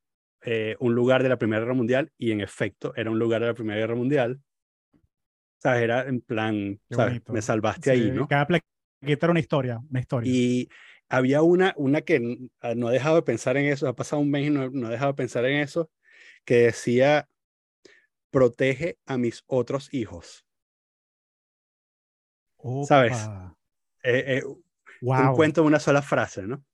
eh, 0.42 0.76
un 0.78 0.94
lugar 0.94 1.22
de 1.22 1.28
la 1.28 1.38
Primera 1.38 1.60
Guerra 1.60 1.74
Mundial, 1.74 2.12
y 2.16 2.30
en 2.30 2.40
efecto 2.40 2.92
era 2.94 3.10
un 3.10 3.18
lugar 3.18 3.40
de 3.40 3.48
la 3.48 3.54
Primera 3.54 3.80
Guerra 3.80 3.96
Mundial. 3.96 4.40
¿Sabes? 5.60 5.82
Era 5.82 6.06
en 6.06 6.20
plan, 6.20 6.78
¿sabes? 6.88 7.20
me 7.28 7.42
salvaste 7.42 7.92
sí, 7.92 8.00
ahí, 8.00 8.10
¿no? 8.12 8.28
Cada 8.28 8.46
plaqueta 8.46 8.77
era 9.00 9.30
una 9.30 9.40
historia, 9.40 9.80
una 9.90 10.00
historia. 10.00 10.32
Y 10.32 10.68
había 11.08 11.42
una, 11.42 11.74
una 11.76 12.02
que 12.02 12.20
no 12.76 12.88
ha 12.88 12.92
dejado 12.92 13.16
de 13.16 13.22
pensar 13.22 13.56
en 13.56 13.66
eso, 13.66 13.88
ha 13.88 13.96
pasado 13.96 14.20
un 14.20 14.30
mes 14.30 14.46
y 14.46 14.50
no, 14.50 14.70
no 14.70 14.88
ha 14.88 14.90
dejado 14.90 15.12
de 15.12 15.16
pensar 15.16 15.44
en 15.46 15.60
eso, 15.60 15.90
que 16.44 16.64
decía, 16.64 17.28
protege 18.30 18.98
a 19.06 19.18
mis 19.18 19.44
otros 19.46 19.92
hijos. 19.92 20.46
Opa. 22.56 22.86
¿Sabes? 22.86 23.28
Eh, 24.02 24.38
eh, 24.38 24.42
wow. 25.00 25.30
Un 25.30 25.34
cuento 25.34 25.62
de 25.62 25.66
una 25.66 25.80
sola 25.80 26.02
frase, 26.02 26.42
¿no? 26.42 26.64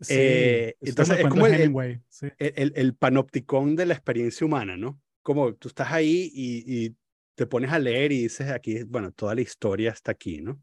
Sí, 0.00 0.14
eh, 0.16 0.76
entonces 0.80 1.18
es 1.18 1.26
como 1.26 1.46
el, 1.46 2.00
sí. 2.08 2.28
el, 2.38 2.72
el, 2.74 2.94
panopticón 2.94 3.76
de 3.76 3.84
la 3.84 3.92
experiencia 3.92 4.46
humana, 4.46 4.78
¿no? 4.78 4.98
Como 5.20 5.54
tú 5.54 5.68
estás 5.68 5.92
ahí 5.92 6.30
y, 6.32 6.86
y 6.86 6.96
te 7.40 7.46
pones 7.46 7.72
a 7.72 7.78
leer 7.78 8.12
y 8.12 8.24
dices 8.24 8.50
aquí, 8.50 8.82
bueno, 8.82 9.12
toda 9.12 9.34
la 9.34 9.40
historia 9.40 9.92
está 9.92 10.12
aquí, 10.12 10.42
¿no? 10.42 10.60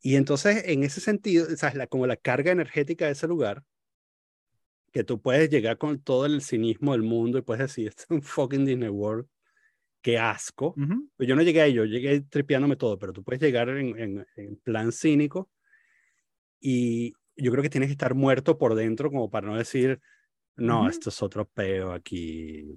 Y 0.00 0.16
entonces, 0.16 0.64
en 0.66 0.82
ese 0.82 1.00
sentido, 1.00 1.46
o 1.46 1.56
sea, 1.56 1.72
la, 1.74 1.86
como 1.86 2.08
la 2.08 2.16
carga 2.16 2.50
energética 2.50 3.06
de 3.06 3.12
ese 3.12 3.28
lugar, 3.28 3.62
que 4.90 5.04
tú 5.04 5.22
puedes 5.22 5.48
llegar 5.48 5.78
con 5.78 6.02
todo 6.02 6.26
el 6.26 6.42
cinismo 6.42 6.90
del 6.90 7.04
mundo 7.04 7.38
y 7.38 7.42
puedes 7.42 7.68
decir, 7.68 7.86
esto 7.86 8.02
es 8.02 8.10
un 8.10 8.20
fucking 8.20 8.66
Disney 8.66 8.88
World, 8.88 9.28
qué 10.02 10.18
asco. 10.18 10.74
Pues 11.16 11.28
yo 11.28 11.36
no 11.36 11.42
llegué 11.42 11.60
ahí, 11.60 11.74
yo 11.74 11.84
llegué 11.84 12.20
tripeándome 12.22 12.74
todo, 12.74 12.98
pero 12.98 13.12
tú 13.12 13.22
puedes 13.22 13.40
llegar 13.40 13.68
en, 13.68 14.26
en, 14.34 14.56
plan 14.64 14.90
cínico 14.90 15.52
y 16.58 17.12
yo 17.36 17.52
creo 17.52 17.62
que 17.62 17.70
tienes 17.70 17.90
que 17.90 17.92
estar 17.92 18.16
muerto 18.16 18.58
por 18.58 18.74
dentro 18.74 19.08
como 19.08 19.30
para 19.30 19.46
no 19.46 19.56
decir, 19.56 20.00
no, 20.56 20.88
esto 20.88 21.10
es 21.10 21.22
otro 21.22 21.44
peo 21.44 21.92
aquí. 21.92 22.76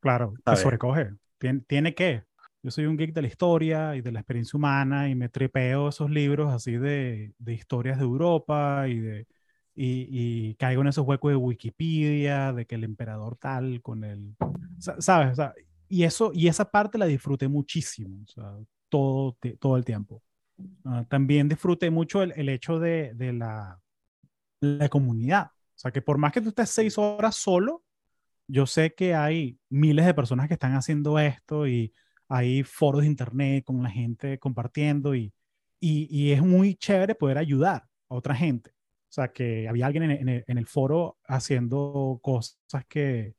Claro, 0.00 0.32
te 0.42 0.56
sobrecoge. 0.56 1.10
Tiene, 1.38 1.60
tiene 1.66 1.94
que. 1.94 2.24
Yo 2.62 2.70
soy 2.70 2.86
un 2.86 2.96
geek 2.96 3.12
de 3.14 3.22
la 3.22 3.28
historia 3.28 3.94
y 3.96 4.00
de 4.00 4.12
la 4.12 4.20
experiencia 4.20 4.56
humana 4.56 5.08
y 5.08 5.14
me 5.14 5.28
tripeo 5.28 5.88
esos 5.88 6.10
libros 6.10 6.52
así 6.52 6.72
de, 6.72 7.32
de 7.38 7.54
historias 7.54 7.98
de 7.98 8.04
Europa 8.04 8.88
y 8.88 8.98
de 8.98 9.26
y, 9.76 10.54
caigo 10.54 10.82
en 10.82 10.88
esos 10.88 11.06
huecos 11.06 11.30
de 11.30 11.36
Wikipedia, 11.36 12.52
de 12.52 12.66
que 12.66 12.76
el 12.76 12.84
emperador 12.84 13.36
tal 13.36 13.82
con 13.82 14.04
el, 14.04 14.34
¿sabes? 14.78 15.38
y 15.88 16.04
eso, 16.04 16.30
y 16.34 16.48
esa 16.48 16.70
parte 16.70 16.98
la 16.98 17.06
disfruté 17.06 17.46
muchísimo, 17.48 18.22
o 18.24 18.26
sea, 18.26 18.52
todo, 18.88 19.36
todo 19.60 19.76
el 19.76 19.84
tiempo. 19.84 20.22
Ah, 20.84 21.04
también 21.08 21.48
disfruté 21.48 21.90
mucho 21.90 22.22
el, 22.22 22.32
el 22.36 22.48
hecho 22.48 22.78
de, 22.78 23.12
de 23.14 23.32
la, 23.34 23.78
la 24.60 24.88
comunidad. 24.88 25.48
O 25.48 25.78
sea, 25.78 25.92
que 25.92 26.02
por 26.02 26.18
más 26.18 26.32
que 26.32 26.40
tú 26.42 26.50
estés 26.50 26.70
seis 26.70 26.98
horas 26.98 27.36
solo, 27.36 27.84
yo 28.48 28.66
sé 28.66 28.94
que 28.94 29.14
hay 29.14 29.58
miles 29.68 30.06
de 30.06 30.14
personas 30.14 30.48
que 30.48 30.54
están 30.54 30.74
haciendo 30.74 31.18
esto 31.18 31.66
y 31.66 31.92
hay 32.28 32.62
foros 32.64 33.02
de 33.02 33.08
internet 33.08 33.64
con 33.64 33.82
la 33.82 33.90
gente 33.90 34.38
compartiendo 34.38 35.14
y, 35.14 35.32
y, 35.80 36.32
es 36.32 36.42
muy 36.42 36.74
chévere 36.76 37.14
poder 37.14 37.38
ayudar 37.38 37.84
a 38.08 38.14
otra 38.14 38.34
gente. 38.34 38.70
O 38.70 39.12
sea, 39.16 39.28
que 39.32 39.68
había 39.68 39.86
alguien 39.86 40.10
en, 40.10 40.58
el, 40.58 40.66
foro 40.66 41.18
haciendo 41.26 42.20
cosas 42.22 42.84
que, 42.88 43.34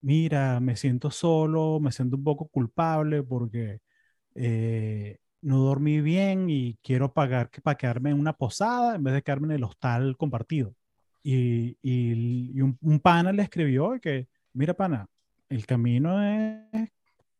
mira, 0.00 0.60
me 0.60 0.76
siento 0.76 1.10
solo, 1.10 1.80
me 1.80 1.92
siento 1.92 2.16
un 2.16 2.24
poco 2.24 2.48
culpable 2.48 3.22
porque 3.22 3.80
eh, 4.34 5.18
no 5.42 5.58
dormí 5.58 6.00
bien 6.00 6.50
y 6.50 6.78
quiero 6.82 7.12
pagar 7.12 7.50
para 7.62 7.76
quedarme 7.76 8.10
en 8.10 8.20
una 8.20 8.34
posada 8.34 8.96
en 8.96 9.04
vez 9.04 9.14
de 9.14 9.22
quedarme 9.22 9.48
en 9.48 9.52
el 9.54 9.64
hostal 9.64 10.16
compartido. 10.16 10.74
Y, 11.22 11.76
y, 11.82 12.60
un, 12.60 12.78
un, 12.80 13.00
pana 13.00 13.32
le 13.32 13.42
escribió 13.42 13.98
que, 14.00 14.28
mira, 14.58 14.74
pana, 14.74 15.08
el 15.48 15.64
camino 15.66 16.20
es 16.20 16.90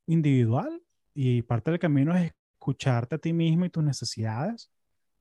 individual 0.06 0.80
y 1.14 1.42
parte 1.42 1.72
del 1.72 1.80
camino 1.80 2.16
es 2.16 2.32
escucharte 2.54 3.16
a 3.16 3.18
ti 3.18 3.32
mismo 3.32 3.64
y 3.64 3.70
tus 3.70 3.82
necesidades. 3.82 4.70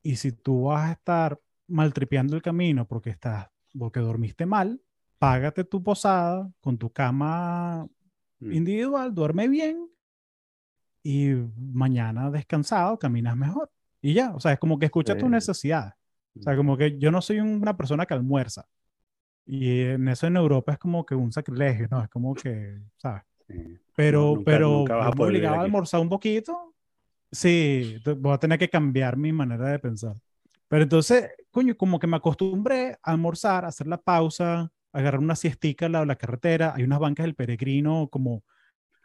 Y 0.03 0.17
si 0.17 0.31
tú 0.31 0.65
vas 0.65 0.89
a 0.89 0.91
estar 0.91 1.41
maltripeando 1.67 2.35
el 2.35 2.43
camino 2.43 2.87
porque 2.87 3.09
estás, 3.09 3.47
porque 3.77 3.99
dormiste 3.99 4.45
mal, 4.45 4.79
págate 5.17 5.63
tu 5.63 5.81
posada 5.81 6.51
con 6.61 6.77
tu 6.77 6.91
cama 6.91 7.87
mm. 8.39 8.51
individual, 8.51 9.13
duerme 9.15 9.47
bien 9.47 9.89
y 11.01 11.31
mañana 11.57 12.29
descansado 12.29 12.99
caminas 12.99 13.35
mejor. 13.35 13.71
Y 14.03 14.13
ya, 14.13 14.35
o 14.35 14.39
sea, 14.39 14.53
es 14.53 14.59
como 14.59 14.77
que 14.77 14.85
escucha 14.85 15.17
tus 15.17 15.29
necesidades. 15.29 15.93
O 16.39 16.43
sea, 16.43 16.53
mm. 16.53 16.57
como 16.57 16.77
que 16.77 16.99
yo 16.99 17.09
no 17.09 17.23
soy 17.23 17.39
una 17.39 17.75
persona 17.75 18.05
que 18.05 18.13
almuerza. 18.13 18.67
Y 19.47 19.81
en 19.81 20.07
eso 20.09 20.27
en 20.27 20.35
Europa 20.35 20.73
es 20.73 20.77
como 20.77 21.05
que 21.05 21.15
un 21.15 21.31
sacrilegio, 21.31 21.87
¿no? 21.89 22.03
Es 22.03 22.09
como 22.09 22.35
que, 22.35 22.79
¿sabes? 22.97 23.23
Pero, 23.95 24.41
pero 24.45 24.69
nunca 24.69 25.09
obligado 25.09 25.55
a 25.55 25.61
almorzar 25.61 26.01
un 26.01 26.09
poquito. 26.09 26.75
Sí, 27.31 27.97
voy 28.17 28.33
a 28.33 28.37
tener 28.37 28.59
que 28.59 28.69
cambiar 28.69 29.15
mi 29.15 29.31
manera 29.31 29.69
de 29.69 29.79
pensar. 29.79 30.15
Pero 30.67 30.83
entonces, 30.83 31.29
coño, 31.49 31.75
como 31.77 31.97
que 31.97 32.07
me 32.07 32.17
acostumbré 32.17 32.97
a 33.01 33.11
almorzar, 33.11 33.63
a 33.63 33.69
hacer 33.69 33.87
la 33.87 33.97
pausa, 33.97 34.69
agarrar 34.91 35.21
una 35.21 35.35
siestica 35.35 35.85
al 35.85 35.93
lado 35.93 36.03
de 36.03 36.07
la 36.07 36.17
carretera. 36.17 36.73
Hay 36.75 36.83
unas 36.83 36.99
bancas 36.99 37.25
del 37.25 37.35
peregrino, 37.35 38.09
como. 38.09 38.43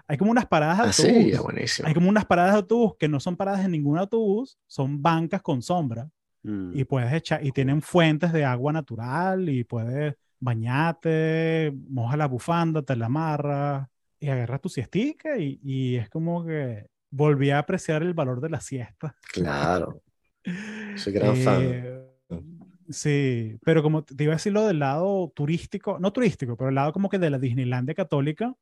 Hay 0.09 0.19
como 0.19 0.32
unas 0.32 0.47
paradas 0.47 0.78
de 0.78 0.82
ah, 0.82 0.86
autobús. 0.86 1.32
Sí, 1.32 1.39
buenísimo. 1.39 1.89
Hay 1.89 1.94
como 1.94 2.09
unas 2.09 2.27
paradas 2.27 2.52
de 2.52 2.56
autobús 2.59 2.94
que 2.98 3.09
no 3.09 3.20
son 3.20 3.36
paradas 3.36 3.64
en 3.64 3.70
ningún 3.70 3.98
autobús, 3.98 4.59
son 4.66 5.01
bancas 5.01 5.40
con 5.40 5.62
sombra. 5.62 6.10
Mm. 6.43 6.77
Y 6.77 6.85
puedes 6.85 7.12
echar, 7.12 7.47
y 7.47 7.52
tienen 7.52 7.81
fuentes 7.81 8.32
de 8.32 8.44
agua 8.44 8.73
natural, 8.73 9.48
y 9.48 9.62
puedes 9.62 10.16
bañarte, 10.43 11.73
moja 11.89 12.16
la 12.16 12.27
bufanda, 12.27 12.82
te 12.82 12.97
la 12.97 13.06
amarras, 13.06 13.89
y 14.19 14.28
agarras 14.28 14.60
tu 14.60 14.69
siestica 14.69 15.39
y, 15.39 15.60
y, 15.62 15.97
es 15.97 16.09
como 16.10 16.44
que 16.44 16.86
volví 17.10 17.51
a 17.51 17.59
apreciar 17.59 18.02
el 18.02 18.14
valor 18.14 18.40
de 18.40 18.51
la 18.51 18.60
siesta. 18.60 19.14
Claro. 19.32 20.02
Soy 20.97 21.12
gran 21.12 21.36
fan. 21.36 21.60
Eh, 21.62 22.09
sí, 22.89 23.56
pero 23.64 23.82
como 23.82 24.05
te 24.05 24.24
iba 24.24 24.32
a 24.32 24.36
decir 24.36 24.52
lo 24.52 24.66
del 24.66 24.81
lado 24.81 25.32
turístico, 25.35 25.98
no 26.01 26.12
turístico, 26.12 26.56
pero 26.56 26.70
el 26.70 26.74
lado 26.74 26.93
como 26.93 27.09
que 27.09 27.19
de 27.19 27.31
la 27.31 27.39
Disneylandia 27.39 27.94
católica, 27.94 28.55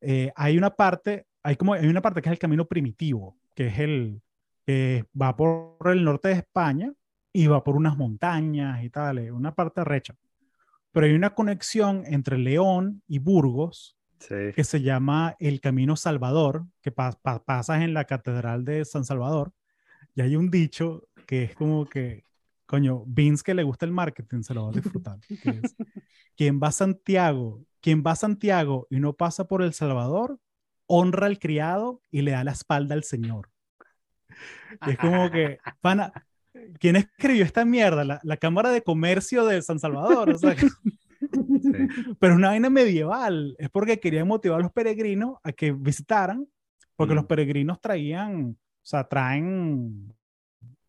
eh, 0.00 0.32
hay 0.34 0.58
una 0.58 0.70
parte, 0.70 1.26
hay 1.42 1.56
como, 1.56 1.74
hay 1.74 1.86
una 1.86 2.02
parte 2.02 2.22
que 2.22 2.28
es 2.28 2.32
el 2.32 2.38
camino 2.38 2.66
primitivo, 2.66 3.36
que 3.54 3.68
es 3.68 3.78
el 3.78 4.20
que 4.66 5.04
va 5.20 5.36
por 5.36 5.76
el 5.86 6.04
norte 6.04 6.28
de 6.28 6.34
España 6.34 6.92
y 7.32 7.46
va 7.46 7.62
por 7.62 7.76
unas 7.76 7.96
montañas 7.96 8.82
y 8.82 8.90
tal, 8.90 9.30
una 9.30 9.54
parte 9.54 9.84
recha. 9.84 10.14
Pero 10.92 11.06
hay 11.06 11.12
una 11.12 11.34
conexión 11.34 12.04
entre 12.06 12.38
León 12.38 13.02
y 13.06 13.18
Burgos 13.18 13.96
que 14.28 14.64
se 14.64 14.82
llama 14.82 15.34
el 15.38 15.60
Camino 15.60 15.96
Salvador, 15.96 16.66
que 16.82 16.92
pasas 16.92 17.80
en 17.80 17.94
la 17.94 18.04
Catedral 18.04 18.64
de 18.64 18.84
San 18.84 19.04
Salvador, 19.04 19.52
y 20.14 20.20
hay 20.20 20.36
un 20.36 20.50
dicho 20.50 21.08
que 21.26 21.44
es 21.44 21.54
como 21.54 21.86
que, 21.86 22.24
coño, 22.66 23.04
Vince 23.06 23.42
que 23.42 23.54
le 23.54 23.62
gusta 23.62 23.86
el 23.86 23.92
marketing 23.92 24.42
se 24.42 24.52
lo 24.52 24.64
va 24.64 24.70
a 24.70 24.74
disfrutar. 24.74 25.18
quien 26.36 26.60
va 26.62 26.68
a 26.68 26.72
Santiago, 26.72 27.64
quien 27.80 28.02
va 28.06 28.12
a 28.12 28.16
Santiago 28.16 28.86
y 28.90 29.00
no 29.00 29.14
pasa 29.14 29.46
por 29.46 29.62
El 29.62 29.72
Salvador, 29.72 30.38
honra 30.86 31.26
al 31.26 31.38
criado 31.38 32.02
y 32.10 32.22
le 32.22 32.32
da 32.32 32.44
la 32.44 32.52
espalda 32.52 32.94
al 32.94 33.04
Señor. 33.04 33.48
es 34.86 34.98
como 34.98 35.30
que, 35.30 35.58
pana, 35.80 36.12
¿quién 36.78 36.96
escribió 36.96 37.44
esta 37.44 37.64
mierda? 37.64 38.04
La, 38.04 38.20
la 38.22 38.36
Cámara 38.36 38.70
de 38.70 38.82
Comercio 38.82 39.44
de 39.46 39.62
San 39.62 39.78
Salvador. 39.78 40.30
O 40.30 40.38
sea, 40.38 40.54
pero 42.18 42.34
una 42.34 42.48
vaina 42.48 42.70
medieval. 42.70 43.54
Es 43.58 43.70
porque 43.70 44.00
querían 44.00 44.28
motivar 44.28 44.60
a 44.60 44.62
los 44.62 44.72
peregrinos 44.72 45.38
a 45.42 45.52
que 45.52 45.72
visitaran, 45.72 46.46
porque 46.96 47.14
los 47.14 47.24
mm. 47.24 47.28
peregrinos 47.28 47.80
traían, 47.80 48.50
o 48.50 48.86
sea, 48.86 49.04
traen, 49.04 50.14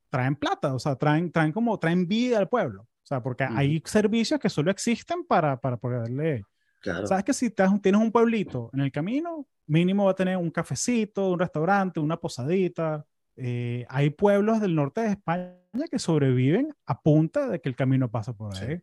traen 0.10 0.36
plata, 0.36 0.74
o 0.74 0.80
sea, 0.80 0.96
traen, 0.96 1.32
traen 1.32 1.52
como, 1.52 1.78
traen 1.80 2.08
vida 2.08 2.38
al 2.38 2.50
pueblo. 2.50 2.84
O 2.84 3.06
sea, 3.12 3.22
porque 3.22 3.44
hay 3.44 3.82
servicios 3.86 4.40
que 4.40 4.50
solo 4.50 4.72
existen 4.72 5.26
para, 5.26 5.60
para 5.60 5.78
poderle... 5.78 6.44
Claro. 6.80 7.06
Sabes 7.06 7.24
que 7.24 7.34
si 7.34 7.52
tienes 7.52 8.02
un 8.02 8.12
pueblito 8.12 8.72
en 8.74 8.80
el 8.80 8.92
camino, 8.92 9.46
mínimo 9.68 10.06
va 10.06 10.12
a 10.12 10.16
tener 10.16 10.38
un 10.38 10.50
cafecito, 10.50 11.30
un 11.30 11.40
restaurante, 11.40 12.00
una 12.00 12.18
posadita. 12.18 13.06
Eh, 13.36 13.86
hay 13.90 14.10
pueblos 14.10 14.62
del 14.62 14.76
norte 14.76 15.02
de 15.02 15.10
España 15.10 15.56
que 15.90 16.00
sobreviven 16.00 16.74
a 16.86 17.02
punta 17.02 17.48
de 17.48 17.60
que 17.62 17.70
el 17.70 17.76
camino 17.76 18.10
pasa 18.10 18.34
por 18.34 18.56
ahí. 18.56 18.82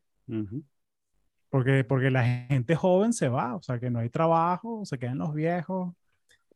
Porque, 1.50 1.84
porque 1.84 2.10
la 2.10 2.24
gente 2.24 2.76
joven 2.76 3.12
se 3.12 3.28
va, 3.28 3.56
o 3.56 3.62
sea, 3.62 3.78
que 3.78 3.90
no 3.90 4.00
hay 4.00 4.10
trabajo, 4.10 4.84
se 4.84 4.98
quedan 4.98 5.18
los 5.18 5.34
viejos. 5.34 5.94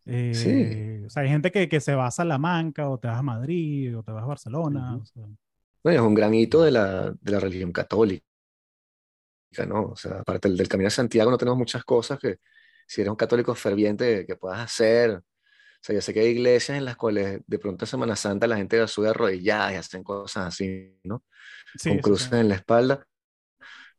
Eh, 0.05 0.33
sí. 0.35 1.07
O 1.07 1.11
sea, 1.11 1.23
hay 1.23 1.29
gente 1.29 1.51
que, 1.51 1.69
que, 1.69 1.81
se 1.81 1.95
va 1.95 2.07
a 2.07 2.11
Salamanca, 2.11 2.89
o 2.89 2.99
te 2.99 3.09
vas 3.09 3.19
a 3.19 3.23
Madrid, 3.23 3.97
o 3.97 4.03
te 4.03 4.13
vas 4.13 4.25
a 4.25 4.27
Barcelona. 4.27 5.01
Bueno, 5.83 6.01
es 6.01 6.07
un 6.07 6.15
gran 6.15 6.35
hito 6.35 6.63
de 6.63 6.73
la, 6.73 7.11
de 7.11 7.33
la 7.33 7.41
religión 7.41 7.73
católica, 7.73 8.25
¿no? 9.67 9.87
O 9.87 9.97
sea, 9.97 10.21
aparte 10.21 10.49
del, 10.49 10.59
del, 10.59 10.69
Camino 10.69 10.87
de 10.87 10.91
Santiago 10.91 11.31
no 11.31 11.39
tenemos 11.39 11.59
muchas 11.59 11.85
cosas 11.85 12.19
que 12.19 12.39
si 12.87 13.01
eres 13.01 13.11
un 13.11 13.17
católico 13.17 13.55
ferviente 13.55 14.27
que 14.27 14.37
puedas 14.37 14.61
hacer. 14.61 15.23
O 15.83 15.85
sea, 15.85 15.97
yo 15.97 16.01
sé 16.01 16.15
que 16.15 16.21
hay 16.21 16.29
iglesias 16.29 16.79
en 16.79 16.85
las 16.85 16.97
cuales 16.97 17.41
de 17.45 17.59
pronto 17.59 17.85
en 17.85 17.89
Semana 17.89 18.15
Santa 18.15 18.47
la 18.47 18.57
gente 18.57 18.87
sube 18.87 19.09
arrodillada 19.09 19.73
y 19.73 19.77
hacen 19.77 20.05
cosas 20.05 20.47
así, 20.47 20.97
¿no? 21.03 21.25
Con 21.83 21.99
cruces 21.99 22.33
en 22.33 22.49
la 22.49 22.55
espalda. 22.55 23.05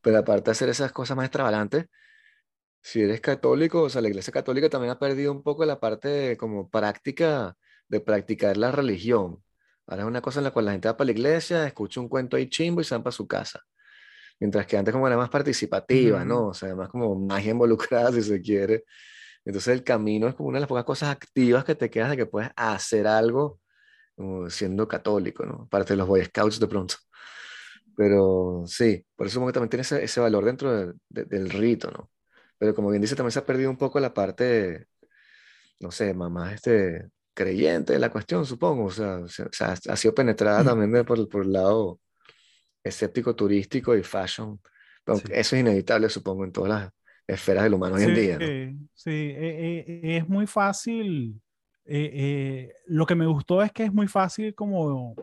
Pero 0.02 0.18
aparte 0.20 0.46
de 0.46 0.52
hacer 0.52 0.70
esas 0.70 0.94
cosas 0.94 1.18
más 1.18 1.26
extravagantes, 1.26 1.88
si 2.82 3.02
eres 3.02 3.20
católico, 3.20 3.84
o 3.84 3.90
sea, 3.90 4.02
la 4.02 4.08
iglesia 4.10 4.32
católica 4.32 4.70
también 4.70 4.92
ha 4.92 5.00
perdido 5.00 5.34
un 5.34 5.44
poco 5.44 5.66
la 5.66 5.80
parte 5.82 6.38
como 6.38 6.70
práctica 6.70 7.58
de 7.90 8.00
practicar 8.00 8.56
la 8.56 8.72
religión. 8.72 9.44
Ahora 9.88 10.04
es 10.04 10.08
una 10.08 10.22
cosa 10.22 10.40
en 10.40 10.46
la 10.46 10.52
cual 10.52 10.66
la 10.66 10.72
gente 10.72 10.88
va 10.88 10.96
para 10.96 11.08
la 11.08 11.12
iglesia, 11.12 11.68
escucha 11.68 12.00
un 12.00 12.08
cuento 12.08 12.38
ahí 12.38 12.50
chimbo 12.50 12.80
y 12.80 12.86
se 12.86 12.96
van 12.96 13.04
para 13.04 13.12
su 13.12 13.28
casa. 13.28 13.62
Mientras 14.40 14.66
que 14.68 14.78
antes 14.78 14.94
como 14.94 15.08
era 15.08 15.18
más 15.18 15.30
participativa, 15.30 16.26
¿no? 16.26 16.48
O 16.48 16.54
sea, 16.54 16.76
más 16.76 16.90
como 16.90 17.16
magia 17.16 17.52
involucrada, 17.52 18.12
si 18.14 18.22
se 18.22 18.42
quiere. 18.42 18.86
Entonces 19.46 19.74
el 19.74 19.84
camino 19.84 20.28
es 20.28 20.36
como 20.36 20.50
una 20.50 20.58
de 20.58 20.62
las 20.62 20.70
pocas 20.70 20.86
cosas 20.86 21.10
activas 21.10 21.66
que 21.66 21.76
te 21.76 21.90
quedas 21.90 22.12
de 22.12 22.18
que 22.18 22.26
puedes 22.26 22.52
hacer 22.56 23.08
algo 23.08 23.60
siendo 24.50 24.88
católico, 24.88 25.46
¿no? 25.46 25.64
Aparte 25.64 25.94
de 25.94 25.98
los 25.98 26.08
Boy 26.08 26.24
Scouts 26.26 26.60
de 26.60 26.68
pronto. 26.68 26.96
Pero 27.96 28.64
sí, 28.66 29.06
por 29.16 29.28
eso 29.28 29.46
que 29.46 29.54
también 29.54 29.70
tiene 29.70 29.82
ese, 29.82 30.04
ese 30.04 30.20
valor 30.20 30.46
dentro 30.46 30.94
del 31.10 31.50
rito, 31.50 31.92
¿no? 31.92 32.10
Pero 32.58 32.74
como 32.76 32.90
bien 32.90 33.02
dice, 33.02 33.16
también 33.16 33.32
se 33.32 33.40
ha 33.40 33.46
perdido 33.46 33.70
un 33.70 33.78
poco 33.78 34.00
la 34.00 34.14
parte, 34.14 34.88
no 35.80 35.92
sé, 35.92 36.14
más 36.14 36.54
este, 36.54 37.10
creyente 37.34 37.94
de 37.94 38.00
la 38.00 38.12
cuestión, 38.12 38.46
supongo. 38.46 38.86
O 38.86 38.92
sea, 38.92 39.20
ha 39.90 39.96
sido 39.98 40.16
penetrada 40.16 40.64
mm. 40.64 40.66
también 40.66 41.06
por, 41.06 41.28
por 41.30 41.44
el 41.44 41.54
lado 41.54 42.00
escéptico 42.84 43.36
turístico 43.36 43.96
y 43.96 44.04
fashion 44.04 44.60
Sí. 45.06 45.24
Eso 45.32 45.56
es 45.56 45.62
inevitable, 45.62 46.10
supongo, 46.10 46.46
en 46.46 46.52
todas 46.54 46.70
las 46.70 46.92
esferas 47.28 47.64
del 47.64 47.74
humano 47.74 47.96
hoy 47.96 48.04
en 48.04 48.16
día, 48.16 48.40
¿no? 48.40 48.46
sí, 48.94 49.10
eh, 49.12 49.86
eh, 49.88 50.18
es 50.18 50.28
muy 50.30 50.48
fácil. 50.48 51.42
eh, 51.86 52.12
eh, 52.14 52.74
lo 52.88 53.06
que 53.06 53.16
me 53.16 53.26
gustó 53.26 53.62
es 53.62 53.72
que 53.72 53.84
es 53.84 53.94
muy 53.94 54.08
fácil 54.08 54.54
como 54.56 55.16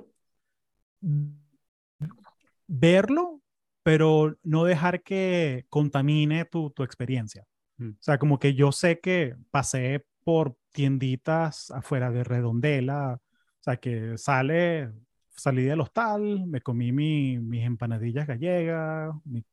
verlo, 2.67 3.41
pero 3.83 4.37
no 4.43 4.65
dejar 4.65 5.03
que 5.03 5.65
contamine 5.69 6.45
tu, 6.45 6.71
tu 6.71 6.83
experiencia. 6.83 7.45
Mm. 7.79 7.91
O 7.91 7.97
sea, 7.99 8.19
como 8.19 8.39
que 8.39 8.55
yo 8.55 8.73
sé 8.73 9.01
que 9.01 9.35
pasé 9.51 10.05
por 10.25 10.57
tienditas 10.73 11.71
afuera 11.71 12.11
de 12.11 12.25
Redondela, 12.25 13.15
o 13.15 13.63
sea, 13.63 13.77
que 13.79 14.17
sale, 14.19 14.91
salí 15.31 15.63
del 15.65 15.81
hostal, 15.81 16.47
me 16.47 16.61
comí 16.61 16.93
mi- 16.93 17.39
mis 17.39 17.65
empanadillas 17.65 18.27
gallegas, 18.27 19.15
mi- 19.25 19.45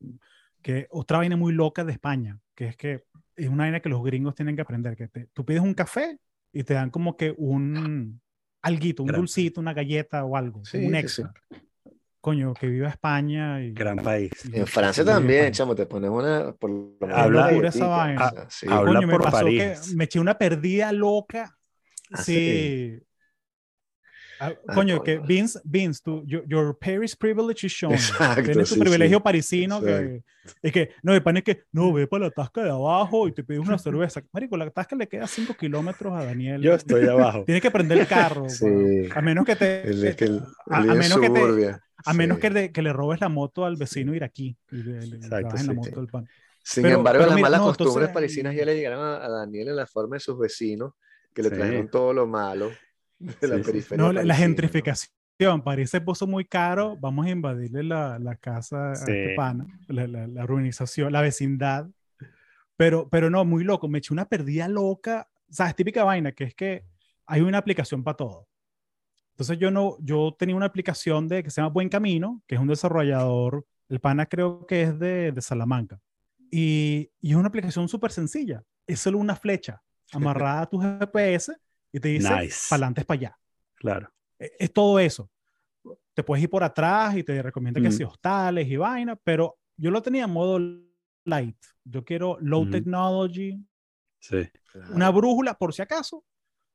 que 0.67 0.85
otra 0.89 1.19
vaina 1.19 1.37
muy 1.37 1.53
loca 1.53 1.85
de 1.85 1.93
España, 1.93 2.37
que 2.53 2.67
es 2.67 2.75
que 2.75 3.05
es 3.37 3.47
una 3.47 3.63
vaina 3.63 3.79
que 3.79 3.87
los 3.87 4.03
gringos 4.03 4.35
tienen 4.35 4.53
que 4.57 4.63
aprender, 4.63 4.97
que 4.97 5.07
te- 5.07 5.27
tú 5.27 5.45
pides 5.45 5.61
un 5.61 5.73
café 5.73 6.19
y 6.51 6.61
te 6.65 6.73
dan 6.73 6.89
como 6.89 7.15
que 7.15 7.33
un 7.37 8.19
alguito, 8.61 9.03
un 9.03 9.07
Gran- 9.07 9.21
dulcito, 9.21 9.61
una 9.61 9.73
galleta 9.73 10.25
o 10.25 10.35
algo, 10.35 10.65
Sí, 10.65 10.79
un 10.79 10.91
sí, 10.91 10.97
extra. 10.97 11.33
Coño, 12.19 12.53
que 12.53 12.67
viva 12.67 12.89
España 12.89 13.61
y 13.63 13.71
Gran 13.71 13.95
país. 13.99 14.31
y- 14.51 14.57
En 14.59 14.67
Francia 14.67 15.05
también, 15.05 15.39
España. 15.45 15.51
chamo, 15.53 15.73
te 15.73 15.85
pones 15.85 16.09
una. 16.09 16.51
Por 16.51 16.97
Habla- 17.13 17.49
esa 17.51 17.87
vaina. 17.87 18.29
sea, 18.29 18.49
sí. 18.49 18.67
Habla 18.69 18.95
Coño, 18.95 19.07
me 19.07 19.13
por 19.13 19.23
pasó 19.23 19.45
que 19.45 19.69
París. 19.69 19.95
me 19.95 20.03
eché 20.03 20.19
una 20.19 20.37
perdida 20.37 20.91
loca. 20.91 21.57
Ah, 22.11 22.21
sí. 22.23 22.99
Ah, 24.39 24.53
Ah, 24.67 24.73
coño, 24.75 25.01
que. 25.03 25.17
Vince, 25.19 25.59
Vince, 25.63 26.01
tu, 26.03 26.23
your, 26.25 26.43
your 26.47 26.77
Paris 26.77 27.15
privilege 27.15 27.65
is 27.65 27.71
shown. 27.73 27.93
Exacto, 27.93 28.43
Tienes 28.43 28.69
tu 28.69 28.75
sí, 28.75 28.79
privilegio 28.79 29.17
sí. 29.17 29.23
parisino 29.23 29.81
que 29.81 30.21
es 30.61 30.71
que, 30.71 30.91
no, 31.03 31.13
el 31.13 31.21
pan 31.23 31.37
es 31.37 31.43
que, 31.43 31.63
no, 31.73 31.91
ve 31.91 32.07
para 32.07 32.25
la 32.25 32.31
tasca 32.31 32.63
de 32.63 32.69
abajo 32.69 33.27
y 33.27 33.33
te 33.33 33.43
pides 33.43 33.61
una 33.67 33.77
cerveza. 33.77 34.21
Marico, 34.31 34.55
la 34.55 34.69
tasca 34.69 34.95
le 34.95 35.07
queda 35.07 35.27
5 35.27 35.55
kilómetros 35.55 36.13
a 36.13 36.23
Daniel. 36.23 36.61
Yo 36.61 36.73
estoy 36.73 37.05
abajo. 37.07 37.43
Tienes 37.45 37.61
que 37.61 37.71
prender 37.71 37.97
el 37.97 38.07
carro. 38.07 38.45
Sí. 38.49 39.09
A 39.13 39.21
menos 39.21 39.45
que 39.45 39.55
te, 39.55 39.81
El, 39.89 40.05
el, 40.05 40.41
a, 40.69 40.81
el 40.83 40.89
a 40.89 40.93
en 40.93 40.99
menos 40.99 41.19
que 41.19 41.29
te, 41.29 41.75
a 42.05 42.13
menos 42.13 42.37
que, 42.39 42.49
le, 42.49 42.71
que 42.71 42.81
le 42.81 42.93
robes 42.93 43.19
la 43.19 43.27
moto 43.29 43.65
al 43.65 43.75
vecino 43.75 44.13
iraquí 44.15 44.55
y 44.71 44.75
le, 44.77 44.83
le- 45.01 45.07
le 45.07 45.15
Exacto, 45.17 45.47
bajes 45.49 45.67
la 45.67 45.73
moto 45.73 45.99
del 45.99 46.07
pan. 46.09 46.27
Sin 46.63 46.83
Pero- 46.83 46.97
embargo, 46.97 47.19
pero 47.19 47.27
las 47.27 47.35
mira, 47.35 47.45
malas 47.47 47.59
no, 47.61 47.67
costumbres 47.67 47.95
entonces- 47.95 48.13
parisinas 48.13 48.55
ya 48.55 48.65
le 48.65 48.75
llegaron 48.75 48.99
a, 49.03 49.25
a 49.25 49.29
Daniel 49.29 49.69
en 49.69 49.75
la 49.75 49.85
forma 49.87 50.15
de 50.15 50.19
sus 50.21 50.37
vecinos, 50.37 50.93
que 51.33 51.41
le 51.43 51.49
trajeron 51.49 51.89
todo 51.89 52.13
lo 52.13 52.25
malo 52.27 52.71
de 53.41 53.47
la 53.47 53.55
Sí, 53.57 53.63
sí. 53.63 53.71
periferia. 53.71 54.03
No, 54.05 54.13
la, 54.13 54.23
la 54.23 54.35
gentrificación. 54.35 55.11
París 55.63 55.91
se 55.91 56.01
puso 56.01 56.25
muy 56.25 56.45
caro. 56.45 56.97
Vamos 56.99 57.27
a 57.27 57.29
invadirle 57.29 57.83
la, 57.83 58.17
la 58.19 58.35
casa 58.35 58.89
a 58.91 58.93
este 58.93 59.29
Sí. 59.29 59.35
pana, 59.35 59.67
la, 59.87 60.07
la, 60.07 60.27
la 60.27 60.43
urbanización, 60.43 61.13
la 61.13 61.21
vecindad. 61.21 61.87
Pero, 62.75 63.09
pero 63.09 63.29
no, 63.29 63.45
muy 63.45 63.63
loco. 63.63 63.87
Me 63.87 63.99
eché 63.99 64.13
una 64.13 64.25
perdida 64.27 64.67
loca. 64.67 65.27
O 65.49 65.53
sea, 65.53 65.67
es 65.67 65.75
típica 65.75 66.03
vaina, 66.03 66.31
que 66.31 66.45
es 66.45 66.55
que 66.55 66.83
hay 67.25 67.41
una 67.41 67.57
aplicación 67.59 68.03
para 68.03 68.17
todo. 68.17 68.47
Entonces 69.31 69.59
yo 69.59 69.69
no, 69.69 69.97
yo 69.99 70.35
tenía 70.37 70.55
una 70.55 70.65
aplicación 70.65 71.27
de 71.27 71.43
que 71.43 71.51
se 71.51 71.61
llama 71.61 71.71
Buen 71.73 71.89
Camino, 71.89 72.41
que 72.47 72.55
es 72.55 72.61
un 72.61 72.67
desarrollador, 72.67 73.65
el 73.89 73.99
pana 73.99 74.25
creo 74.25 74.65
que 74.65 74.81
es 74.83 74.99
de, 74.99 75.31
de 75.31 75.41
Salamanca. 75.41 75.99
Y, 76.51 77.11
y 77.21 77.31
es 77.31 77.35
una 77.35 77.49
aplicación 77.49 77.87
súper 77.87 78.11
sencilla. 78.11 78.63
Es 78.87 78.99
solo 79.01 79.19
una 79.19 79.35
flecha 79.35 79.83
amarrada 80.11 80.61
a 80.61 80.65
tu 80.69 80.79
GPS 80.79 81.55
y 81.91 81.99
te 81.99 82.09
dice, 82.09 82.33
Nice. 82.35 82.67
para 82.69 82.77
adelante 82.77 83.01
es 83.01 83.07
para 83.07 83.19
allá. 83.19 83.39
Claro. 83.75 84.13
Es, 84.39 84.51
es 84.59 84.73
todo 84.73 84.99
eso. 84.99 85.29
Te 86.13 86.23
puedes 86.23 86.43
ir 86.43 86.49
por 86.49 86.63
atrás 86.63 87.15
y 87.15 87.23
te 87.23 87.41
recomienda 87.41 87.79
que 87.81 87.89
Mm. 87.89 87.91
si 87.93 88.03
hostales 88.03 88.67
y 88.67 88.75
vaina, 88.75 89.15
pero 89.15 89.57
yo 89.77 89.91
lo 89.91 90.01
tenía 90.01 90.25
en 90.25 90.31
modo 90.31 90.59
light. 91.25 91.57
Yo 91.83 92.03
quiero 92.03 92.37
low 92.41 92.61
Ujú. 92.63 92.71
technology, 92.71 93.63
Sí. 94.19 94.49
Una 94.89 95.09
brújula 95.11 95.53
por 95.53 95.73
si 95.73 95.81
acaso, 95.81 96.23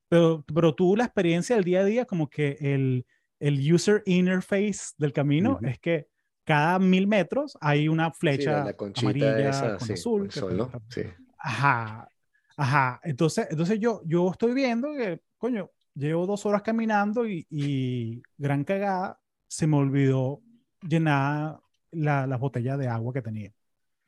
pero, 0.08 0.44
pero 0.54 0.74
tú 0.74 0.96
la 0.96 1.04
experiencia 1.04 1.56
del 1.56 1.64
día 1.64 1.80
a 1.80 1.84
día, 1.84 2.04
como 2.04 2.28
que 2.30 2.56
el, 2.60 3.04
el 3.40 3.72
user 3.74 4.02
interface 4.06 4.92
del 4.96 5.12
camino 5.12 5.54
Ujú. 5.54 5.66
es 5.66 5.78
que 5.80 6.08
cada 6.44 6.78
mil 6.78 7.06
metros 7.06 7.56
hay 7.60 7.88
una 7.88 8.10
Sí, 8.12 8.18
flecha 8.20 8.52
la, 8.52 8.64
la 8.64 8.76
amarilla 8.96 9.48
esa, 9.50 9.76
con 9.78 9.86
sí, 9.88 9.92
azul. 9.94 10.20
con 10.20 10.28
que 10.28 10.40
sol, 10.40 10.56
¿no? 10.56 10.72
Sí. 10.88 11.02
Ajá, 11.38 12.08
ajá. 12.56 13.00
Entonces, 13.04 13.46
entonces 13.50 13.78
yo, 13.80 14.02
yo 14.04 14.30
estoy 14.30 14.54
viendo 14.54 14.92
que, 14.94 15.20
coño, 15.38 15.70
llevo 15.94 16.26
dos 16.26 16.46
horas 16.46 16.62
caminando 16.62 17.26
y, 17.26 17.46
y 17.50 18.22
gran 18.36 18.64
cagada, 18.64 19.20
se 19.48 19.66
me 19.66 19.76
olvidó 19.76 20.40
llenar 20.80 21.60
la, 21.90 22.26
las 22.26 22.40
botellas 22.40 22.78
de 22.78 22.88
agua 22.88 23.12
que 23.12 23.22
tenía. 23.22 23.52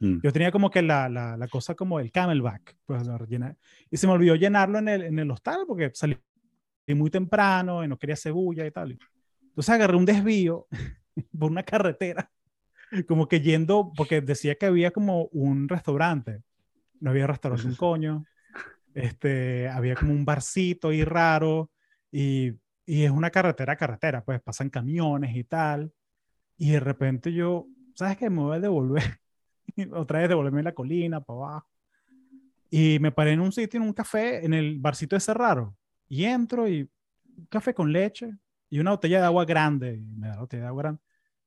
Mm. 0.00 0.20
Yo 0.22 0.32
tenía 0.32 0.50
como 0.50 0.70
que 0.70 0.82
la, 0.82 1.08
la, 1.08 1.36
la 1.36 1.48
cosa 1.48 1.74
como 1.74 2.00
el 2.00 2.10
camelback, 2.10 2.76
pues 2.84 3.06
la. 3.06 3.56
Y 3.90 3.96
se 3.96 4.06
me 4.06 4.12
olvidó 4.12 4.34
llenarlo 4.34 4.78
en 4.78 4.88
el, 4.88 5.02
en 5.02 5.18
el 5.18 5.30
hostal 5.30 5.64
porque 5.66 5.90
salí 5.94 6.16
muy 6.88 7.10
temprano 7.10 7.84
y 7.84 7.88
no 7.88 7.98
quería 7.98 8.16
cebulla 8.16 8.66
y 8.66 8.70
tal. 8.70 8.98
Entonces 9.42 9.74
agarré 9.74 9.96
un 9.96 10.04
desvío 10.04 10.66
por 11.38 11.50
una 11.50 11.62
carretera, 11.62 12.30
como 13.06 13.28
que 13.28 13.40
yendo, 13.40 13.92
porque 13.96 14.20
decía 14.20 14.56
que 14.56 14.66
había 14.66 14.90
como 14.90 15.26
un 15.26 15.68
restaurante. 15.68 16.42
No 17.00 17.10
había 17.10 17.26
restaurante 17.26 17.66
un 17.66 17.74
coño. 17.74 18.24
Este, 18.94 19.68
había 19.68 19.96
como 19.96 20.12
un 20.12 20.24
barcito 20.24 20.88
ahí 20.88 21.04
raro 21.04 21.70
y, 22.12 22.52
y 22.86 23.04
es 23.04 23.10
una 23.10 23.30
carretera, 23.30 23.76
carretera, 23.76 24.24
pues 24.24 24.40
pasan 24.40 24.70
camiones 24.70 25.34
y 25.36 25.44
tal. 25.44 25.92
Y 26.56 26.70
de 26.70 26.80
repente 26.80 27.32
yo, 27.32 27.66
¿sabes 27.94 28.16
qué? 28.16 28.30
Me 28.30 28.42
voy 28.42 28.56
a 28.56 28.60
devolver. 28.60 29.20
Otra 29.92 30.20
vez 30.20 30.28
devolverme 30.28 30.62
la 30.62 30.74
colina 30.74 31.20
para 31.20 31.38
abajo. 31.38 31.68
Y 32.70 32.98
me 33.00 33.12
paré 33.12 33.32
en 33.32 33.40
un 33.40 33.52
sitio, 33.52 33.80
en 33.80 33.86
un 33.86 33.92
café, 33.92 34.44
en 34.44 34.54
el 34.54 34.78
barcito 34.78 35.16
ese 35.16 35.34
raro. 35.34 35.76
Y 36.08 36.24
entro 36.24 36.68
y 36.68 36.88
un 37.36 37.46
café 37.46 37.74
con 37.74 37.92
leche 37.92 38.32
y 38.70 38.78
una 38.78 38.92
botella 38.92 39.20
de 39.20 39.26
agua 39.26 39.44
grande. 39.44 39.96
Y 39.96 40.16
me 40.16 40.28
da 40.28 40.34
la 40.34 40.40
botella 40.40 40.62
de 40.62 40.68
agua 40.68 40.82
grande. 40.82 41.00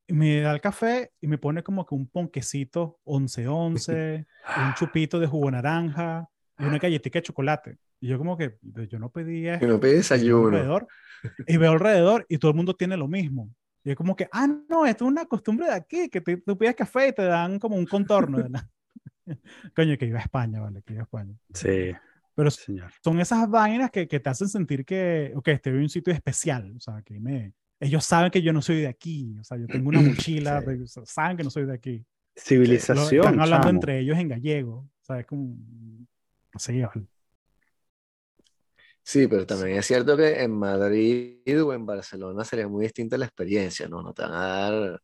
Y 0.07 0.13
me 0.13 0.41
da 0.41 0.53
el 0.53 0.61
café 0.61 1.11
y 1.21 1.27
me 1.27 1.37
pone 1.37 1.63
como 1.63 1.85
que 1.85 1.95
un 1.95 2.07
ponquecito 2.07 2.99
11-11, 3.05 4.25
un 4.57 4.73
chupito 4.75 5.19
de 5.19 5.27
jugo 5.27 5.51
naranja 5.51 6.29
y 6.59 6.63
una 6.65 6.77
galletita 6.79 7.19
de 7.19 7.23
chocolate. 7.23 7.77
Y 7.99 8.07
yo 8.07 8.17
como 8.17 8.37
que, 8.37 8.57
yo 8.89 8.99
no 8.99 9.09
pedí 9.09 9.47
esto. 9.47 9.65
Y 9.65 9.67
no 9.67 9.79
veo 9.79 9.93
desayuno. 9.93 10.47
alrededor, 10.47 10.87
y 11.47 11.57
veo 11.57 11.71
alrededor 11.71 12.25
y 12.29 12.37
todo 12.37 12.51
el 12.51 12.57
mundo 12.57 12.75
tiene 12.75 12.95
lo 12.97 13.07
mismo. 13.07 13.49
Y 13.83 13.91
es 13.91 13.95
como 13.95 14.15
que, 14.15 14.27
ah, 14.31 14.47
no, 14.69 14.85
esto 14.85 15.05
es 15.05 15.11
una 15.11 15.25
costumbre 15.25 15.67
de 15.67 15.73
aquí, 15.73 16.09
que 16.09 16.19
te, 16.21 16.37
tú 16.37 16.57
pides 16.57 16.75
café 16.75 17.07
y 17.09 17.13
te 17.13 17.23
dan 17.23 17.57
como 17.59 17.75
un 17.75 17.85
contorno. 17.85 18.37
Coño, 19.75 19.97
que 19.97 20.05
iba 20.05 20.19
a 20.19 20.23
España, 20.23 20.59
vale, 20.61 20.81
que 20.83 20.93
iba 20.93 21.01
a 21.01 21.05
España. 21.05 21.33
Sí, 21.53 21.91
Pero 22.35 22.51
señor. 22.51 22.91
son 23.03 23.19
esas 23.19 23.49
vainas 23.49 23.91
que, 23.91 24.07
que 24.07 24.19
te 24.19 24.29
hacen 24.29 24.47
sentir 24.49 24.85
que, 24.85 25.31
ok, 25.35 25.47
estoy 25.49 25.73
en 25.73 25.79
un 25.79 25.89
sitio 25.89 26.13
especial, 26.13 26.73
o 26.75 26.79
sea, 26.79 27.01
que 27.01 27.19
me, 27.19 27.53
ellos 27.79 28.03
saben 28.05 28.31
que 28.31 28.41
yo 28.41 28.53
no 28.53 28.61
soy 28.61 28.77
de 28.81 28.87
aquí, 28.87 29.37
o 29.39 29.43
sea, 29.43 29.57
yo 29.57 29.67
tengo 29.67 29.89
una 29.89 30.01
mochila, 30.01 30.61
Sí. 30.61 30.65
de- 30.67 30.87
saben 31.05 31.37
que 31.37 31.43
no 31.43 31.49
soy 31.49 31.65
de 31.65 31.73
aquí. 31.73 31.97
Lo- 31.99 32.41
Civilización. 32.41 33.25
están 33.25 33.39
hablando 33.39 33.67
chamo. 33.67 33.69
entre 33.77 33.99
ellos 33.99 34.17
en 34.17 34.27
gallego, 34.29 34.73
o 34.79 34.89
sea, 35.03 35.19
es 35.19 35.25
como, 35.25 35.55
vale. 36.57 37.07
Sí, 39.03 39.27
pero 39.27 39.45
también 39.45 39.77
es 39.77 39.85
cierto 39.85 40.17
que 40.17 40.41
en 40.43 40.51
Madrid 40.51 41.63
o 41.63 41.73
en 41.73 41.85
Barcelona 41.85 42.43
sería 42.43 42.67
muy 42.67 42.83
distinta 42.83 43.17
la 43.17 43.25
experiencia, 43.25 43.87
¿no? 43.87 44.01
No 44.01 44.13
te 44.13 44.23
van 44.23 44.33
a 44.33 44.47
dar 44.47 45.01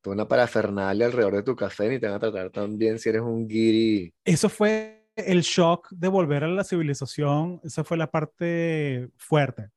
toda 0.00 0.14
una 0.14 0.26
parafernalia 0.28 1.06
alrededor 1.06 1.36
de 1.36 1.42
tu 1.44 1.54
café 1.56 1.88
ni 1.88 2.00
te 2.00 2.06
van 2.06 2.16
a 2.16 2.20
tratar 2.20 2.50
tan 2.50 2.76
bien 2.76 2.98
si 2.98 3.08
eres 3.10 3.22
un 3.22 3.46
guiri. 3.46 4.12
eso 4.24 4.48
fue 4.48 5.08
el 5.16 5.42
shock 5.42 5.88
de 5.90 6.08
volver 6.08 6.44
a 6.44 6.48
la 6.48 6.64
civilización, 6.64 7.60
esa 7.62 7.84
fue 7.84 7.96
la 7.96 8.10
parte 8.10 9.08
fuerte. 9.16 9.70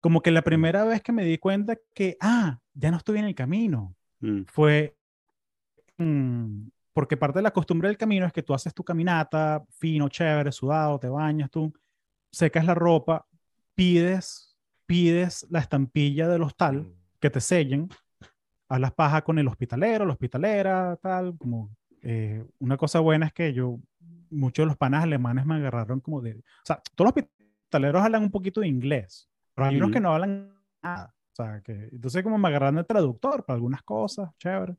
Como 0.00 0.20
que 0.22 0.30
la 0.30 0.42
primera 0.42 0.84
vez 0.84 1.02
que 1.02 1.12
me 1.12 1.24
di 1.24 1.38
cuenta 1.38 1.76
que, 1.94 2.16
ah, 2.20 2.60
ya 2.74 2.90
no 2.90 2.98
estoy 2.98 3.18
en 3.18 3.24
el 3.26 3.34
camino, 3.34 3.94
Mm. 4.20 4.42
fue 4.48 4.96
mm, 5.98 6.68
porque 6.98 7.16
parte 7.16 7.38
de 7.38 7.44
la 7.44 7.52
costumbre 7.52 7.86
del 7.86 7.96
camino 7.96 8.26
es 8.26 8.32
que 8.32 8.42
tú 8.42 8.52
haces 8.52 8.74
tu 8.74 8.82
caminata, 8.82 9.64
fino, 9.70 10.08
chévere, 10.08 10.50
sudado, 10.50 10.98
te 10.98 11.08
bañas, 11.08 11.48
tú 11.48 11.72
secas 12.32 12.64
la 12.64 12.74
ropa, 12.74 13.24
pides, 13.76 14.58
pides 14.84 15.46
la 15.48 15.60
estampilla 15.60 16.26
del 16.26 16.42
hostal 16.42 16.92
que 17.20 17.30
te 17.30 17.40
sellen, 17.40 17.88
hablas 18.68 18.94
paja 18.94 19.22
con 19.22 19.38
el 19.38 19.46
hospitalero, 19.46 20.06
la 20.06 20.14
hospitalera, 20.14 20.98
tal, 21.00 21.38
como 21.38 21.70
eh, 22.02 22.44
una 22.58 22.76
cosa 22.76 22.98
buena 22.98 23.26
es 23.26 23.32
que 23.32 23.52
yo, 23.52 23.78
muchos 24.28 24.64
de 24.64 24.66
los 24.66 24.76
panas 24.76 25.04
alemanes 25.04 25.46
me 25.46 25.54
agarraron 25.54 26.00
como 26.00 26.20
de, 26.20 26.32
o 26.32 26.64
sea, 26.64 26.82
todos 26.96 27.12
los 27.14 27.24
hospitaleros 27.24 28.02
hablan 28.02 28.24
un 28.24 28.32
poquito 28.32 28.60
de 28.60 28.66
inglés, 28.66 29.30
pero 29.54 29.68
hay 29.68 29.76
unos 29.76 29.92
que 29.92 30.00
no 30.00 30.12
hablan 30.12 30.52
nada, 30.82 31.14
o 31.30 31.36
sea, 31.36 31.60
que 31.60 31.90
entonces 31.92 32.24
como 32.24 32.38
me 32.38 32.48
agarraron 32.48 32.74
de 32.74 32.82
traductor 32.82 33.44
para 33.44 33.54
algunas 33.54 33.84
cosas, 33.84 34.36
chévere. 34.36 34.74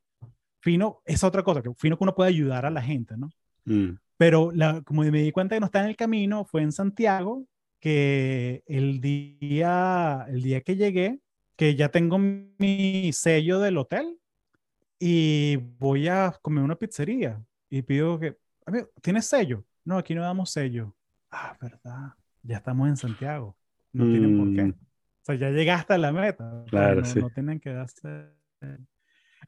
Fino 0.60 1.02
es 1.06 1.23
otra 1.23 1.44
cosa, 1.44 1.61
que 1.61 1.73
fino 1.76 1.98
que 1.98 2.03
uno 2.03 2.15
puede 2.15 2.30
ayudar 2.30 2.65
a 2.65 2.69
la 2.69 2.81
gente, 2.81 3.15
¿no? 3.18 3.30
Mm. 3.65 3.98
Pero 4.18 4.52
la, 4.52 4.81
como 4.81 5.03
me 5.03 5.22
di 5.22 5.31
cuenta 5.31 5.56
que 5.56 5.60
no 5.60 5.68
está 5.68 5.81
en 5.81 5.90
el 5.90 5.95
camino, 5.95 6.44
fue 6.44 6.61
en 6.61 6.72
Santiago, 6.72 7.45
que 7.80 8.64
el 8.68 8.99
día, 8.99 10.26
el 10.27 10.41
día 10.41 10.61
que 10.61 10.76
llegué, 10.76 11.19
que 11.56 11.76
ya 11.76 11.90
tengo 11.90 12.18
mi 12.18 13.11
sello 13.14 13.60
del 13.60 13.77
hotel, 13.77 14.19
y 14.99 15.56
voy 15.56 16.10
a 16.10 16.38
comer 16.41 16.64
una 16.64 16.76
pizzería 16.76 17.41
y 17.69 17.81
pido 17.81 18.19
que, 18.19 18.38
amigo, 18.65 18.90
¿tienes 19.02 19.26
sello? 19.26 19.64
No, 19.86 19.98
aquí 19.98 20.14
no 20.14 20.22
damos 20.22 20.49
sello. 20.52 20.94
Ah, 21.31 21.57
verdad, 21.61 22.14
ya 22.44 22.57
estamos 22.57 22.90
en 22.90 22.98
Santiago. 22.98 23.56
No 23.94 24.06
tienen 24.06 24.38
por 24.38 24.53
qué. 24.53 24.64
Mm. 24.64 24.72
O 24.72 25.26
sea, 25.26 25.36
ya 25.36 25.49
llegaste 25.49 25.94
a 25.94 25.98
la 25.98 26.11
meta. 26.11 26.64
Claro, 26.69 27.02
no, 27.02 27.06
sí. 27.06 27.19
no 27.19 27.30
tienen 27.30 27.60
que 27.60 27.72
darse. 27.72 28.27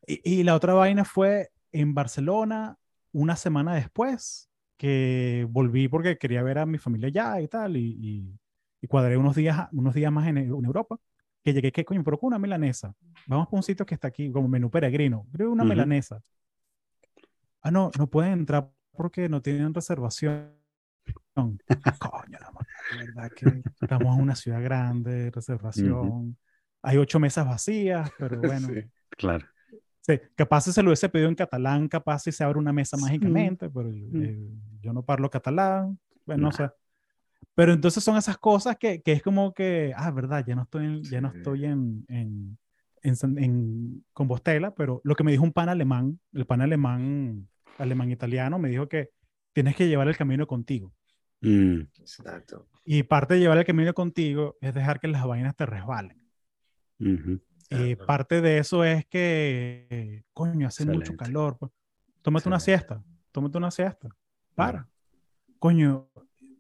Y, 0.08 0.40
y 0.42 0.44
la 0.44 0.56
otra 0.56 0.74
vaina 0.74 1.06
fue 1.06 1.52
en 1.72 1.94
Barcelona, 1.94 2.78
una 3.14 3.36
semana 3.36 3.76
después, 3.76 4.50
que 4.78 5.46
volví 5.50 5.88
porque 5.88 6.18
quería 6.18 6.44
ver 6.44 6.60
a 6.60 6.66
mi 6.66 6.78
familia 6.78 7.08
allá 7.10 7.42
y 7.42 7.48
tal, 7.48 7.78
y, 7.78 7.98
y, 8.00 8.40
y 8.82 8.88
cuadré 8.88 9.18
unos 9.18 9.36
días, 9.36 9.68
unos 9.72 9.94
días 9.94 10.12
más 10.12 10.28
en, 10.28 10.38
en 10.38 10.50
Europa, 10.66 10.98
que 11.44 11.54
llegué, 11.54 11.72
¿qué 11.72 11.86
coño? 11.86 12.04
Pero 12.04 12.20
con 12.20 12.28
una 12.28 12.40
milanesa. 12.40 12.94
Vamos 13.26 13.48
por 13.48 13.58
un 13.58 13.64
sitio 13.64 13.86
que 13.86 13.94
está 13.96 14.08
aquí, 14.10 14.32
como 14.32 14.48
menú 14.48 14.70
peregrino. 14.70 15.28
Creo 15.32 15.52
una 15.52 15.64
Ujú. 15.64 15.66
milanesa. 15.66 16.22
Ah, 17.62 17.72
no, 17.72 17.92
no 17.98 18.08
pueden 18.10 18.34
entrar 18.34 18.72
porque 18.92 19.30
no 19.30 19.42
tienen 19.42 19.74
reservación. 19.74 20.58
Coño, 22.00 22.38
la 22.90 22.98
verdad 23.06 23.32
que 23.34 23.64
estamos 23.82 24.16
en 24.16 24.22
una 24.22 24.36
ciudad 24.36 24.62
grande, 24.64 25.32
reservación. 25.32 26.38
Hay 26.82 26.98
ocho 26.98 27.20
mesas 27.20 27.46
vacías, 27.46 28.12
pero 28.18 28.42
bueno. 28.44 28.68
Sí, 28.68 28.92
claro. 29.18 29.48
Sí, 30.02 30.20
capaz 30.36 30.62
si 30.62 30.72
se 30.74 30.82
lo 30.82 30.90
hubiese 30.90 31.10
pedido 31.10 31.30
en 31.30 31.36
catalán, 31.36 31.88
capaz 31.88 32.20
si 32.24 32.32
se 32.32 32.44
abre 32.44 32.58
una 32.60 32.74
mesa 32.74 32.98
Sí. 32.98 33.04
mágicamente, 33.04 33.70
pero 33.70 33.90
Mm. 33.90 34.22
eh, 34.24 34.50
yo 34.82 34.94
no 34.94 35.04
parlo 35.04 35.30
catalán, 35.30 36.00
bueno, 36.26 36.44
no 36.44 36.48
Nah. 36.50 36.58
sé. 36.58 36.70
Pero 37.56 37.74
entonces 37.74 38.04
son 38.04 38.18
esas 38.18 38.38
cosas 38.38 38.78
que, 38.78 39.02
que 39.02 39.12
es 39.14 39.22
como 39.24 39.54
que, 39.54 39.94
ah, 39.96 40.12
verdad, 40.12 40.44
ya 40.46 40.56
no 40.56 40.64
estoy 40.64 40.86
en, 40.86 41.04
ya 41.04 41.22
no 41.22 41.32
Sí. 41.32 41.38
estoy 41.38 41.66
en, 41.66 42.06
en, 42.08 42.58
en, 43.04 43.38
en 43.38 44.06
Compostela, 44.14 44.74
pero 44.74 45.02
lo 45.04 45.16
que 45.16 45.24
me 45.24 45.32
dijo 45.32 45.44
un 45.44 45.52
pan 45.54 45.70
alemán, 45.70 46.20
el 46.34 46.46
pan 46.46 46.62
alemán, 46.62 47.48
alemán 47.78 48.10
italiano, 48.12 48.58
me 48.60 48.70
dijo 48.70 48.88
que 48.88 49.10
tienes 49.54 49.76
que 49.76 49.88
llevar 49.88 50.08
el 50.08 50.18
camino 50.18 50.48
contigo. 50.48 50.94
Mm, 51.42 51.82
Exacto. 52.00 52.68
Y 52.86 53.04
parte 53.04 53.36
de 53.36 53.42
llevar 53.42 53.58
el 53.60 53.66
camino 53.66 53.94
contigo 53.94 54.58
es 54.62 54.74
dejar 54.74 55.00
que 55.00 55.08
las 55.08 55.26
vainas 55.26 55.56
te 55.56 55.66
resbalen. 55.66 56.18
ujú. 57.00 57.40
Y 57.72 57.92
Exacto. 57.92 58.06
parte 58.06 58.42
de 58.42 58.58
eso 58.58 58.84
es 58.84 59.06
que, 59.06 60.26
coño, 60.34 60.68
hace 60.68 60.86
mucho 60.86 61.16
calor. 61.16 61.58
pues, 61.58 61.72
Tómate 62.22 62.50
una 62.50 62.60
siesta, 62.60 63.02
tómate 63.32 63.58
una 63.58 63.72
siesta. 63.72 64.10
Para. 64.54 64.88
Coño, 65.58 66.10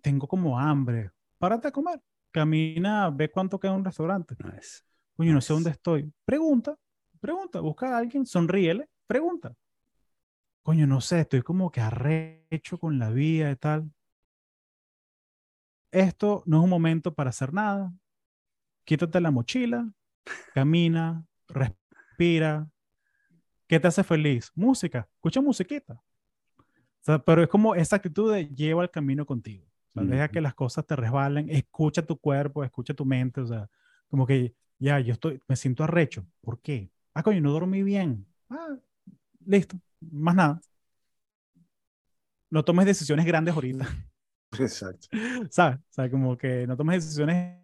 tengo 0.01 0.27
como 0.27 0.57
hambre. 0.57 1.11
Párate 1.37 1.67
a 1.67 1.71
comer. 1.71 2.01
Camina, 2.31 3.09
ve 3.09 3.29
cuánto 3.29 3.59
queda 3.59 3.73
un 3.73 3.83
restaurante. 3.83 4.35
Nice. 4.43 4.83
Coño, 5.17 5.33
no 5.33 5.41
sé 5.41 5.53
dónde 5.53 5.71
estoy. 5.71 6.11
Pregunta, 6.23 6.77
pregunta, 7.19 7.59
busca 7.59 7.93
a 7.93 7.97
alguien, 7.97 8.25
sonríele, 8.25 8.89
pregunta. 9.05 9.53
Coño, 10.63 10.87
no 10.87 11.01
sé, 11.01 11.21
estoy 11.21 11.41
como 11.41 11.71
que 11.71 11.81
arrecho 11.81 12.77
con 12.79 12.97
la 12.99 13.09
vida 13.09 13.51
y 13.51 13.55
tal. 13.57 13.91
Esto 15.91 16.43
no 16.45 16.59
es 16.59 16.63
un 16.63 16.69
momento 16.69 17.13
para 17.13 17.31
hacer 17.31 17.53
nada. 17.53 17.91
Quítate 18.85 19.19
la 19.19 19.31
mochila, 19.31 19.91
camina, 20.53 21.25
respira. 21.47 22.69
¿Qué 23.67 23.79
te 23.79 23.87
hace 23.87 24.03
feliz? 24.03 24.51
Música, 24.55 25.07
escucha 25.15 25.41
musiquita. 25.41 25.93
O 25.93 27.03
sea, 27.03 27.19
pero 27.19 27.41
es 27.41 27.49
como 27.49 27.73
esa 27.73 27.95
actitud 27.95 28.33
de 28.33 28.47
lleva 28.47 28.83
el 28.83 28.91
camino 28.91 29.25
contigo. 29.25 29.65
O 29.93 29.99
sea, 29.99 30.03
deja 30.03 30.27
que 30.29 30.41
las 30.41 30.53
cosas 30.53 30.85
te 30.85 30.95
resbalen, 30.95 31.49
escucha 31.49 32.05
tu 32.05 32.17
cuerpo, 32.17 32.63
escucha 32.63 32.93
tu 32.93 33.05
mente, 33.05 33.41
o 33.41 33.47
sea, 33.47 33.69
como 34.09 34.25
que 34.25 34.53
ya, 34.77 34.99
yo 34.99 35.13
estoy, 35.13 35.41
me 35.47 35.55
siento 35.55 35.83
arrecho. 35.83 36.25
¿Por 36.41 36.59
qué? 36.61 36.91
Ah, 37.13 37.23
coño, 37.23 37.41
no 37.41 37.51
dormí 37.51 37.83
bien. 37.83 38.25
Ah, 38.49 38.77
listo, 39.45 39.79
más 39.99 40.35
nada. 40.35 40.61
No 42.49 42.63
tomes 42.63 42.85
decisiones 42.85 43.25
grandes 43.25 43.53
ahorita, 43.53 43.87
Exacto. 44.59 45.07
¿sabes? 45.49 45.79
O 45.79 45.93
sea, 45.93 46.09
como 46.11 46.37
que 46.37 46.67
no 46.67 46.75
tomes 46.75 47.03
decisiones 47.03 47.57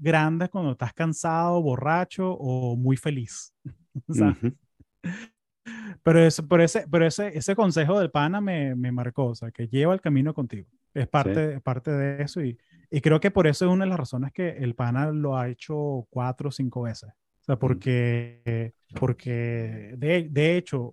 grandes 0.00 0.48
cuando 0.48 0.72
estás 0.72 0.92
cansado, 0.92 1.62
borracho 1.62 2.32
o 2.32 2.76
muy 2.76 2.96
feliz. 2.96 3.54
Pero, 6.02 6.20
eso, 6.20 6.48
pero, 6.48 6.62
ese, 6.62 6.86
pero 6.90 7.06
ese, 7.06 7.36
ese 7.36 7.54
consejo 7.54 7.98
del 7.98 8.10
pana 8.10 8.40
me, 8.40 8.74
me 8.74 8.90
marcó, 8.90 9.26
o 9.26 9.34
sea, 9.34 9.50
que 9.50 9.68
lleva 9.68 9.92
el 9.94 10.00
camino 10.00 10.32
contigo. 10.32 10.66
Es 10.94 11.06
parte, 11.06 11.54
es 11.54 11.62
parte 11.62 11.90
de 11.90 12.22
eso 12.22 12.42
y, 12.42 12.58
y 12.90 13.00
creo 13.00 13.20
que 13.20 13.30
por 13.30 13.46
eso 13.46 13.66
es 13.66 13.70
una 13.70 13.84
de 13.84 13.90
las 13.90 13.98
razones 13.98 14.32
que 14.32 14.48
el 14.48 14.74
pana 14.74 15.10
lo 15.12 15.36
ha 15.36 15.48
hecho 15.48 16.06
cuatro 16.10 16.48
o 16.48 16.52
cinco 16.52 16.82
veces. 16.82 17.10
O 17.10 17.44
sea, 17.44 17.58
porque, 17.58 18.74
porque 18.98 19.94
de, 19.96 20.28
de 20.30 20.56
hecho, 20.56 20.92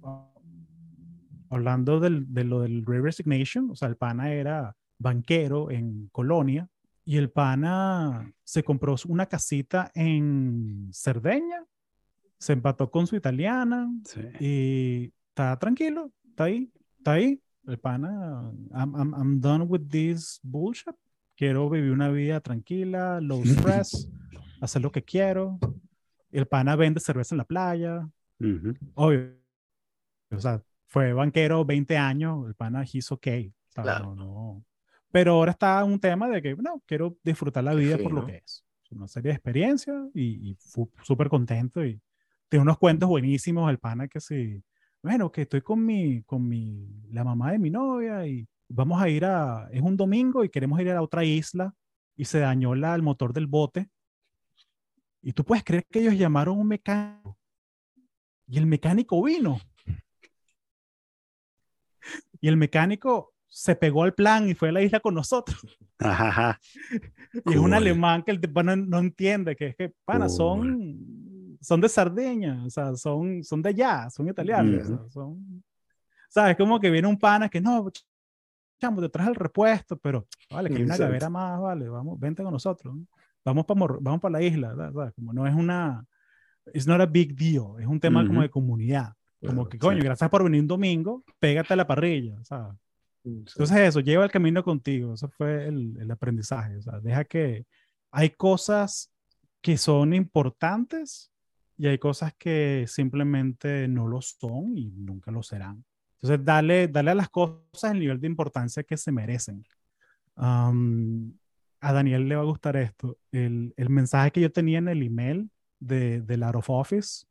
hablando 1.50 2.00
del, 2.00 2.32
de 2.34 2.44
lo 2.44 2.62
del 2.62 2.84
Great 2.84 3.04
Resignation, 3.04 3.72
o 3.72 3.76
sea, 3.76 3.88
el 3.88 3.96
pana 3.96 4.32
era 4.32 4.76
banquero 5.00 5.72
en 5.72 6.10
Colonia 6.12 6.68
y 7.08 7.16
el 7.16 7.30
pana 7.32 8.30
se 8.44 8.64
compró 8.64 8.96
una 9.08 9.26
casita 9.28 9.90
en 9.96 10.90
Cerdeña, 10.92 11.64
se 12.38 12.52
empató 12.52 12.92
con 12.92 13.08
su 13.08 13.16
italiana, 13.16 13.90
Sí. 14.04 14.22
y 14.42 15.14
está 15.30 15.58
tranquilo, 15.58 16.12
está 16.30 16.44
ahí, 16.44 16.70
está 16.98 17.14
ahí. 17.14 17.42
El 17.66 17.78
pana, 17.80 18.52
I'm, 18.74 18.94
I'm, 18.96 19.14
I'm 19.16 19.40
done 19.42 19.64
with 19.64 19.88
this 19.90 20.40
bullshit. 20.44 20.96
Quiero 21.38 21.70
vivir 21.70 21.92
una 21.94 22.10
vida 22.10 22.42
tranquila, 22.42 23.22
low 23.22 23.42
stress, 23.86 24.10
hacer 24.60 24.82
lo 24.82 24.92
que 24.92 25.02
quiero. 25.04 25.60
El 26.30 26.46
pana 26.46 26.76
vende 26.76 27.00
cerveza 27.00 27.36
en 27.36 27.38
la 27.38 27.46
playa, 27.46 28.10
Ujú. 28.42 28.74
obvio. 28.96 29.34
O 30.32 30.40
sea, 30.42 30.62
fue 30.88 31.14
banquero 31.14 31.64
20 31.64 31.96
años, 31.98 32.46
el 32.48 32.54
pana 32.56 32.84
he's 32.84 33.10
okay. 33.14 33.54
¿sabes? 33.70 33.92
Claro. 33.94 34.14
No, 34.14 34.26
no. 34.26 34.64
Pero 35.12 35.34
ahora 35.34 35.52
está 35.52 35.84
un 35.84 36.00
tema 36.00 36.28
de 36.30 36.42
que, 36.42 36.56
no, 36.56 36.82
quiero 36.86 37.18
disfrutar 37.24 37.64
la 37.64 37.74
vida 37.74 37.98
por 37.98 38.12
lo 38.12 38.22
fino. 38.22 38.26
que 38.26 38.44
es. 38.44 38.64
Una 38.92 39.08
serie 39.08 39.30
de 39.30 39.36
experiencias 39.36 39.98
y, 40.14 40.52
y 40.52 40.58
súper 41.04 41.28
contento 41.28 41.86
y 41.86 42.00
tiene 42.48 42.64
unos 42.64 42.78
cuentos 42.78 43.10
buenísimos 43.10 43.70
el 43.70 43.80
pana 43.80 44.08
que 44.08 44.22
sí, 44.22 44.64
bueno, 45.02 45.32
que 45.32 45.42
estoy 45.42 45.62
con 45.62 45.86
mi, 45.86 46.24
con 46.24 46.48
mi, 46.48 46.88
la 47.10 47.24
mamá 47.24 47.52
de 47.52 47.60
mi 47.60 47.70
novia 47.70 48.26
y 48.26 48.48
vamos 48.70 49.02
a 49.02 49.10
ir 49.10 49.26
a, 49.26 49.70
es 49.72 49.82
un 49.82 49.98
domingo 49.98 50.44
y 50.44 50.50
queremos 50.50 50.80
ir 50.80 50.90
a 50.90 50.96
la 50.96 51.02
otra 51.02 51.24
isla 51.24 51.74
y 52.16 52.26
se 52.26 52.40
dañó 52.40 52.76
la, 52.76 52.96
el 52.96 53.02
motor 53.02 53.34
del 53.34 53.48
bote. 53.48 53.90
Y 55.22 55.34
tú 55.34 55.44
puedes 55.44 55.64
creer 55.64 55.86
que 55.90 56.00
ellos 56.00 56.18
llamaron 56.18 56.58
a 56.58 56.62
un 56.62 56.68
mecánico 56.68 57.38
y 58.48 58.58
el 58.58 58.66
mecánico 58.66 59.22
vino. 59.22 59.60
Y 62.40 62.48
el 62.48 62.56
mecánico 62.56 63.34
se 63.48 63.76
pegó 63.76 64.04
al 64.04 64.14
plan 64.14 64.50
y 64.50 64.54
fue 64.56 64.70
a 64.70 64.72
la 64.72 64.82
isla 64.82 65.00
con 65.00 65.14
nosotros. 65.16 65.60
Ajá, 66.00 66.28
ajá. 66.30 66.60
Y 67.46 67.52
es 67.54 67.58
un 67.58 67.64
Cool. 67.64 67.74
alemán 67.74 68.24
que 68.24 68.32
el 68.32 68.40
tipo 68.40 68.64
no, 68.64 68.76
no 68.76 69.00
entiende, 69.00 69.56
que 69.56 69.68
es 69.68 69.76
que, 69.76 69.94
pana, 70.06 70.30
son, 70.30 71.58
son 71.62 71.82
de 71.82 71.90
Sardeña, 71.90 72.64
o 72.66 72.70
sea, 72.70 72.96
son, 72.96 73.44
son 73.44 73.62
de 73.62 73.70
allá, 73.70 74.10
son 74.10 74.28
italianos. 74.30 74.86
o 74.90 74.98
sea, 75.00 75.10
son, 75.10 75.64
¿Sabes? 76.30 76.56
Como 76.58 76.80
que 76.80 76.90
viene 76.90 77.08
un 77.08 77.18
pana 77.18 77.50
que 77.50 77.60
no, 77.62 77.86
ch- 77.86 78.04
chamo, 78.80 79.02
te 79.02 79.10
traes 79.10 79.30
el 79.30 79.36
repuesto, 79.36 79.98
pero 79.98 80.28
vale, 80.50 80.70
que 80.70 80.78
hay 80.78 80.84
una 80.84 80.94
Exacto. 80.94 81.10
gavera 81.10 81.30
más, 81.30 81.60
vale, 81.62 81.90
vamos, 81.90 82.20
vente 82.20 82.44
con 82.44 82.54
nosotros. 82.54 82.96
¿no? 82.96 83.06
Vamos 83.46 83.66
para 83.66 83.80
vamos 84.00 84.20
para 84.22 84.34
la 84.34 84.42
isla, 84.44 84.76
¿sabes? 84.76 85.14
Como 85.16 85.34
no 85.34 85.46
es 85.48 85.56
una, 85.56 86.04
it's 86.74 86.88
not 86.88 87.02
a 87.02 87.06
big 87.06 87.36
deal, 87.36 87.80
es 87.80 87.88
un 87.88 88.00
tema 88.00 88.26
como 88.26 88.42
de 88.42 88.50
comunidad. 88.50 89.14
Como 89.40 89.54
Claro, 89.66 89.70
que, 89.70 89.78
coño, 89.78 90.00
sí. 90.00 90.06
gracias 90.06 90.30
por 90.30 90.44
venir 90.44 90.62
un 90.62 90.68
domingo, 90.68 91.24
pégate 91.40 91.74
a 91.74 91.78
la 91.78 91.88
parrilla, 91.88 92.44
¿sabes? 92.44 92.76
Entonces 93.28 93.78
eso, 93.78 94.00
lleva 94.00 94.24
el 94.24 94.32
camino 94.32 94.64
contigo, 94.64 95.14
eso 95.14 95.30
fue 95.30 95.68
el, 95.68 95.98
el 96.00 96.12
aprendizaje, 96.12 96.78
o 96.78 96.82
sea, 96.82 97.00
deja 97.00 97.26
que 97.26 97.66
hay 98.12 98.30
cosas 98.32 99.12
que 99.62 99.78
son 99.78 100.14
importantes 100.14 101.32
y 101.78 101.88
hay 101.88 101.98
cosas 101.98 102.34
que 102.38 102.86
simplemente 102.88 103.88
no 103.88 104.08
lo 104.08 104.22
son 104.22 104.78
y 104.78 104.92
nunca 104.92 105.32
lo 105.32 105.44
serán. 105.44 105.84
Entonces, 106.16 106.44
dale, 106.44 106.88
dale 106.88 107.12
a 107.12 107.16
las 107.16 107.30
cosas 107.30 107.92
el 107.92 108.00
nivel 108.00 108.20
de 108.20 108.28
importancia 108.28 108.84
que 108.84 108.98
se 108.98 109.12
merecen. 109.12 109.64
Am, 110.36 111.34
a 111.80 111.94
Daniel 111.94 112.28
le 112.28 112.36
va 112.36 112.42
a 112.42 112.46
gustar 112.46 112.76
esto. 112.78 113.18
El, 113.32 113.74
el 113.78 113.90
mensaje 113.90 114.32
que 114.32 114.42
yo 114.42 114.52
tenía 114.52 114.80
en 114.80 114.88
el 114.88 115.04
email 115.04 115.52
de, 115.80 116.22
del 116.22 116.44
Out 116.44 116.56
of 116.56 116.70
Office, 116.70 117.26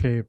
que 0.00 0.26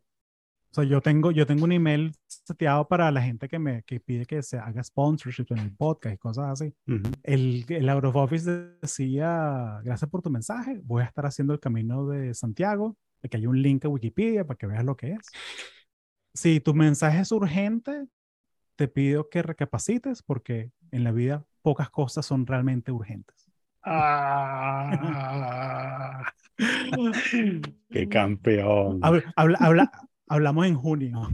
sea, 0.75 0.83
yo 0.83 1.01
tengo, 1.01 1.31
yo 1.31 1.45
tengo 1.47 1.63
un 1.63 1.71
email 1.71 2.11
seteado 2.27 2.87
para 2.87 3.09
la 3.11 3.21
gente 3.21 3.47
que 3.47 3.59
me 3.59 3.83
que 3.83 3.99
pide 3.99 4.25
que 4.25 4.41
se 4.43 4.57
haga 4.57 4.83
sponsorship 4.83 5.45
en 5.51 5.59
el 5.59 5.75
podcast 5.75 6.15
y 6.15 6.17
cosas 6.17 6.61
así. 6.61 6.73
Ujú. 6.87 7.11
El, 7.23 7.65
el 7.69 7.89
Out 7.89 8.05
of 8.05 8.15
Office 8.15 8.49
decía, 8.81 9.79
gracias 9.83 10.09
por 10.09 10.21
tu 10.21 10.29
mensaje, 10.29 10.79
voy 10.83 11.03
a 11.03 11.05
estar 11.05 11.25
haciendo 11.25 11.53
el 11.53 11.59
camino 11.59 12.07
de 12.07 12.33
Santiago, 12.33 12.95
aquí 13.23 13.37
hay 13.37 13.47
un 13.47 13.61
link 13.61 13.85
a 13.85 13.89
Wikipedia 13.89 14.45
para 14.45 14.57
que 14.57 14.67
veas 14.67 14.83
lo 14.85 14.95
que 14.95 15.13
es. 15.13 15.27
Si 16.33 16.59
tu 16.59 16.73
mensaje 16.73 17.21
es 17.21 17.31
urgente, 17.31 18.07
te 18.75 18.87
pido 18.87 19.29
que 19.29 19.41
recapacites 19.41 20.21
porque 20.21 20.71
en 20.91 21.03
la 21.05 21.11
vida 21.11 21.45
pocas 21.61 21.89
cosas 21.89 22.25
son 22.25 22.45
realmente 22.45 22.91
urgentes. 22.91 23.49
Qué 27.89 28.09
campeón. 28.09 28.99
Habla- 29.03 29.33
habla- 29.35 29.57
habla- 29.61 29.91
hablamos 30.27 30.65
en 30.65 30.75
junio. 30.75 31.29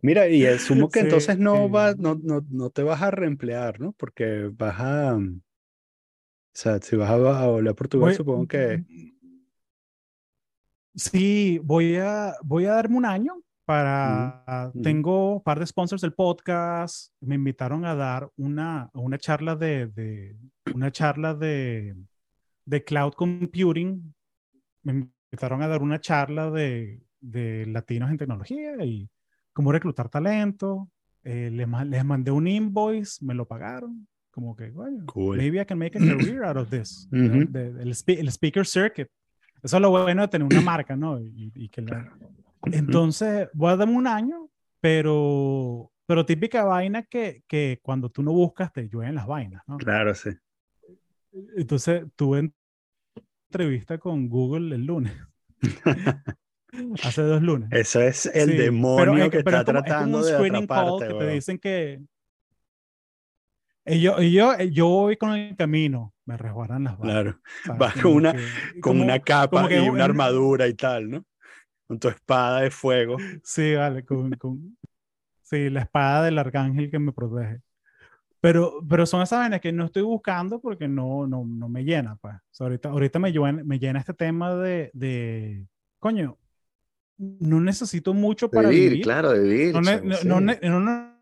Mira, 0.00 0.28
y 0.28 0.46
asumo 0.46 0.88
que 0.90 1.00
Sí, 1.00 1.06
entonces 1.06 1.38
no, 1.38 1.66
sí. 1.66 1.72
va, 1.72 1.94
no, 1.94 2.14
no, 2.22 2.44
no 2.50 2.70
te 2.70 2.82
vas 2.82 3.02
a 3.02 3.10
reemplear, 3.10 3.80
¿no? 3.80 3.92
Porque 3.92 4.50
vas 4.56 4.76
a... 4.78 5.16
O 5.16 5.20
sea, 6.52 6.78
si 6.80 6.96
vas 6.96 7.10
a, 7.10 7.14
a 7.14 7.46
volver 7.46 7.70
a 7.70 7.74
Portugal, 7.74 8.08
Voy- 8.08 8.14
supongo 8.14 8.46
que... 8.46 8.84
Sí, 10.94 11.60
voy 11.62 11.96
a, 11.96 12.34
voy 12.42 12.64
a 12.64 12.72
darme 12.72 12.96
un 12.96 13.04
año 13.04 13.40
para... 13.64 14.72
Tengo 14.82 15.34
un 15.36 15.42
par 15.42 15.58
de 15.60 15.66
sponsors 15.66 16.02
del 16.02 16.14
podcast. 16.14 17.12
Me 17.20 17.36
invitaron 17.36 17.84
a 17.84 17.94
dar 17.94 18.30
una, 18.36 18.90
una 18.94 19.18
charla 19.18 19.54
de, 19.54 19.86
de- 19.88 20.36
una 20.74 20.90
charla 20.90 21.34
de, 21.34 21.94
de 22.64 22.84
cloud 22.84 23.12
computing. 23.12 24.14
Me 24.82 24.92
invitaron 25.30 25.62
a 25.62 25.68
dar 25.68 25.82
una 25.82 26.00
charla 26.00 26.50
de, 26.50 27.00
de 27.20 27.66
latinos 27.66 28.10
en 28.10 28.18
tecnología 28.18 28.84
y 28.84 29.08
cómo 29.52 29.72
reclutar 29.72 30.08
talento. 30.08 30.88
Eh, 31.24 31.50
les, 31.52 31.68
les 31.86 32.04
mandé 32.04 32.30
un 32.30 32.46
invoice, 32.48 33.24
me 33.24 33.34
lo 33.34 33.46
pagaron. 33.46 34.06
Como 34.30 34.54
que, 34.54 34.70
bueno, 34.70 35.04
Cool. 35.06 35.36
maybe 35.36 35.60
I 35.60 35.64
can 35.66 35.78
make 35.78 35.96
a 35.98 36.00
career 36.00 36.44
out 36.44 36.56
of 36.56 36.70
this. 36.70 37.08
Ujú. 37.12 37.44
De- 37.50 37.72
de- 37.72 37.82
el, 37.82 37.90
spe- 37.94 38.20
el 38.20 38.28
speaker 38.28 38.64
circuit. 38.66 39.08
Eso 39.62 39.76
es 39.76 39.82
lo 39.82 39.90
bueno 39.90 40.22
de 40.22 40.28
tener 40.28 40.46
una 40.46 40.60
marca, 40.60 40.94
¿no? 40.96 41.20
Y, 41.20 41.50
y 41.54 41.68
que 41.68 41.82
la- 41.82 42.16
Entonces, 42.72 43.48
voy 43.52 43.72
a 43.72 43.76
darme 43.76 43.94
un 43.96 44.06
año, 44.06 44.48
pero, 44.80 45.90
pero 46.06 46.24
típica 46.24 46.64
vaina 46.64 47.02
que, 47.02 47.42
que 47.48 47.80
cuando 47.82 48.10
tú 48.10 48.22
no 48.22 48.32
buscas 48.32 48.72
te 48.72 48.88
llueven 48.88 49.16
las 49.16 49.26
vainas, 49.26 49.62
¿no? 49.66 49.76
Claro, 49.78 50.14
sí. 50.14 50.30
Entonces, 51.56 52.04
tuve 52.14 52.52
entrevista 53.50 53.98
con 53.98 54.28
Google 54.28 54.74
el 54.74 54.84
lunes. 54.86 55.12
Hace 57.02 57.22
dos 57.22 57.42
lunes. 57.42 57.68
Eso 57.72 58.00
es 58.00 58.26
el 58.26 58.50
Sí, 58.50 58.56
demonio 58.56 59.30
que 59.30 59.42
pero 59.42 59.58
está 59.58 59.60
es 59.60 59.64
como- 59.64 59.78
es 59.78 59.82
como 59.82 59.82
tratando 59.84 60.18
un 60.18 60.24
de 60.24 60.30
call 60.32 60.46
atraparte, 60.64 61.08
que 61.08 61.14
te 61.14 61.28
dicen 61.30 61.58
que 61.58 62.00
y 63.86 64.00
yo, 64.02 64.20
y 64.20 64.32
yo, 64.32 64.54
yo 64.64 64.86
voy 64.88 65.16
con 65.16 65.30
el 65.34 65.56
camino, 65.56 66.12
me 66.26 66.36
resguardan 66.36 66.84
las 66.84 66.98
balas. 66.98 67.14
Claro. 67.14 67.40
¿sabes? 67.64 67.78
Vas 67.78 67.94
con 68.02 68.12
una- 68.12 68.32
que- 68.34 68.40
Con 68.80 68.92
como- 68.92 69.02
una 69.04 69.18
capa 69.18 69.66
que 69.66 69.76
y 69.78 69.88
un- 69.88 69.94
una 69.94 70.04
armadura 70.04 70.66
y 70.66 70.74
tal, 70.74 71.08
¿no? 71.10 71.24
Con 71.86 71.98
tu 71.98 72.08
espada 72.08 72.60
de 72.60 72.70
fuego. 72.70 73.16
Sí, 73.42 73.74
vale, 73.74 74.04
con, 74.04 74.30
con- 74.32 74.76
sí, 75.42 75.70
la 75.70 75.80
espada 75.80 76.24
del 76.24 76.38
arcángel 76.38 76.90
que 76.90 76.98
me 76.98 77.12
protege. 77.12 77.60
Pero, 78.40 78.74
pero 78.88 79.06
son 79.06 79.22
esas 79.22 79.38
vainas 79.40 79.60
que 79.62 79.72
no 79.72 79.86
estoy 79.86 80.02
buscando 80.02 80.60
porque 80.60 80.86
no, 80.86 81.26
no, 81.26 81.44
no 81.46 81.68
me 81.70 81.82
llena, 81.82 82.16
pues. 82.16 82.34
O 82.34 82.40
sea, 82.52 82.66
ahorita, 82.66 82.90
ahorita 82.90 83.18
me 83.18 83.32
llena, 83.32 83.64
me 83.64 83.78
llena 83.78 84.00
este 84.00 84.12
tema 84.14 84.54
de, 84.54 84.90
de, 84.92 85.66
coño, 85.98 86.36
no 87.18 87.60
necesito 87.60 88.14
mucho 88.14 88.50
para 88.50 88.68
vivir, 88.70 88.90
vivir. 88.90 89.04
claro, 89.04 89.32
de 89.32 89.40
vivir. 89.40 89.74
no, 89.74 89.80
ne- 89.80 90.00
no- 90.02 90.16
sí. 90.16 90.28
no 90.28 90.40
ne- 90.40 90.60
no- 90.62 90.80
no- 90.80 91.18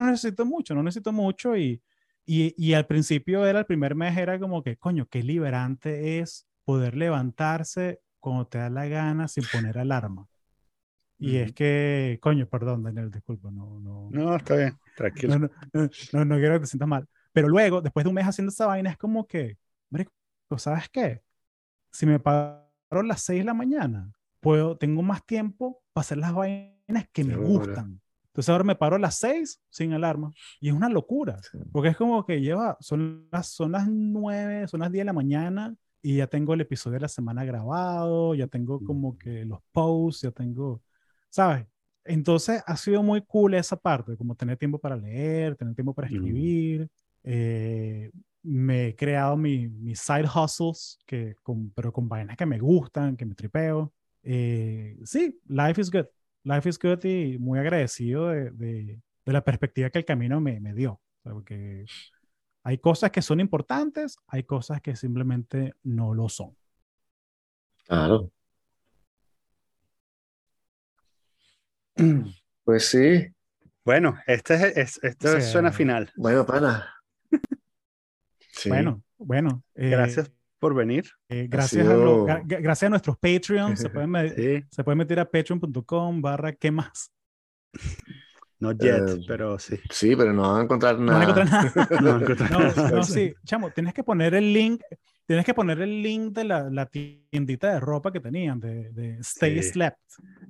no 0.00 0.06
necesito 0.10 0.44
mucho, 0.44 0.74
no 0.74 0.82
necesito 0.82 1.12
mucho 1.12 1.56
y, 1.56 1.82
y, 2.26 2.54
y 2.56 2.74
al 2.74 2.86
principio 2.86 3.46
era 3.46 3.60
el 3.60 3.66
primer 3.66 3.94
mes 3.94 4.16
era 4.16 4.38
como 4.38 4.62
que, 4.62 4.76
coño, 4.76 5.06
qué 5.06 5.22
liberante 5.22 6.18
es 6.20 6.46
poder 6.64 6.96
levantarse 6.96 8.00
cuando 8.18 8.46
te 8.46 8.58
da 8.58 8.70
la 8.70 8.86
gana 8.86 9.28
sin 9.28 9.44
poner 9.46 9.78
alarma. 9.78 10.26
Y 11.18 11.36
es 11.36 11.52
que, 11.52 12.18
coño, 12.22 12.48
perdón, 12.48 12.82
Daniel, 12.82 13.10
disculpa, 13.10 13.50
no, 13.50 13.78
no, 13.80 14.08
No, 14.10 14.36
está 14.36 14.56
bien, 14.56 14.78
tranquilo. 14.96 15.38
no, 15.38 15.48
no, 15.48 15.50
no, 15.74 15.90
no, 16.12 16.24
no 16.24 16.36
quiero 16.36 16.54
que 16.54 16.60
te 16.60 16.66
sientas 16.66 16.88
mal. 16.88 17.06
Pero 17.32 17.48
luego, 17.48 17.82
después 17.82 18.04
de 18.04 18.08
un 18.08 18.14
mes 18.14 18.26
haciendo 18.26 18.50
esa 18.50 18.66
vaina, 18.66 18.90
es 18.90 18.96
como 18.96 19.26
que, 19.26 19.58
marico, 19.90 20.12
¿sabes 20.56 20.88
qué? 20.88 21.22
Si 21.92 22.06
me 22.06 22.18
paro 22.20 22.64
a 22.90 23.02
las 23.02 23.22
6 23.22 23.40
de 23.40 23.44
la 23.44 23.54
mañana, 23.54 24.10
puedo, 24.40 24.76
tengo 24.76 25.02
más 25.02 25.24
tiempo 25.24 25.80
para 25.92 26.02
hacer 26.02 26.18
las 26.18 26.32
vainas 26.34 27.06
que 27.12 27.24
me 27.24 27.34
Seguro. 27.34 27.66
gustan. 27.66 28.00
Entonces 28.26 28.48
ahora 28.48 28.64
me 28.64 28.76
paro 28.76 28.96
a 28.96 28.98
las 28.98 29.16
6 29.18 29.60
sin 29.70 29.92
alarma. 29.92 30.30
Y 30.60 30.68
es 30.68 30.74
una 30.74 30.88
locura. 30.88 31.40
Sí. 31.42 31.58
Porque 31.72 31.88
es 31.90 31.96
como 31.96 32.24
que 32.24 32.40
lleva, 32.40 32.76
son 32.80 33.28
las, 33.32 33.48
son 33.48 33.72
las 33.72 33.88
9, 33.88 34.68
son 34.68 34.80
las 34.80 34.90
10 34.92 35.00
de 35.02 35.06
la 35.06 35.12
mañana 35.12 35.74
y 36.02 36.16
ya 36.16 36.26
tengo 36.28 36.54
el 36.54 36.60
episodio 36.62 36.94
de 36.94 37.00
la 37.00 37.08
semana 37.08 37.44
grabado, 37.44 38.34
ya 38.34 38.46
tengo 38.46 38.82
como 38.84 39.18
que 39.18 39.44
los 39.44 39.58
posts, 39.72 40.22
ya 40.22 40.30
tengo, 40.30 40.80
¿sabes? 41.28 41.66
Entonces 42.04 42.62
ha 42.66 42.76
sido 42.76 43.02
muy 43.02 43.20
cool 43.22 43.54
esa 43.54 43.76
parte, 43.76 44.16
como 44.16 44.34
tener 44.34 44.56
tiempo 44.56 44.78
para 44.78 44.96
leer, 44.96 45.56
tener 45.56 45.74
tiempo 45.74 45.92
para 45.94 46.08
Mm. 46.08 46.14
escribir. 46.14 46.88
eh, 47.22 48.10
me 48.42 48.86
he 48.88 48.96
creado 48.96 49.36
mi- 49.36 49.68
mis 49.68 50.00
side 50.00 50.24
hustles, 50.24 50.98
que 51.04 51.34
con, 51.42 51.68
pero 51.72 51.92
con 51.92 52.08
vainas 52.08 52.34
que 52.38 52.46
me 52.46 52.58
gustan, 52.58 53.14
que 53.14 53.26
me 53.26 53.34
tripeo. 53.34 53.92
Eh, 54.22 54.96
sí, 55.04 55.38
life 55.46 55.80
is 55.80 55.90
good. 55.90 56.06
Life 56.44 56.68
is 56.68 56.78
good 56.78 57.04
y 57.04 57.38
muy 57.38 57.58
agradecido 57.58 58.28
de, 58.28 58.50
de- 58.50 59.00
de 59.26 59.32
la 59.32 59.44
perspectiva 59.44 59.90
que 59.90 59.98
el 59.98 60.04
camino 60.04 60.40
me, 60.40 60.58
me 60.60 60.74
dio. 60.74 60.92
O 60.92 61.22
sea, 61.22 61.32
porque 61.32 61.84
hay 62.62 62.78
cosas 62.78 63.10
que 63.10 63.22
son 63.22 63.40
importantes, 63.40 64.16
hay 64.26 64.44
cosas 64.44 64.80
que 64.80 64.96
simplemente 64.96 65.74
no 65.82 66.14
lo 66.14 66.28
son. 66.28 66.56
Claro. 67.86 68.30
Pues 72.64 72.86
sí. 72.88 73.26
Bueno, 73.84 74.16
este 74.26 74.54
es, 74.54 74.62
es- 74.76 75.00
esto 75.02 75.28
O 75.28 75.30
sea, 75.32 75.40
suena 75.40 75.72
final. 75.72 76.10
Bueno, 76.16 76.46
pana. 76.46 76.94
Sí. 78.52 78.68
Bueno, 78.68 79.02
bueno. 79.18 79.64
eh, 79.74 79.88
Gracias 79.90 80.30
por 80.60 80.74
venir. 80.74 81.10
eh, 81.28 81.46
gracias, 81.48 81.88
a 81.88 81.94
lo- 81.94 82.26
gra- 82.26 82.44
gracias 82.46 82.84
a 82.86 82.90
nuestros 82.90 83.16
Patreons. 83.18 83.80
se, 83.80 83.88
pueden 83.90 84.10
me- 84.10 84.30
Sí, 84.30 84.62
se 84.70 84.84
pueden 84.84 84.98
meter 84.98 85.18
a 85.18 85.24
patreon.com 85.28 86.22
barra 86.22 86.52
qué 86.52 86.70
más. 86.70 87.12
no 88.60 88.72
yet, 88.72 89.08
Eh, 89.08 89.24
pero 89.26 89.58
sí. 89.58 89.78
Sí, 89.90 90.14
pero 90.14 90.32
no 90.32 90.42
van 90.42 90.60
a 90.60 90.64
encontrar 90.64 90.98
No 90.98 91.12
van 91.12 91.22
a 91.22 91.26
nada. 91.26 91.40
encontrar 91.66 91.80
nada. 91.80 92.00
No 92.00 92.18
No, 92.18 92.74
nada. 92.74 92.90
no, 92.90 93.02
sí, 93.02 93.34
chamo, 93.44 93.70
tienes 93.70 93.94
que 93.94 94.04
poner 94.04 94.34
el 94.34 94.52
link, 94.52 94.82
tienes 95.30 95.46
que 95.46 95.54
poner 95.54 95.80
el 95.80 96.02
link 96.02 96.32
de 96.34 96.44
la, 96.44 96.68
la 96.70 96.86
tiendita 96.86 97.72
de 97.72 97.80
ropa 97.80 98.12
que 98.12 98.20
tenían, 98.20 98.58
de, 98.60 98.90
de 98.90 99.18
Stay 99.20 99.62
Sí. 99.62 99.62
Slept. 99.62 99.98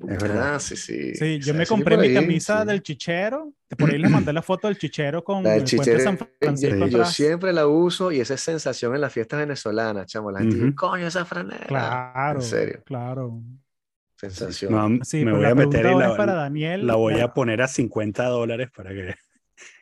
Es 0.07 0.19
verdad. 0.20 0.55
Ah, 0.55 0.61
sí, 0.61 0.77
sí. 0.77 1.12
Sí, 1.12 1.43
yo 1.43 1.52
Sí, 1.52 1.59
me 1.59 1.66
compré 1.66 1.98
mi 1.98 2.09
ahí, 2.09 2.11
camisa 2.11 2.65
sí. 2.65 2.65
del 2.65 2.82
chichero, 2.82 3.52
por 3.78 3.90
ahí 3.90 3.98
les 3.98 4.11
mandé 4.11 4.32
la 4.32 4.43
foto 4.43 4.69
del 4.69 4.78
chichero 4.78 5.23
con 5.24 5.44
La 5.44 5.55
del 5.55 5.65
el 5.65 5.73
puente 5.74 5.98
de 5.98 6.01
chichero, 6.01 6.01
San 6.01 6.19
Francisco 6.43 6.85
yo, 6.85 6.89
yo 6.89 7.05
atrás. 7.05 7.15
siempre 7.15 7.52
la 7.52 7.66
uso 7.66 8.12
y 8.12 8.20
esa 8.20 8.35
es 8.35 8.40
sensación 8.43 8.94
en 8.94 9.01
las 9.01 9.12
fiestas 9.12 9.40
venezolanas, 9.40 10.07
chamo. 10.07 10.31
La 10.31 10.40
gente 10.40 10.57
dice, 10.59 10.73
Ujú. 10.73 10.74
coño, 10.74 11.07
esa 11.07 11.24
franela. 11.24 11.66
Claro, 11.66 12.40
En 12.40 12.40
serio, 12.43 12.85
claro. 12.85 13.43
sensación. 14.16 14.73
No, 14.73 14.89
Sí, 15.02 15.24
me 15.24 15.32
pero 15.32 15.40
voy 15.40 15.47
la 15.47 15.51
a 15.51 15.55
meter 15.55 15.86
y 15.86 15.94
la, 15.94 16.15
para 16.16 16.35
Daniel. 16.35 16.86
la 16.86 16.94
voy 16.97 17.20
a 17.20 17.32
poner 17.35 17.62
a 17.62 17.69
50 17.69 18.27
dólares 18.27 18.70
para 18.74 18.90
que 18.90 19.15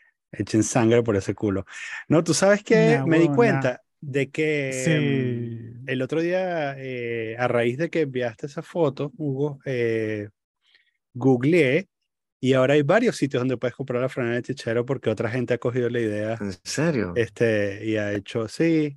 echen 0.33 0.63
sangre 0.65 1.03
por 1.03 1.17
ese 1.17 1.35
culo. 1.35 1.67
No, 2.09 2.25
tú 2.25 2.35
sabes 2.35 2.63
que 2.65 3.03
Nah, 3.03 3.07
me 3.07 3.19
di 3.21 3.31
huevón, 3.31 3.37
cuenta 3.37 3.83
de 4.01 4.31
que 4.31 4.71
Sí. 4.85 4.91
mm, 4.91 5.89
el 5.89 6.03
otro 6.03 6.21
día, 6.21 6.75
eh, 6.79 7.37
a 7.39 7.49
raíz 7.49 7.79
de 7.79 7.91
que 7.91 8.03
enviaste 8.03 8.47
esa 8.47 8.63
foto, 8.63 9.13
Hugo, 9.17 9.59
eh, 9.65 10.29
googleé 11.15 11.89
y 12.41 12.53
ahora 12.53 12.75
hay 12.75 12.83
varios 12.83 13.17
sitios 13.17 13.41
donde 13.41 13.57
puedes 13.57 13.75
comprar 13.75 14.01
la 14.03 14.09
franela 14.09 14.37
de 14.37 14.43
chichero 14.43 14.85
porque 14.87 15.11
otra 15.11 15.29
gente 15.31 15.55
ha 15.55 15.59
cogido 15.59 15.89
la 15.91 16.01
idea 16.01 16.39
¿En 16.41 16.53
serio? 16.63 17.13
este, 17.17 17.85
y 17.85 17.97
ha 17.97 18.13
hecho, 18.13 18.47
sí, 18.49 18.97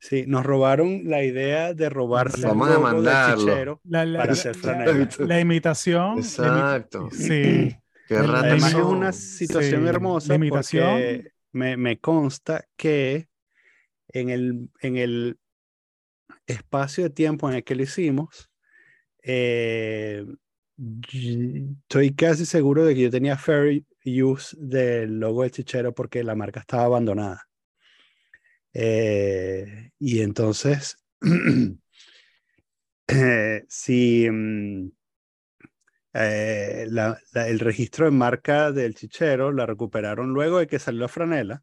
sí, 0.00 0.24
nos 0.26 0.44
robaron 0.44 1.02
la 1.04 1.22
idea 1.22 1.74
de 1.74 1.88
robarse 1.88 2.38
el 2.38 2.46
Vamos 2.48 2.68
a 2.68 2.72
logo 2.74 2.86
del 2.86 2.94
mandarlo. 2.96 3.44
chichero. 3.46 3.80
La, 3.84 4.04
la- 4.04 4.18
para 4.18 4.26
la- 4.26 4.32
hacer 4.32 4.56
la- 4.56 4.62
franela. 4.62 5.08
la 5.20 5.40
imitación. 5.40 6.14
la 6.16 6.20
Exacto. 6.20 7.08
Sí. 7.12 7.76
Qué 8.08 8.16
Además 8.16 8.70
es 8.70 8.74
una 8.80 9.12
situación 9.12 9.82
Sí, 9.82 9.88
hermosa 9.88 10.28
la 10.30 10.34
imitación. 10.34 10.90
porque 10.90 11.30
me, 11.52 11.76
me 11.76 11.98
consta 12.00 12.64
que 12.76 13.28
en 14.12 14.30
el, 14.30 14.70
en 14.80 14.96
el 14.96 15.38
espacio 16.46 17.04
de 17.04 17.10
tiempo 17.10 17.48
en 17.48 17.56
el 17.56 17.64
que 17.64 17.74
lo 17.74 17.82
hicimos, 17.82 18.50
eh, 19.22 20.24
estoy 21.12 22.14
casi 22.14 22.46
seguro 22.46 22.84
de 22.84 22.94
que 22.94 23.02
yo 23.02 23.10
tenía 23.10 23.36
fair 23.36 23.84
use 24.04 24.56
del 24.58 25.20
logo 25.20 25.42
del 25.42 25.52
chichero 25.52 25.94
porque 25.94 26.24
la 26.24 26.34
marca 26.34 26.60
estaba 26.60 26.84
abandonada. 26.84 27.48
Eh, 28.74 29.90
y 29.98 30.20
entonces, 30.22 30.96
eh, 33.08 33.64
si 33.68 34.28
mm, 34.30 34.90
eh, 36.14 36.86
la- 36.90 37.18
la- 37.32 37.48
el 37.48 37.58
registro 37.60 38.04
de 38.06 38.10
marca 38.12 38.72
del 38.72 38.94
chichero 38.94 39.52
la 39.52 39.66
recuperaron 39.66 40.30
luego 40.32 40.58
de 40.58 40.66
que 40.66 40.78
salió 40.78 41.02
la 41.02 41.08
franela. 41.08 41.62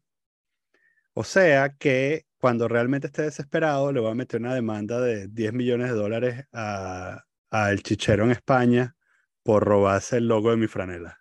O 1.14 1.24
sea 1.24 1.70
que 1.76 2.26
cuando 2.40 2.68
realmente 2.68 3.08
esté 3.08 3.22
desesperado, 3.22 3.92
le 3.92 4.00
voy 4.00 4.10
a 4.10 4.14
meter 4.14 4.40
una 4.40 4.54
demanda 4.54 4.98
de 5.00 5.28
10 5.28 5.52
millones 5.52 5.88
de 5.88 5.94
dólares 5.94 6.44
a- 6.52 7.22
al 7.50 7.82
chichero 7.82 8.24
en 8.24 8.30
España 8.30 8.96
por 9.42 9.64
robarse 9.64 10.16
el 10.16 10.26
logo 10.28 10.50
de 10.50 10.56
mi 10.56 10.66
franela. 10.66 11.18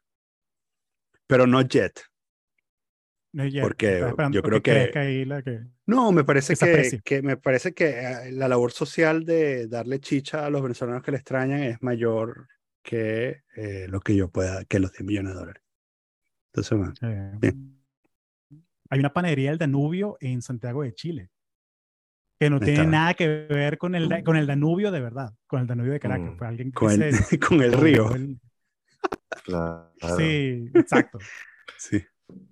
Pero 1.28 1.46
no 1.46 1.62
Jet. 1.62 2.00
No, 3.34 3.46
ya, 3.46 3.62
Porque 3.62 4.00
yo 4.32 4.42
creo 4.42 4.62
que- 4.64 4.92
ahí 4.98 5.26
la 5.26 5.42
que- 5.44 5.60
No, 5.86 6.12
me 6.12 6.24
parece 6.24 6.56
Que 6.56 6.90
que, 6.90 7.02
que 7.04 7.22
me 7.22 7.38
parece 7.38 7.74
que 7.74 7.90
eh, 8.00 8.32
la 8.32 8.48
labor 8.48 8.72
social 8.72 9.26
de 9.26 9.68
darle 9.68 10.00
chicha 10.00 10.46
a 10.46 10.50
los 10.50 10.62
venezolanos 10.64 11.04
que 11.04 11.12
le 11.12 11.18
extrañan 11.18 11.62
es 11.64 11.82
mayor 11.84 12.48
que 12.82 13.44
eh, 13.56 13.88
lo 13.90 14.00
que 14.00 14.16
yo 14.16 14.30
pueda, 14.32 14.64
que 14.66 14.80
los 14.80 14.92
10 14.94 15.04
millones 15.04 15.34
de 15.34 15.40
dólares. 15.40 15.64
Entonces, 16.54 16.78
bueno, 16.78 16.94
Eh, 17.02 17.38
Bien. 17.40 17.79
Hay 18.90 19.00
una 19.00 19.14
panadería 19.14 19.50
del 19.52 19.60
Danubio 19.60 20.18
en 20.20 20.42
Santiago 20.42 20.84
de 20.84 20.94
Chile 20.94 21.30
que 22.40 22.50
no 22.50 22.58
tiene 22.60 22.74
Está. 22.74 22.86
nada 22.90 23.14
que 23.16 23.28
ver 23.28 23.78
con 23.78 23.96
el, 23.96 24.24
con 24.24 24.38
el 24.38 24.48
Danubio 24.48 24.92
de 24.92 25.02
verdad, 25.02 25.34
con 25.46 25.60
el 25.62 25.68
Danubio 25.68 25.92
de 25.92 26.00
Caracas. 26.00 26.32
Mm. 26.34 26.38
Fue 26.38 26.48
alguien 26.48 26.70
que 26.72 26.76
con 26.76 26.92
el, 27.02 27.14
se- 27.14 27.40
con 27.40 27.62
el 27.62 27.74
río. 27.74 28.16
el- 28.16 28.40
Claro. 29.44 29.92
Sí, 30.18 30.70
exacto. 30.74 31.20
Sí. 31.78 32.04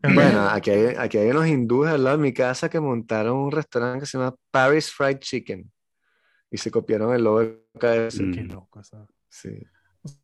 Bueno, 0.02 0.48
aquí 0.50 0.72
hay, 0.72 0.96
aquí 0.98 1.18
hay 1.18 1.30
unos 1.30 1.48
hindúes 1.48 1.92
al 1.92 2.04
lado 2.04 2.18
de 2.18 2.24
mi 2.24 2.34
casa 2.34 2.70
que 2.70 2.80
montaron 2.80 3.38
un 3.38 3.52
restaurante 3.52 4.00
que 4.02 4.06
se 4.06 4.18
llama 4.18 4.36
Paris 4.52 4.92
Fried 4.92 5.20
Chicken 5.20 5.72
y 6.52 6.58
se 6.58 6.72
copiaron 6.72 7.14
el 7.14 7.24
logo 7.24 7.40
de 7.42 7.62
KFC. 7.80 8.32
Qué 8.34 8.44
loco 8.44 8.80
esa- 8.80 9.06
Sí. 9.30 9.52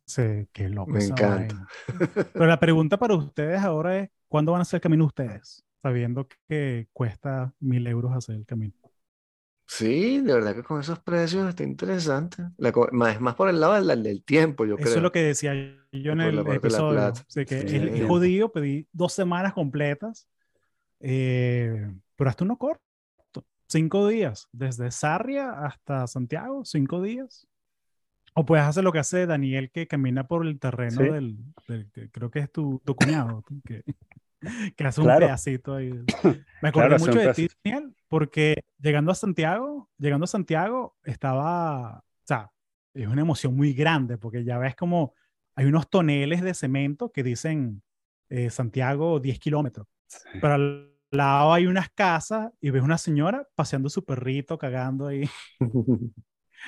Sí, 0.06 0.48
qué 0.52 0.68
loco 0.68 0.90
Me 0.90 1.04
encanta. 1.04 1.54
vaina. 1.54 1.68
Pero 2.32 2.46
la 2.46 2.58
pregunta 2.58 2.98
para 2.98 3.14
ustedes 3.14 3.60
ahora 3.60 3.98
es, 3.98 4.10
¿cuándo 4.28 4.52
van 4.52 4.60
a 4.60 4.62
hacer 4.62 4.78
el 4.78 4.82
camino 4.82 5.04
ustedes? 5.04 5.63
Sabiendo 5.84 6.26
que 6.48 6.88
cuesta 6.94 7.52
mil 7.60 7.86
euros 7.86 8.14
hacer 8.16 8.36
el 8.36 8.46
camino. 8.46 8.72
Sí, 9.66 10.18
de 10.22 10.32
verdad 10.32 10.54
que 10.54 10.62
con 10.62 10.80
esos 10.80 10.98
precios 11.00 11.46
está 11.46 11.62
interesante. 11.62 12.42
La 12.56 12.72
más, 12.92 13.20
más 13.20 13.34
por 13.34 13.50
el 13.50 13.60
lado 13.60 13.74
del, 13.86 14.02
del 14.02 14.24
tiempo, 14.24 14.64
yo 14.64 14.76
Eso 14.76 14.82
creo. 14.84 14.96
es 14.96 15.02
lo 15.02 15.12
que 15.12 15.22
decía 15.22 15.52
yo 15.92 16.12
en 16.12 16.22
el 16.22 16.38
episodio. 16.38 17.12
O 17.12 17.14
sea, 17.28 17.44
que 17.44 17.60
Sí, 17.60 17.66
es, 17.76 17.82
es 17.82 17.92
tiempo. 17.92 18.14
jodido, 18.14 18.50
pedí 18.50 18.88
dos 18.92 19.12
semanas 19.12 19.52
completas, 19.52 20.26
eh, 21.00 21.92
pero 22.16 22.30
hasta 22.30 22.44
uno 22.44 22.56
corto. 22.56 22.80
Cinco 23.68 24.08
días, 24.08 24.48
desde 24.52 24.90
Sarria 24.90 25.50
hasta 25.66 26.06
Santiago, 26.06 26.64
cinco 26.64 27.02
días. 27.02 27.46
O 28.32 28.46
puedes 28.46 28.64
hacer 28.64 28.84
lo 28.84 28.90
que 28.92 29.00
hace 29.00 29.26
Daniel, 29.26 29.70
que 29.70 29.86
camina 29.86 30.26
por 30.26 30.46
el 30.46 30.58
terreno 30.58 31.02
Sí. 31.02 31.10
del, 31.10 31.36
del- 31.68 31.90
que 31.90 32.10
creo 32.10 32.30
que 32.30 32.38
es 32.38 32.50
tu, 32.50 32.80
tu 32.86 32.94
cuñado, 32.96 33.44
que, 33.66 33.82
que 34.76 34.84
hace 34.84 35.00
un 35.00 35.06
Claro. 35.06 35.26
pedacito 35.26 35.74
ahí. 35.74 35.90
Me 36.62 36.68
acordé 36.68 36.88
Claro, 36.88 36.98
mucho 36.98 37.18
de 37.18 37.32
ti. 37.34 37.48
Daniel, 37.64 37.94
porque 38.08 38.62
llegando 38.78 39.10
a 39.12 39.14
Santiago, 39.14 39.90
llegando 39.98 40.24
a 40.24 40.28
Santiago, 40.28 40.96
estaba, 41.04 41.98
o 41.98 42.02
sea, 42.24 42.50
es 42.94 43.06
una 43.08 43.22
emoción 43.22 43.56
muy 43.56 43.72
grande, 43.74 44.18
porque 44.18 44.44
ya 44.44 44.58
ves 44.58 44.76
como 44.76 45.14
hay 45.56 45.66
unos 45.66 45.88
toneles 45.88 46.42
de 46.42 46.54
cemento 46.54 47.10
que 47.12 47.22
dicen 47.22 47.82
eh, 48.28 48.50
Santiago 48.50 49.20
10 49.20 49.38
kilómetros, 49.38 49.86
Sí. 50.06 50.28
pero 50.40 50.54
al 50.54 50.90
lado 51.10 51.52
hay 51.52 51.66
unas 51.66 51.90
casas 51.90 52.50
y 52.60 52.70
ves 52.70 52.82
una 52.82 52.98
señora 52.98 53.46
paseando 53.54 53.88
su 53.88 54.04
perrito, 54.04 54.58
cagando 54.58 55.06
ahí. 55.06 55.28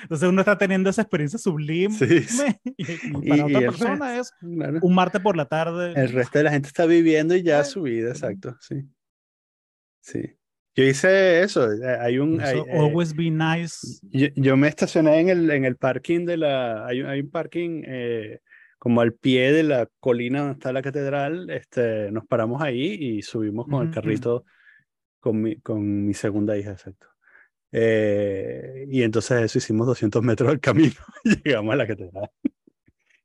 Entonces 0.03 0.29
uno 0.29 0.41
está 0.41 0.57
teniendo 0.57 0.89
esa 0.89 1.01
experiencia 1.01 1.39
sublime 1.39 1.93
Sí, 1.93 2.19
sí. 2.23 2.43
y, 2.77 2.91
y 2.91 2.95
Y- 3.23 3.29
para 3.29 3.37
y 3.37 3.41
otra 3.41 3.59
el 3.59 3.65
persona 3.65 4.19
es 4.19 4.31
Claro. 4.39 4.79
un 4.81 4.95
martes 4.95 5.21
por 5.21 5.35
la 5.37 5.45
tarde. 5.45 5.93
El 5.95 6.09
resto 6.09 6.37
de 6.39 6.43
la 6.43 6.51
gente 6.51 6.67
está 6.67 6.85
viviendo 6.85 7.35
y 7.35 7.43
ya 7.43 7.61
Eh, 7.61 7.65
su 7.65 7.81
vida, 7.83 8.09
exacto, 8.09 8.55
sí. 8.59 8.83
Sí. 10.01 10.21
Yo 10.75 10.83
hice 10.83 11.41
eso, 11.41 11.71
eh, 11.73 11.97
hay 11.99 12.19
un... 12.19 12.39
hay, 12.39 12.55
So, 12.57 12.67
eh, 12.67 12.71
always 12.79 13.15
be 13.15 13.31
nice. 13.31 13.99
yo, 14.03 14.27
yo 14.35 14.55
me 14.55 14.67
estacioné 14.67 15.19
en 15.19 15.29
el, 15.29 15.49
en 15.51 15.65
el 15.65 15.75
parking 15.75 16.25
de 16.25 16.37
la... 16.37 16.85
Hay, 16.85 17.01
hay 17.01 17.21
un 17.21 17.31
parking 17.31 17.81
eh, 17.85 18.39
como 18.77 19.01
al 19.01 19.13
pie 19.13 19.51
de 19.51 19.63
la 19.63 19.89
colina 19.99 20.39
donde 20.41 20.53
está 20.53 20.71
la 20.71 20.83
catedral, 20.83 21.49
este, 21.49 22.11
nos 22.11 22.27
paramos 22.27 22.61
ahí 22.61 22.93
y 22.93 23.21
subimos 23.23 23.65
con 23.67 23.81
el 23.81 23.87
Ujú. 23.87 23.95
carrito 23.95 24.45
con 25.19 25.41
mi, 25.41 25.55
con 25.59 26.05
mi 26.05 26.13
segunda 26.13 26.55
hija, 26.55 26.71
exacto. 26.73 27.07
Eh, 27.71 28.85
y 28.89 29.03
entonces 29.03 29.41
eso 29.43 29.57
hicimos 29.57 29.87
200 29.87 30.23
metros 30.23 30.49
del 30.49 30.59
camino 30.59 30.95
y 31.23 31.35
llegamos 31.43 31.73
a 31.73 31.77
la 31.77 31.87
catedral. 31.87 32.29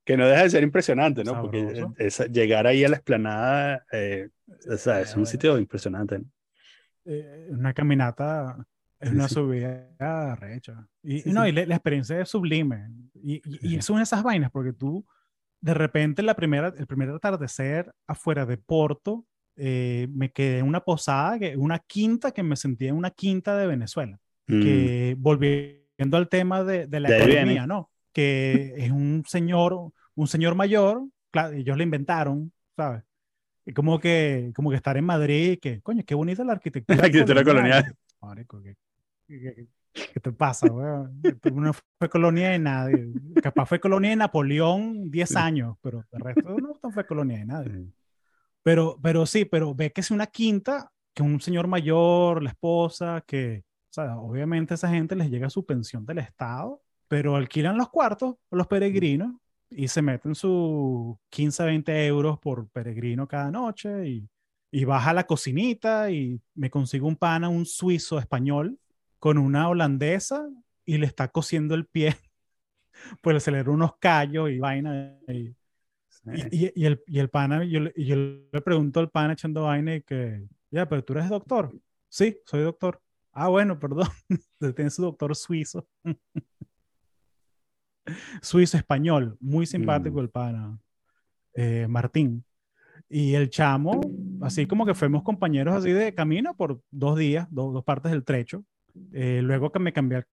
Que 0.05 0.17
no 0.17 0.27
deja 0.27 0.43
de 0.43 0.51
ser 0.51 0.63
impresionante, 0.65 1.23
¿no? 1.25 1.41
Porque 1.41 1.61
Sabroso. 1.61 1.95
eh, 1.99 2.07
esa- 2.07 2.27
llegar 2.27 2.67
ahí 2.67 2.85
a 2.85 2.89
la 2.89 2.97
explanada, 2.97 3.87
eh, 3.93 4.29
o 4.69 4.77
sea, 4.77 5.01
es 5.01 5.17
un 5.17 5.23
Eh, 5.23 5.27
sitio 5.27 5.59
impresionante. 5.59 6.19
¿no? 6.19 6.25
eh, 7.05 7.49
una 7.51 7.73
caminata 7.75 8.65
es 9.01 9.11
Sí, 9.11 9.15
una 9.17 9.29
sí. 9.29 9.35
subida 9.35 10.37
recha. 10.37 10.87
Y, 11.03 11.21
Sí, 11.21 11.33
no, 11.33 11.47
y 11.47 11.53
la, 11.53 11.67
la 11.67 11.75
experiencia 11.77 12.21
es 12.21 12.29
sublime. 12.29 12.89
Y, 13.15 13.35
y, 13.45 13.75
y 13.75 13.77
es 13.77 13.91
una 13.91 14.01
de 14.01 14.05
esas 14.05 14.23
vainas, 14.23 14.51
porque 14.51 14.73
tú, 14.73 15.05
de 15.61 15.75
repente, 15.75 16.23
la 16.23 16.35
primera, 16.37 16.75
el 16.77 16.87
primer 16.87 17.11
atardecer 17.11 17.93
afuera 18.07 18.47
de 18.47 18.59
Porto, 18.59 19.27
eh, 19.57 20.09
me 20.13 20.31
quedé 20.33 20.59
en 20.61 20.67
una 20.67 20.81
posada, 20.81 21.39
que, 21.39 21.57
una 21.57 21.79
quinta, 21.81 22.33
que 22.33 22.43
me 22.43 22.57
sentía 22.57 22.91
en 22.91 22.97
una 22.97 23.11
quinta 23.11 23.57
de 23.57 23.67
Venezuela. 23.69 24.19
Mm, 24.47 24.63
Que 24.63 25.17
volviendo 25.19 26.17
al 26.17 26.29
tema 26.29 26.65
de, 26.65 26.87
de 26.87 27.01
la 27.01 27.09
De 27.11 27.17
economía, 27.17 27.45
viene. 27.45 27.67
¿no? 27.67 27.91
Que 28.13 28.75
es 28.77 28.91
un 28.91 29.25
señor, 29.27 29.93
un 30.15 30.27
señor 30.27 30.55
mayor, 30.55 31.03
claro, 31.31 31.55
ellos 31.55 31.77
lo 31.77 31.83
inventaron, 31.83 32.53
¿sabes? 32.77 33.03
Y 33.65 33.73
como 33.73 34.01
que, 34.01 34.53
como 34.55 34.71
que 34.71 34.77
estar 34.77 34.97
en 34.97 35.05
Madrid, 35.05 35.59
que, 35.61 35.81
coño, 35.83 36.03
qué 36.07 36.15
bonita 36.15 36.45
la 36.45 36.53
arquitectura. 36.55 36.97
La 37.01 37.05
arquitectura 37.05 37.45
colonial. 37.45 37.95
Marico, 38.21 38.61
¿qué, 38.63 38.77
qué- 39.29 39.67
qué 39.93 40.21
te 40.21 40.33
pasa, 40.33 40.67
weón? 40.73 41.21
Tú 41.41 41.51
No 41.61 41.73
fue 41.99 42.09
colonia 42.09 42.51
de 42.51 42.59
nadie. 42.59 43.09
Capaz 43.43 43.67
fue 43.67 43.79
colonia 43.79 44.11
de 44.11 44.17
Napoleón 44.17 45.11
10 45.11 45.37
años, 45.37 45.77
pero 45.83 46.05
el 46.13 46.21
resto 46.21 46.57
no, 46.59 46.91
fue 46.91 47.07
colonia 47.07 47.39
de 47.39 47.45
nadie. 47.47 47.73
Sí. 47.73 47.93
Pero, 48.63 48.99
pero 49.03 49.27
sí, 49.27 49.45
pero 49.45 49.75
ve 49.75 49.93
que 49.93 50.01
es 50.01 50.11
una 50.11 50.27
quinta, 50.27 50.91
que 51.15 51.23
un 51.23 51.41
señor 51.41 51.67
mayor, 51.67 52.43
la 52.43 52.51
esposa, 52.51 53.23
que, 53.27 53.65
o 53.93 53.95
sea, 53.95 54.17
obviamente 54.19 54.73
a 54.73 54.77
esa 54.77 54.89
gente 54.89 55.15
les 55.15 55.29
llega 55.31 55.51
su 55.51 55.67
pensión 55.67 56.07
del 56.07 56.17
Estado, 56.19 56.81
pero 57.09 57.37
alquilan 57.37 57.77
los 57.77 57.91
cuartos 57.91 58.37
los 58.51 58.67
peregrinos 58.67 59.35
y 59.69 59.87
se 59.89 60.01
meten 60.01 60.35
sus 60.35 61.17
15, 61.29 61.63
20 61.65 62.07
euros 62.07 62.39
por 62.39 62.69
peregrino 62.71 63.29
cada 63.29 63.51
noche 63.51 64.09
y, 64.09 64.29
y 64.71 64.85
baja 64.87 65.11
a 65.11 65.13
la 65.13 65.27
cocinita 65.27 66.11
y 66.11 66.41
me 66.55 66.71
consigo 66.71 67.07
un 67.07 67.17
pana, 67.17 67.51
un 67.51 67.67
suizo 67.67 68.19
español, 68.19 68.79
con 69.19 69.37
una 69.37 69.69
holandesa 69.69 70.49
y 70.87 70.97
le 70.97 71.05
está 71.05 71.29
cosiendo 71.29 71.75
el 71.75 71.85
pie, 71.85 72.17
pues 73.21 73.43
se 73.43 73.51
le 73.51 73.61
unos 73.63 73.97
callos 73.99 74.49
y 74.51 74.59
vaina. 74.59 75.19
Y, 75.29 75.55
Sí. 76.25 76.71
y, 76.77 76.85
el, 76.85 77.03
y 77.07 77.19
el 77.19 77.31
pana, 77.31 77.65
yo, 77.65 77.81
yo 77.97 78.15
le 78.17 78.61
pregunto 78.63 79.01
al 79.01 79.11
pana 79.11 79.33
echando 79.33 79.65
vaina 79.65 79.97
y 79.97 80.03
que, 80.03 80.45
ya, 80.71 80.89
pero 80.89 81.03
tú 81.03 81.15
eres 81.15 81.29
doctor. 81.29 81.73
Sí, 82.09 82.39
soy 82.47 82.63
doctor. 82.63 83.01
Ah, 83.33 83.49
bueno, 83.49 83.79
perdón. 83.79 84.09
Tiene 84.77 84.91
su 84.91 85.03
doctor 85.03 85.35
suizo. 85.37 85.87
suizo 88.43 88.77
español, 88.77 89.37
muy 89.41 89.67
simpático 89.67 90.17
Mm. 90.17 90.21
el 90.21 90.31
pana, 90.31 90.79
eh, 91.55 91.87
Martín. 91.89 92.45
Y 93.09 93.35
el 93.35 93.51
chamo, 93.51 94.01
así 94.41 94.67
como 94.67 94.87
que 94.87 94.95
fuimos 94.95 95.23
compañeros 95.23 95.75
así 95.77 95.93
de 95.93 96.15
camino 96.15 96.55
por 96.57 96.81
dos 96.91 97.19
días, 97.19 97.47
do- 97.51 97.71
dos 97.73 97.85
partes 97.85 98.11
del 98.13 98.25
trecho. 98.25 98.65
Eh, 99.13 99.41
luego 99.43 99.71
que 99.71 99.79
me 99.79 99.93
cambié 99.93 100.19
al 100.19 100.27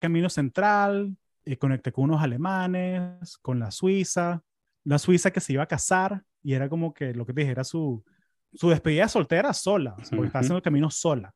camino 0.00 0.28
central, 0.28 1.16
y 1.46 1.56
conecté 1.56 1.92
con 1.92 2.04
unos 2.04 2.22
alemanes, 2.22 3.36
con 3.42 3.58
la 3.58 3.70
Suiza, 3.70 4.42
la 4.84 4.98
Suiza 4.98 5.30
que 5.30 5.40
se 5.40 5.52
iba 5.52 5.62
a 5.62 5.66
casar 5.66 6.22
y 6.42 6.54
era 6.54 6.70
como 6.70 6.94
que 6.94 7.12
lo 7.12 7.26
que 7.26 7.34
te 7.34 7.42
dije, 7.42 7.52
era 7.52 7.64
su, 7.64 8.02
su 8.54 8.70
despedida 8.70 9.08
soltera 9.08 9.52
sola, 9.52 9.94
o 9.98 10.04
sea, 10.04 10.16
porque 10.16 10.26
estaba 10.28 10.40
haciendo 10.40 10.56
el 10.56 10.62
camino 10.62 10.90
sola. 10.90 11.34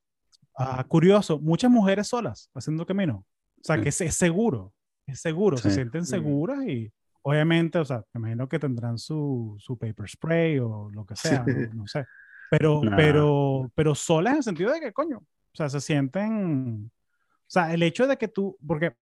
Ah, 0.59 0.85
curioso, 0.89 1.39
muchas 1.39 1.71
mujeres 1.71 2.09
solas 2.09 2.51
haciendo 2.55 2.85
camino. 2.85 3.25
O 3.61 3.65
sea, 3.65 3.77
Sí. 3.77 3.83
que 3.83 3.89
es, 3.91 4.01
es 4.01 4.15
seguro, 4.17 4.73
es 5.07 5.21
seguro, 5.21 5.57
se 5.57 5.71
Sí. 5.71 5.77
sienten 5.77 6.03
Mm. 6.03 6.07
seguras 6.07 6.65
y 6.67 6.93
obviamente, 7.23 7.79
o 7.79 7.85
sea, 7.85 8.05
me 8.13 8.21
imagino 8.21 8.49
que 8.49 8.59
tendrán 8.59 8.99
su, 8.99 9.57
su 9.59 9.79
paper 9.79 10.09
spray 10.09 10.59
o 10.59 10.91
lo 10.91 11.05
que 11.07 11.15
sea, 11.17 11.45
no, 11.47 11.47
no 11.83 11.87
sé. 11.87 12.05
Pero, 12.51 12.83
Nah. 12.83 12.97
pero, 12.97 13.71
pero 13.75 13.95
solas 13.95 14.33
en 14.33 14.37
el 14.39 14.43
sentido 14.43 14.73
de 14.73 14.81
que, 14.81 14.93
coño, 14.93 15.19
o 15.19 15.55
sea, 15.57 15.69
se 15.69 15.81
sienten, 15.81 16.91
o 16.91 17.45
sea, 17.51 17.73
el 17.73 17.83
hecho 17.83 18.07
de 18.07 18.17
que 18.17 18.29
tú, 18.29 18.57
porque, 18.67 18.95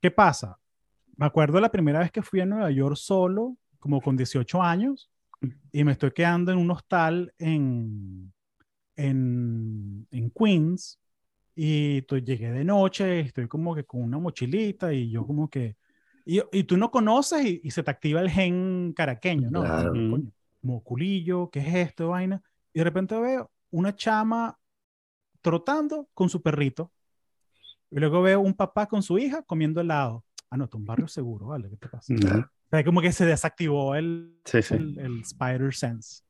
¿qué 0.00 0.10
pasa? 0.10 0.58
Me 1.16 1.26
acuerdo 1.26 1.60
la 1.60 1.70
primera 1.70 2.00
vez 2.00 2.10
que 2.10 2.22
fui 2.22 2.40
a 2.40 2.46
Nueva 2.46 2.70
York 2.70 2.96
solo, 2.96 3.56
como 3.78 4.00
con 4.00 4.16
18 4.16 4.62
años, 4.62 5.10
y 5.72 5.84
me 5.84 5.92
estoy 5.92 6.10
quedando 6.12 6.50
en 6.52 6.58
un 6.58 6.70
hostal 6.70 7.32
en, 7.38 8.32
en, 8.96 10.06
en 10.10 10.30
Queens, 10.30 10.98
y 11.54 12.02
tú, 12.02 12.18
llegué 12.18 12.50
de 12.50 12.64
noche, 12.64 13.20
estoy 13.20 13.46
como 13.46 13.74
que 13.74 13.84
con 13.84 14.02
una 14.02 14.18
mochilita, 14.18 14.92
y 14.92 15.10
yo 15.10 15.26
como 15.26 15.48
que, 15.48 15.76
y, 16.24 16.40
y 16.52 16.64
tú 16.64 16.76
no 16.76 16.90
conoces 16.90 17.44
y, 17.44 17.60
y 17.62 17.70
se 17.70 17.82
te 17.82 17.90
activa 17.90 18.20
el 18.20 18.30
gen 18.30 18.92
caraqueño, 18.94 19.50
¿no? 19.50 19.60
Claro. 19.60 19.90
Como, 19.92 20.10
coño, 20.10 20.32
como 20.60 20.82
culillo, 20.82 21.50
¿qué 21.50 21.60
es 21.60 21.74
esto, 21.74 22.08
vaina? 22.08 22.42
Y 22.72 22.78
de 22.80 22.84
repente 22.84 23.18
veo 23.20 23.50
una 23.70 23.94
chama 23.94 24.58
trotando 25.42 26.08
con 26.14 26.28
su 26.28 26.42
perrito. 26.42 26.90
Y 27.90 28.00
luego 28.00 28.22
veo 28.22 28.40
un 28.40 28.54
papá 28.54 28.86
con 28.86 29.02
su 29.02 29.18
hija 29.18 29.42
comiendo 29.42 29.80
helado. 29.80 30.24
Ah, 30.50 30.56
no, 30.56 30.64
es 30.64 30.74
un 30.74 30.84
barrio 30.84 31.06
seguro, 31.06 31.46
¿vale? 31.46 31.68
¿Qué 31.68 31.76
te 31.76 31.88
pasa? 31.88 32.12
Ujú. 32.12 32.40
O 32.40 32.68
sea, 32.70 32.84
como 32.84 33.00
que 33.00 33.12
se 33.12 33.26
desactivó 33.26 33.94
el, 33.94 34.40
Sí, 34.44 34.62
sí. 34.62 34.74
el, 34.74 34.98
el 34.98 35.20
spider 35.20 35.72
sense. 35.74 36.22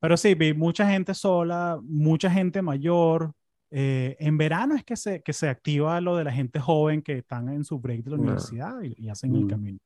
Pero 0.00 0.16
sí, 0.16 0.34
vi 0.34 0.54
mucha 0.54 0.88
gente 0.90 1.14
sola, 1.14 1.78
mucha 1.82 2.30
gente 2.30 2.62
mayor, 2.62 3.32
eh, 3.70 4.16
en 4.18 4.38
verano 4.38 4.74
es 4.74 4.82
que 4.82 4.96
se, 4.96 5.22
que 5.22 5.32
se 5.32 5.48
activa 5.48 6.00
lo 6.00 6.16
de 6.16 6.24
la 6.24 6.32
gente 6.32 6.58
joven 6.58 7.02
que 7.02 7.18
están 7.18 7.48
en 7.50 7.64
su 7.64 7.78
break 7.78 8.02
de 8.04 8.10
la 8.10 8.16
No. 8.16 8.22
universidad 8.24 8.80
y, 8.82 8.94
y 8.96 9.08
hacen 9.10 9.34
el 9.36 9.44
Mm. 9.44 9.48
camino. 9.48 9.78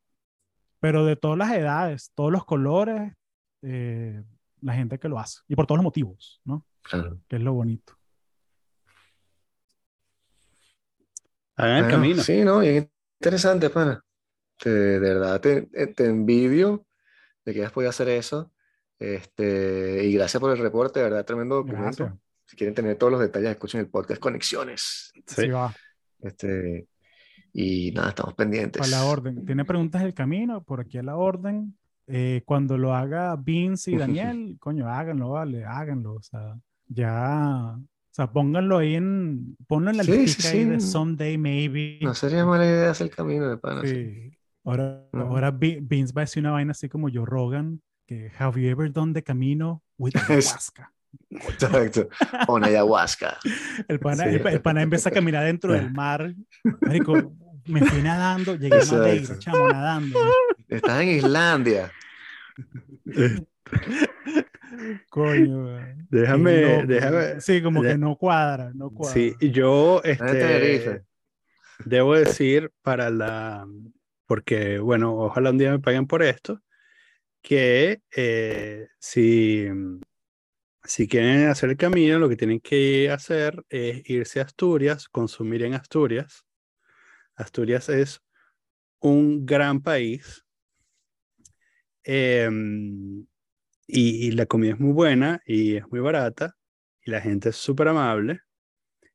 Pero 0.81 1.05
de 1.05 1.17
todas 1.17 1.37
las 1.39 1.53
edades, 1.53 2.13
todos 2.15 2.31
los 2.31 2.45
colores, 2.45 3.13
eh, 3.63 4.23
la 4.61 4.75
gente 4.75 4.99
que 4.99 5.09
lo 5.09 5.19
hace. 5.19 5.41
Y 5.49 5.57
por 5.57 5.67
todos 5.67 5.79
los 5.79 5.85
motivos, 5.85 6.41
¿no? 6.45 6.65
Claro. 6.83 7.19
Que 7.29 7.37
es 7.37 7.43
lo 7.43 7.53
bonito. 7.55 7.95
Hagan 11.57 11.77
el 11.77 11.83
Bueno, 11.85 11.97
camino. 11.99 12.23
Sí, 12.23 12.43
¿no? 12.45 12.61
Bien 12.61 12.91
interesante, 13.21 13.71
pana. 13.71 14.05
Te- 14.59 14.71
de 14.71 14.99
verdad, 15.01 15.41
te, 15.41 15.69
eh, 15.73 15.87
te 15.89 16.07
envidio 16.07 16.87
de 17.45 17.53
que 17.53 17.61
hayas 17.61 17.73
podido 17.73 17.91
hacer 17.91 18.09
eso. 18.09 18.53
Este, 19.15 20.05
y 20.07 20.15
gracias 20.15 20.41
por 20.41 20.51
el 20.51 20.59
reporte, 20.59 21.01
de 21.01 21.05
verdad, 21.05 21.25
tremendo 21.25 21.57
documento. 21.57 22.05
Gracias. 22.05 22.13
Si 22.47 22.57
quieren 22.57 22.75
tener 22.75 22.97
todos 22.97 23.13
los 23.13 23.21
detalles, 23.21 23.51
escuchen 23.51 23.81
el 23.81 23.89
podcast 23.89 24.21
Conexiones. 24.21 25.13
Sí. 25.27 25.43
Sí 25.43 25.49
va. 25.49 25.75
Este, 26.21 26.87
y 27.53 27.91
nada, 27.93 28.11
estamos 28.11 28.35
pendientes. 28.35 28.83
A 28.83 28.87
la 28.87 29.05
orden. 29.05 29.45
¿Tiene 29.45 29.65
preguntas 29.65 30.03
del 30.03 30.15
camino? 30.15 30.63
Por 30.63 30.81
aquí 30.81 30.99
a 30.99 31.03
la 31.03 31.17
orden. 31.17 31.77
Eh, 32.07 32.43
cuando 32.45 32.77
lo 32.77 32.95
haga 32.95 33.35
Vince 33.37 33.93
y 33.93 33.97
Daniel, 33.97 34.57
coño, 34.61 34.89
háganlo, 34.89 35.31
vale, 35.31 35.65
háganlo. 35.65 36.15
O 36.15 36.23
sea, 36.23 36.55
ya. 36.89 37.77
O 37.77 38.15
sea, 38.15 38.31
pónganlo 38.31 38.79
ahí 38.79 38.95
en. 38.95 39.57
Ponlo 39.67 39.91
en 39.91 39.97
la 39.97 40.05
Sí, 40.05 40.13
sí, 40.13 40.19
listica 40.19 40.49
ahí 40.51 40.65
de 40.65 40.81
sí. 40.81 40.87
Someday 40.87 41.39
Maybe. 41.39 41.99
No 42.03 42.15
sería 42.15 42.45
mala 42.45 42.65
idea 42.67 42.91
hacer 42.91 43.07
el 43.09 43.15
camino 43.15 43.49
de 43.49 43.57
pana. 43.57 43.81
sí. 43.85 43.95
Sí. 43.95 44.31
Ahora, 44.67 45.07
Ujú. 45.13 45.23
ahora 45.23 45.51
Vi- 45.51 45.79
Vince 45.81 46.13
va 46.15 46.23
a 46.23 46.25
decir 46.25 46.43
una 46.43 46.53
vaina 46.53 46.71
así 46.73 46.89
como 46.89 47.09
Joe 47.13 47.25
Rogan, 47.27 47.83
que 48.07 48.31
have 48.39 48.61
you 48.61 48.71
ever 48.71 48.91
done 48.91 49.13
the 49.13 49.23
camino 49.23 49.83
with 49.99 50.15
ayahuasca? 50.29 50.91
Exacto. 51.31 52.09
Con 52.47 52.65
ayahuasca. 52.65 53.39
El 53.89 54.01
pana, 54.01 54.25
Sí. 54.25 54.35
el, 54.37 54.47
el 54.47 54.61
pana 54.61 54.83
empieza 54.83 55.09
a 55.11 55.13
caminar 55.13 55.45
dentro 55.45 55.73
del 55.73 55.93
mar. 55.93 56.35
Marico, 56.81 57.33
me 57.67 57.81
fui 57.85 58.03
nadando, 58.03 58.57
llegué 58.57 58.81
a. 58.81 58.85
Madeira, 58.85 59.39
chamo, 59.39 59.69
nadando. 59.69 60.19
Estás 60.69 61.03
en 61.03 61.09
Islandia. 61.11 61.93
Coño, 65.09 65.67
Déjame, 66.11 66.85
déjame. 66.87 67.41
Sí, 67.41 67.63
como 67.63 67.83
que 67.83 67.97
no 67.97 68.17
cuadra, 68.17 68.73
no 68.75 68.91
cuadra. 68.91 69.15
Sí, 69.15 69.35
yo 69.53 70.01
este, 70.05 71.03
debo 71.85 72.15
decir 72.15 72.71
para 72.83 73.11
la, 73.11 73.67
porque 74.27 74.79
bueno, 74.79 75.15
ojalá 75.17 75.51
un 75.51 75.59
día 75.59 75.71
me 75.71 75.79
paguen 75.79 76.07
por 76.07 76.23
esto, 76.23 76.61
que 77.45 78.01
eh, 78.17 78.89
si, 78.99 79.69
si 80.83 81.07
quieren 81.09 81.49
hacer 81.49 81.71
el 81.71 81.77
camino, 81.77 82.19
lo 82.19 82.29
que 82.29 82.37
tienen 82.37 82.61
que 82.61 83.11
hacer 83.11 83.65
es 83.69 84.03
irse 84.09 84.41
a 84.41 84.45
Asturias, 84.45 85.09
consumir 85.09 85.63
en 85.63 85.75
Asturias. 85.75 86.45
Asturias 87.37 87.89
es 87.91 88.23
un 89.01 89.47
gran 89.47 89.83
país. 89.83 90.45
em, 92.03 93.27
y, 93.87 94.29
y 94.29 94.31
la 94.33 94.47
comida 94.47 94.73
es 94.75 94.81
muy 94.81 94.93
buena 94.93 95.41
y 95.47 95.77
es 95.77 95.87
muy 95.89 96.01
barata 96.01 96.57
y 97.03 97.11
la 97.11 97.21
gente 97.21 97.51
es 97.51 97.57
súper 97.57 97.89
amable 97.89 98.41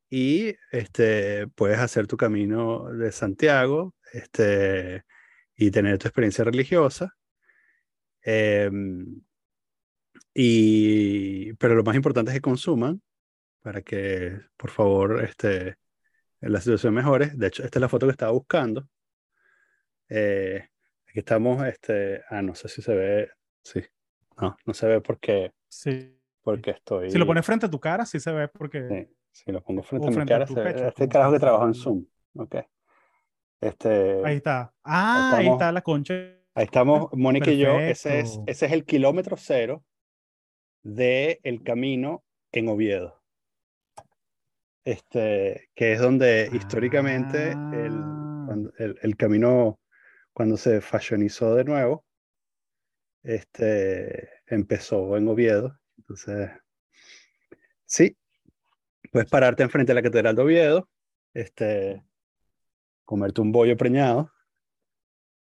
y 0.09 0.55
este, 0.71 1.47
puedes 1.49 1.79
hacer 1.79 2.07
tu 2.07 2.17
camino 2.17 2.85
de 2.91 3.11
Santiago 3.11 3.95
este, 4.13 5.03
y 5.55 5.71
tener 5.71 5.97
tu 5.99 6.07
experiencia 6.07 6.43
religiosa. 6.43 7.15
Em, 8.21 9.21
y, 10.33 11.53
pero 11.53 11.75
lo 11.75 11.83
más 11.83 11.95
importante 11.95 12.31
es 12.31 12.37
que 12.37 12.41
consuman 12.41 13.01
para 13.61 13.81
que, 13.81 14.39
por 14.57 14.69
favor, 14.69 15.23
este, 15.23 15.77
la 16.41 16.61
situación 16.61 16.93
mejore. 16.93 17.31
De 17.35 17.47
hecho, 17.47 17.63
esta 17.63 17.79
es 17.79 17.81
la 17.81 17.89
foto 17.89 18.05
que 18.07 18.11
estaba 18.11 18.31
buscando. 18.31 18.87
Eh, 20.07 20.67
aquí 21.07 21.19
estamos, 21.19 21.65
este, 21.67 22.23
ah, 22.29 22.41
no 22.41 22.55
sé 22.55 22.67
si 22.69 22.81
se 22.81 22.95
ve, 22.95 23.29
sí, 23.63 23.81
no, 24.39 24.57
no 24.65 24.73
se 24.73 24.87
ve 24.87 25.01
porque, 25.01 25.51
Sí. 25.67 26.17
porque 26.41 26.71
estoy... 26.71 27.11
Si 27.11 27.17
lo 27.17 27.27
pones 27.27 27.45
frente 27.45 27.65
a 27.67 27.69
tu 27.69 27.79
cara, 27.79 28.05
sí 28.05 28.19
se 28.19 28.31
ve 28.31 28.47
porque... 28.47 28.87
Sí, 28.87 29.15
si 29.31 29.51
lo 29.51 29.61
pongo 29.61 29.83
frente 29.83 30.05
O 30.05 30.07
a 30.07 30.11
mi 30.11 30.15
frente 30.15 30.33
a 30.33 30.37
cara, 30.37 30.45
tu 30.47 30.53
se 30.55 30.61
ve- 30.61 30.73
pecho, 30.73 30.87
este 30.87 31.01
como 31.03 31.09
carajo 31.09 31.31
que 31.33 31.39
trabaja 31.39 31.65
en 31.65 31.73
Zoom. 31.75 32.05
Ok. 32.35 32.55
Este, 33.61 34.21
Ahí 34.25 34.37
está. 34.37 34.73
Ah, 34.83 35.35
ahí 35.37 35.47
está 35.49 35.71
la 35.71 35.81
concha. 35.81 36.13
Ahí 36.59 36.65
estamos, 36.65 37.09
Mónica 37.13 37.51
y 37.51 37.57
yo. 37.59 37.79
Ese 37.79 38.19
es, 38.19 38.39
ese 38.47 38.65
es 38.65 38.71
el 38.71 38.85
kilómetro 38.85 39.37
cero 39.37 39.83
de 40.83 41.39
el 41.43 41.63
camino 41.63 42.23
en 42.51 42.67
Oviedo. 42.67 43.21
Este, 44.83 45.69
que 45.75 45.93
es 45.93 45.99
donde 45.99 46.49
históricamente 46.53 47.51
el, 47.51 48.19
Ah. 48.49 48.55
el, 48.79 48.99
el 49.01 49.15
camino, 49.15 49.79
cuando 50.33 50.57
se 50.57 50.81
fashionizó 50.81 51.55
de 51.55 51.63
nuevo, 51.63 52.05
este, 53.23 54.29
empezó 54.47 55.17
en 55.17 55.27
Oviedo. 55.27 55.77
Entonces, 55.97 56.49
sí, 57.85 58.17
puedes 59.11 59.29
pararte 59.29 59.63
enfrente 59.63 59.91
de 59.91 59.95
la 59.95 60.03
Catedral 60.03 60.35
de 60.35 60.41
Oviedo, 60.41 60.89
este, 61.33 62.03
comerte 63.05 63.41
un 63.41 63.51
bollo 63.51 63.77
preñado, 63.77 64.31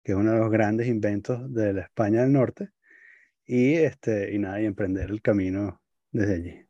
que 0.03 0.11
es 0.11 0.17
uno 0.17 0.34
de 0.34 0.39
los 0.39 0.51
grandes 0.51 0.88
inventos 0.88 1.53
de 1.53 1.73
la 1.73 1.81
España 1.81 2.21
del 2.21 2.31
Norte, 2.31 2.69
y, 3.45 3.73
este, 3.75 4.34
y 4.34 4.39
nada, 4.39 4.61
y 4.61 4.65
emprender 4.65 5.09
el 5.09 5.21
camino 5.21 5.81
desde 6.11 6.35
allí. 6.35 6.65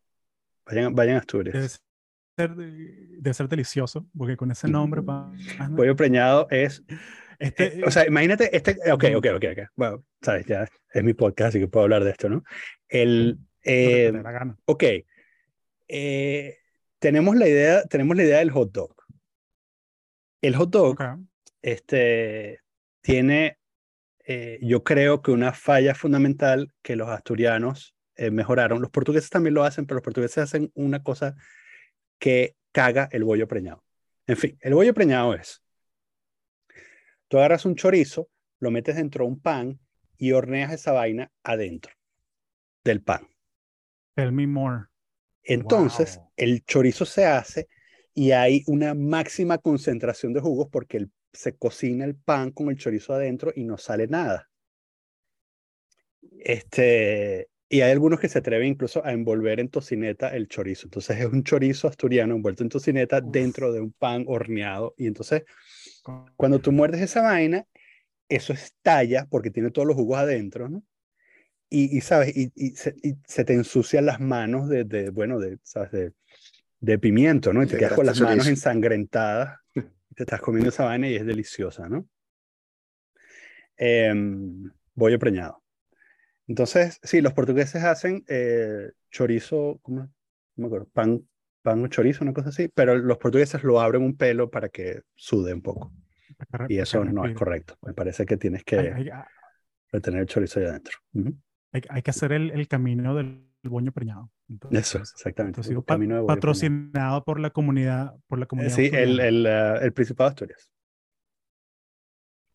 Vayan, 0.65 0.95
vayan 0.95 1.15
a 1.15 1.19
Asturias. 1.19 1.53
Debe 1.53 1.69
ser, 1.69 2.55
debe 2.55 3.33
ser 3.33 3.47
delicioso, 3.49 4.07
porque 4.17 4.37
con 4.37 4.49
ese 4.51 4.67
nombre... 4.67 5.01
pa- 5.03 5.31
Bollo 5.69 5.95
preñado 5.95 6.47
es 6.49 6.83
Este, 7.39 7.79
Eh, 7.79 7.83
o 7.85 7.91
sea, 7.91 8.07
imagínate, 8.07 8.55
este, 8.55 8.77
ok, 8.91 9.03
ok, 9.17 9.25
ok, 9.35 9.45
ok. 9.51 9.69
Bueno, 9.75 10.05
sabes, 10.21 10.45
ya 10.45 10.67
es 10.93 11.03
mi 11.03 11.13
podcast, 11.13 11.49
así 11.49 11.59
que 11.59 11.67
puedo 11.67 11.83
hablar 11.83 12.03
de 12.03 12.11
esto, 12.11 12.29
¿no? 12.29 12.43
El, 12.87 13.39
te 13.61 14.07
eh, 14.07 14.11
la 14.11 14.31
gana. 14.31 14.57
ok, 14.65 14.83
eh, 15.89 16.57
tenemos 16.99 17.35
la 17.35 17.47
idea, 17.47 17.83
tenemos 17.83 18.15
la 18.15 18.23
idea 18.23 18.37
del 18.39 18.51
hot 18.51 18.71
dog. 18.71 18.95
El 20.41 20.55
hot 20.55 20.69
dog, 20.69 20.91
Ok. 21.01 21.01
este, 21.61 22.59
tiene, 23.03 23.59
eh, 24.25 24.57
yo 24.61 24.83
creo 24.83 25.21
que 25.21 25.31
una 25.31 25.53
falla 25.53 25.93
fundamental 25.93 26.73
que 26.81 26.95
los 26.95 27.09
asturianos 27.09 27.95
eh, 28.15 28.31
mejoraron. 28.31 28.81
Los 28.81 28.89
portugueses 28.91 29.29
también 29.29 29.53
lo 29.53 29.63
hacen, 29.63 29.85
pero 29.85 29.97
los 29.97 30.03
portugueses 30.03 30.37
hacen 30.39 30.71
una 30.73 31.03
cosa 31.03 31.35
que 32.17 32.55
caga 32.71 33.09
el 33.11 33.23
bollo 33.23 33.47
preñado. 33.47 33.83
En 34.25 34.37
fin, 34.37 34.57
el 34.61 34.73
bollo 34.73 34.93
preñado 34.93 35.33
es, 35.33 35.61
tú 37.27 37.37
agarras 37.37 37.65
un 37.65 37.75
chorizo, 37.75 38.29
lo 38.59 38.71
metes 38.71 38.95
dentro 38.95 39.25
de 39.25 39.31
un 39.31 39.39
pan 39.41 39.79
y 40.17 40.31
horneas 40.31 40.71
esa 40.71 40.93
vaina 40.93 41.31
adentro 41.43 41.93
del 42.83 43.01
pan. 43.01 43.27
Tell 44.15 44.31
me 44.31 44.47
more. 44.47 44.85
Entonces, 45.43 46.17
Wow. 46.17 46.31
el 46.37 46.63
chorizo 46.63 47.05
se 47.05 47.25
hace 47.25 47.67
y 48.13 48.31
hay 48.31 48.63
una 48.67 48.93
máxima 48.93 49.57
concentración 49.57 50.31
de 50.33 50.39
jugos 50.39 50.69
porque 50.71 50.97
el- 50.97 51.11
se 51.33 51.55
cocina 51.55 52.05
el 52.05 52.15
pan 52.15 52.51
con 52.51 52.69
el 52.69 52.77
chorizo 52.77 53.13
adentro 53.13 53.51
y 53.55 53.63
no 53.63 53.77
sale 53.77 54.07
nada. 54.07 54.49
Este, 56.39 57.49
y 57.69 57.81
hay 57.81 57.91
algunos 57.91 58.19
que 58.19 58.29
se 58.29 58.39
atreven 58.39 58.67
incluso 58.67 59.03
a 59.03 59.11
envolver 59.11 59.59
en 59.59 59.69
tocineta 59.69 60.29
el 60.29 60.47
chorizo. 60.47 60.85
Entonces 60.85 61.19
es 61.19 61.25
un 61.25 61.43
chorizo 61.43 61.87
asturiano 61.87 62.35
envuelto 62.35 62.63
en 62.63 62.69
tocineta 62.69 63.17
Uf. 63.17 63.31
dentro 63.31 63.73
de 63.73 63.81
un 63.81 63.91
pan 63.91 64.25
horneado. 64.27 64.93
Y 64.97 65.07
entonces, 65.07 65.43
cuando 66.35 66.59
tú 66.59 66.71
muerdes 66.71 67.01
esa 67.01 67.21
vaina, 67.21 67.65
eso 68.29 68.53
estalla 68.53 69.25
porque 69.29 69.49
tiene 69.49 69.71
todos 69.71 69.87
los 69.87 69.95
jugos 69.95 70.19
adentro, 70.19 70.69
¿no? 70.69 70.83
Y, 71.69 71.97
y, 71.97 72.01
sabes, 72.01 72.37
y, 72.37 72.51
y 72.55 72.75
se, 72.75 72.93
y 73.01 73.15
se 73.25 73.43
te 73.43 73.53
ensucian 73.53 74.05
las 74.05 74.19
manos 74.19 74.69
de, 74.69 74.83
de, 74.83 75.09
bueno, 75.09 75.39
de, 75.39 75.57
¿sabes? 75.63 75.91
De, 75.91 76.11
de 76.79 76.99
pimiento, 76.99 77.53
¿no? 77.53 77.63
Y 77.63 77.67
te 77.67 77.77
quedas 77.77 77.93
con 77.93 78.05
las 78.05 78.21
manos 78.21 78.45
ensangrentadas. 78.45 79.62
Te 80.13 80.23
estás 80.23 80.41
comiendo 80.41 80.69
esa 80.69 80.85
vaina 80.85 81.07
y 81.09 81.15
es 81.15 81.25
deliciosa, 81.25 81.89
¿no? 81.89 82.07
Em, 83.77 84.71
bollo 84.93 85.19
preñado. 85.19 85.63
Entonces, 86.47 86.99
sí, 87.03 87.21
los 87.21 87.33
portugueses 87.33 87.83
hacen 87.83 88.23
eh, 88.27 88.91
chorizo, 89.09 89.79
¿cómo? 89.81 90.01
No 90.01 90.11
me 90.55 90.65
acuerdo, 90.67 90.87
pan, 90.93 91.27
pan 91.61 91.83
o 91.83 91.87
chorizo, 91.87 92.23
una 92.23 92.33
cosa 92.33 92.49
así, 92.49 92.67
pero 92.67 92.95
los 92.97 93.17
portugueses 93.17 93.63
lo 93.63 93.79
abren 93.79 94.03
un 94.03 94.15
pelo 94.17 94.49
para 94.51 94.69
que 94.69 95.01
sude 95.15 95.53
un 95.53 95.61
poco. 95.61 95.91
Y 96.67 96.77
eso 96.79 97.03
no 97.03 97.25
es 97.25 97.33
correcto. 97.33 97.77
Me 97.81 97.93
parece 97.93 98.25
que 98.25 98.37
tienes 98.37 98.63
que 98.63 98.77
Hay, 98.79 98.87
hay- 98.87 99.09
retener 99.91 100.21
el 100.21 100.27
chorizo 100.27 100.59
ahí 100.59 100.65
adentro. 100.65 100.97
Hay- 101.71 101.81
hay 101.89 102.01
que 102.01 102.11
hacer 102.11 102.33
el, 102.33 102.51
el 102.51 102.67
camino 102.67 103.15
del 103.15 103.47
boño 103.63 103.91
preñado. 103.91 104.29
Entonces, 104.53 104.79
Eso, 104.79 104.97
exactamente. 104.99 105.61
entonces, 105.61 105.75
de 105.75 106.23
patrocinado 106.25 107.23
por 107.23 107.39
la 107.39 107.49
comunidad, 107.49 108.15
por 108.27 108.39
la 108.39 108.45
comunidad 108.45 108.75
Sí, 108.75 108.89
el, 108.93 109.19
el, 109.19 109.45
eh, 109.45 109.75
el 109.81 109.93
Principado 109.93 110.29
de 110.29 110.33
Asturias. 110.33 110.71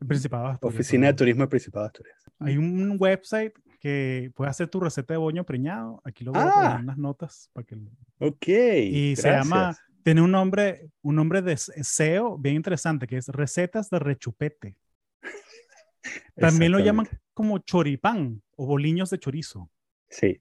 El 0.00 0.06
Principado 0.06 0.44
de 0.46 0.50
Asturias, 0.52 0.74
Oficina 0.74 1.06
de. 1.08 1.14
Turismo 1.14 1.40
del 1.42 1.48
Principado 1.48 1.84
de 1.84 1.88
Asturias. 1.88 2.24
Hay 2.38 2.56
un 2.56 2.96
website 2.98 3.52
que 3.80 4.30
puedes 4.34 4.50
hacer 4.50 4.68
tu 4.68 4.80
receta 4.80 5.14
de 5.14 5.18
boño 5.18 5.44
preñado. 5.44 6.00
Aquí 6.04 6.24
lo 6.24 6.32
voy 6.32 6.40
a 6.42 6.46
Ah. 6.48 6.62
poner 6.64 6.80
en 6.80 6.86
las 6.86 6.98
notas 6.98 7.50
para 7.52 7.66
que 7.66 7.76
Ok. 8.18 8.48
Y 8.48 9.16
se 9.16 9.30
llama. 9.30 9.76
Tiene 10.04 10.22
un 10.22 10.30
nombre, 10.30 10.88
un 11.02 11.16
nombre 11.16 11.42
de 11.42 11.56
SEO 11.56 12.38
bien 12.38 12.54
interesante, 12.54 13.06
que 13.06 13.16
es 13.18 13.28
recetas 13.28 13.90
de 13.90 13.98
rechupete. 13.98 14.76
También 16.36 16.72
lo 16.72 16.78
llaman 16.78 17.06
como 17.34 17.58
choripán 17.58 18.40
o 18.56 18.66
boliños 18.66 19.10
de 19.10 19.18
chorizo. 19.18 19.70
Sí, 20.08 20.40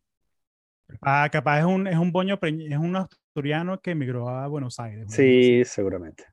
Ah, 1.01 1.27
capaz 1.31 1.59
es 1.59 1.65
un, 1.65 1.87
es 1.87 1.97
un 1.97 2.11
boño, 2.11 2.39
es 2.41 2.77
un 2.77 2.95
asturiano 2.95 3.79
que 3.81 3.91
emigró 3.91 4.29
a 4.29 4.47
Buenos 4.47 4.79
Aires. 4.79 5.05
sí, 5.09 5.63
seguramente. 5.65 6.25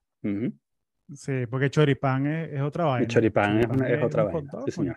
Sí, 1.15 1.47
porque 1.51 1.71
choripán 1.71 2.27
es, 2.27 2.53
es 2.55 2.63
otra 2.63 2.85
vaina. 2.85 3.09
choripán 3.09 3.61
es 3.61 3.69
una- 3.69 3.89
es 3.89 4.03
otra 4.03 4.25
vaina, 4.25 4.51
sí, 4.65 4.71
señor. 4.71 4.97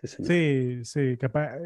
Sí, 0.00 0.08
señor. 0.08 0.28
Sí, 0.32 0.84
sí, 0.84 1.16
capaz. 1.18 1.58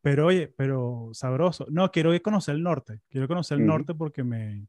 Pero 0.00 0.26
oye, 0.26 0.48
pero 0.56 1.10
sabroso. 1.12 1.66
No, 1.70 1.90
quiero 1.90 2.12
ir 2.14 2.20
a 2.20 2.22
conocer 2.22 2.54
el 2.54 2.62
norte. 2.62 3.00
Quiero 3.10 3.28
conocer 3.28 3.58
el 3.58 3.66
norte 3.66 3.94
porque 3.94 4.22
me. 4.24 4.66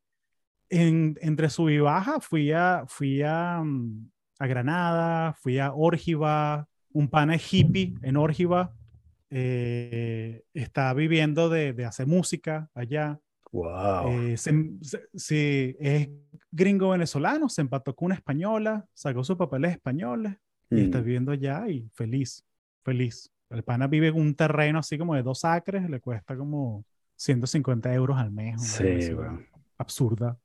En, 0.70 1.18
entre 1.22 1.50
sub 1.50 1.70
y 1.70 1.80
baja 1.80 2.20
fui 2.20 2.52
a, 2.52 2.86
fui 2.88 3.22
a, 3.22 3.62
mm, 3.64 4.10
a 4.40 4.48
Granada, 4.48 5.34
fui 5.36 5.60
a 5.60 5.74
Órgiva, 5.74 6.68
un 6.94 7.10
pana 7.10 7.36
hippie 7.38 7.94
en 8.02 8.18
Órgiva. 8.18 8.74
Eh, 9.38 10.44
está 10.54 10.94
viviendo 10.94 11.50
de, 11.50 11.74
de 11.74 11.84
hacer 11.84 12.08
música 12.08 12.70
allá. 12.74 13.20
Wow. 13.52 14.10
Eh, 14.12 14.38
se- 14.38 15.76
es 15.80 16.10
gringo 16.52 16.90
venezolano, 16.92 17.50
se 17.50 17.62
empató 17.62 17.94
con 17.96 18.08
una 18.08 18.16
española, 18.16 18.86
sacó 18.94 19.24
sus 19.26 19.36
papeles 19.36 19.72
españoles 19.74 20.34
y 20.70 20.82
está 20.82 21.00
Mm. 21.00 21.04
viviendo 21.04 21.32
allá 21.34 21.68
y 21.68 21.90
feliz, 21.94 22.44
feliz. 22.84 23.30
El 23.50 23.64
pana 23.64 23.88
vive 23.88 24.08
en 24.08 24.16
un 24.16 24.34
terreno 24.36 24.80
así 24.80 24.98
como 24.98 25.16
de 25.16 25.22
dos 25.24 25.44
acres, 25.46 25.90
le 25.90 26.00
cuesta 26.00 26.36
como 26.38 26.86
150 27.18 27.94
euros 27.94 28.18
al 28.18 28.32
mes. 28.32 28.62
Sí, 28.62 29.14
weón. 29.14 29.46
Absurda. 29.78 30.38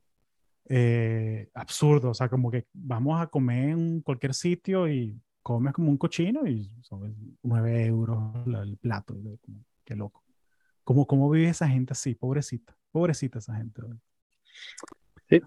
Eh, 0.69 1.49
absurdo, 1.55 2.11
o 2.11 2.15
sea, 2.15 2.29
como 2.29 2.51
que 2.51 2.67
vamos 2.73 3.21
a 3.21 3.27
comer 3.29 3.71
en 3.71 4.01
cualquier 4.03 4.35
sitio 4.35 4.89
y 4.89 5.17
comes 5.43 5.73
como 5.73 5.91
un 5.91 5.97
cochino 5.99 6.47
y 6.47 6.71
son 6.83 7.37
9 7.43 7.87
euros 7.87 8.47
el 8.47 8.77
plato. 8.77 9.15
como, 9.41 9.65
Qué 9.85 9.97
loco. 9.97 10.25
¿Cómo, 10.85 11.07
¿Cómo 11.07 11.31
vive 11.31 11.49
esa 11.49 11.69
gente 11.69 11.93
así? 11.93 12.15
Pobrecita, 12.15 12.77
pobrecita 12.91 13.39
esa 13.39 13.55
gente. 13.57 13.83
Sí. 15.29 15.41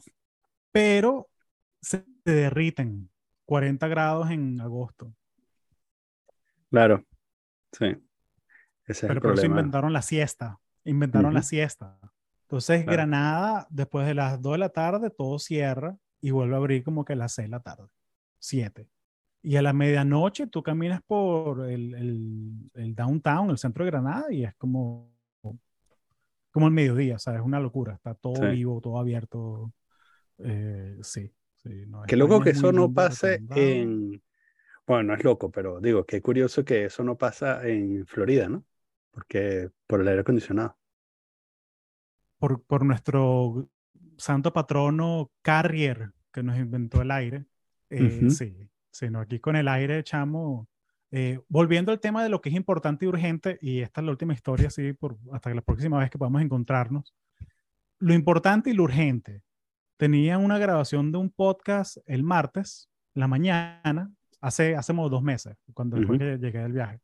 Pero 0.71 1.29
se 1.81 2.05
derriten 2.23 3.09
40 3.45 3.87
grados 3.87 4.29
en 4.31 4.59
agosto. 4.61 5.13
Claro. 6.69 7.05
Sí. 7.71 7.85
Ese 8.85 8.91
es 8.91 9.01
Pero 9.01 9.13
el 9.13 9.21
por 9.21 9.33
eso 9.33 9.45
inventaron 9.45 9.93
la 9.93 10.01
siesta. 10.01 10.59
Inventaron 10.85 11.33
la 11.33 11.43
siesta. 11.43 11.97
Entonces, 12.43 12.83
Claro. 12.83 12.97
Granada, 12.97 13.67
después 13.69 14.05
de 14.07 14.13
las 14.13 14.41
2 14.41 14.53
de 14.53 14.57
la 14.57 14.69
tarde, 14.69 15.09
todo 15.09 15.39
cierra 15.39 15.97
y 16.21 16.31
vuelve 16.31 16.55
a 16.55 16.57
abrir 16.57 16.83
como 16.83 17.03
que 17.05 17.13
a 17.13 17.15
las 17.15 17.33
6 17.33 17.47
de 17.47 17.51
la 17.51 17.59
tarde. 17.61 17.87
7. 18.39 18.87
Y 19.43 19.57
a 19.57 19.61
la 19.61 19.73
medianoche 19.73 20.47
tú 20.47 20.63
caminas 20.63 21.01
por 21.05 21.69
el, 21.69 21.93
el- 21.95 22.71
el 22.75 22.95
downtown, 22.95 23.49
el 23.51 23.57
centro 23.57 23.85
de 23.85 23.91
Granada, 23.91 24.31
y 24.31 24.43
es 24.45 24.55
como, 24.55 25.11
como 26.51 26.67
el 26.67 26.73
mediodía, 26.73 27.15
o 27.15 27.19
sea, 27.19 27.35
es 27.35 27.41
una 27.41 27.59
locura. 27.59 27.95
Está 27.95 28.13
todo 28.15 28.47
Sí. 28.47 28.47
vivo, 28.47 28.79
todo 28.81 28.99
abierto. 28.99 29.73
Eh, 30.39 30.97
sí, 31.03 31.31
sí. 31.57 31.85
no, 31.87 32.05
Qué 32.05 32.15
loco 32.17 32.41
que 32.41 32.51
es 32.51 32.57
eso 32.57 32.71
no 32.71 32.91
lindo, 32.91 32.93
pase 32.93 33.43
en... 33.53 34.21
Bueno, 34.87 35.03
no 35.05 35.15
es 35.15 35.23
loco, 35.23 35.51
pero 35.51 35.79
digo, 35.81 36.05
qué 36.05 36.21
curioso 36.21 36.65
que 36.65 36.85
eso 36.85 37.03
no 37.03 37.17
pasa 37.17 37.67
en 37.67 38.05
Florida, 38.07 38.49
¿no? 38.49 38.65
Porque 39.11 39.71
por 39.87 40.01
el 40.01 40.07
aire 40.09 40.21
acondicionado. 40.21 40.77
por, 42.39 42.63
por 42.63 42.85
nuestro 42.85 43.69
santo 44.17 44.53
patrono 44.53 45.31
Carrier, 45.41 46.13
que 46.31 46.43
nos 46.43 46.57
inventó 46.57 47.01
el 47.01 47.11
aire. 47.11 47.45
Eh, 47.89 48.25
Ujú. 48.25 48.29
Sí, 48.29 48.53
sí, 48.53 48.69
no, 49.09 49.19
aquí 49.19 49.39
con 49.39 49.55
el 49.55 49.67
aire 49.67 49.99
echamos. 49.99 50.67
eh, 51.11 51.39
volviendo 51.47 51.91
al 51.91 51.99
tema 51.99 52.23
de 52.23 52.29
lo 52.29 52.41
que 52.41 52.49
es 52.49 52.55
importante 52.55 53.05
y 53.05 53.07
urgente, 53.07 53.59
y 53.61 53.81
esta 53.81 54.01
es 54.01 54.05
la 54.05 54.11
última 54.11 54.33
historia, 54.33 54.69
sí, 54.69 54.93
por, 54.93 55.17
hasta 55.31 55.53
la 55.53 55.61
próxima 55.61 55.99
vez 55.99 56.09
que 56.09 56.17
podamos 56.17 56.41
encontrarnos. 56.41 57.13
Lo 57.99 58.13
importante 58.13 58.69
y 58.71 58.73
lo 58.73 58.83
urgente. 58.83 59.43
Tenía 59.97 60.37
una 60.39 60.57
grabación 60.57 61.11
de 61.11 61.19
un 61.19 61.29
podcast 61.29 61.97
el 62.07 62.23
martes, 62.23 62.89
la 63.13 63.27
mañana, 63.27 64.11
hace, 64.41 64.75
hace 64.75 64.91
como 64.93 65.07
dos 65.09 65.21
meses, 65.21 65.55
cuando 65.73 65.97
Ujú. 65.97 66.17
que 66.17 66.37
llegué 66.39 66.59
del 66.59 66.73
viaje. 66.73 66.99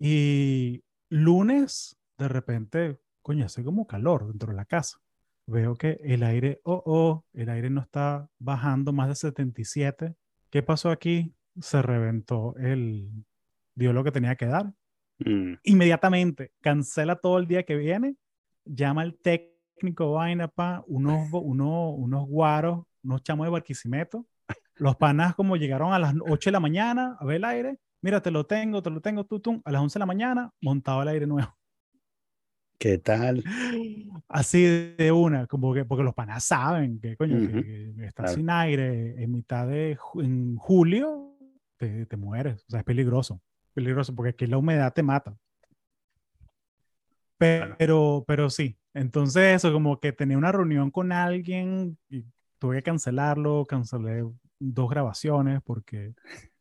Y 0.00 0.82
lunes, 1.08 1.96
de 2.18 2.28
repente, 2.28 2.98
coño, 3.22 3.46
hace 3.46 3.62
como 3.64 3.86
calor 3.86 4.26
dentro 4.26 4.50
de 4.50 4.56
la 4.56 4.64
casa. 4.64 4.98
Veo 5.46 5.76
que 5.76 5.98
el 6.02 6.22
aire, 6.24 6.60
oh, 6.64 6.82
oh, 6.84 7.24
el 7.32 7.48
aire 7.48 7.70
no 7.70 7.80
está 7.80 8.28
bajando 8.38 8.92
más 8.92 9.08
de 9.08 9.14
77. 9.14 10.14
¿Qué 10.50 10.62
pasó 10.62 10.90
aquí? 10.90 11.34
Se 11.60 11.82
reventó 11.82 12.54
el, 12.56 13.10
dio 13.74 13.92
lo 13.92 14.04
que 14.04 14.12
tenía 14.12 14.36
que 14.36 14.46
dar. 14.46 14.72
Mm, 15.18 15.54
Inmediatamente 15.64 16.52
cancela 16.60 17.16
todo 17.16 17.38
el 17.38 17.46
día 17.46 17.64
que 17.64 17.76
viene, 17.76 18.16
llama 18.64 19.02
al 19.02 19.14
técnico 19.16 20.12
vaina 20.12 20.48
pa, 20.48 20.84
unos, 20.86 21.28
bo- 21.30 21.40
uno- 21.40 21.90
unos 21.90 22.26
guaros, 22.26 22.84
unos 23.02 23.22
chamos 23.22 23.46
de 23.46 23.50
Barquisimeto. 23.50 24.26
Los 24.76 24.96
panas 24.96 25.34
como 25.34 25.56
llegaron 25.56 25.92
a 25.92 25.98
las 25.98 26.14
8 26.28 26.50
de 26.50 26.52
la 26.52 26.60
mañana 26.60 27.16
a 27.18 27.24
ver 27.24 27.36
el 27.36 27.44
aire. 27.44 27.78
Mira, 28.00 28.22
te 28.22 28.30
lo 28.30 28.46
tengo, 28.46 28.80
te 28.80 28.90
lo 28.90 29.00
tengo, 29.00 29.24
tú, 29.24 29.40
tú. 29.40 29.60
A 29.64 29.72
las 29.72 29.82
11 29.82 29.94
de 29.98 30.00
la 30.00 30.06
mañana 30.06 30.52
montaba 30.60 31.02
el 31.02 31.08
aire 31.08 31.26
nuevo. 31.26 31.57
¿Qué 32.78 32.98
tal? 32.98 33.44
Así 34.28 34.94
de 34.96 35.12
una, 35.12 35.46
como 35.46 35.74
que, 35.74 35.84
porque 35.84 36.04
los 36.04 36.14
panas 36.14 36.44
saben 36.44 37.00
que, 37.00 37.16
coño, 37.16 37.36
que- 37.38 37.44
Ujú, 37.44 37.64
que, 37.64 38.06
estás 38.06 38.14
claro. 38.14 38.34
sin 38.34 38.50
aire 38.50 39.22
en 39.22 39.32
mitad 39.32 39.66
de 39.66 39.98
en 40.14 40.56
julio, 40.56 41.36
te, 41.76 42.06
te 42.06 42.16
mueres. 42.16 42.64
O 42.68 42.70
sea, 42.70 42.80
es 42.80 42.84
peligroso. 42.84 43.40
Peligroso, 43.74 44.14
porque 44.14 44.30
aquí 44.30 44.46
la 44.46 44.58
humedad 44.58 44.92
te 44.92 45.02
mata. 45.02 45.36
Claro. 47.38 47.76
Pero, 47.78 48.24
pero 48.26 48.50
sí. 48.50 48.76
Entonces, 48.94 49.56
eso, 49.56 49.72
como 49.72 50.00
que 50.00 50.12
tenía 50.12 50.36
una 50.38 50.50
reunión 50.52 50.90
con 50.90 51.12
alguien 51.12 51.96
y 52.08 52.24
tuve 52.58 52.76
que 52.76 52.82
cancelarlo, 52.82 53.64
cancelé 53.66 54.24
dos 54.58 54.90
grabaciones 54.90 55.60
porque 55.62 56.14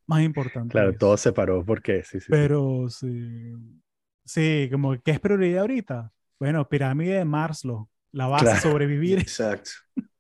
más 0.05 0.21
importante. 0.21 0.71
Claro, 0.71 0.93
todo 0.95 1.17
se 1.17 1.31
paró 1.33 1.65
porque 1.65 2.03
sí, 2.03 2.19
sí. 2.19 2.27
Pero 2.29 2.89
sí, 2.89 3.07
sí, 3.09 3.81
como 4.71 4.99
que 5.01 5.11
es 5.11 5.19
prioridad 5.19 5.61
ahorita. 5.61 6.11
Bueno, 6.39 6.67
pirámide 6.67 7.15
de 7.17 7.25
Maslow, 7.25 7.89
la 8.11 8.27
base, 8.27 8.45
Claro. 8.45 8.59
sobrevivir, 8.61 9.19
Exacto. 9.19 9.71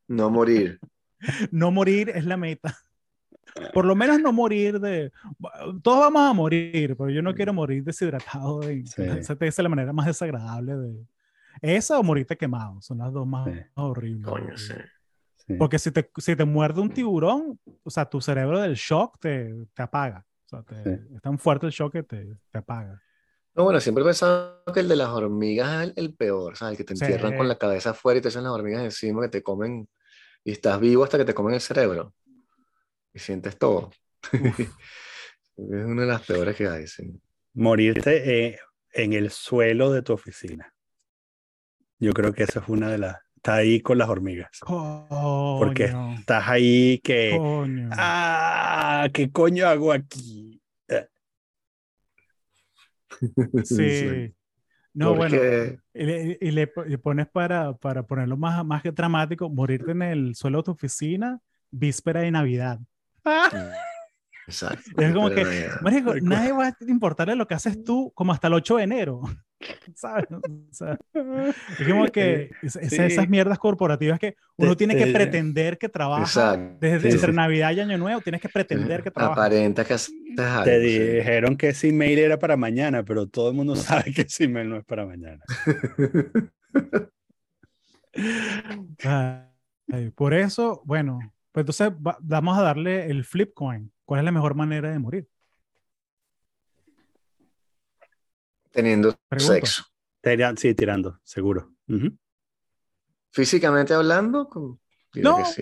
No 0.07 0.29
morir. 0.29 0.79
no 1.51 1.71
morir 1.71 2.09
es 2.09 2.25
la 2.25 2.37
meta. 2.37 2.75
Por 3.73 3.85
lo 3.85 3.95
menos 3.95 4.19
no 4.21 4.31
morir 4.31 4.79
de... 4.79 5.11
Todos 5.81 5.99
vamos 5.99 6.29
a 6.29 6.33
morir, 6.33 6.95
pero 6.95 7.09
yo 7.09 7.21
no 7.21 7.33
quiero 7.33 7.53
morir 7.53 7.83
deshidratado. 7.83 8.59
de- 8.59 8.85
Sí. 8.85 9.01
Esa 9.01 9.35
es 9.39 9.57
la 9.59 9.69
manera 9.69 9.93
más 9.93 10.05
desagradable 10.05 10.75
de... 10.75 11.05
Esa 11.61 11.97
o 11.99 12.03
morirte 12.03 12.37
quemado, 12.37 12.79
son 12.81 12.99
las 12.99 13.11
dos 13.11 13.25
más 13.25 13.47
Sí. 13.49 13.59
horribles. 13.73 14.25
Coño, 14.27 14.55
sí. 14.57 14.73
Sí. 15.37 15.53
Porque 15.55 15.79
si 15.79 15.91
te, 15.91 16.07
si 16.17 16.35
te 16.35 16.45
muerde 16.45 16.81
un 16.81 16.89
tiburón, 16.89 17.59
o 17.83 17.89
sea, 17.89 18.05
tu 18.05 18.21
cerebro 18.21 18.59
del 18.61 18.75
shock 18.75 19.17
te, 19.19 19.53
te 19.73 19.81
apaga. 19.81 20.25
O 20.45 20.49
sea, 20.49 20.61
te- 20.63 20.83
Sí. 20.83 21.03
es 21.15 21.21
tan 21.21 21.39
fuerte 21.39 21.65
el 21.65 21.71
shock 21.71 21.93
que 21.93 22.03
te, 22.03 22.37
te 22.51 22.57
apaga. 22.59 23.01
No, 23.57 23.63
bueno, 23.63 23.79
siempre 23.79 24.03
he 24.03 24.05
pensado 24.05 24.63
que 24.71 24.81
el 24.81 24.87
de 24.87 24.95
las 24.95 25.09
hormigas 25.09 25.81
es 25.81 25.87
el, 25.87 25.93
el 26.05 26.13
peor, 26.13 26.55
¿sabes? 26.55 26.73
El 26.73 26.77
que 26.77 26.83
te 26.83 26.95
Sí. 26.95 27.03
entierran 27.05 27.35
con 27.35 27.47
la 27.47 27.57
cabeza 27.57 27.89
afuera 27.89 28.19
y 28.19 28.21
te 28.21 28.29
echan 28.29 28.43
las 28.43 28.51
hormigas 28.53 28.83
encima 28.83 29.23
que 29.23 29.29
te 29.29 29.41
comen 29.43 29.89
y 30.43 30.51
estás 30.51 30.79
vivo 30.79 31.03
hasta 31.03 31.17
que 31.17 31.25
te 31.25 31.33
comen 31.33 31.55
el 31.55 31.61
cerebro 31.61 32.13
y 33.13 33.19
sientes 33.19 33.57
todo. 33.57 33.89
es 34.31 34.69
una 35.57 36.03
de 36.03 36.07
las 36.07 36.21
peores 36.21 36.55
que 36.55 36.67
hay, 36.67 36.85
sí. 36.85 37.19
Morirte 37.55 38.45
eh, 38.47 38.59
en 38.93 39.13
el 39.13 39.31
suelo 39.31 39.91
de 39.91 40.03
tu 40.03 40.13
oficina. 40.13 40.71
Yo 41.99 42.13
creo 42.13 42.31
que 42.33 42.43
esa 42.43 42.59
es 42.59 42.67
una 42.69 42.91
de 42.91 42.99
las... 42.99 43.17
Está 43.37 43.55
ahí 43.55 43.81
con 43.81 43.97
las 43.97 44.09
hormigas. 44.09 44.49
Porque 44.67 45.91
Coño, 45.91 46.13
estás 46.19 46.47
ahí 46.47 46.99
que... 46.99 47.35
coño. 47.37 47.89
Ah, 47.93 49.07
¿qué 49.11 49.31
coño 49.31 49.67
hago 49.67 49.91
aquí? 49.91 50.46
Sí. 53.63 54.33
No, 54.93 55.13
bueno, 55.13 55.37
y 55.93 56.51
le, 56.51 56.67
pones 56.67 57.27
para, 57.27 57.73
para 57.73 58.01
ponerlo 58.01 58.35
más, 58.35 58.65
más 58.65 58.81
que 58.81 58.91
dramático, 58.91 59.47
morirte 59.47 59.91
en 59.91 60.01
el 60.01 60.35
suelo 60.35 60.57
de 60.59 60.63
tu 60.63 60.71
oficina, 60.71 61.39
víspera 61.69 62.21
de 62.21 62.31
Navidad. 62.31 62.79
Exacto. 64.47 64.99
Es 64.99 65.13
como 65.13 65.29
que. 65.29 65.69
Marico, 65.81 66.15
nadie 66.15 66.51
va 66.51 66.67
a 66.67 66.75
importarle 66.87 67.35
lo 67.35 67.47
que 67.47 67.53
haces 67.53 67.83
tú 67.83 68.11
como 68.15 68.33
hasta 68.33 68.47
el 68.47 68.55
8 68.55 68.77
de 68.77 68.83
enero. 68.83 69.21
¿Sabes? 69.95 70.25
O 70.31 70.39
sea, 70.71 70.97
es 71.79 71.87
como 71.87 72.05
que 72.07 72.51
es- 72.61 72.75
es- 72.75 72.89
Sí. 72.91 73.01
esas 73.01 73.27
mierdas 73.27 73.57
corporativas 73.57 74.19
que 74.19 74.35
uno 74.55 74.71
Te- 74.71 74.77
tiene 74.85 74.95
que 74.95 75.05
te- 75.07 75.13
pretender 75.13 75.77
que 75.77 75.89
trabaja. 75.89 76.21
Exacto. 76.23 76.77
Desde 76.79 77.09
Sí, 77.09 77.15
entre 77.15 77.31
sí. 77.31 77.35
Navidad 77.35 77.71
y 77.71 77.79
Año 77.79 77.97
Nuevo, 77.97 78.21
tienes 78.21 78.39
que 78.41 78.49
pretender 78.49 79.01
que 79.03 79.09
trabajas. 79.11 79.37
Aparenta 79.45 79.83
que 79.85 79.93
algo. 79.93 80.63
Te 80.63 80.81
sí. 80.81 80.99
dijeron 80.99 81.57
que 81.57 81.69
ese 81.69 81.89
email 81.89 82.19
era 82.19 82.37
para 82.37 82.55
mañana, 82.55 83.03
pero 83.03 83.25
todo 83.27 83.49
el 83.49 83.55
mundo 83.55 83.75
sabe 83.75 84.13
que 84.13 84.21
ese 84.21 84.43
email 84.43 84.69
no 84.69 84.77
es 84.77 84.85
para 84.85 85.05
mañana. 85.05 85.43
Eh, 89.89 90.11
por 90.15 90.33
eso, 90.33 90.81
bueno, 90.85 91.19
pues 91.51 91.61
entonces 91.63 91.91
va- 92.05 92.17
vamos 92.21 92.57
a 92.57 92.61
darle 92.61 93.05
el 93.09 93.23
flip 93.23 93.53
coin. 93.53 93.91
¿Cuál 94.05 94.19
es 94.19 94.25
la 94.25 94.31
mejor 94.31 94.53
manera 94.55 94.91
de 94.91 94.99
morir? 94.99 95.27
Teniendo 98.71 99.15
Pregunto. 99.27 99.53
sexo. 99.53 99.83
Sí, 100.57 100.73
tirando, 100.75 101.19
seguro. 101.23 101.73
Físicamente 103.31 103.93
hablando, 103.93 104.49
No, 105.15 105.37
que 105.37 105.45
sí. 105.45 105.61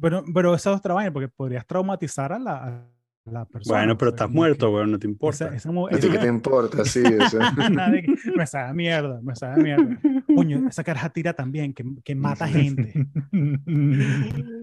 pero, 0.00 0.24
pero 0.32 0.54
esa 0.54 0.70
es 0.72 0.76
otra 0.78 0.94
vaina, 0.94 1.12
porque 1.12 1.28
podrías 1.28 1.66
traumatizar 1.66 2.32
a 2.32 2.38
la, 2.38 2.56
a 2.64 2.90
la 3.30 3.44
persona. 3.46 3.78
Bueno, 3.78 3.98
pero 3.98 4.10
estás 4.10 4.30
muerto, 4.30 4.70
weón, 4.70 4.92
no 4.92 4.98
te 4.98 5.06
importa. 5.08 5.46
esa- 5.46 5.56
esa 5.56 5.72
mu- 5.72 5.88
¿A 5.88 5.90
ti 5.98 6.08
qué 6.08 6.18
te 6.18 6.26
importa? 6.28 6.84
Sí, 6.84 7.02
o 7.02 7.28
sea. 7.28 7.50
nadie 7.70 8.02
que- 8.02 8.16
me 8.36 8.46
sabe 8.46 8.74
mierda, 8.74 9.20
me 9.22 9.34
sabe 9.34 9.62
mierda. 9.62 9.98
Coño, 10.34 10.68
esa 10.68 10.84
caraja 10.84 11.08
tira 11.10 11.32
también, 11.32 11.74
que, 11.74 11.84
que 12.04 12.14
mata 12.14 12.46
gente. 12.46 12.92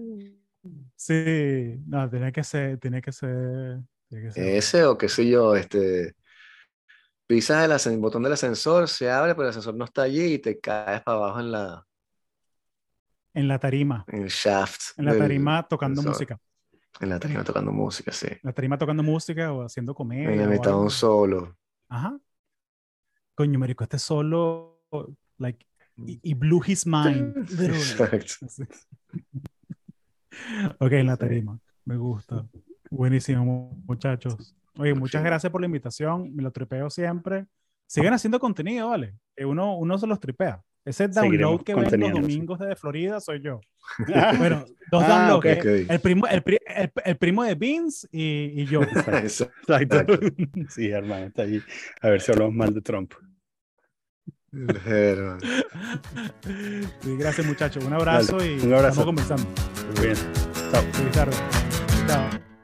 Sí, 0.98 1.78
no, 1.86 2.08
tiene 2.08 2.32
que 2.32 2.42
ser, 2.42 2.78
tiene 2.78 3.02
que 3.02 3.12
ser, 3.12 3.80
tiene 4.08 4.24
que 4.26 4.32
ser. 4.32 4.44
Ese 4.56 4.84
o 4.84 4.96
qué 4.96 5.08
sé 5.08 5.28
yo, 5.28 5.54
este, 5.54 6.14
pisas 7.26 7.86
el, 7.86 7.98
botón 7.98 8.22
del 8.22 8.32
ascensor, 8.32 8.88
se 8.88 9.10
abre, 9.10 9.34
pero 9.34 9.44
el 9.44 9.50
ascensor 9.50 9.74
no 9.74 9.84
está 9.84 10.02
allí 10.02 10.34
y 10.34 10.38
te 10.38 10.58
caes 10.60 11.02
para 11.02 11.16
abajo 11.18 11.40
en 11.40 11.52
la 11.52 11.86
En 13.34 13.48
la 13.48 13.58
tarima, 13.58 14.04
en 14.08 14.22
el 14.22 14.28
shaft. 14.28 14.98
en 14.98 15.04
la 15.06 15.12
del 15.12 15.20
tarima 15.22 15.66
tocando 15.68 16.00
ascensor. 16.00 16.12
música. 16.12 16.40
En 17.00 17.10
la 17.10 17.18
tarima 17.20 17.44
tocando 17.44 17.72
música, 17.72 18.10
sí. 18.12 18.28
La 18.42 18.52
tarima 18.52 18.78
tocando 18.78 19.02
música 19.02 19.52
o 19.52 19.62
haciendo 19.64 19.94
comedia. 19.94 20.30
En 20.30 20.38
la 20.38 20.46
mitad 20.46 20.70
de 20.70 20.76
un 20.76 20.90
solo. 20.90 21.56
Ajá. 21.88 22.18
Coño, 23.34 23.58
marico, 23.58 23.84
este 23.84 23.98
solo, 23.98 24.80
like, 25.36 25.66
y, 25.96 26.18
y 26.22 26.34
blew 26.34 26.62
his 26.66 26.86
mind. 26.86 27.36
Exacto. 27.60 28.46
Ok, 30.78 30.92
en 30.92 31.06
la 31.06 31.16
tarima. 31.16 31.58
Me 31.84 31.96
gusta. 31.96 32.46
Buenísimo, 32.90 33.44
mu- 33.44 33.82
muchachos. 33.86 34.54
Oye, 34.78 34.94
muchas 34.94 35.22
gracias 35.24 35.50
por 35.50 35.60
la 35.60 35.66
invitación. 35.66 36.34
Me 36.34 36.42
lo 36.42 36.50
tripeo 36.50 36.90
siempre. 36.90 37.46
Sigan 37.86 38.12
haciendo 38.14 38.38
contenido, 38.40 38.88
¿vale? 38.88 39.14
Que 39.36 39.44
uno, 39.46 39.76
uno 39.76 39.96
se 39.98 40.06
los 40.06 40.18
tripea. 40.20 40.60
Ese 40.84 41.08
download 41.08 41.24
Seguiremos 41.24 41.62
que 41.64 41.74
ven 41.74 42.00
los 42.00 42.12
domingos 42.12 42.58
de 42.60 42.76
Florida 42.76 43.20
soy 43.20 43.40
yo. 43.42 43.60
Ah, 44.14 44.34
Bueno, 44.38 44.64
dos 44.90 45.02
Ah, 45.04 45.08
downloads. 45.30 45.58
ok. 45.58 45.64
eh. 45.66 45.86
El, 45.88 46.00
primo, 46.00 46.26
el, 46.28 46.42
pri- 46.42 46.58
el- 46.66 46.92
el 47.04 47.16
primo 47.16 47.42
de 47.44 47.54
Vince 47.54 48.06
y, 48.12 48.62
y 48.62 48.66
yo. 48.66 48.82
Exacto. 49.66 50.06
Sí, 50.68 50.88
hermano, 50.90 51.26
está 51.26 51.42
allí. 51.42 51.60
A 52.02 52.08
ver 52.10 52.20
si 52.20 52.30
hablamos 52.32 52.54
mal 52.54 52.72
de 52.74 52.80
Trump. 52.82 53.12
Sí, 57.02 57.16
gracias, 57.18 57.46
muchachos. 57.46 57.84
Un 57.84 57.92
abrazo 57.92 58.38
Dale, 58.38 58.56
y 58.56 58.60
un 58.60 58.74
abrazo. 58.74 59.00
estamos 59.00 59.06
conversando. 59.06 59.44
Muy 59.96 60.06
bien. 60.06 60.16
Chao. 60.72 61.30
Chao. 62.06 62.55